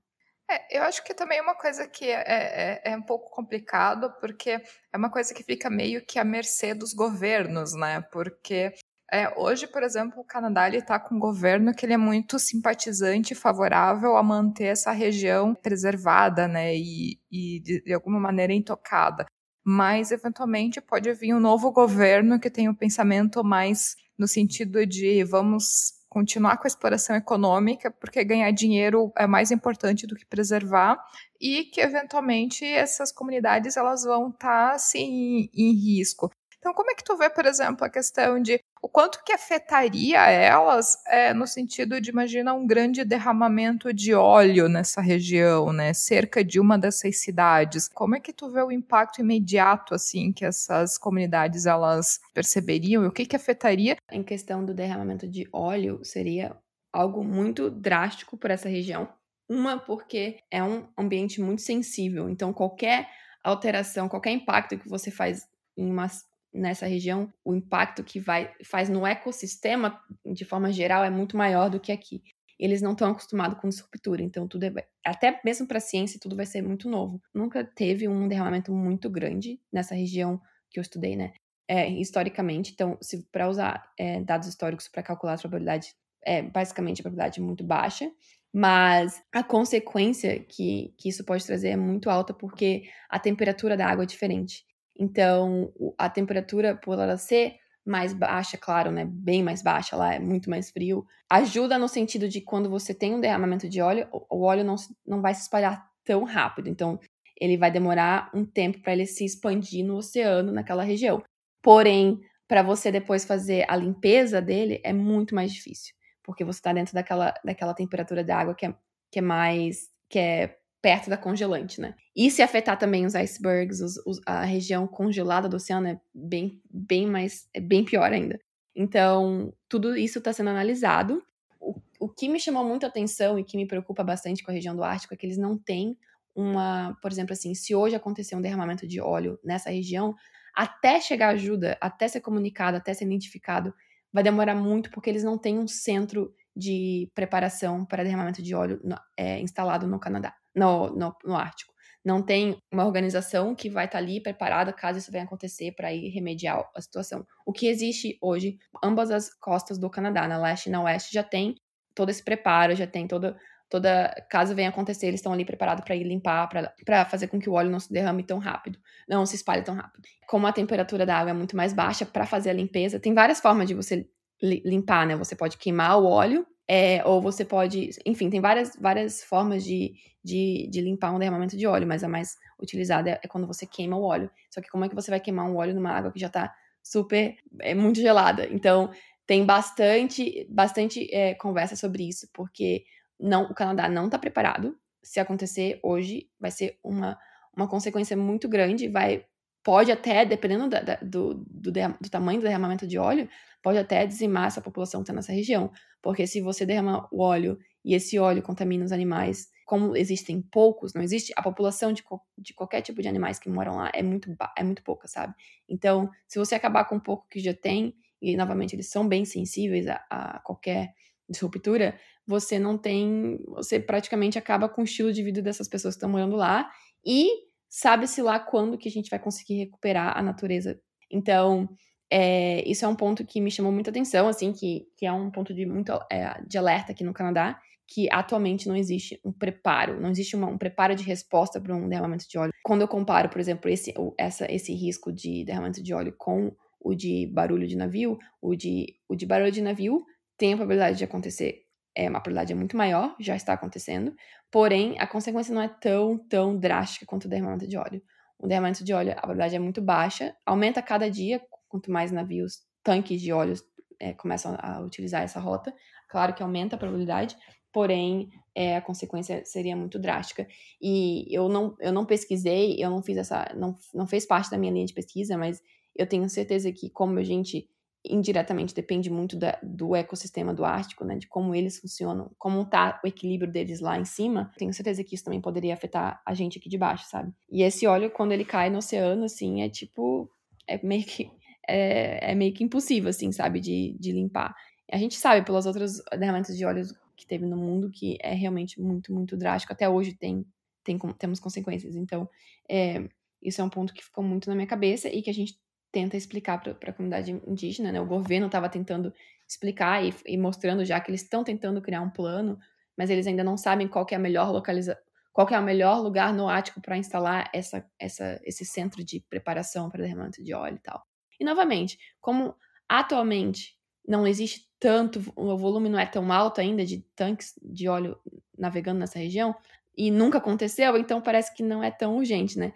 É, 0.48 0.78
eu 0.78 0.84
acho 0.84 1.02
que 1.02 1.12
também 1.12 1.38
é 1.38 1.42
uma 1.42 1.56
coisa 1.56 1.88
que 1.88 2.04
é, 2.04 2.22
é, 2.24 2.92
é, 2.92 2.96
um 2.96 3.02
pouco 3.02 3.28
complicado, 3.30 4.14
porque 4.20 4.50
é 4.50 4.96
uma 4.96 5.10
coisa 5.10 5.34
que 5.34 5.42
fica 5.42 5.68
meio 5.68 6.00
que 6.06 6.16
à 6.16 6.24
mercê 6.24 6.74
dos 6.74 6.94
governos, 6.94 7.74
né? 7.74 8.04
Porque 8.12 8.72
é, 9.12 9.36
hoje, 9.36 9.66
por 9.66 9.82
exemplo, 9.82 10.20
o 10.20 10.24
Canadá 10.24 10.68
está 10.68 11.00
com 11.00 11.16
um 11.16 11.18
governo 11.18 11.74
que 11.74 11.84
ele 11.84 11.94
é 11.94 11.98
muito 11.98 12.38
simpatizante 12.38 13.32
e 13.32 13.36
favorável 13.36 14.16
a 14.16 14.22
manter 14.22 14.66
essa 14.66 14.92
região 14.92 15.56
preservada, 15.56 16.46
né? 16.46 16.72
E, 16.76 17.18
e 17.28 17.58
de, 17.58 17.82
de 17.82 17.92
alguma 17.92 18.20
maneira 18.20 18.52
intocada. 18.52 19.26
Mas, 19.64 20.10
eventualmente, 20.10 20.80
pode 20.80 21.12
vir 21.12 21.34
um 21.34 21.40
novo 21.40 21.70
governo 21.70 22.40
que 22.40 22.50
tenha 22.50 22.70
um 22.70 22.74
pensamento 22.74 23.44
mais 23.44 23.96
no 24.18 24.26
sentido 24.26 24.84
de 24.86 25.22
vamos 25.24 25.92
continuar 26.08 26.58
com 26.58 26.64
a 26.64 26.68
exploração 26.68 27.16
econômica, 27.16 27.90
porque 27.90 28.22
ganhar 28.22 28.50
dinheiro 28.50 29.10
é 29.16 29.26
mais 29.26 29.50
importante 29.50 30.06
do 30.06 30.14
que 30.14 30.26
preservar, 30.26 31.02
e 31.40 31.64
que 31.64 31.80
eventualmente 31.80 32.66
essas 32.66 33.10
comunidades 33.10 33.78
elas 33.78 34.04
vão 34.04 34.28
estar 34.28 34.68
tá, 34.68 34.74
assim 34.74 35.48
em 35.54 35.72
risco. 35.72 36.30
Então, 36.62 36.72
como 36.72 36.92
é 36.92 36.94
que 36.94 37.02
tu 37.02 37.16
vê, 37.16 37.28
por 37.28 37.44
exemplo, 37.44 37.84
a 37.84 37.90
questão 37.90 38.40
de 38.40 38.62
o 38.80 38.88
quanto 38.88 39.24
que 39.24 39.32
afetaria 39.32 40.30
elas 40.30 40.96
é, 41.08 41.34
no 41.34 41.44
sentido 41.44 42.00
de, 42.00 42.10
imagina, 42.10 42.54
um 42.54 42.64
grande 42.64 43.04
derramamento 43.04 43.92
de 43.92 44.14
óleo 44.14 44.68
nessa 44.68 45.00
região, 45.00 45.72
né? 45.72 45.92
Cerca 45.92 46.44
de 46.44 46.60
uma 46.60 46.78
dessas 46.78 47.18
cidades. 47.18 47.88
Como 47.88 48.14
é 48.14 48.20
que 48.20 48.32
tu 48.32 48.48
vê 48.48 48.62
o 48.62 48.70
impacto 48.70 49.20
imediato, 49.20 49.92
assim, 49.92 50.32
que 50.32 50.44
essas 50.44 50.96
comunidades, 50.96 51.66
elas 51.66 52.20
perceberiam? 52.32 53.02
E 53.02 53.08
o 53.08 53.12
que 53.12 53.26
que 53.26 53.34
afetaria? 53.34 53.96
Em 54.08 54.22
questão 54.22 54.64
do 54.64 54.72
derramamento 54.72 55.26
de 55.26 55.48
óleo, 55.52 55.98
seria 56.04 56.56
algo 56.92 57.24
muito 57.24 57.70
drástico 57.70 58.36
para 58.36 58.54
essa 58.54 58.68
região. 58.68 59.08
Uma, 59.48 59.80
porque 59.80 60.38
é 60.48 60.62
um 60.62 60.86
ambiente 60.96 61.40
muito 61.40 61.62
sensível, 61.62 62.30
então 62.30 62.52
qualquer 62.52 63.08
alteração, 63.42 64.08
qualquer 64.08 64.30
impacto 64.30 64.78
que 64.78 64.88
você 64.88 65.10
faz 65.10 65.48
em 65.76 65.90
uma 65.90 66.08
nessa 66.53 66.86
região, 66.86 67.32
o 67.44 67.55
impacto 67.55 68.05
que 68.05 68.20
vai 68.20 68.53
faz 68.64 68.88
no 68.88 69.07
ecossistema, 69.07 70.00
de 70.24 70.44
forma 70.44 70.72
geral, 70.72 71.05
é 71.05 71.11
muito 71.11 71.36
maior 71.36 71.70
do 71.70 71.80
que 71.80 71.92
aqui. 71.92 72.22
Eles 72.59 72.80
não 72.80 72.92
estão 72.92 73.11
acostumados 73.11 73.59
com 73.59 73.68
disruptura, 73.68 74.22
então 74.22 74.46
tudo 74.46 74.64
é, 74.64 74.72
até 75.05 75.40
mesmo 75.44 75.66
para 75.66 75.78
a 75.78 75.80
ciência 75.80 76.20
tudo 76.20 76.36
vai 76.36 76.46
ser 76.46 76.62
muito 76.62 76.88
novo. 76.88 77.20
Nunca 77.34 77.64
teve 77.64 78.07
um 78.07 78.28
derramamento 78.28 78.72
muito 78.72 79.11
grande 79.11 79.61
nessa 79.72 79.94
região 79.94 80.40
que 80.70 80.78
eu 80.78 80.82
estudei, 80.82 81.16
né? 81.16 81.32
É, 81.68 81.88
historicamente, 81.88 82.72
então, 82.72 82.98
se 83.00 83.22
para 83.32 83.48
usar 83.48 83.90
é, 83.98 84.20
dados 84.20 84.48
históricos 84.48 84.88
para 84.88 85.03
calcular 85.03 85.34
a 85.34 85.38
probabilidade, 85.38 85.94
é 86.24 86.42
basicamente 86.42 87.00
a 87.00 87.03
probabilidade 87.03 87.40
muito 87.40 87.64
baixa, 87.64 88.11
mas 88.53 89.22
a 89.32 89.42
consequência 89.42 90.38
que, 90.40 90.94
que 90.98 91.09
isso 91.09 91.24
pode 91.24 91.46
trazer 91.46 91.70
é 91.70 91.76
muito 91.76 92.11
alta 92.11 92.34
porque 92.34 92.84
a 93.09 93.18
temperatura 93.18 93.76
da 93.76 93.86
água 93.86 94.05
é 94.05 94.07
diferente. 94.07 94.64
Então, 94.99 95.72
a 95.99 96.09
temperatura, 96.09 96.76
por 96.76 96.99
ela 96.99 97.16
ser 97.16 97.57
mais 97.84 98.12
baixa, 98.12 98.57
claro, 98.57 98.90
né? 98.90 99.05
Bem 99.05 99.43
mais 99.43 99.62
baixa, 99.62 99.97
lá 99.97 100.14
é 100.14 100.18
muito 100.18 100.49
mais 100.49 100.70
frio. 100.70 101.05
Ajuda 101.28 101.78
no 101.78 101.88
sentido 101.88 102.28
de 102.28 102.40
quando 102.40 102.70
você 102.70 102.95
tem 102.95 103.14
um 103.14 103.20
derramamento 103.20 103.68
de 103.68 103.80
óleo, 103.80 104.07
o 104.30 104.43
óleo 104.43 104.64
não, 104.64 104.76
não 105.07 105.20
vai 105.20 105.34
se 105.34 105.43
espalhar 105.43 105.84
tão 106.05 106.24
rápido. 106.24 106.68
Então, 106.68 106.99
ele 107.40 107.57
vai 107.57 107.70
demorar 107.70 108.30
um 108.34 108.45
tempo 108.45 108.80
para 108.80 108.93
ele 108.93 109.07
se 109.07 109.24
expandir 109.24 109.84
no 109.84 109.97
oceano, 109.97 110.53
naquela 110.53 110.84
região. 110.84 111.22
Porém, 111.61 112.20
para 112.47 112.62
você 112.62 112.93
depois 112.93 113.24
fazer 113.24 113.64
a 113.68 113.74
limpeza 113.74 114.40
dele, 114.40 114.80
é 114.84 114.93
muito 114.93 115.34
mais 115.34 115.53
difícil. 115.53 115.95
Porque 116.22 116.45
você 116.45 116.61
está 116.61 116.72
dentro 116.72 116.95
daquela, 116.95 117.34
daquela 117.45 117.74
temperatura 117.74 118.22
da 118.22 118.36
água 118.36 118.55
que 118.55 118.66
é, 118.66 118.74
que 119.11 119.18
é 119.18 119.22
mais. 119.22 119.88
que 120.09 120.18
é 120.18 120.57
perto 120.82 121.08
da 121.08 121.16
congelante, 121.16 121.80
né? 121.80 121.94
E 122.14 122.28
se 122.28 122.42
afetar 122.42 122.76
também 122.76 123.06
os 123.06 123.14
icebergs, 123.14 123.80
os, 123.80 123.96
os, 124.04 124.20
a 124.26 124.42
região 124.42 124.86
congelada 124.86 125.48
do 125.48 125.56
oceano 125.56 125.86
é 125.86 126.00
bem, 126.12 126.60
bem 126.68 127.06
mais, 127.06 127.48
é 127.54 127.60
bem 127.60 127.84
pior 127.84 128.12
ainda. 128.12 128.38
Então, 128.74 129.54
tudo 129.68 129.96
isso 129.96 130.18
está 130.18 130.32
sendo 130.32 130.50
analisado. 130.50 131.22
O, 131.60 131.76
o 132.00 132.08
que 132.08 132.28
me 132.28 132.40
chamou 132.40 132.64
muita 132.64 132.88
atenção 132.88 133.38
e 133.38 133.44
que 133.44 133.56
me 133.56 133.66
preocupa 133.66 134.02
bastante 134.02 134.42
com 134.42 134.50
a 134.50 134.54
região 134.54 134.74
do 134.74 134.82
Ártico 134.82 135.14
é 135.14 135.16
que 135.16 135.24
eles 135.24 135.38
não 135.38 135.56
têm 135.56 135.96
uma, 136.34 136.98
por 137.00 137.12
exemplo, 137.12 137.32
assim, 137.32 137.54
se 137.54 137.74
hoje 137.74 137.94
acontecer 137.94 138.34
um 138.34 138.40
derramamento 138.40 138.86
de 138.86 139.00
óleo 139.00 139.38
nessa 139.44 139.70
região, 139.70 140.16
até 140.54 141.00
chegar 141.00 141.28
ajuda, 141.28 141.78
até 141.80 142.08
ser 142.08 142.20
comunicado, 142.20 142.76
até 142.76 142.92
ser 142.92 143.04
identificado, 143.04 143.72
vai 144.12 144.24
demorar 144.24 144.54
muito 144.54 144.90
porque 144.90 145.08
eles 145.08 145.22
não 145.22 145.38
têm 145.38 145.58
um 145.58 145.68
centro 145.68 146.34
de 146.56 147.10
preparação 147.14 147.84
para 147.84 148.02
derramamento 148.02 148.42
de 148.42 148.54
óleo 148.54 148.80
é, 149.16 149.38
instalado 149.40 149.86
no 149.86 150.00
Canadá 150.00 150.34
no, 150.55 150.88
no, 150.90 151.14
no 151.24 151.36
Ártico. 151.36 151.72
Não 152.05 152.20
tem 152.20 152.57
uma 152.72 152.84
organização 152.84 153.55
que 153.55 153.70
vai 153.70 153.84
estar 153.84 153.98
tá 153.98 154.05
ali 154.05 154.20
preparada 154.20 154.72
caso 154.72 154.98
isso 154.98 155.12
venha 155.12 155.24
acontecer 155.24 155.72
para 155.72 155.92
ir 155.92 156.09
remediar 156.09 156.68
a 156.74 156.80
situação. 156.80 157.24
O 157.46 157.53
que 157.53 157.66
existe 157.68 158.18
hoje, 158.20 158.59
ambas 158.82 159.11
as 159.11 159.32
costas 159.32 159.78
do 159.78 159.88
Canadá, 159.88 160.26
na 160.26 160.38
leste 160.38 160.66
e 160.66 160.70
na 160.70 160.82
oeste, 160.82 161.12
já 161.12 161.22
tem 161.22 161.55
todo 161.94 162.11
esse 162.11 162.22
preparo, 162.22 162.74
já 162.74 162.86
tem 162.86 163.07
toda 163.07 163.36
toda 163.72 164.14
caso 164.28 164.55
venha 164.55 164.68
acontecer, 164.68 165.07
eles 165.07 165.20
estão 165.20 165.32
ali 165.32 165.46
preparados 165.46 165.82
para 165.82 165.96
ir 165.96 166.05
limpar, 166.05 166.46
para 166.84 167.07
fazer 167.07 167.26
com 167.28 167.40
que 167.40 167.48
o 167.48 167.55
óleo 167.55 167.70
não 167.70 167.80
se 167.80 167.90
derrame 167.90 168.22
tão 168.22 168.38
rápido, 168.38 168.78
não 169.09 169.24
se 169.24 169.34
espalhe 169.34 169.62
tão 169.62 169.74
rápido. 169.74 170.07
Como 170.28 170.46
a 170.46 170.53
temperatura 170.53 171.07
da 171.07 171.16
água 171.16 171.30
é 171.30 171.32
muito 171.32 171.57
mais 171.57 171.72
baixa 171.72 172.05
para 172.05 172.26
fazer 172.26 172.50
a 172.50 172.53
limpeza, 172.53 173.00
tem 173.00 173.14
várias 173.14 173.40
formas 173.40 173.66
de 173.66 173.72
você 173.72 174.07
limpar, 174.42 175.07
né? 175.07 175.16
Você 175.16 175.34
pode 175.34 175.57
queimar 175.57 175.98
o 175.98 176.05
óleo 176.05 176.46
é, 176.74 177.04
ou 177.04 177.20
você 177.20 177.44
pode, 177.44 177.90
enfim, 178.06 178.30
tem 178.30 178.40
várias, 178.40 178.74
várias 178.80 179.22
formas 179.22 179.62
de, 179.62 179.92
de, 180.24 180.66
de, 180.70 180.80
limpar 180.80 181.12
um 181.12 181.18
derramamento 181.18 181.54
de 181.54 181.66
óleo, 181.66 181.86
mas 181.86 182.02
a 182.02 182.08
mais 182.08 182.38
utilizada 182.58 183.10
é, 183.10 183.20
é, 183.22 183.28
quando 183.28 183.46
você 183.46 183.66
queima 183.66 183.94
o 183.94 184.02
óleo. 184.02 184.30
Só 184.48 184.62
que 184.62 184.70
como 184.70 184.82
é 184.82 184.88
que 184.88 184.94
você 184.94 185.10
vai 185.10 185.20
queimar 185.20 185.44
um 185.44 185.56
óleo 185.56 185.74
numa 185.74 185.90
água 185.90 186.10
que 186.10 186.18
já 186.18 186.30
tá 186.30 186.50
super, 186.82 187.36
é 187.60 187.74
muito 187.74 188.00
gelada? 188.00 188.48
Então, 188.50 188.90
tem 189.26 189.44
bastante, 189.44 190.46
bastante 190.48 191.14
é, 191.14 191.34
conversa 191.34 191.76
sobre 191.76 192.08
isso, 192.08 192.26
porque 192.32 192.84
não, 193.20 193.50
o 193.50 193.54
Canadá 193.54 193.86
não 193.86 194.06
está 194.06 194.18
preparado. 194.18 194.74
Se 195.02 195.20
acontecer 195.20 195.78
hoje, 195.82 196.26
vai 196.40 196.50
ser 196.50 196.78
uma, 196.82 197.18
uma 197.54 197.68
consequência 197.68 198.16
muito 198.16 198.48
grande, 198.48 198.88
vai 198.88 199.26
pode 199.62 199.92
até, 199.92 200.24
dependendo 200.24 200.68
da, 200.68 200.80
da, 200.80 200.96
do, 200.96 201.34
do, 201.34 201.70
do, 201.70 202.10
tamanho 202.10 202.40
do 202.40 202.44
derramamento 202.44 202.86
de 202.86 202.98
óleo, 202.98 203.28
pode 203.62 203.78
até 203.78 204.04
dizimar 204.06 204.48
essa 204.48 204.60
população 204.60 205.00
que 205.00 205.04
está 205.04 205.12
nessa 205.12 205.32
região. 205.32 205.70
Porque 206.02 206.26
se 206.26 206.40
você 206.40 206.66
derrama 206.66 207.08
o 207.12 207.22
óleo 207.22 207.58
e 207.84 207.94
esse 207.94 208.18
óleo 208.18 208.42
contamina 208.42 208.84
os 208.84 208.92
animais, 208.92 209.48
como 209.64 209.96
existem 209.96 210.42
poucos, 210.42 210.92
não 210.94 211.02
existe 211.02 211.32
a 211.36 211.42
população 211.42 211.92
de, 211.92 212.02
de 212.38 212.54
qualquer 212.54 212.82
tipo 212.82 213.00
de 213.00 213.08
animais 213.08 213.38
que 213.38 213.48
moram 213.48 213.76
lá 213.76 213.90
é 213.94 214.02
muito 214.02 214.34
é 214.56 214.64
muito 214.64 214.82
pouca, 214.82 215.06
sabe? 215.06 215.34
Então, 215.68 216.10
se 216.26 216.38
você 216.38 216.54
acabar 216.54 216.84
com 216.84 216.96
um 216.96 217.00
pouco 217.00 217.28
que 217.28 217.38
já 217.38 217.54
tem 217.54 217.94
e 218.20 218.36
novamente 218.36 218.74
eles 218.74 218.90
são 218.90 219.06
bem 219.06 219.24
sensíveis 219.24 219.86
a, 219.86 220.04
a 220.10 220.40
qualquer 220.40 220.92
disruptura, 221.28 221.98
você 222.26 222.58
não 222.58 222.76
tem, 222.76 223.38
você 223.46 223.80
praticamente 223.80 224.38
acaba 224.38 224.68
com 224.68 224.82
o 224.82 224.84
estilo 224.84 225.12
de 225.12 225.22
vida 225.22 225.40
dessas 225.40 225.68
pessoas 225.68 225.94
que 225.94 225.98
estão 225.98 226.10
morando 226.10 226.36
lá 226.36 226.70
e 227.04 227.28
sabe-se 227.72 228.20
lá 228.20 228.38
quando 228.38 228.76
que 228.76 228.86
a 228.86 228.92
gente 228.92 229.08
vai 229.08 229.18
conseguir 229.18 229.54
recuperar 229.54 230.16
a 230.16 230.22
natureza. 230.22 230.78
Então, 231.10 231.66
é, 232.10 232.62
isso 232.68 232.84
é 232.84 232.88
um 232.88 232.94
ponto 232.94 233.24
que 233.24 233.40
me 233.40 233.50
chamou 233.50 233.72
muita 233.72 233.88
atenção, 233.88 234.28
assim, 234.28 234.52
que, 234.52 234.86
que 234.98 235.06
é 235.06 235.12
um 235.12 235.30
ponto 235.30 235.54
de 235.54 235.64
muito 235.64 235.90
é, 236.12 236.38
de 236.46 236.58
alerta 236.58 236.92
aqui 236.92 237.02
no 237.02 237.14
Canadá, 237.14 237.58
que 237.88 238.08
atualmente 238.12 238.68
não 238.68 238.76
existe 238.76 239.18
um 239.24 239.32
preparo, 239.32 239.98
não 239.98 240.10
existe 240.10 240.36
uma, 240.36 240.48
um 240.48 240.58
preparo 240.58 240.94
de 240.94 241.02
resposta 241.02 241.58
para 241.58 241.74
um 241.74 241.88
derramamento 241.88 242.28
de 242.28 242.38
óleo. 242.38 242.52
Quando 242.62 242.82
eu 242.82 242.88
comparo, 242.88 243.30
por 243.30 243.40
exemplo, 243.40 243.70
esse, 243.70 243.94
essa, 244.18 244.46
esse 244.52 244.74
risco 244.74 245.10
de 245.10 245.42
derramamento 245.42 245.82
de 245.82 245.94
óleo 245.94 246.14
com 246.18 246.54
o 246.78 246.94
de 246.94 247.26
barulho 247.32 247.66
de 247.66 247.76
navio, 247.76 248.18
o 248.42 248.54
de, 248.54 248.96
o 249.08 249.16
de 249.16 249.24
barulho 249.24 249.50
de 249.50 249.62
navio 249.62 250.04
tem 250.36 250.52
a 250.52 250.56
probabilidade 250.56 250.98
de 250.98 251.04
acontecer, 251.04 251.62
é 251.95 252.09
uma 252.09 252.20
probabilidade 252.20 252.55
muito 252.55 252.76
maior, 252.76 253.14
já 253.20 253.36
está 253.36 253.53
acontecendo, 253.53 254.14
porém 254.51 254.99
a 254.99 255.07
consequência 255.07 255.55
não 255.55 255.62
é 255.62 255.68
tão, 255.68 256.18
tão 256.28 256.57
drástica 256.57 257.07
quanto 257.07 257.26
o 257.26 257.28
derramamento 257.28 257.66
de 257.66 257.76
óleo. 257.76 258.03
O 258.38 258.47
derramamento 258.47 258.82
de 258.82 258.93
óleo, 258.93 259.12
a 259.12 259.16
probabilidade 259.16 259.57
é 259.57 259.59
muito 259.59 259.80
baixa, 259.80 260.34
aumenta 260.45 260.82
cada 260.82 261.11
dia, 261.11 261.40
quanto 261.68 261.90
mais 261.90 262.11
navios, 262.11 262.61
tanques 262.82 263.20
de 263.20 263.32
óleo 263.32 263.55
é, 264.01 264.12
começam 264.12 264.57
a 264.59 264.80
utilizar 264.80 265.22
essa 265.22 265.38
rota. 265.38 265.72
Claro 266.09 266.34
que 266.34 266.43
aumenta 266.43 266.74
a 266.74 266.78
probabilidade, 266.78 267.36
porém 267.72 268.30
é, 268.55 268.76
a 268.76 268.82
consequência 268.82 269.45
seria 269.45 269.76
muito 269.76 269.99
drástica. 269.99 270.47
E 270.80 271.26
eu 271.34 271.49
não, 271.49 271.76
eu 271.80 271.93
não 271.93 272.05
pesquisei, 272.05 272.76
eu 272.78 272.90
não 272.90 273.03
fiz 273.03 273.16
essa, 273.16 273.53
não, 273.57 273.76
não 273.95 274.07
fez 274.07 274.26
parte 274.26 274.51
da 274.51 274.59
minha 274.59 274.72
linha 274.72 274.86
de 274.86 274.93
pesquisa, 274.93 275.38
mas 275.38 275.62
eu 275.95 276.07
tenho 276.07 276.28
certeza 276.28 276.72
que 276.72 276.90
como 276.90 277.18
a 277.18 277.22
gente 277.22 277.68
indiretamente 278.05 278.74
depende 278.74 279.09
muito 279.09 279.36
da, 279.36 279.59
do 279.62 279.94
ecossistema 279.94 280.53
do 280.53 280.64
Ártico, 280.64 281.05
né, 281.05 281.16
de 281.16 281.28
como 281.28 281.55
eles 281.55 281.78
funcionam, 281.78 282.30
como 282.38 282.64
tá 282.64 283.00
o 283.05 283.07
equilíbrio 283.07 283.50
deles 283.50 283.80
lá 283.80 283.98
em 283.98 284.05
cima, 284.05 284.50
tenho 284.57 284.72
certeza 284.72 285.05
que 285.05 285.14
isso 285.14 285.24
também 285.24 285.40
poderia 285.40 285.74
afetar 285.74 286.20
a 286.26 286.34
gente 286.34 286.59
aqui 286.59 286.68
de 286.68 286.76
baixo, 286.76 287.09
sabe? 287.09 287.32
E 287.50 287.62
esse 287.62 287.86
óleo, 287.86 288.11
quando 288.11 288.32
ele 288.32 288.44
cai 288.44 288.70
no 288.70 288.78
oceano, 288.78 289.24
assim, 289.24 289.62
é 289.62 289.68
tipo, 289.68 290.28
é 290.66 290.84
meio 290.84 291.05
que, 291.05 291.30
é, 291.68 292.32
é 292.32 292.34
meio 292.34 292.53
que 292.53 292.64
impossível, 292.64 293.11
assim, 293.11 293.30
sabe, 293.30 293.61
de, 293.61 293.96
de 293.98 294.12
limpar. 294.12 294.55
A 294.90 294.98
gente 294.98 295.14
sabe 295.14 295.44
pelos 295.46 295.64
outros 295.64 296.03
derramamentos 296.11 296.57
de 296.57 296.64
óleo 296.64 296.84
que 297.16 297.26
teve 297.26 297.46
no 297.46 297.57
mundo 297.57 297.90
que 297.90 298.18
é 298.20 298.34
realmente 298.34 298.80
muito, 298.80 299.12
muito 299.12 299.36
drástico. 299.36 299.72
Até 299.72 299.88
hoje 299.88 300.12
tem, 300.12 300.44
tem 300.82 300.98
temos 301.18 301.38
consequências. 301.38 301.94
Então, 301.94 302.28
é, 302.68 303.09
isso 303.40 303.61
é 303.61 303.64
um 303.64 303.70
ponto 303.70 303.94
que 303.94 304.05
ficou 304.05 304.22
muito 304.24 304.48
na 304.48 304.55
minha 304.55 304.66
cabeça 304.66 305.09
e 305.09 305.22
que 305.22 305.30
a 305.30 305.34
gente 305.34 305.57
tenta 305.93 306.16
explicar 306.16 306.59
para 306.59 306.90
a 306.90 306.93
comunidade 306.93 307.30
indígena, 307.47 307.93
né? 307.93 308.01
O 308.01 308.07
governo 308.07 308.47
estava 308.47 308.68
tentando 308.68 309.12
explicar 309.47 310.03
e, 310.03 310.14
e, 310.26 310.38
mostrando 310.38 310.84
já 310.84 310.99
que 310.99 311.11
eles 311.11 311.22
estão 311.22 311.45
tentando 311.45 311.82
criar 311.82 312.01
um 312.01 312.11
plano, 312.11 312.59
mas 312.97 313.11
eles 313.11 313.26
ainda 313.26 313.45
não 313.45 313.57
sabem 313.57 313.86
qual 313.86 314.07
é 314.11 314.14
a 314.14 314.18
melhor 314.18 314.51
localização, 314.51 315.01
qual 315.32 315.47
é 315.51 315.59
o 315.59 315.62
melhor 315.62 316.01
lugar 316.01 316.32
no 316.32 316.49
Ático 316.49 316.80
para 316.80 316.97
instalar 316.97 317.51
essa, 317.53 317.86
essa, 317.99 318.40
esse 318.45 318.64
centro 318.64 319.05
de 319.05 319.20
preparação 319.28 319.90
para 319.90 320.03
derramamento 320.03 320.43
de 320.43 320.55
óleo 320.55 320.76
e 320.76 320.82
tal. 320.82 321.03
E 321.38 321.45
novamente, 321.45 321.99
como 322.20 322.55
atualmente 322.88 323.76
não 324.07 324.26
existe 324.26 324.66
tanto, 324.80 325.22
o 325.36 325.57
volume 325.57 325.88
não 325.88 325.99
é 325.99 326.07
tão 326.07 326.32
alto 326.32 326.61
ainda 326.61 326.84
de 326.84 326.99
tanques 327.14 327.55
de 327.62 327.88
óleo 327.88 328.18
navegando 328.59 328.99
nessa 328.99 329.18
região, 329.18 329.55
e 329.97 330.11
nunca 330.11 330.38
aconteceu, 330.38 330.97
então 330.97 331.20
parece 331.20 331.55
que 331.55 331.62
não 331.62 331.84
é 331.84 331.90
tão 331.90 332.16
urgente, 332.16 332.59
né? 332.59 332.72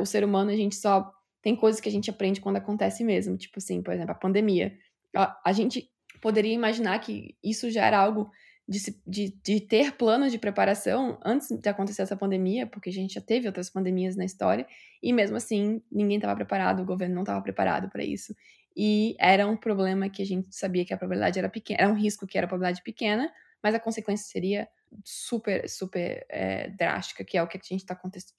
O 0.00 0.06
ser 0.06 0.24
humano, 0.24 0.50
a 0.50 0.56
gente 0.56 0.74
só 0.74 1.12
tem 1.46 1.54
coisas 1.54 1.80
que 1.80 1.88
a 1.88 1.92
gente 1.92 2.10
aprende 2.10 2.40
quando 2.40 2.56
acontece 2.56 3.04
mesmo, 3.04 3.36
tipo 3.36 3.58
assim, 3.58 3.80
por 3.80 3.94
exemplo, 3.94 4.10
a 4.10 4.16
pandemia. 4.16 4.76
A, 5.14 5.40
a 5.44 5.52
gente 5.52 5.88
poderia 6.20 6.52
imaginar 6.52 6.98
que 6.98 7.36
isso 7.40 7.70
já 7.70 7.86
era 7.86 7.96
algo 7.96 8.28
de, 8.68 8.80
de, 9.06 9.38
de, 9.44 9.60
ter 9.60 9.92
planos 9.92 10.32
de 10.32 10.40
preparação 10.40 11.20
antes 11.24 11.46
de 11.48 11.68
acontecer 11.68 12.02
essa 12.02 12.16
pandemia, 12.16 12.66
porque 12.66 12.90
a 12.90 12.92
gente 12.92 13.14
já 13.14 13.20
teve 13.20 13.46
outras 13.46 13.70
pandemias 13.70 14.16
na 14.16 14.24
história, 14.24 14.66
e 15.00 15.12
mesmo 15.12 15.36
assim 15.36 15.80
ninguém 15.88 16.16
estava 16.16 16.34
preparado, 16.34 16.82
o 16.82 16.84
governo 16.84 17.14
não 17.14 17.22
estava 17.22 17.40
preparado 17.40 17.88
para 17.90 18.02
isso. 18.02 18.34
E 18.76 19.14
era 19.16 19.46
um 19.46 19.56
problema 19.56 20.08
que 20.08 20.22
a 20.22 20.26
gente 20.26 20.48
sabia 20.50 20.84
que 20.84 20.92
a 20.92 20.96
probabilidade 20.96 21.38
era 21.38 21.48
pequena, 21.48 21.80
era 21.80 21.92
um 21.92 21.96
risco 21.96 22.26
que 22.26 22.36
era 22.36 22.46
a 22.46 22.48
probabilidade 22.48 22.82
pequena, 22.82 23.32
mas 23.62 23.72
a 23.72 23.78
consequência 23.78 24.26
seria 24.26 24.66
super, 25.04 25.70
super 25.70 26.26
é, 26.28 26.70
drástica, 26.70 27.22
que 27.22 27.38
é 27.38 27.42
o 27.44 27.46
que 27.46 27.56
a 27.56 27.60
gente 27.62 27.82
está 27.82 27.94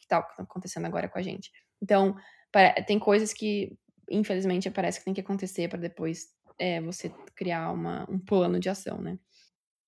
tá 0.10 0.28
acontecendo 0.40 0.86
agora 0.88 1.08
com 1.08 1.18
a 1.18 1.22
gente. 1.22 1.54
Então, 1.82 2.18
tem 2.86 3.00
coisas 3.00 3.34
que, 3.34 3.78
infelizmente, 4.10 4.70
parece 4.70 5.00
que 5.00 5.06
tem 5.06 5.14
que 5.14 5.22
acontecer 5.22 5.70
para 5.70 5.80
depois 5.80 6.28
é, 6.58 6.82
você 6.82 7.12
criar 7.36 7.72
uma, 7.72 8.06
um 8.10 8.20
plano 8.20 8.60
de 8.60 8.70
ação, 8.70 9.00
né? 9.00 9.18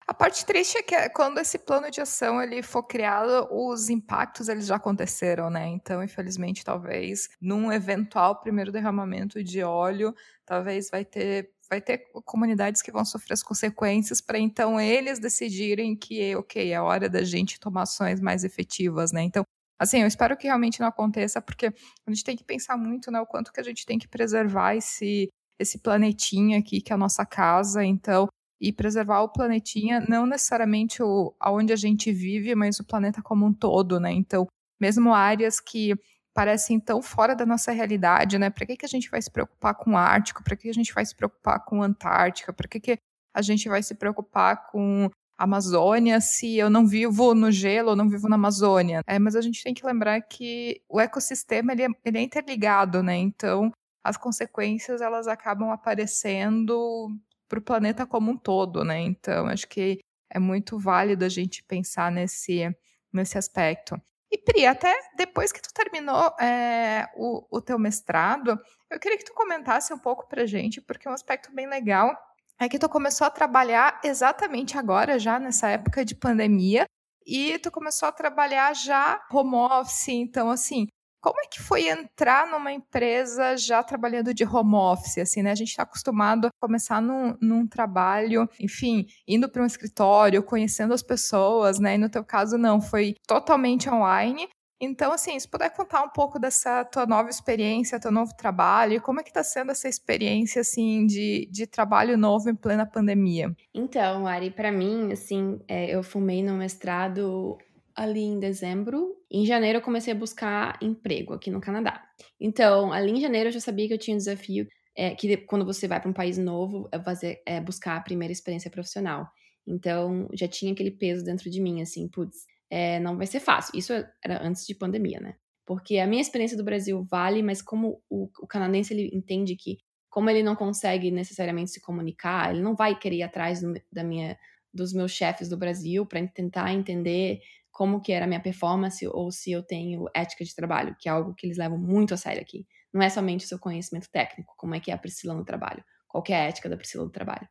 A 0.10 0.14
parte 0.14 0.44
triste 0.44 0.76
é 0.76 0.82
que 0.82 0.96
é 0.96 1.08
quando 1.08 1.38
esse 1.38 1.60
plano 1.60 1.92
de 1.92 2.02
ação 2.02 2.42
ele 2.42 2.64
for 2.64 2.82
criado, 2.82 3.48
os 3.52 3.92
impactos 3.92 4.50
eles 4.50 4.66
já 4.66 4.78
aconteceram, 4.78 5.52
né? 5.52 5.68
Então, 5.68 6.04
infelizmente, 6.04 6.66
talvez 6.66 7.30
num 7.40 7.72
eventual 7.72 8.42
primeiro 8.42 8.72
derramamento 8.72 9.44
de 9.44 9.62
óleo, 9.62 10.16
talvez 10.48 10.90
vai 10.90 11.06
ter 11.06 11.52
vai 11.70 11.80
ter 11.80 12.08
comunidades 12.26 12.82
que 12.82 12.92
vão 12.92 13.06
sofrer 13.06 13.34
as 13.34 13.44
consequências 13.44 14.20
para 14.20 14.40
então 14.40 14.82
eles 14.82 15.20
decidirem 15.20 15.96
que, 15.96 16.36
ok, 16.36 16.74
é 16.74 16.82
hora 16.82 17.08
da 17.08 17.24
gente 17.24 17.60
tomar 17.60 17.84
ações 17.84 18.20
mais 18.20 18.44
efetivas, 18.44 19.12
né? 19.12 19.22
Então, 19.22 19.46
Assim, 19.80 20.02
eu 20.02 20.08
espero 20.08 20.36
que 20.36 20.48
realmente 20.48 20.82
não 20.82 20.88
aconteça, 20.88 21.42
porque 21.42 21.68
a 21.68 22.12
gente 22.12 22.24
tem 22.24 22.36
que 22.36 22.44
pensar 22.44 22.76
muito, 22.76 23.10
né, 23.10 23.22
o 23.22 23.26
quanto 23.26 23.54
que 23.54 23.62
a 23.62 23.64
gente 23.64 23.86
tem 23.86 23.98
que 23.98 24.10
preservar 24.10 24.76
esse, 24.76 25.30
esse 25.58 25.80
planetinha 25.80 26.60
aqui, 26.60 26.82
que 26.82 26.92
é 26.92 26.96
a 26.96 26.98
nossa 26.98 27.26
casa, 27.26 27.84
então, 27.84 28.28
e 28.60 28.74
preservar 28.74 29.22
o 29.22 29.30
planetinha, 29.30 30.02
não 30.02 30.26
necessariamente 30.26 31.02
o, 31.02 31.34
aonde 31.40 31.72
a 31.72 31.78
gente 31.78 32.12
vive, 32.12 32.54
mas 32.56 32.78
o 32.80 32.86
planeta 32.86 33.22
como 33.22 33.46
um 33.46 33.54
todo, 33.54 34.00
né, 34.02 34.12
então, 34.12 34.46
mesmo 34.82 35.14
áreas 35.14 35.62
que 35.62 35.96
parecem 36.34 36.80
tão 36.80 37.02
fora 37.02 37.34
da 37.34 37.46
nossa 37.46 37.72
realidade, 37.72 38.38
né, 38.38 38.50
para 38.50 38.66
que, 38.66 38.76
que 38.76 38.86
a 38.86 38.90
gente 38.90 39.10
vai 39.10 39.22
se 39.22 39.32
preocupar 39.32 39.76
com 39.76 39.92
o 39.92 39.98
Ártico, 39.98 40.44
para 40.44 40.58
que 40.58 40.70
a 40.70 40.74
gente 40.74 40.94
vai 40.94 41.06
se 41.06 41.16
preocupar 41.16 41.64
com 41.64 41.82
a 41.82 41.86
Antártica, 41.86 42.52
para 42.52 42.68
que, 42.68 42.80
que 42.80 42.98
a 43.34 43.42
gente 43.42 43.70
vai 43.70 43.82
se 43.82 43.96
preocupar 43.96 44.68
com 44.68 45.10
Amazônia 45.40 46.20
se 46.20 46.58
eu 46.58 46.70
não 46.70 46.86
vivo 46.86 47.34
no 47.34 47.52
gelo 47.52 47.92
ou 47.92 47.96
não 47.96 48.10
vivo 48.10 48.28
na 48.28 48.36
Amazônia. 48.36 49.02
É, 49.08 49.18
mas 49.18 49.36
a 49.36 49.42
gente 49.42 49.64
tem 49.64 49.74
que 49.74 49.86
lembrar 49.86 50.22
que 50.22 50.82
o 50.90 51.00
ecossistema 51.00 51.72
ele 51.72 51.84
é, 51.84 51.88
ele 52.04 52.18
é 52.18 52.22
interligado, 52.22 53.02
né? 53.02 53.16
Então 53.16 53.72
as 54.04 54.18
consequências 54.18 55.02
elas 55.02 55.28
acabam 55.28 55.72
aparecendo 55.72 57.10
para 57.48 57.60
o 57.60 57.62
planeta 57.62 58.06
como 58.06 58.32
um 58.32 58.38
todo, 58.38 58.84
né? 58.84 59.00
Então 59.00 59.48
acho 59.48 59.68
que 59.68 60.00
é 60.30 60.40
muito 60.40 60.78
válido 60.78 61.26
a 61.26 61.30
gente 61.30 61.64
pensar 61.64 62.12
nesse, 62.12 62.76
nesse 63.12 63.38
aspecto. 63.38 64.00
E 64.32 64.38
Pri, 64.38 64.66
até 64.66 64.96
depois 65.16 65.52
que 65.52 65.62
tu 65.62 65.74
terminou 65.74 66.36
é, 66.40 67.08
o, 67.16 67.46
o 67.50 67.62
teu 67.62 67.80
mestrado, 67.80 68.60
eu 68.90 69.00
queria 69.00 69.18
que 69.18 69.26
tu 69.26 69.34
comentasse 69.34 69.92
um 69.92 69.98
pouco 69.98 70.28
para 70.28 70.46
gente, 70.46 70.80
porque 70.82 71.08
é 71.08 71.12
um 71.12 71.16
aspecto 71.16 71.52
bem 71.52 71.68
legal 71.68 72.16
é 72.60 72.68
que 72.68 72.78
tu 72.78 72.90
começou 72.90 73.26
a 73.26 73.32
trabalhar 73.32 74.00
exatamente 74.04 74.78
agora, 74.78 75.18
já 75.18 75.40
nessa 75.40 75.70
época 75.70 76.04
de 76.04 76.16
pandemia, 76.16 76.86
e 77.26 77.58
tu 77.60 77.72
começou 77.72 78.10
a 78.10 78.12
trabalhar 78.12 78.74
já 78.76 79.22
home 79.32 79.56
office, 79.56 80.10
então 80.10 80.50
assim, 80.50 80.88
como 81.22 81.40
é 81.42 81.48
que 81.48 81.62
foi 81.62 81.88
entrar 81.88 82.48
numa 82.48 82.72
empresa 82.72 83.58
já 83.58 83.84
trabalhando 83.84 84.34
de 84.34 84.46
home 84.46 84.76
office, 84.76 85.18
assim, 85.18 85.42
né? 85.42 85.52
A 85.52 85.56
gente 85.56 85.70
está 85.70 85.84
acostumado 85.84 86.48
a 86.48 86.50
começar 86.62 87.02
num, 87.02 87.38
num 87.42 87.68
trabalho, 87.68 88.50
enfim, 88.60 89.06
indo 89.28 89.50
para 89.50 89.62
um 89.62 89.66
escritório, 89.66 90.42
conhecendo 90.42 90.94
as 90.94 91.04
pessoas, 91.04 91.78
né? 91.78 91.96
E 91.96 91.98
no 91.98 92.10
teu 92.10 92.24
caso 92.24 92.58
não, 92.58 92.82
foi 92.82 93.16
totalmente 93.28 93.90
online. 93.90 94.48
Então, 94.82 95.12
assim, 95.12 95.38
se 95.38 95.48
puder 95.48 95.70
contar 95.72 96.04
um 96.04 96.10
pouco 96.10 96.40
dessa 96.40 96.86
tua 96.86 97.06
nova 97.06 97.30
experiência, 97.30 98.00
teu 98.00 98.12
novo 98.12 98.34
trabalho, 98.36 99.02
como 99.02 99.20
é 99.20 99.24
que 99.24 99.30
está 99.30 99.44
sendo 99.44 99.72
essa 99.72 99.90
experiência, 99.90 100.62
assim, 100.62 101.06
de, 101.06 101.50
de 101.52 101.68
trabalho 101.68 102.18
novo 102.18 102.50
em 102.50 102.56
plena 102.56 102.86
pandemia? 102.86 103.54
Então, 103.74 104.26
Ari, 104.26 104.52
para 104.52 104.72
mim, 104.72 105.12
assim, 105.12 105.60
é, 105.68 105.94
eu 105.94 106.02
fumei 106.02 106.42
no 106.42 106.54
mestrado 106.54 107.58
ali 107.94 108.22
em 108.22 108.40
dezembro. 108.40 109.18
Em 109.30 109.46
janeiro 109.46 109.80
eu 109.80 109.84
comecei 109.84 110.14
a 110.14 110.16
buscar 110.16 110.78
emprego 110.82 111.34
aqui 111.34 111.52
no 111.52 111.60
Canadá. 111.60 112.02
Então, 112.40 112.94
ali 112.94 113.12
em 113.12 113.20
janeiro 113.20 113.50
eu 113.50 113.54
já 113.54 113.60
sabia 113.60 113.88
que 113.88 113.94
eu 113.94 113.98
tinha 113.98 114.16
um 114.16 114.18
desafio 114.18 114.66
é, 114.96 115.14
que 115.14 115.36
quando 115.38 115.66
você 115.66 115.88
vai 115.88 116.00
para 116.00 116.10
um 116.10 116.14
país 116.14 116.38
novo, 116.38 116.88
é, 116.92 117.00
fazer, 117.00 117.42
é 117.46 117.60
buscar 117.60 117.98
a 117.98 118.02
primeira 118.02 118.32
experiência 118.32 118.72
profissional. 118.72 119.28
Então, 119.68 120.28
já 120.34 120.48
tinha 120.48 120.72
aquele 120.72 120.92
peso 120.92 121.24
dentro 121.24 121.50
de 121.50 121.62
mim, 121.62 121.82
assim, 121.82 122.08
putz, 122.08 122.46
é, 122.70 123.00
não 123.00 123.18
vai 123.18 123.28
ser 123.28 123.40
fácil. 123.40 123.78
Isso 123.78 123.94
era 124.24 124.46
antes 124.46 124.66
de 124.66 124.76
pandemia, 124.76 125.20
né? 125.20 125.36
Porque 125.66 125.98
a 126.00 126.08
minha 126.08 126.22
experiência 126.22 126.58
do 126.58 126.64
Brasil 126.64 127.06
vale, 127.10 127.44
mas 127.44 127.62
como 127.62 128.02
o, 128.10 128.30
o 128.42 128.48
canadense 128.48 128.94
ele 128.94 129.10
entende 129.14 129.56
que, 129.56 129.78
como 130.10 130.30
ele 130.30 130.42
não 130.42 130.56
consegue 130.56 131.12
necessariamente 131.12 131.72
se 131.72 131.82
comunicar, 131.82 132.52
ele 132.52 132.62
não 132.62 132.76
vai 132.76 132.98
querer 132.98 133.18
ir 133.18 133.24
atrás 133.24 133.62
do, 133.62 133.74
da 133.92 134.04
minha, 134.04 134.38
dos 134.74 134.94
meus 134.94 135.12
chefes 135.12 135.48
do 135.48 135.58
Brasil 135.58 136.06
para 136.06 136.26
tentar 136.28 136.74
entender 136.74 137.40
como 137.72 138.02
que 138.02 138.12
era 138.12 138.26
a 138.26 138.28
minha 138.28 138.42
performance 138.42 139.08
ou 139.08 139.32
se 139.32 139.52
eu 139.52 139.64
tenho 139.64 140.06
ética 140.14 140.44
de 140.44 140.56
trabalho, 140.56 140.96
que 141.00 141.08
é 141.08 141.12
algo 141.12 141.34
que 141.36 141.46
eles 141.46 141.58
levam 141.58 141.78
muito 141.78 142.14
a 142.14 142.18
sério 142.18 142.42
aqui. 142.42 142.66
Não 142.94 143.02
é 143.02 143.10
somente 143.10 143.46
o 143.46 143.48
seu 143.48 143.60
conhecimento 143.60 144.10
técnico, 144.12 144.54
como 144.58 144.76
é 144.76 144.80
que 144.80 144.92
é 144.92 144.94
a 144.94 144.98
Priscila 144.98 145.34
no 145.34 145.46
trabalho, 145.46 145.84
qual 146.08 146.24
é 146.30 146.34
a 146.34 146.44
ética 146.46 146.68
da 146.68 146.76
Priscila 146.76 147.06
no 147.06 147.12
trabalho. 147.12 147.48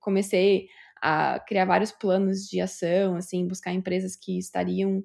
Comecei 0.00 0.68
a 1.02 1.40
criar 1.40 1.64
vários 1.64 1.92
planos 1.92 2.48
de 2.48 2.60
ação, 2.60 3.16
assim, 3.16 3.46
buscar 3.46 3.72
empresas 3.72 4.16
que 4.16 4.38
estariam 4.38 5.02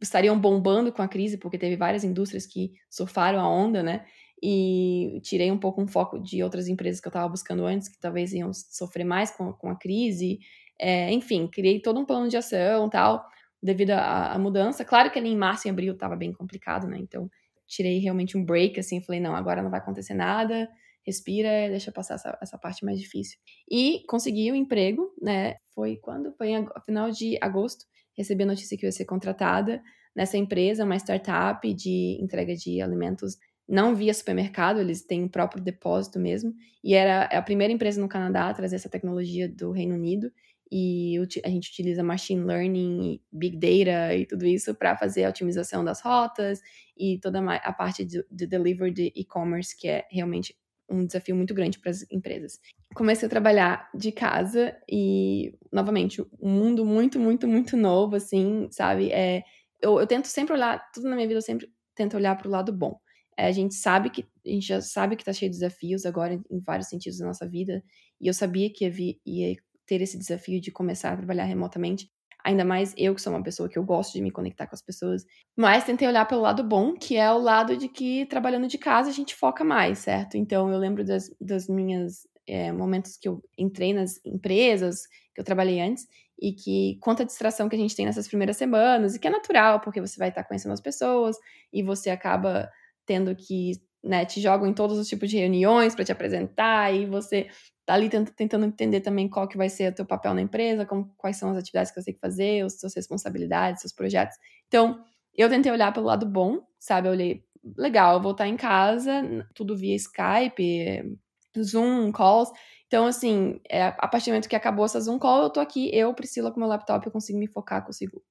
estariam 0.00 0.38
bombando 0.38 0.92
com 0.92 1.02
a 1.02 1.08
crise, 1.08 1.36
porque 1.36 1.58
teve 1.58 1.76
várias 1.76 2.04
indústrias 2.04 2.46
que 2.46 2.72
surfaram 2.88 3.40
a 3.40 3.48
onda, 3.48 3.82
né? 3.82 4.04
E 4.40 5.20
tirei 5.24 5.50
um 5.50 5.58
pouco 5.58 5.82
um 5.82 5.88
foco 5.88 6.20
de 6.20 6.42
outras 6.42 6.68
empresas 6.68 7.00
que 7.00 7.08
eu 7.08 7.10
estava 7.10 7.28
buscando 7.28 7.64
antes, 7.66 7.88
que 7.88 7.98
talvez 7.98 8.32
iam 8.32 8.52
sofrer 8.52 9.04
mais 9.04 9.32
com, 9.32 9.52
com 9.52 9.70
a 9.70 9.76
crise. 9.76 10.38
É, 10.78 11.12
enfim, 11.12 11.48
criei 11.48 11.80
todo 11.80 11.98
um 11.98 12.04
plano 12.04 12.28
de 12.28 12.36
ação 12.36 12.88
tal 12.88 13.26
devido 13.60 13.90
à, 13.90 14.38
mudança. 14.38 14.84
Claro 14.84 15.10
que 15.10 15.18
ali 15.18 15.30
em 15.30 15.36
março 15.36 15.66
e 15.66 15.70
abril 15.70 15.94
estava 15.94 16.14
bem 16.14 16.32
complicado, 16.32 16.86
né? 16.86 16.98
Então, 17.00 17.28
tirei 17.66 17.98
realmente 17.98 18.38
um 18.38 18.44
break, 18.44 18.78
assim, 18.78 19.00
falei, 19.00 19.20
não, 19.20 19.34
agora 19.34 19.62
não 19.62 19.70
vai 19.70 19.80
acontecer 19.80 20.14
nada, 20.14 20.68
respira, 21.08 21.68
deixa 21.68 21.90
passar 21.90 22.14
essa, 22.14 22.38
essa 22.40 22.58
parte 22.58 22.84
mais 22.84 23.00
difícil. 23.00 23.38
E 23.70 24.04
consegui 24.06 24.50
o 24.50 24.54
um 24.54 24.56
emprego, 24.56 25.12
né? 25.20 25.56
Foi 25.74 25.96
quando? 25.96 26.32
Foi 26.36 26.50
em 26.50 26.66
final 26.84 27.10
de 27.10 27.38
agosto, 27.40 27.84
recebi 28.16 28.42
a 28.42 28.46
notícia 28.46 28.76
que 28.76 28.84
eu 28.84 28.88
ia 28.88 28.92
ser 28.92 29.06
contratada 29.06 29.82
nessa 30.14 30.36
empresa, 30.36 30.84
uma 30.84 30.96
startup 30.96 31.72
de 31.74 32.18
entrega 32.20 32.54
de 32.54 32.80
alimentos 32.82 33.38
não 33.68 33.94
via 33.94 34.14
supermercado, 34.14 34.80
eles 34.80 35.02
têm 35.02 35.24
o 35.24 35.28
próprio 35.28 35.62
depósito 35.62 36.18
mesmo, 36.18 36.54
e 36.82 36.94
era 36.94 37.24
a 37.24 37.42
primeira 37.42 37.72
empresa 37.72 38.00
no 38.00 38.08
Canadá 38.08 38.48
a 38.48 38.54
trazer 38.54 38.76
essa 38.76 38.88
tecnologia 38.88 39.46
do 39.48 39.70
Reino 39.70 39.94
Unido, 39.94 40.32
e 40.70 41.16
a 41.44 41.48
gente 41.48 41.70
utiliza 41.70 42.02
machine 42.02 42.44
learning, 42.44 43.20
big 43.32 43.56
data 43.56 44.14
e 44.14 44.26
tudo 44.26 44.46
isso 44.46 44.74
para 44.74 44.96
fazer 44.96 45.24
a 45.24 45.30
otimização 45.30 45.82
das 45.82 46.02
rotas 46.02 46.60
e 46.96 47.18
toda 47.20 47.40
a 47.40 47.72
parte 47.72 48.04
de, 48.04 48.24
de 48.30 48.46
delivery 48.46 48.92
de 48.92 49.12
e-commerce, 49.16 49.76
que 49.76 49.88
é 49.88 50.06
realmente 50.10 50.54
um 50.88 51.04
desafio 51.04 51.36
muito 51.36 51.54
grande 51.54 51.78
para 51.78 51.90
as 51.90 52.04
empresas. 52.10 52.58
Comecei 52.94 53.26
a 53.26 53.30
trabalhar 53.30 53.90
de 53.94 54.10
casa 54.10 54.76
e, 54.90 55.54
novamente, 55.72 56.22
um 56.40 56.50
mundo 56.50 56.84
muito, 56.84 57.18
muito, 57.20 57.46
muito 57.46 57.76
novo, 57.76 58.16
assim, 58.16 58.68
sabe? 58.70 59.10
É, 59.12 59.42
eu, 59.80 60.00
eu 60.00 60.06
tento 60.06 60.26
sempre 60.26 60.54
olhar, 60.54 60.90
tudo 60.92 61.08
na 61.08 61.14
minha 61.14 61.28
vida 61.28 61.38
eu 61.38 61.42
sempre 61.42 61.70
tento 61.94 62.16
olhar 62.16 62.36
para 62.36 62.48
o 62.48 62.50
lado 62.50 62.72
bom. 62.72 62.98
É, 63.36 63.46
a 63.46 63.52
gente 63.52 63.74
sabe 63.74 64.10
que, 64.10 64.24
a 64.44 64.48
gente 64.48 64.66
já 64.66 64.80
sabe 64.80 65.14
que 65.14 65.22
está 65.22 65.32
cheio 65.32 65.50
de 65.50 65.58
desafios 65.58 66.04
agora 66.06 66.34
em, 66.34 66.60
vários 66.60 66.88
sentidos 66.88 67.18
da 67.18 67.26
nossa 67.26 67.48
vida, 67.48 67.82
e 68.20 68.26
eu 68.26 68.34
sabia 68.34 68.72
que 68.72 68.84
ia, 68.84 69.16
ia 69.24 69.56
ter 69.86 70.02
esse 70.02 70.18
desafio 70.18 70.60
de 70.60 70.70
começar 70.70 71.12
a 71.12 71.16
trabalhar 71.16 71.44
remotamente. 71.44 72.10
Ainda 72.48 72.64
mais 72.64 72.94
eu, 72.96 73.14
que 73.14 73.20
sou 73.20 73.30
uma 73.30 73.42
pessoa 73.42 73.68
que 73.68 73.78
eu 73.78 73.84
gosto 73.84 74.14
de 74.14 74.22
me 74.22 74.30
conectar 74.30 74.66
com 74.66 74.74
as 74.74 74.80
pessoas. 74.80 75.26
Mas 75.54 75.84
tentei 75.84 76.08
olhar 76.08 76.24
pelo 76.24 76.40
lado 76.40 76.64
bom, 76.64 76.94
que 76.94 77.14
é 77.14 77.30
o 77.30 77.36
lado 77.36 77.76
de 77.76 77.90
que 77.90 78.24
trabalhando 78.24 78.66
de 78.66 78.78
casa 78.78 79.10
a 79.10 79.12
gente 79.12 79.34
foca 79.34 79.62
mais, 79.62 79.98
certo? 79.98 80.38
Então 80.38 80.70
eu 80.72 80.78
lembro 80.78 81.04
das, 81.04 81.28
das 81.38 81.68
minhas 81.68 82.26
é, 82.46 82.72
momentos 82.72 83.18
que 83.18 83.28
eu 83.28 83.42
entrei 83.58 83.92
nas 83.92 84.18
empresas 84.24 85.02
que 85.34 85.40
eu 85.42 85.44
trabalhei 85.44 85.78
antes 85.78 86.06
e 86.40 86.54
que 86.54 86.98
quanta 87.02 87.22
distração 87.22 87.68
que 87.68 87.76
a 87.76 87.78
gente 87.78 87.94
tem 87.94 88.06
nessas 88.06 88.26
primeiras 88.26 88.56
semanas, 88.56 89.14
e 89.14 89.18
que 89.18 89.28
é 89.28 89.30
natural, 89.30 89.80
porque 89.80 90.00
você 90.00 90.18
vai 90.18 90.30
estar 90.30 90.44
conhecendo 90.44 90.72
as 90.72 90.80
pessoas 90.80 91.36
e 91.70 91.82
você 91.82 92.08
acaba 92.08 92.70
tendo 93.04 93.36
que, 93.36 93.72
né, 94.02 94.24
te 94.24 94.40
jogam 94.40 94.66
em 94.66 94.72
todos 94.72 94.98
os 94.98 95.08
tipos 95.08 95.28
de 95.28 95.38
reuniões 95.38 95.94
para 95.94 96.04
te 96.04 96.12
apresentar 96.12 96.94
e 96.94 97.06
você 97.06 97.48
tá 97.84 97.94
ali 97.94 98.08
tentando 98.08 98.66
entender 98.66 99.00
também 99.00 99.28
qual 99.28 99.48
que 99.48 99.56
vai 99.56 99.68
ser 99.68 99.92
o 99.92 99.94
teu 99.94 100.04
papel 100.04 100.34
na 100.34 100.42
empresa, 100.42 100.84
como, 100.84 101.12
quais 101.16 101.36
são 101.36 101.50
as 101.50 101.56
atividades 101.56 101.90
que 101.90 102.00
você 102.00 102.06
tem 102.06 102.14
que 102.14 102.20
fazer, 102.20 102.64
as 102.64 102.78
suas 102.78 102.94
responsabilidades, 102.94 103.80
seus 103.80 103.94
projetos. 103.94 104.36
Então, 104.66 105.02
eu 105.34 105.48
tentei 105.48 105.72
olhar 105.72 105.92
pelo 105.92 106.06
lado 106.06 106.26
bom, 106.26 106.60
sabe? 106.78 107.08
Eu 107.08 107.12
olhei, 107.12 107.42
legal, 107.76 108.20
vou 108.20 108.32
estar 108.32 108.46
em 108.46 108.56
casa, 108.56 109.22
tudo 109.54 109.76
via 109.76 109.96
Skype, 109.96 111.18
Zoom, 111.62 112.12
calls. 112.12 112.50
Então, 112.86 113.06
assim, 113.06 113.60
é, 113.68 113.84
a 113.84 114.08
partir 114.08 114.26
do 114.26 114.32
momento 114.32 114.48
que 114.48 114.56
acabou 114.56 114.84
essa 114.84 115.00
Zoom 115.00 115.18
call, 115.18 115.44
eu 115.44 115.50
tô 115.50 115.60
aqui, 115.60 115.90
eu, 115.94 116.12
Priscila, 116.14 116.50
com 116.50 116.60
meu 116.60 116.68
laptop, 116.68 117.06
eu 117.06 117.12
consigo 117.12 117.38
me 117.38 117.46
focar, 117.46 117.84
consigo 117.84 118.22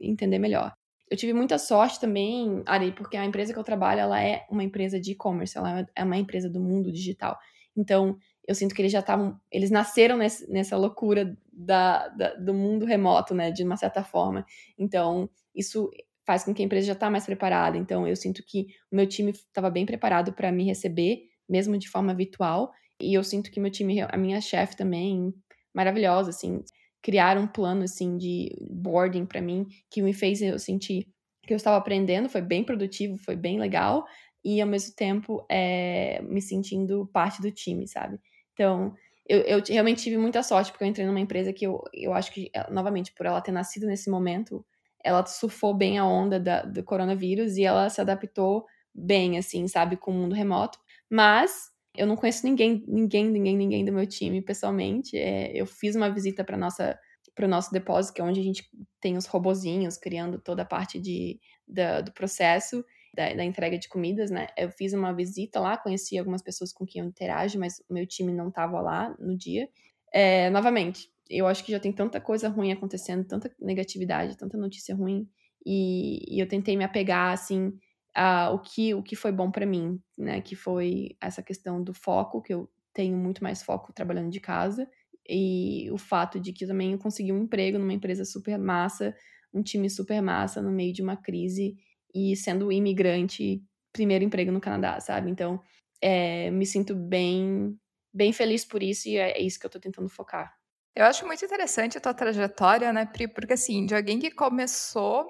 entender 0.00 0.38
melhor. 0.38 0.74
Eu 1.08 1.16
tive 1.16 1.32
muita 1.32 1.56
sorte 1.58 2.00
também, 2.00 2.62
Ari, 2.66 2.92
porque 2.92 3.16
a 3.16 3.24
empresa 3.24 3.52
que 3.52 3.58
eu 3.58 3.64
trabalho, 3.64 4.00
ela 4.00 4.22
é 4.22 4.44
uma 4.50 4.64
empresa 4.64 5.00
de 5.00 5.12
e-commerce, 5.12 5.56
ela 5.56 5.86
é 5.94 6.02
uma 6.02 6.16
empresa 6.16 6.50
do 6.50 6.60
mundo 6.60 6.90
digital. 6.90 7.38
Então, 7.76 8.16
eu 8.46 8.54
sinto 8.54 8.74
que 8.74 8.82
eles 8.82 8.92
já 8.92 9.00
estavam, 9.00 9.38
eles 9.50 9.70
nasceram 9.70 10.16
nesse, 10.16 10.50
nessa 10.50 10.76
loucura 10.76 11.36
da, 11.52 12.08
da, 12.08 12.34
do 12.34 12.54
mundo 12.54 12.84
remoto, 12.84 13.34
né, 13.34 13.50
de 13.50 13.62
uma 13.62 13.76
certa 13.76 14.02
forma. 14.02 14.44
Então, 14.78 15.28
isso 15.54 15.90
faz 16.24 16.42
com 16.42 16.52
que 16.52 16.62
a 16.62 16.64
empresa 16.64 16.88
já 16.88 16.92
está 16.92 17.08
mais 17.08 17.24
preparada. 17.24 17.76
Então, 17.76 18.06
eu 18.06 18.16
sinto 18.16 18.42
que 18.44 18.68
o 18.90 18.96
meu 18.96 19.06
time 19.06 19.30
estava 19.30 19.70
bem 19.70 19.86
preparado 19.86 20.32
para 20.32 20.50
me 20.50 20.64
receber, 20.64 21.28
mesmo 21.48 21.78
de 21.78 21.88
forma 21.88 22.14
virtual. 22.14 22.72
E 23.00 23.14
eu 23.14 23.22
sinto 23.22 23.50
que 23.50 23.60
meu 23.60 23.70
time, 23.70 24.00
a 24.00 24.16
minha 24.16 24.40
chefe 24.40 24.76
também, 24.76 25.32
maravilhosa, 25.72 26.30
assim, 26.30 26.64
criaram 27.06 27.42
um 27.42 27.46
plano, 27.46 27.84
assim, 27.84 28.18
de 28.18 28.50
boarding 28.68 29.26
para 29.26 29.40
mim, 29.40 29.64
que 29.88 30.02
me 30.02 30.12
fez 30.12 30.42
eu 30.42 30.58
sentir 30.58 31.06
que 31.46 31.52
eu 31.52 31.56
estava 31.56 31.76
aprendendo, 31.76 32.28
foi 32.28 32.42
bem 32.42 32.64
produtivo, 32.64 33.16
foi 33.16 33.36
bem 33.36 33.60
legal, 33.60 34.04
e 34.44 34.60
ao 34.60 34.66
mesmo 34.66 34.92
tempo 34.96 35.46
é, 35.48 36.20
me 36.22 36.42
sentindo 36.42 37.08
parte 37.12 37.40
do 37.40 37.52
time, 37.52 37.86
sabe? 37.86 38.18
Então, 38.52 38.92
eu, 39.24 39.38
eu, 39.42 39.62
realmente 39.68 40.02
tive 40.02 40.18
muita 40.18 40.42
sorte, 40.42 40.72
porque 40.72 40.82
eu 40.82 40.88
entrei 40.88 41.06
numa 41.06 41.20
empresa 41.20 41.52
que 41.52 41.64
eu, 41.64 41.80
eu 41.94 42.12
acho 42.12 42.32
que, 42.32 42.50
novamente, 42.72 43.12
por 43.14 43.24
ela 43.24 43.40
ter 43.40 43.52
nascido 43.52 43.86
nesse 43.86 44.10
momento, 44.10 44.66
ela 45.04 45.24
surfou 45.24 45.72
bem 45.72 45.98
a 45.98 46.04
onda 46.04 46.40
da, 46.40 46.62
do 46.62 46.82
coronavírus 46.82 47.56
e 47.56 47.62
ela 47.62 47.88
se 47.88 48.00
adaptou 48.00 48.66
bem, 48.92 49.38
assim, 49.38 49.68
sabe, 49.68 49.96
com 49.96 50.10
o 50.10 50.14
mundo 50.14 50.34
remoto. 50.34 50.76
Mas 51.08 51.70
eu 51.96 52.06
não 52.06 52.16
conheço 52.16 52.46
ninguém, 52.46 52.84
ninguém, 52.86 53.28
ninguém, 53.30 53.56
ninguém 53.56 53.84
do 53.84 53.92
meu 53.92 54.06
time 54.06 54.42
pessoalmente. 54.42 55.16
É, 55.16 55.52
eu 55.54 55.66
fiz 55.66 55.96
uma 55.96 56.10
visita 56.10 56.44
para 56.44 56.56
nossa 56.56 56.98
para 57.34 57.44
o 57.44 57.48
nosso 57.48 57.70
depósito, 57.70 58.14
que 58.14 58.20
é 58.22 58.24
onde 58.24 58.40
a 58.40 58.42
gente 58.42 58.66
tem 58.98 59.14
os 59.18 59.26
robozinhos 59.26 59.98
criando 59.98 60.40
toda 60.40 60.62
a 60.62 60.64
parte 60.64 60.98
de, 60.98 61.38
da, 61.68 62.00
do 62.00 62.10
processo 62.10 62.82
da, 63.14 63.30
da, 63.34 63.44
entrega 63.44 63.78
de 63.78 63.88
comidas, 63.90 64.30
né? 64.30 64.46
Eu 64.56 64.70
fiz 64.70 64.94
uma 64.94 65.12
visita 65.12 65.60
lá, 65.60 65.76
conheci 65.76 66.16
algumas 66.16 66.40
pessoas 66.40 66.72
com 66.72 66.86
quem 66.86 67.02
eu 67.02 67.08
interajo, 67.08 67.58
mas 67.58 67.78
o 67.90 67.94
meu 67.94 68.06
time 68.06 68.32
não 68.32 68.48
estava 68.48 68.80
lá 68.80 69.14
no 69.18 69.36
dia. 69.36 69.68
É, 70.12 70.48
novamente, 70.48 71.10
eu 71.28 71.46
acho 71.46 71.62
que 71.62 71.72
já 71.72 71.78
tem 71.78 71.92
tanta 71.92 72.20
coisa 72.20 72.48
ruim 72.48 72.72
acontecendo, 72.72 73.26
tanta 73.26 73.54
negatividade, 73.60 74.36
tanta 74.36 74.56
notícia 74.56 74.94
ruim, 74.94 75.28
e, 75.64 76.36
e 76.36 76.40
eu 76.40 76.48
tentei 76.48 76.76
me 76.76 76.84
apegar, 76.84 77.32
assim, 77.32 77.72
a, 78.16 78.50
o, 78.50 78.58
que, 78.58 78.94
o 78.94 79.02
que 79.02 79.14
foi 79.14 79.30
bom 79.30 79.50
para 79.50 79.66
mim, 79.66 80.00
né? 80.16 80.40
Que 80.40 80.56
foi 80.56 81.16
essa 81.20 81.42
questão 81.42 81.82
do 81.82 81.92
foco, 81.92 82.40
que 82.40 82.54
eu 82.54 82.66
tenho 82.94 83.14
muito 83.14 83.44
mais 83.44 83.62
foco 83.62 83.92
trabalhando 83.92 84.30
de 84.30 84.40
casa, 84.40 84.88
e 85.28 85.90
o 85.90 85.98
fato 85.98 86.40
de 86.40 86.50
que 86.50 86.64
eu 86.64 86.68
também 86.68 86.96
consegui 86.96 87.30
um 87.30 87.42
emprego 87.42 87.78
numa 87.78 87.92
empresa 87.92 88.24
super 88.24 88.58
massa, 88.58 89.14
um 89.52 89.62
time 89.62 89.90
super 89.90 90.22
massa 90.22 90.62
no 90.62 90.70
meio 90.70 90.94
de 90.94 91.02
uma 91.02 91.16
crise 91.16 91.76
e 92.14 92.34
sendo 92.36 92.72
imigrante, 92.72 93.62
primeiro 93.92 94.24
emprego 94.24 94.50
no 94.50 94.60
Canadá, 94.60 94.98
sabe? 94.98 95.30
Então, 95.30 95.60
é, 96.00 96.50
me 96.50 96.64
sinto 96.64 96.94
bem, 96.94 97.76
bem 98.14 98.32
feliz 98.32 98.64
por 98.64 98.82
isso 98.82 99.08
e 99.08 99.16
é, 99.18 99.32
é 99.32 99.42
isso 99.42 99.60
que 99.60 99.66
eu 99.66 99.70
tô 99.70 99.78
tentando 99.78 100.08
focar. 100.08 100.54
Eu 100.94 101.04
acho 101.04 101.26
muito 101.26 101.44
interessante 101.44 101.98
a 101.98 102.00
tua 102.00 102.14
trajetória, 102.14 102.90
né, 102.94 103.04
Pri? 103.04 103.28
Porque, 103.28 103.52
assim, 103.52 103.84
de 103.84 103.94
alguém 103.94 104.18
que 104.18 104.30
começou 104.30 105.26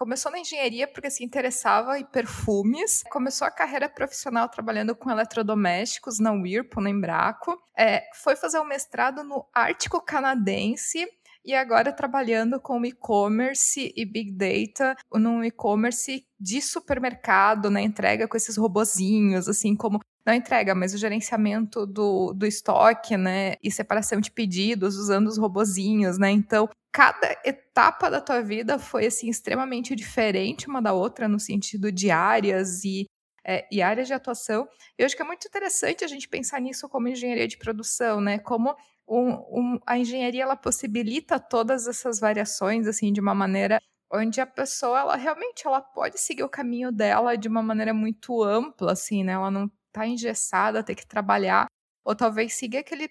começou 0.00 0.32
na 0.32 0.38
engenharia 0.38 0.88
porque 0.88 1.10
se 1.10 1.22
interessava 1.22 1.98
em 1.98 2.04
perfumes, 2.06 3.02
começou 3.10 3.46
a 3.46 3.50
carreira 3.50 3.86
profissional 3.86 4.48
trabalhando 4.48 4.96
com 4.96 5.10
eletrodomésticos 5.10 6.18
na 6.18 6.32
Whirlpool, 6.32 6.82
na 6.82 6.88
Embraco, 6.88 7.60
é, 7.76 8.08
foi 8.14 8.34
fazer 8.34 8.58
um 8.58 8.64
mestrado 8.64 9.22
no 9.22 9.44
Ártico 9.52 10.00
Canadense 10.00 11.06
e 11.44 11.54
agora 11.54 11.92
trabalhando 11.92 12.58
com 12.58 12.82
e-commerce 12.82 13.92
e 13.94 14.04
big 14.06 14.32
data 14.32 14.96
num 15.12 15.44
e-commerce 15.44 16.24
de 16.40 16.62
supermercado, 16.62 17.70
na 17.70 17.82
entrega 17.82 18.26
com 18.26 18.38
esses 18.38 18.56
robozinhos, 18.56 19.48
assim 19.48 19.76
como 19.76 20.00
não 20.24 20.34
entrega, 20.34 20.74
mas 20.74 20.94
o 20.94 20.98
gerenciamento 20.98 21.86
do, 21.86 22.32
do 22.32 22.46
estoque, 22.46 23.16
né, 23.16 23.54
e 23.62 23.70
separação 23.70 24.20
de 24.20 24.30
pedidos 24.30 24.96
usando 24.96 25.28
os 25.28 25.38
robozinhos, 25.38 26.18
né? 26.18 26.30
Então, 26.30 26.68
cada 26.92 27.40
etapa 27.44 28.10
da 28.10 28.20
tua 28.20 28.42
vida 28.42 28.78
foi 28.78 29.06
assim 29.06 29.28
extremamente 29.28 29.94
diferente 29.94 30.68
uma 30.68 30.82
da 30.82 30.92
outra 30.92 31.28
no 31.28 31.38
sentido 31.38 31.92
de 31.92 32.10
áreas 32.10 32.84
e 32.84 33.06
é, 33.44 33.66
e 33.72 33.80
áreas 33.80 34.06
de 34.06 34.12
atuação. 34.12 34.68
Eu 34.98 35.06
acho 35.06 35.16
que 35.16 35.22
é 35.22 35.24
muito 35.24 35.46
interessante 35.46 36.04
a 36.04 36.08
gente 36.08 36.28
pensar 36.28 36.60
nisso 36.60 36.88
como 36.88 37.08
engenharia 37.08 37.48
de 37.48 37.56
produção, 37.56 38.20
né? 38.20 38.38
Como 38.38 38.76
um, 39.08 39.30
um, 39.30 39.78
a 39.86 39.98
engenharia 39.98 40.42
ela 40.42 40.56
possibilita 40.56 41.40
todas 41.40 41.88
essas 41.88 42.20
variações 42.20 42.86
assim 42.86 43.12
de 43.12 43.20
uma 43.20 43.34
maneira 43.34 43.80
onde 44.12 44.40
a 44.40 44.46
pessoa 44.46 45.00
ela 45.00 45.16
realmente 45.16 45.66
ela 45.66 45.80
pode 45.80 46.20
seguir 46.20 46.44
o 46.44 46.48
caminho 46.48 46.92
dela 46.92 47.36
de 47.36 47.48
uma 47.48 47.62
maneira 47.62 47.92
muito 47.94 48.42
ampla 48.42 48.92
assim 48.92 49.24
né 49.24 49.32
ela 49.32 49.50
não 49.50 49.70
está 49.86 50.06
engessada 50.06 50.82
ter 50.82 50.94
que 50.94 51.06
trabalhar 51.06 51.66
ou 52.04 52.14
talvez 52.14 52.54
seguir 52.54 52.78
aquele 52.78 53.08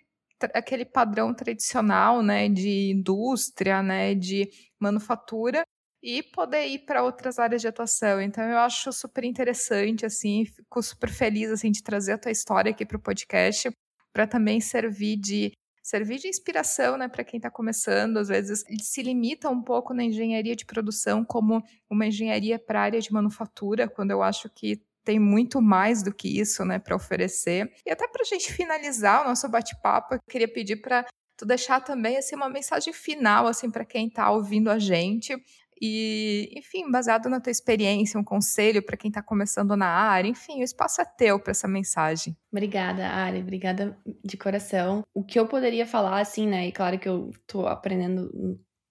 aquele 0.53 0.85
padrão 0.85 1.33
tradicional 1.33 2.21
né 2.21 2.49
de 2.49 2.91
indústria 2.91 3.81
né 3.81 4.15
de 4.15 4.49
manufatura 4.79 5.63
e 6.01 6.23
poder 6.23 6.65
ir 6.67 6.79
para 6.85 7.03
outras 7.03 7.37
áreas 7.39 7.61
de 7.61 7.67
atuação. 7.67 8.21
Então 8.21 8.43
eu 8.43 8.57
acho 8.59 8.91
super 8.93 9.23
interessante 9.25 10.05
assim, 10.05 10.45
fico 10.45 10.81
super 10.81 11.09
feliz 11.09 11.51
assim 11.51 11.71
de 11.71 11.83
trazer 11.83 12.13
a 12.13 12.17
tua 12.17 12.31
história 12.31 12.71
aqui 12.71 12.85
para 12.85 12.97
o 12.97 13.01
podcast 13.01 13.69
para 14.13 14.25
também 14.25 14.59
servir 14.59 15.17
de 15.17 15.51
servir 15.81 16.19
de 16.19 16.27
inspiração, 16.27 16.97
né, 16.97 17.07
para 17.07 17.23
quem 17.23 17.37
está 17.37 17.49
começando, 17.49 18.17
às 18.17 18.27
vezes 18.27 18.63
se 18.81 19.01
limita 19.01 19.49
um 19.49 19.61
pouco 19.61 19.91
na 19.93 20.03
engenharia 20.03 20.55
de 20.55 20.65
produção 20.65 21.25
como 21.25 21.63
uma 21.89 22.05
engenharia 22.05 22.59
para 22.59 22.79
a 22.79 22.83
área 22.83 23.01
de 23.01 23.11
manufatura, 23.11 23.87
quando 23.89 24.11
eu 24.11 24.21
acho 24.21 24.49
que 24.49 24.81
tem 25.09 25.17
muito 25.17 25.59
mais 25.59 26.03
do 26.03 26.13
que 26.13 26.39
isso, 26.39 26.63
né, 26.63 26.77
para 26.77 26.95
oferecer. 26.95 27.73
E 27.83 27.89
até 27.89 28.07
para 28.07 28.21
a 28.21 28.25
gente 28.25 28.53
finalizar 28.53 29.23
o 29.23 29.27
nosso 29.27 29.49
bate-papo, 29.49 30.13
eu 30.13 30.19
queria 30.29 30.47
pedir 30.47 30.75
para 30.75 31.03
tu 31.35 31.47
deixar 31.47 31.81
também 31.81 32.15
assim 32.15 32.35
uma 32.35 32.47
mensagem 32.47 32.93
final 32.93 33.47
assim 33.47 33.71
para 33.71 33.83
quem 33.83 34.05
está 34.05 34.29
ouvindo 34.29 34.69
a 34.69 34.77
gente 34.77 35.35
e, 35.81 36.51
enfim, 36.55 36.91
baseado 36.91 37.27
na 37.27 37.39
tua 37.39 37.49
experiência, 37.49 38.19
um 38.19 38.23
conselho 38.23 38.85
para 38.85 38.97
quem 38.97 39.09
está 39.09 39.23
começando 39.23 39.75
na 39.75 39.87
área, 39.87 40.29
enfim, 40.29 40.59
o 40.59 40.63
espaço 40.63 41.01
é 41.01 41.05
teu 41.05 41.39
para 41.39 41.51
essa 41.51 41.67
mensagem. 41.67 42.37
Obrigada, 42.51 43.07
Ari, 43.07 43.39
obrigada 43.39 43.97
de 44.23 44.37
coração. 44.37 45.01
O 45.11 45.23
que 45.23 45.39
eu 45.39 45.47
poderia 45.47 45.87
falar, 45.87 46.19
assim, 46.19 46.45
né, 46.45 46.67
e 46.67 46.71
claro 46.71 46.99
que 46.99 47.09
eu 47.09 47.31
estou 47.31 47.65
aprendendo 47.65 48.29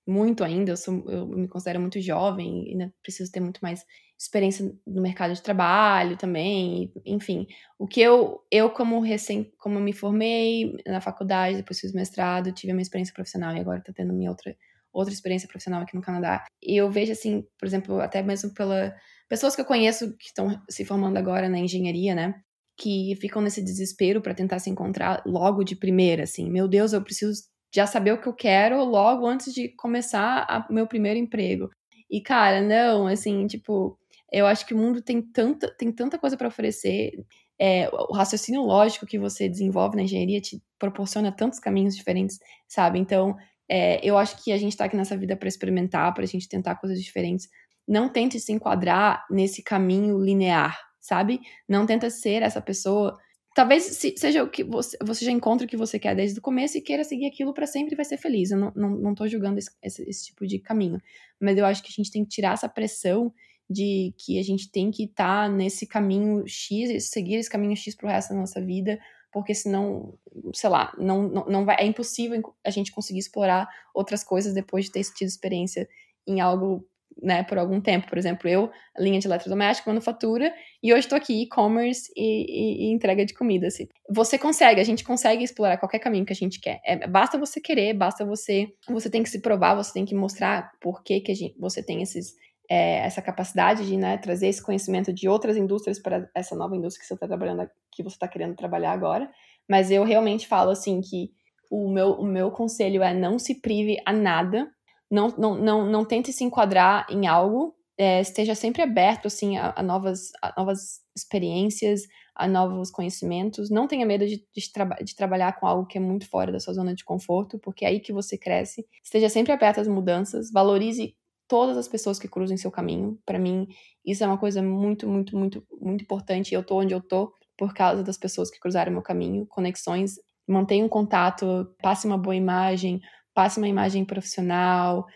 muito 0.04 0.42
ainda, 0.42 0.72
eu, 0.72 0.76
sou, 0.76 1.04
eu 1.08 1.28
me 1.28 1.46
considero 1.46 1.78
muito 1.78 2.00
jovem 2.00 2.66
e 2.66 2.70
ainda 2.72 2.92
preciso 3.04 3.30
ter 3.30 3.38
muito 3.38 3.60
mais 3.62 3.84
experiência 4.18 4.74
no 4.84 5.00
mercado 5.00 5.32
de 5.32 5.42
trabalho 5.42 6.16
também, 6.16 6.92
enfim. 7.06 7.46
O 7.78 7.86
que 7.86 8.00
eu, 8.00 8.40
eu 8.50 8.68
como 8.68 9.00
recém, 9.00 9.52
como 9.58 9.78
me 9.78 9.92
formei 9.92 10.74
na 10.86 11.00
faculdade, 11.00 11.56
depois 11.56 11.78
fiz 11.78 11.92
mestrado, 11.92 12.52
tive 12.52 12.72
a 12.72 12.74
minha 12.74 12.82
experiência 12.82 13.14
profissional 13.14 13.54
e 13.54 13.60
agora 13.60 13.78
estou 13.78 13.94
tendo 13.94 14.12
minha 14.12 14.30
outra 14.30 14.56
outra 14.92 15.12
experiência 15.12 15.46
profissional 15.46 15.82
aqui 15.82 15.94
no 15.94 16.02
Canadá. 16.02 16.44
E 16.62 16.76
eu 16.76 16.90
vejo, 16.90 17.12
assim, 17.12 17.46
por 17.58 17.66
exemplo, 17.66 18.00
até 18.00 18.22
mesmo 18.22 18.52
pela 18.52 18.92
pessoas 19.28 19.54
que 19.54 19.60
eu 19.60 19.66
conheço 19.66 20.16
que 20.16 20.26
estão 20.26 20.60
se 20.68 20.84
formando 20.84 21.18
agora 21.18 21.48
na 21.48 21.58
engenharia, 21.58 22.14
né? 22.14 22.34
Que 22.76 23.14
ficam 23.20 23.42
nesse 23.42 23.62
desespero 23.62 24.20
para 24.20 24.34
tentar 24.34 24.58
se 24.58 24.70
encontrar 24.70 25.22
logo 25.26 25.62
de 25.62 25.76
primeira, 25.76 26.24
assim. 26.24 26.50
Meu 26.50 26.66
Deus, 26.66 26.92
eu 26.92 27.02
preciso 27.02 27.42
já 27.72 27.86
saber 27.86 28.12
o 28.12 28.20
que 28.20 28.26
eu 28.26 28.34
quero 28.34 28.82
logo 28.82 29.26
antes 29.26 29.52
de 29.52 29.68
começar 29.76 30.66
o 30.68 30.72
meu 30.72 30.86
primeiro 30.86 31.18
emprego. 31.18 31.68
E, 32.10 32.22
cara, 32.22 32.62
não, 32.62 33.06
assim, 33.06 33.46
tipo, 33.46 33.98
eu 34.30 34.46
acho 34.46 34.66
que 34.66 34.74
o 34.74 34.78
mundo 34.78 35.00
tem 35.00 35.22
tanta, 35.22 35.74
tem 35.76 35.90
tanta 35.90 36.18
coisa 36.18 36.36
para 36.36 36.48
oferecer. 36.48 37.12
É, 37.58 37.88
o 37.88 38.12
raciocínio 38.12 38.62
lógico 38.62 39.06
que 39.06 39.18
você 39.18 39.48
desenvolve 39.48 39.96
na 39.96 40.02
engenharia 40.02 40.40
te 40.40 40.62
proporciona 40.78 41.32
tantos 41.32 41.58
caminhos 41.58 41.96
diferentes, 41.96 42.38
sabe? 42.68 42.98
Então, 42.98 43.36
é, 43.68 44.00
eu 44.06 44.16
acho 44.16 44.42
que 44.42 44.52
a 44.52 44.56
gente 44.56 44.72
está 44.72 44.84
aqui 44.84 44.96
nessa 44.96 45.16
vida 45.16 45.36
para 45.36 45.48
experimentar, 45.48 46.12
para 46.14 46.24
a 46.24 46.26
gente 46.26 46.48
tentar 46.48 46.76
coisas 46.76 47.02
diferentes. 47.02 47.48
Não 47.86 48.08
tente 48.08 48.38
se 48.38 48.52
enquadrar 48.52 49.26
nesse 49.30 49.62
caminho 49.62 50.18
linear, 50.18 50.78
sabe? 51.00 51.40
Não 51.68 51.86
tenta 51.86 52.10
ser 52.10 52.42
essa 52.42 52.60
pessoa. 52.60 53.18
Talvez 53.54 53.84
seja 54.16 54.44
o 54.44 54.48
que 54.48 54.62
você, 54.62 54.96
você 55.02 55.24
já 55.24 55.32
encontre 55.32 55.66
o 55.66 55.68
que 55.68 55.76
você 55.76 55.98
quer 55.98 56.14
desde 56.14 56.38
o 56.38 56.42
começo 56.42 56.78
e 56.78 56.82
queira 56.82 57.02
seguir 57.02 57.26
aquilo 57.26 57.52
para 57.52 57.66
sempre 57.66 57.94
e 57.94 57.96
vai 57.96 58.04
ser 58.04 58.18
feliz. 58.18 58.50
Eu 58.50 58.58
não, 58.58 58.72
não, 58.76 58.90
não 58.90 59.14
tô 59.14 59.26
julgando 59.26 59.58
esse, 59.58 59.70
esse, 59.82 60.08
esse 60.08 60.26
tipo 60.26 60.46
de 60.46 60.58
caminho. 60.58 61.00
Mas 61.40 61.58
eu 61.58 61.66
acho 61.66 61.82
que 61.82 61.88
a 61.88 61.96
gente 61.96 62.10
tem 62.10 62.24
que 62.24 62.30
tirar 62.30 62.52
essa 62.52 62.68
pressão 62.68 63.32
de 63.68 64.14
que 64.18 64.38
a 64.38 64.42
gente 64.42 64.70
tem 64.70 64.90
que 64.90 65.04
estar 65.04 65.48
tá 65.48 65.48
nesse 65.48 65.86
caminho 65.86 66.44
X, 66.46 67.10
seguir 67.10 67.36
esse 67.36 67.50
caminho 67.50 67.76
X 67.76 67.94
pro 67.94 68.08
resto 68.08 68.30
da 68.32 68.40
nossa 68.40 68.64
vida, 68.64 68.98
porque 69.32 69.54
senão, 69.54 70.14
sei 70.54 70.70
lá, 70.70 70.92
não, 70.98 71.28
não, 71.28 71.44
não 71.46 71.64
vai, 71.64 71.76
é 71.78 71.84
impossível 71.84 72.40
a 72.64 72.70
gente 72.70 72.92
conseguir 72.92 73.18
explorar 73.18 73.68
outras 73.94 74.24
coisas 74.24 74.54
depois 74.54 74.86
de 74.86 74.92
ter 74.92 75.02
tido 75.14 75.28
experiência 75.28 75.86
em 76.26 76.40
algo, 76.40 76.86
né, 77.22 77.42
por 77.42 77.58
algum 77.58 77.78
tempo. 77.78 78.08
Por 78.08 78.16
exemplo, 78.16 78.48
eu, 78.48 78.70
linha 78.98 79.20
de 79.20 79.26
eletrodoméstico, 79.26 79.90
manufatura, 79.90 80.52
e 80.82 80.92
hoje 80.92 81.00
estou 81.00 81.16
aqui, 81.16 81.42
e-commerce 81.42 82.10
e, 82.16 82.22
e, 82.22 82.86
e, 82.86 82.92
entrega 82.92 83.24
de 83.26 83.34
comida. 83.34 83.66
Assim. 83.66 83.86
Você 84.10 84.38
consegue, 84.38 84.80
a 84.80 84.84
gente 84.84 85.04
consegue 85.04 85.44
explorar 85.44 85.76
qualquer 85.76 85.98
caminho 85.98 86.24
que 86.24 86.32
a 86.32 86.36
gente 86.36 86.58
quer. 86.58 86.80
É, 86.84 87.06
basta 87.06 87.36
você 87.36 87.60
querer, 87.60 87.92
basta 87.92 88.24
você. 88.24 88.68
Você 88.88 89.10
tem 89.10 89.22
que 89.22 89.30
se 89.30 89.42
provar, 89.42 89.74
você 89.74 89.92
tem 89.92 90.06
que 90.06 90.14
mostrar 90.14 90.72
por 90.80 91.02
que, 91.02 91.20
que 91.20 91.34
gente, 91.34 91.54
você 91.58 91.82
tem 91.82 92.00
esses, 92.00 92.34
é, 92.68 92.98
essa 92.98 93.22
capacidade 93.22 93.86
de 93.86 93.96
né, 93.96 94.18
trazer 94.18 94.48
esse 94.48 94.62
conhecimento 94.62 95.12
de 95.12 95.28
outras 95.28 95.56
indústrias 95.56 95.98
para 95.98 96.28
essa 96.34 96.54
nova 96.54 96.76
indústria 96.76 97.00
que 97.00 97.06
você 97.06 97.14
está 97.14 97.26
trabalhando, 97.26 97.68
que 97.90 98.02
você 98.02 98.16
está 98.16 98.28
querendo 98.28 98.54
trabalhar 98.54 98.92
agora. 98.92 99.30
Mas 99.68 99.90
eu 99.90 100.04
realmente 100.04 100.46
falo 100.46 100.70
assim 100.70 101.00
que 101.00 101.30
o 101.70 101.90
meu, 101.90 102.12
o 102.12 102.26
meu 102.26 102.50
conselho 102.50 103.02
é 103.02 103.14
não 103.14 103.38
se 103.38 103.60
prive 103.60 103.96
a 104.04 104.12
nada, 104.12 104.70
não, 105.10 105.28
não, 105.28 105.54
não, 105.54 105.86
não 105.86 106.04
tente 106.04 106.32
se 106.32 106.44
enquadrar 106.44 107.06
em 107.10 107.26
algo, 107.26 107.74
é, 107.96 108.20
esteja 108.20 108.54
sempre 108.54 108.82
aberto 108.82 109.26
assim 109.26 109.56
a, 109.56 109.74
a, 109.76 109.82
novas, 109.82 110.30
a 110.40 110.54
novas 110.56 111.00
experiências, 111.16 112.02
a 112.34 112.46
novos 112.46 112.90
conhecimentos. 112.90 113.70
Não 113.70 113.88
tenha 113.88 114.06
medo 114.06 114.26
de, 114.26 114.36
de, 114.36 114.72
de, 115.04 115.16
trabalhar 115.16 115.58
com 115.58 115.66
algo 115.66 115.86
que 115.86 115.98
é 115.98 116.00
muito 116.00 116.28
fora 116.28 116.52
da 116.52 116.60
sua 116.60 116.74
zona 116.74 116.94
de 116.94 117.04
conforto, 117.04 117.58
porque 117.58 117.84
é 117.84 117.88
aí 117.88 118.00
que 118.00 118.12
você 118.12 118.38
cresce. 118.38 118.86
Esteja 119.02 119.28
sempre 119.28 119.52
aberto 119.52 119.80
às 119.80 119.88
mudanças, 119.88 120.52
valorize 120.52 121.16
todas 121.48 121.76
as 121.76 121.88
pessoas 121.88 122.18
que 122.18 122.28
cruzem 122.28 122.56
seu 122.56 122.70
caminho. 122.70 123.18
Para 123.24 123.38
mim, 123.38 123.66
isso 124.04 124.22
é 124.22 124.26
uma 124.26 124.38
coisa 124.38 124.62
muito, 124.62 125.08
muito, 125.08 125.36
muito, 125.36 125.66
muito 125.80 126.02
importante. 126.02 126.54
Eu 126.54 126.62
tô 126.62 126.78
onde 126.78 126.94
eu 126.94 127.00
tô 127.00 127.32
por 127.56 127.74
causa 127.74 128.04
das 128.04 128.18
pessoas 128.18 128.50
que 128.50 128.60
cruzaram 128.60 128.92
meu 128.92 129.02
caminho, 129.02 129.46
conexões. 129.46 130.16
Mantenha 130.46 130.84
um 130.84 130.88
contato, 130.88 131.66
passe 131.82 132.06
uma 132.06 132.16
boa 132.16 132.36
imagem, 132.36 133.00
passe 133.34 133.58
uma 133.58 133.68
imagem 133.68 134.04
profissional. 134.04 135.06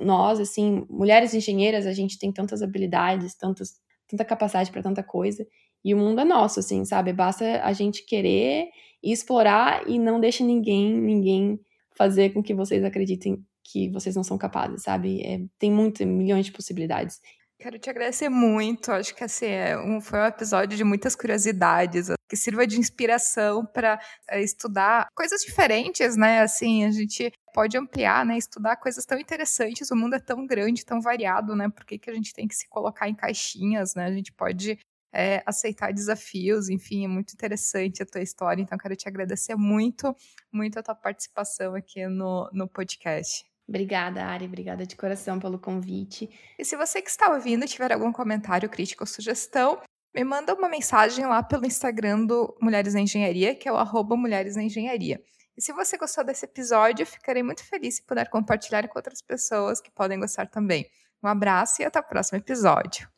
Nós, 0.00 0.40
assim, 0.40 0.86
mulheres 0.88 1.34
engenheiras, 1.34 1.86
a 1.86 1.92
gente 1.92 2.18
tem 2.18 2.32
tantas 2.32 2.62
habilidades, 2.62 3.34
tantas, 3.34 3.80
tanta 4.08 4.24
capacidade 4.24 4.70
para 4.70 4.82
tanta 4.82 5.02
coisa. 5.02 5.46
E 5.84 5.92
o 5.94 5.98
mundo 5.98 6.20
é 6.20 6.24
nosso, 6.24 6.60
assim, 6.60 6.84
sabe? 6.84 7.12
Basta 7.12 7.62
a 7.62 7.72
gente 7.72 8.04
querer 8.04 8.68
e 9.02 9.12
explorar 9.12 9.88
e 9.88 9.98
não 9.98 10.20
deixe 10.20 10.44
ninguém, 10.44 10.92
ninguém 10.92 11.58
fazer 11.96 12.30
com 12.30 12.42
que 12.42 12.54
vocês 12.54 12.84
acreditem 12.84 13.44
que 13.70 13.90
vocês 13.90 14.16
não 14.16 14.24
são 14.24 14.38
capazes, 14.38 14.82
sabe? 14.82 15.22
É, 15.22 15.40
tem 15.58 15.70
muitas, 15.70 16.06
milhões 16.06 16.46
de 16.46 16.52
possibilidades. 16.52 17.20
Quero 17.60 17.78
te 17.78 17.90
agradecer 17.90 18.30
muito. 18.30 18.90
Acho 18.90 19.14
que 19.14 19.22
assim, 19.22 19.46
é 19.46 19.78
um, 19.78 20.00
foi 20.00 20.18
um 20.18 20.24
episódio 20.24 20.78
de 20.78 20.82
muitas 20.82 21.14
curiosidades, 21.14 22.08
que 22.26 22.34
sirva 22.34 22.66
de 22.66 22.80
inspiração 22.80 23.66
para 23.66 24.00
é, 24.30 24.42
estudar 24.42 25.08
coisas 25.14 25.42
diferentes, 25.42 26.16
né? 26.16 26.40
Assim, 26.40 26.86
a 26.86 26.90
gente 26.90 27.30
pode 27.52 27.76
ampliar, 27.76 28.24
né? 28.24 28.38
Estudar 28.38 28.76
coisas 28.76 29.04
tão 29.04 29.18
interessantes. 29.18 29.90
O 29.90 29.96
mundo 29.96 30.14
é 30.14 30.18
tão 30.18 30.46
grande, 30.46 30.86
tão 30.86 31.02
variado, 31.02 31.54
né? 31.54 31.68
Por 31.68 31.84
que, 31.84 31.98
que 31.98 32.08
a 32.08 32.14
gente 32.14 32.32
tem 32.32 32.48
que 32.48 32.54
se 32.54 32.66
colocar 32.66 33.10
em 33.10 33.14
caixinhas, 33.14 33.94
né? 33.94 34.06
A 34.06 34.12
gente 34.12 34.32
pode 34.32 34.78
é, 35.12 35.42
aceitar 35.44 35.92
desafios, 35.92 36.70
enfim, 36.70 37.04
é 37.04 37.08
muito 37.08 37.34
interessante 37.34 38.02
a 38.02 38.06
tua 38.06 38.22
história. 38.22 38.62
Então, 38.62 38.78
quero 38.78 38.96
te 38.96 39.06
agradecer 39.06 39.54
muito, 39.54 40.16
muito 40.50 40.78
a 40.78 40.82
tua 40.82 40.94
participação 40.94 41.74
aqui 41.74 42.06
no, 42.06 42.48
no 42.54 42.66
podcast. 42.66 43.49
Obrigada, 43.70 44.24
Ari. 44.24 44.46
Obrigada 44.46 44.84
de 44.84 44.96
coração 44.96 45.38
pelo 45.38 45.56
convite. 45.56 46.28
E 46.58 46.64
se 46.64 46.76
você 46.76 47.00
que 47.00 47.08
está 47.08 47.32
ouvindo 47.32 47.64
tiver 47.66 47.92
algum 47.92 48.12
comentário, 48.12 48.68
crítica 48.68 49.04
ou 49.04 49.06
sugestão, 49.06 49.80
me 50.12 50.24
manda 50.24 50.52
uma 50.54 50.68
mensagem 50.68 51.24
lá 51.24 51.40
pelo 51.40 51.64
Instagram 51.64 52.26
do 52.26 52.52
Mulheres 52.60 52.94
na 52.94 53.00
Engenharia, 53.00 53.54
que 53.54 53.68
é 53.68 53.72
o 53.72 53.76
arroba 53.76 54.16
Mulheres 54.16 54.56
na 54.56 54.64
Engenharia. 54.64 55.22
E 55.56 55.62
se 55.62 55.72
você 55.72 55.96
gostou 55.96 56.24
desse 56.24 56.46
episódio, 56.46 57.06
ficarei 57.06 57.44
muito 57.44 57.64
feliz 57.64 57.96
se 57.96 58.02
puder 58.02 58.28
compartilhar 58.28 58.88
com 58.88 58.98
outras 58.98 59.22
pessoas 59.22 59.80
que 59.80 59.90
podem 59.92 60.18
gostar 60.18 60.48
também. 60.48 60.84
Um 61.22 61.28
abraço 61.28 61.80
e 61.80 61.84
até 61.84 62.00
o 62.00 62.02
próximo 62.02 62.38
episódio. 62.38 63.08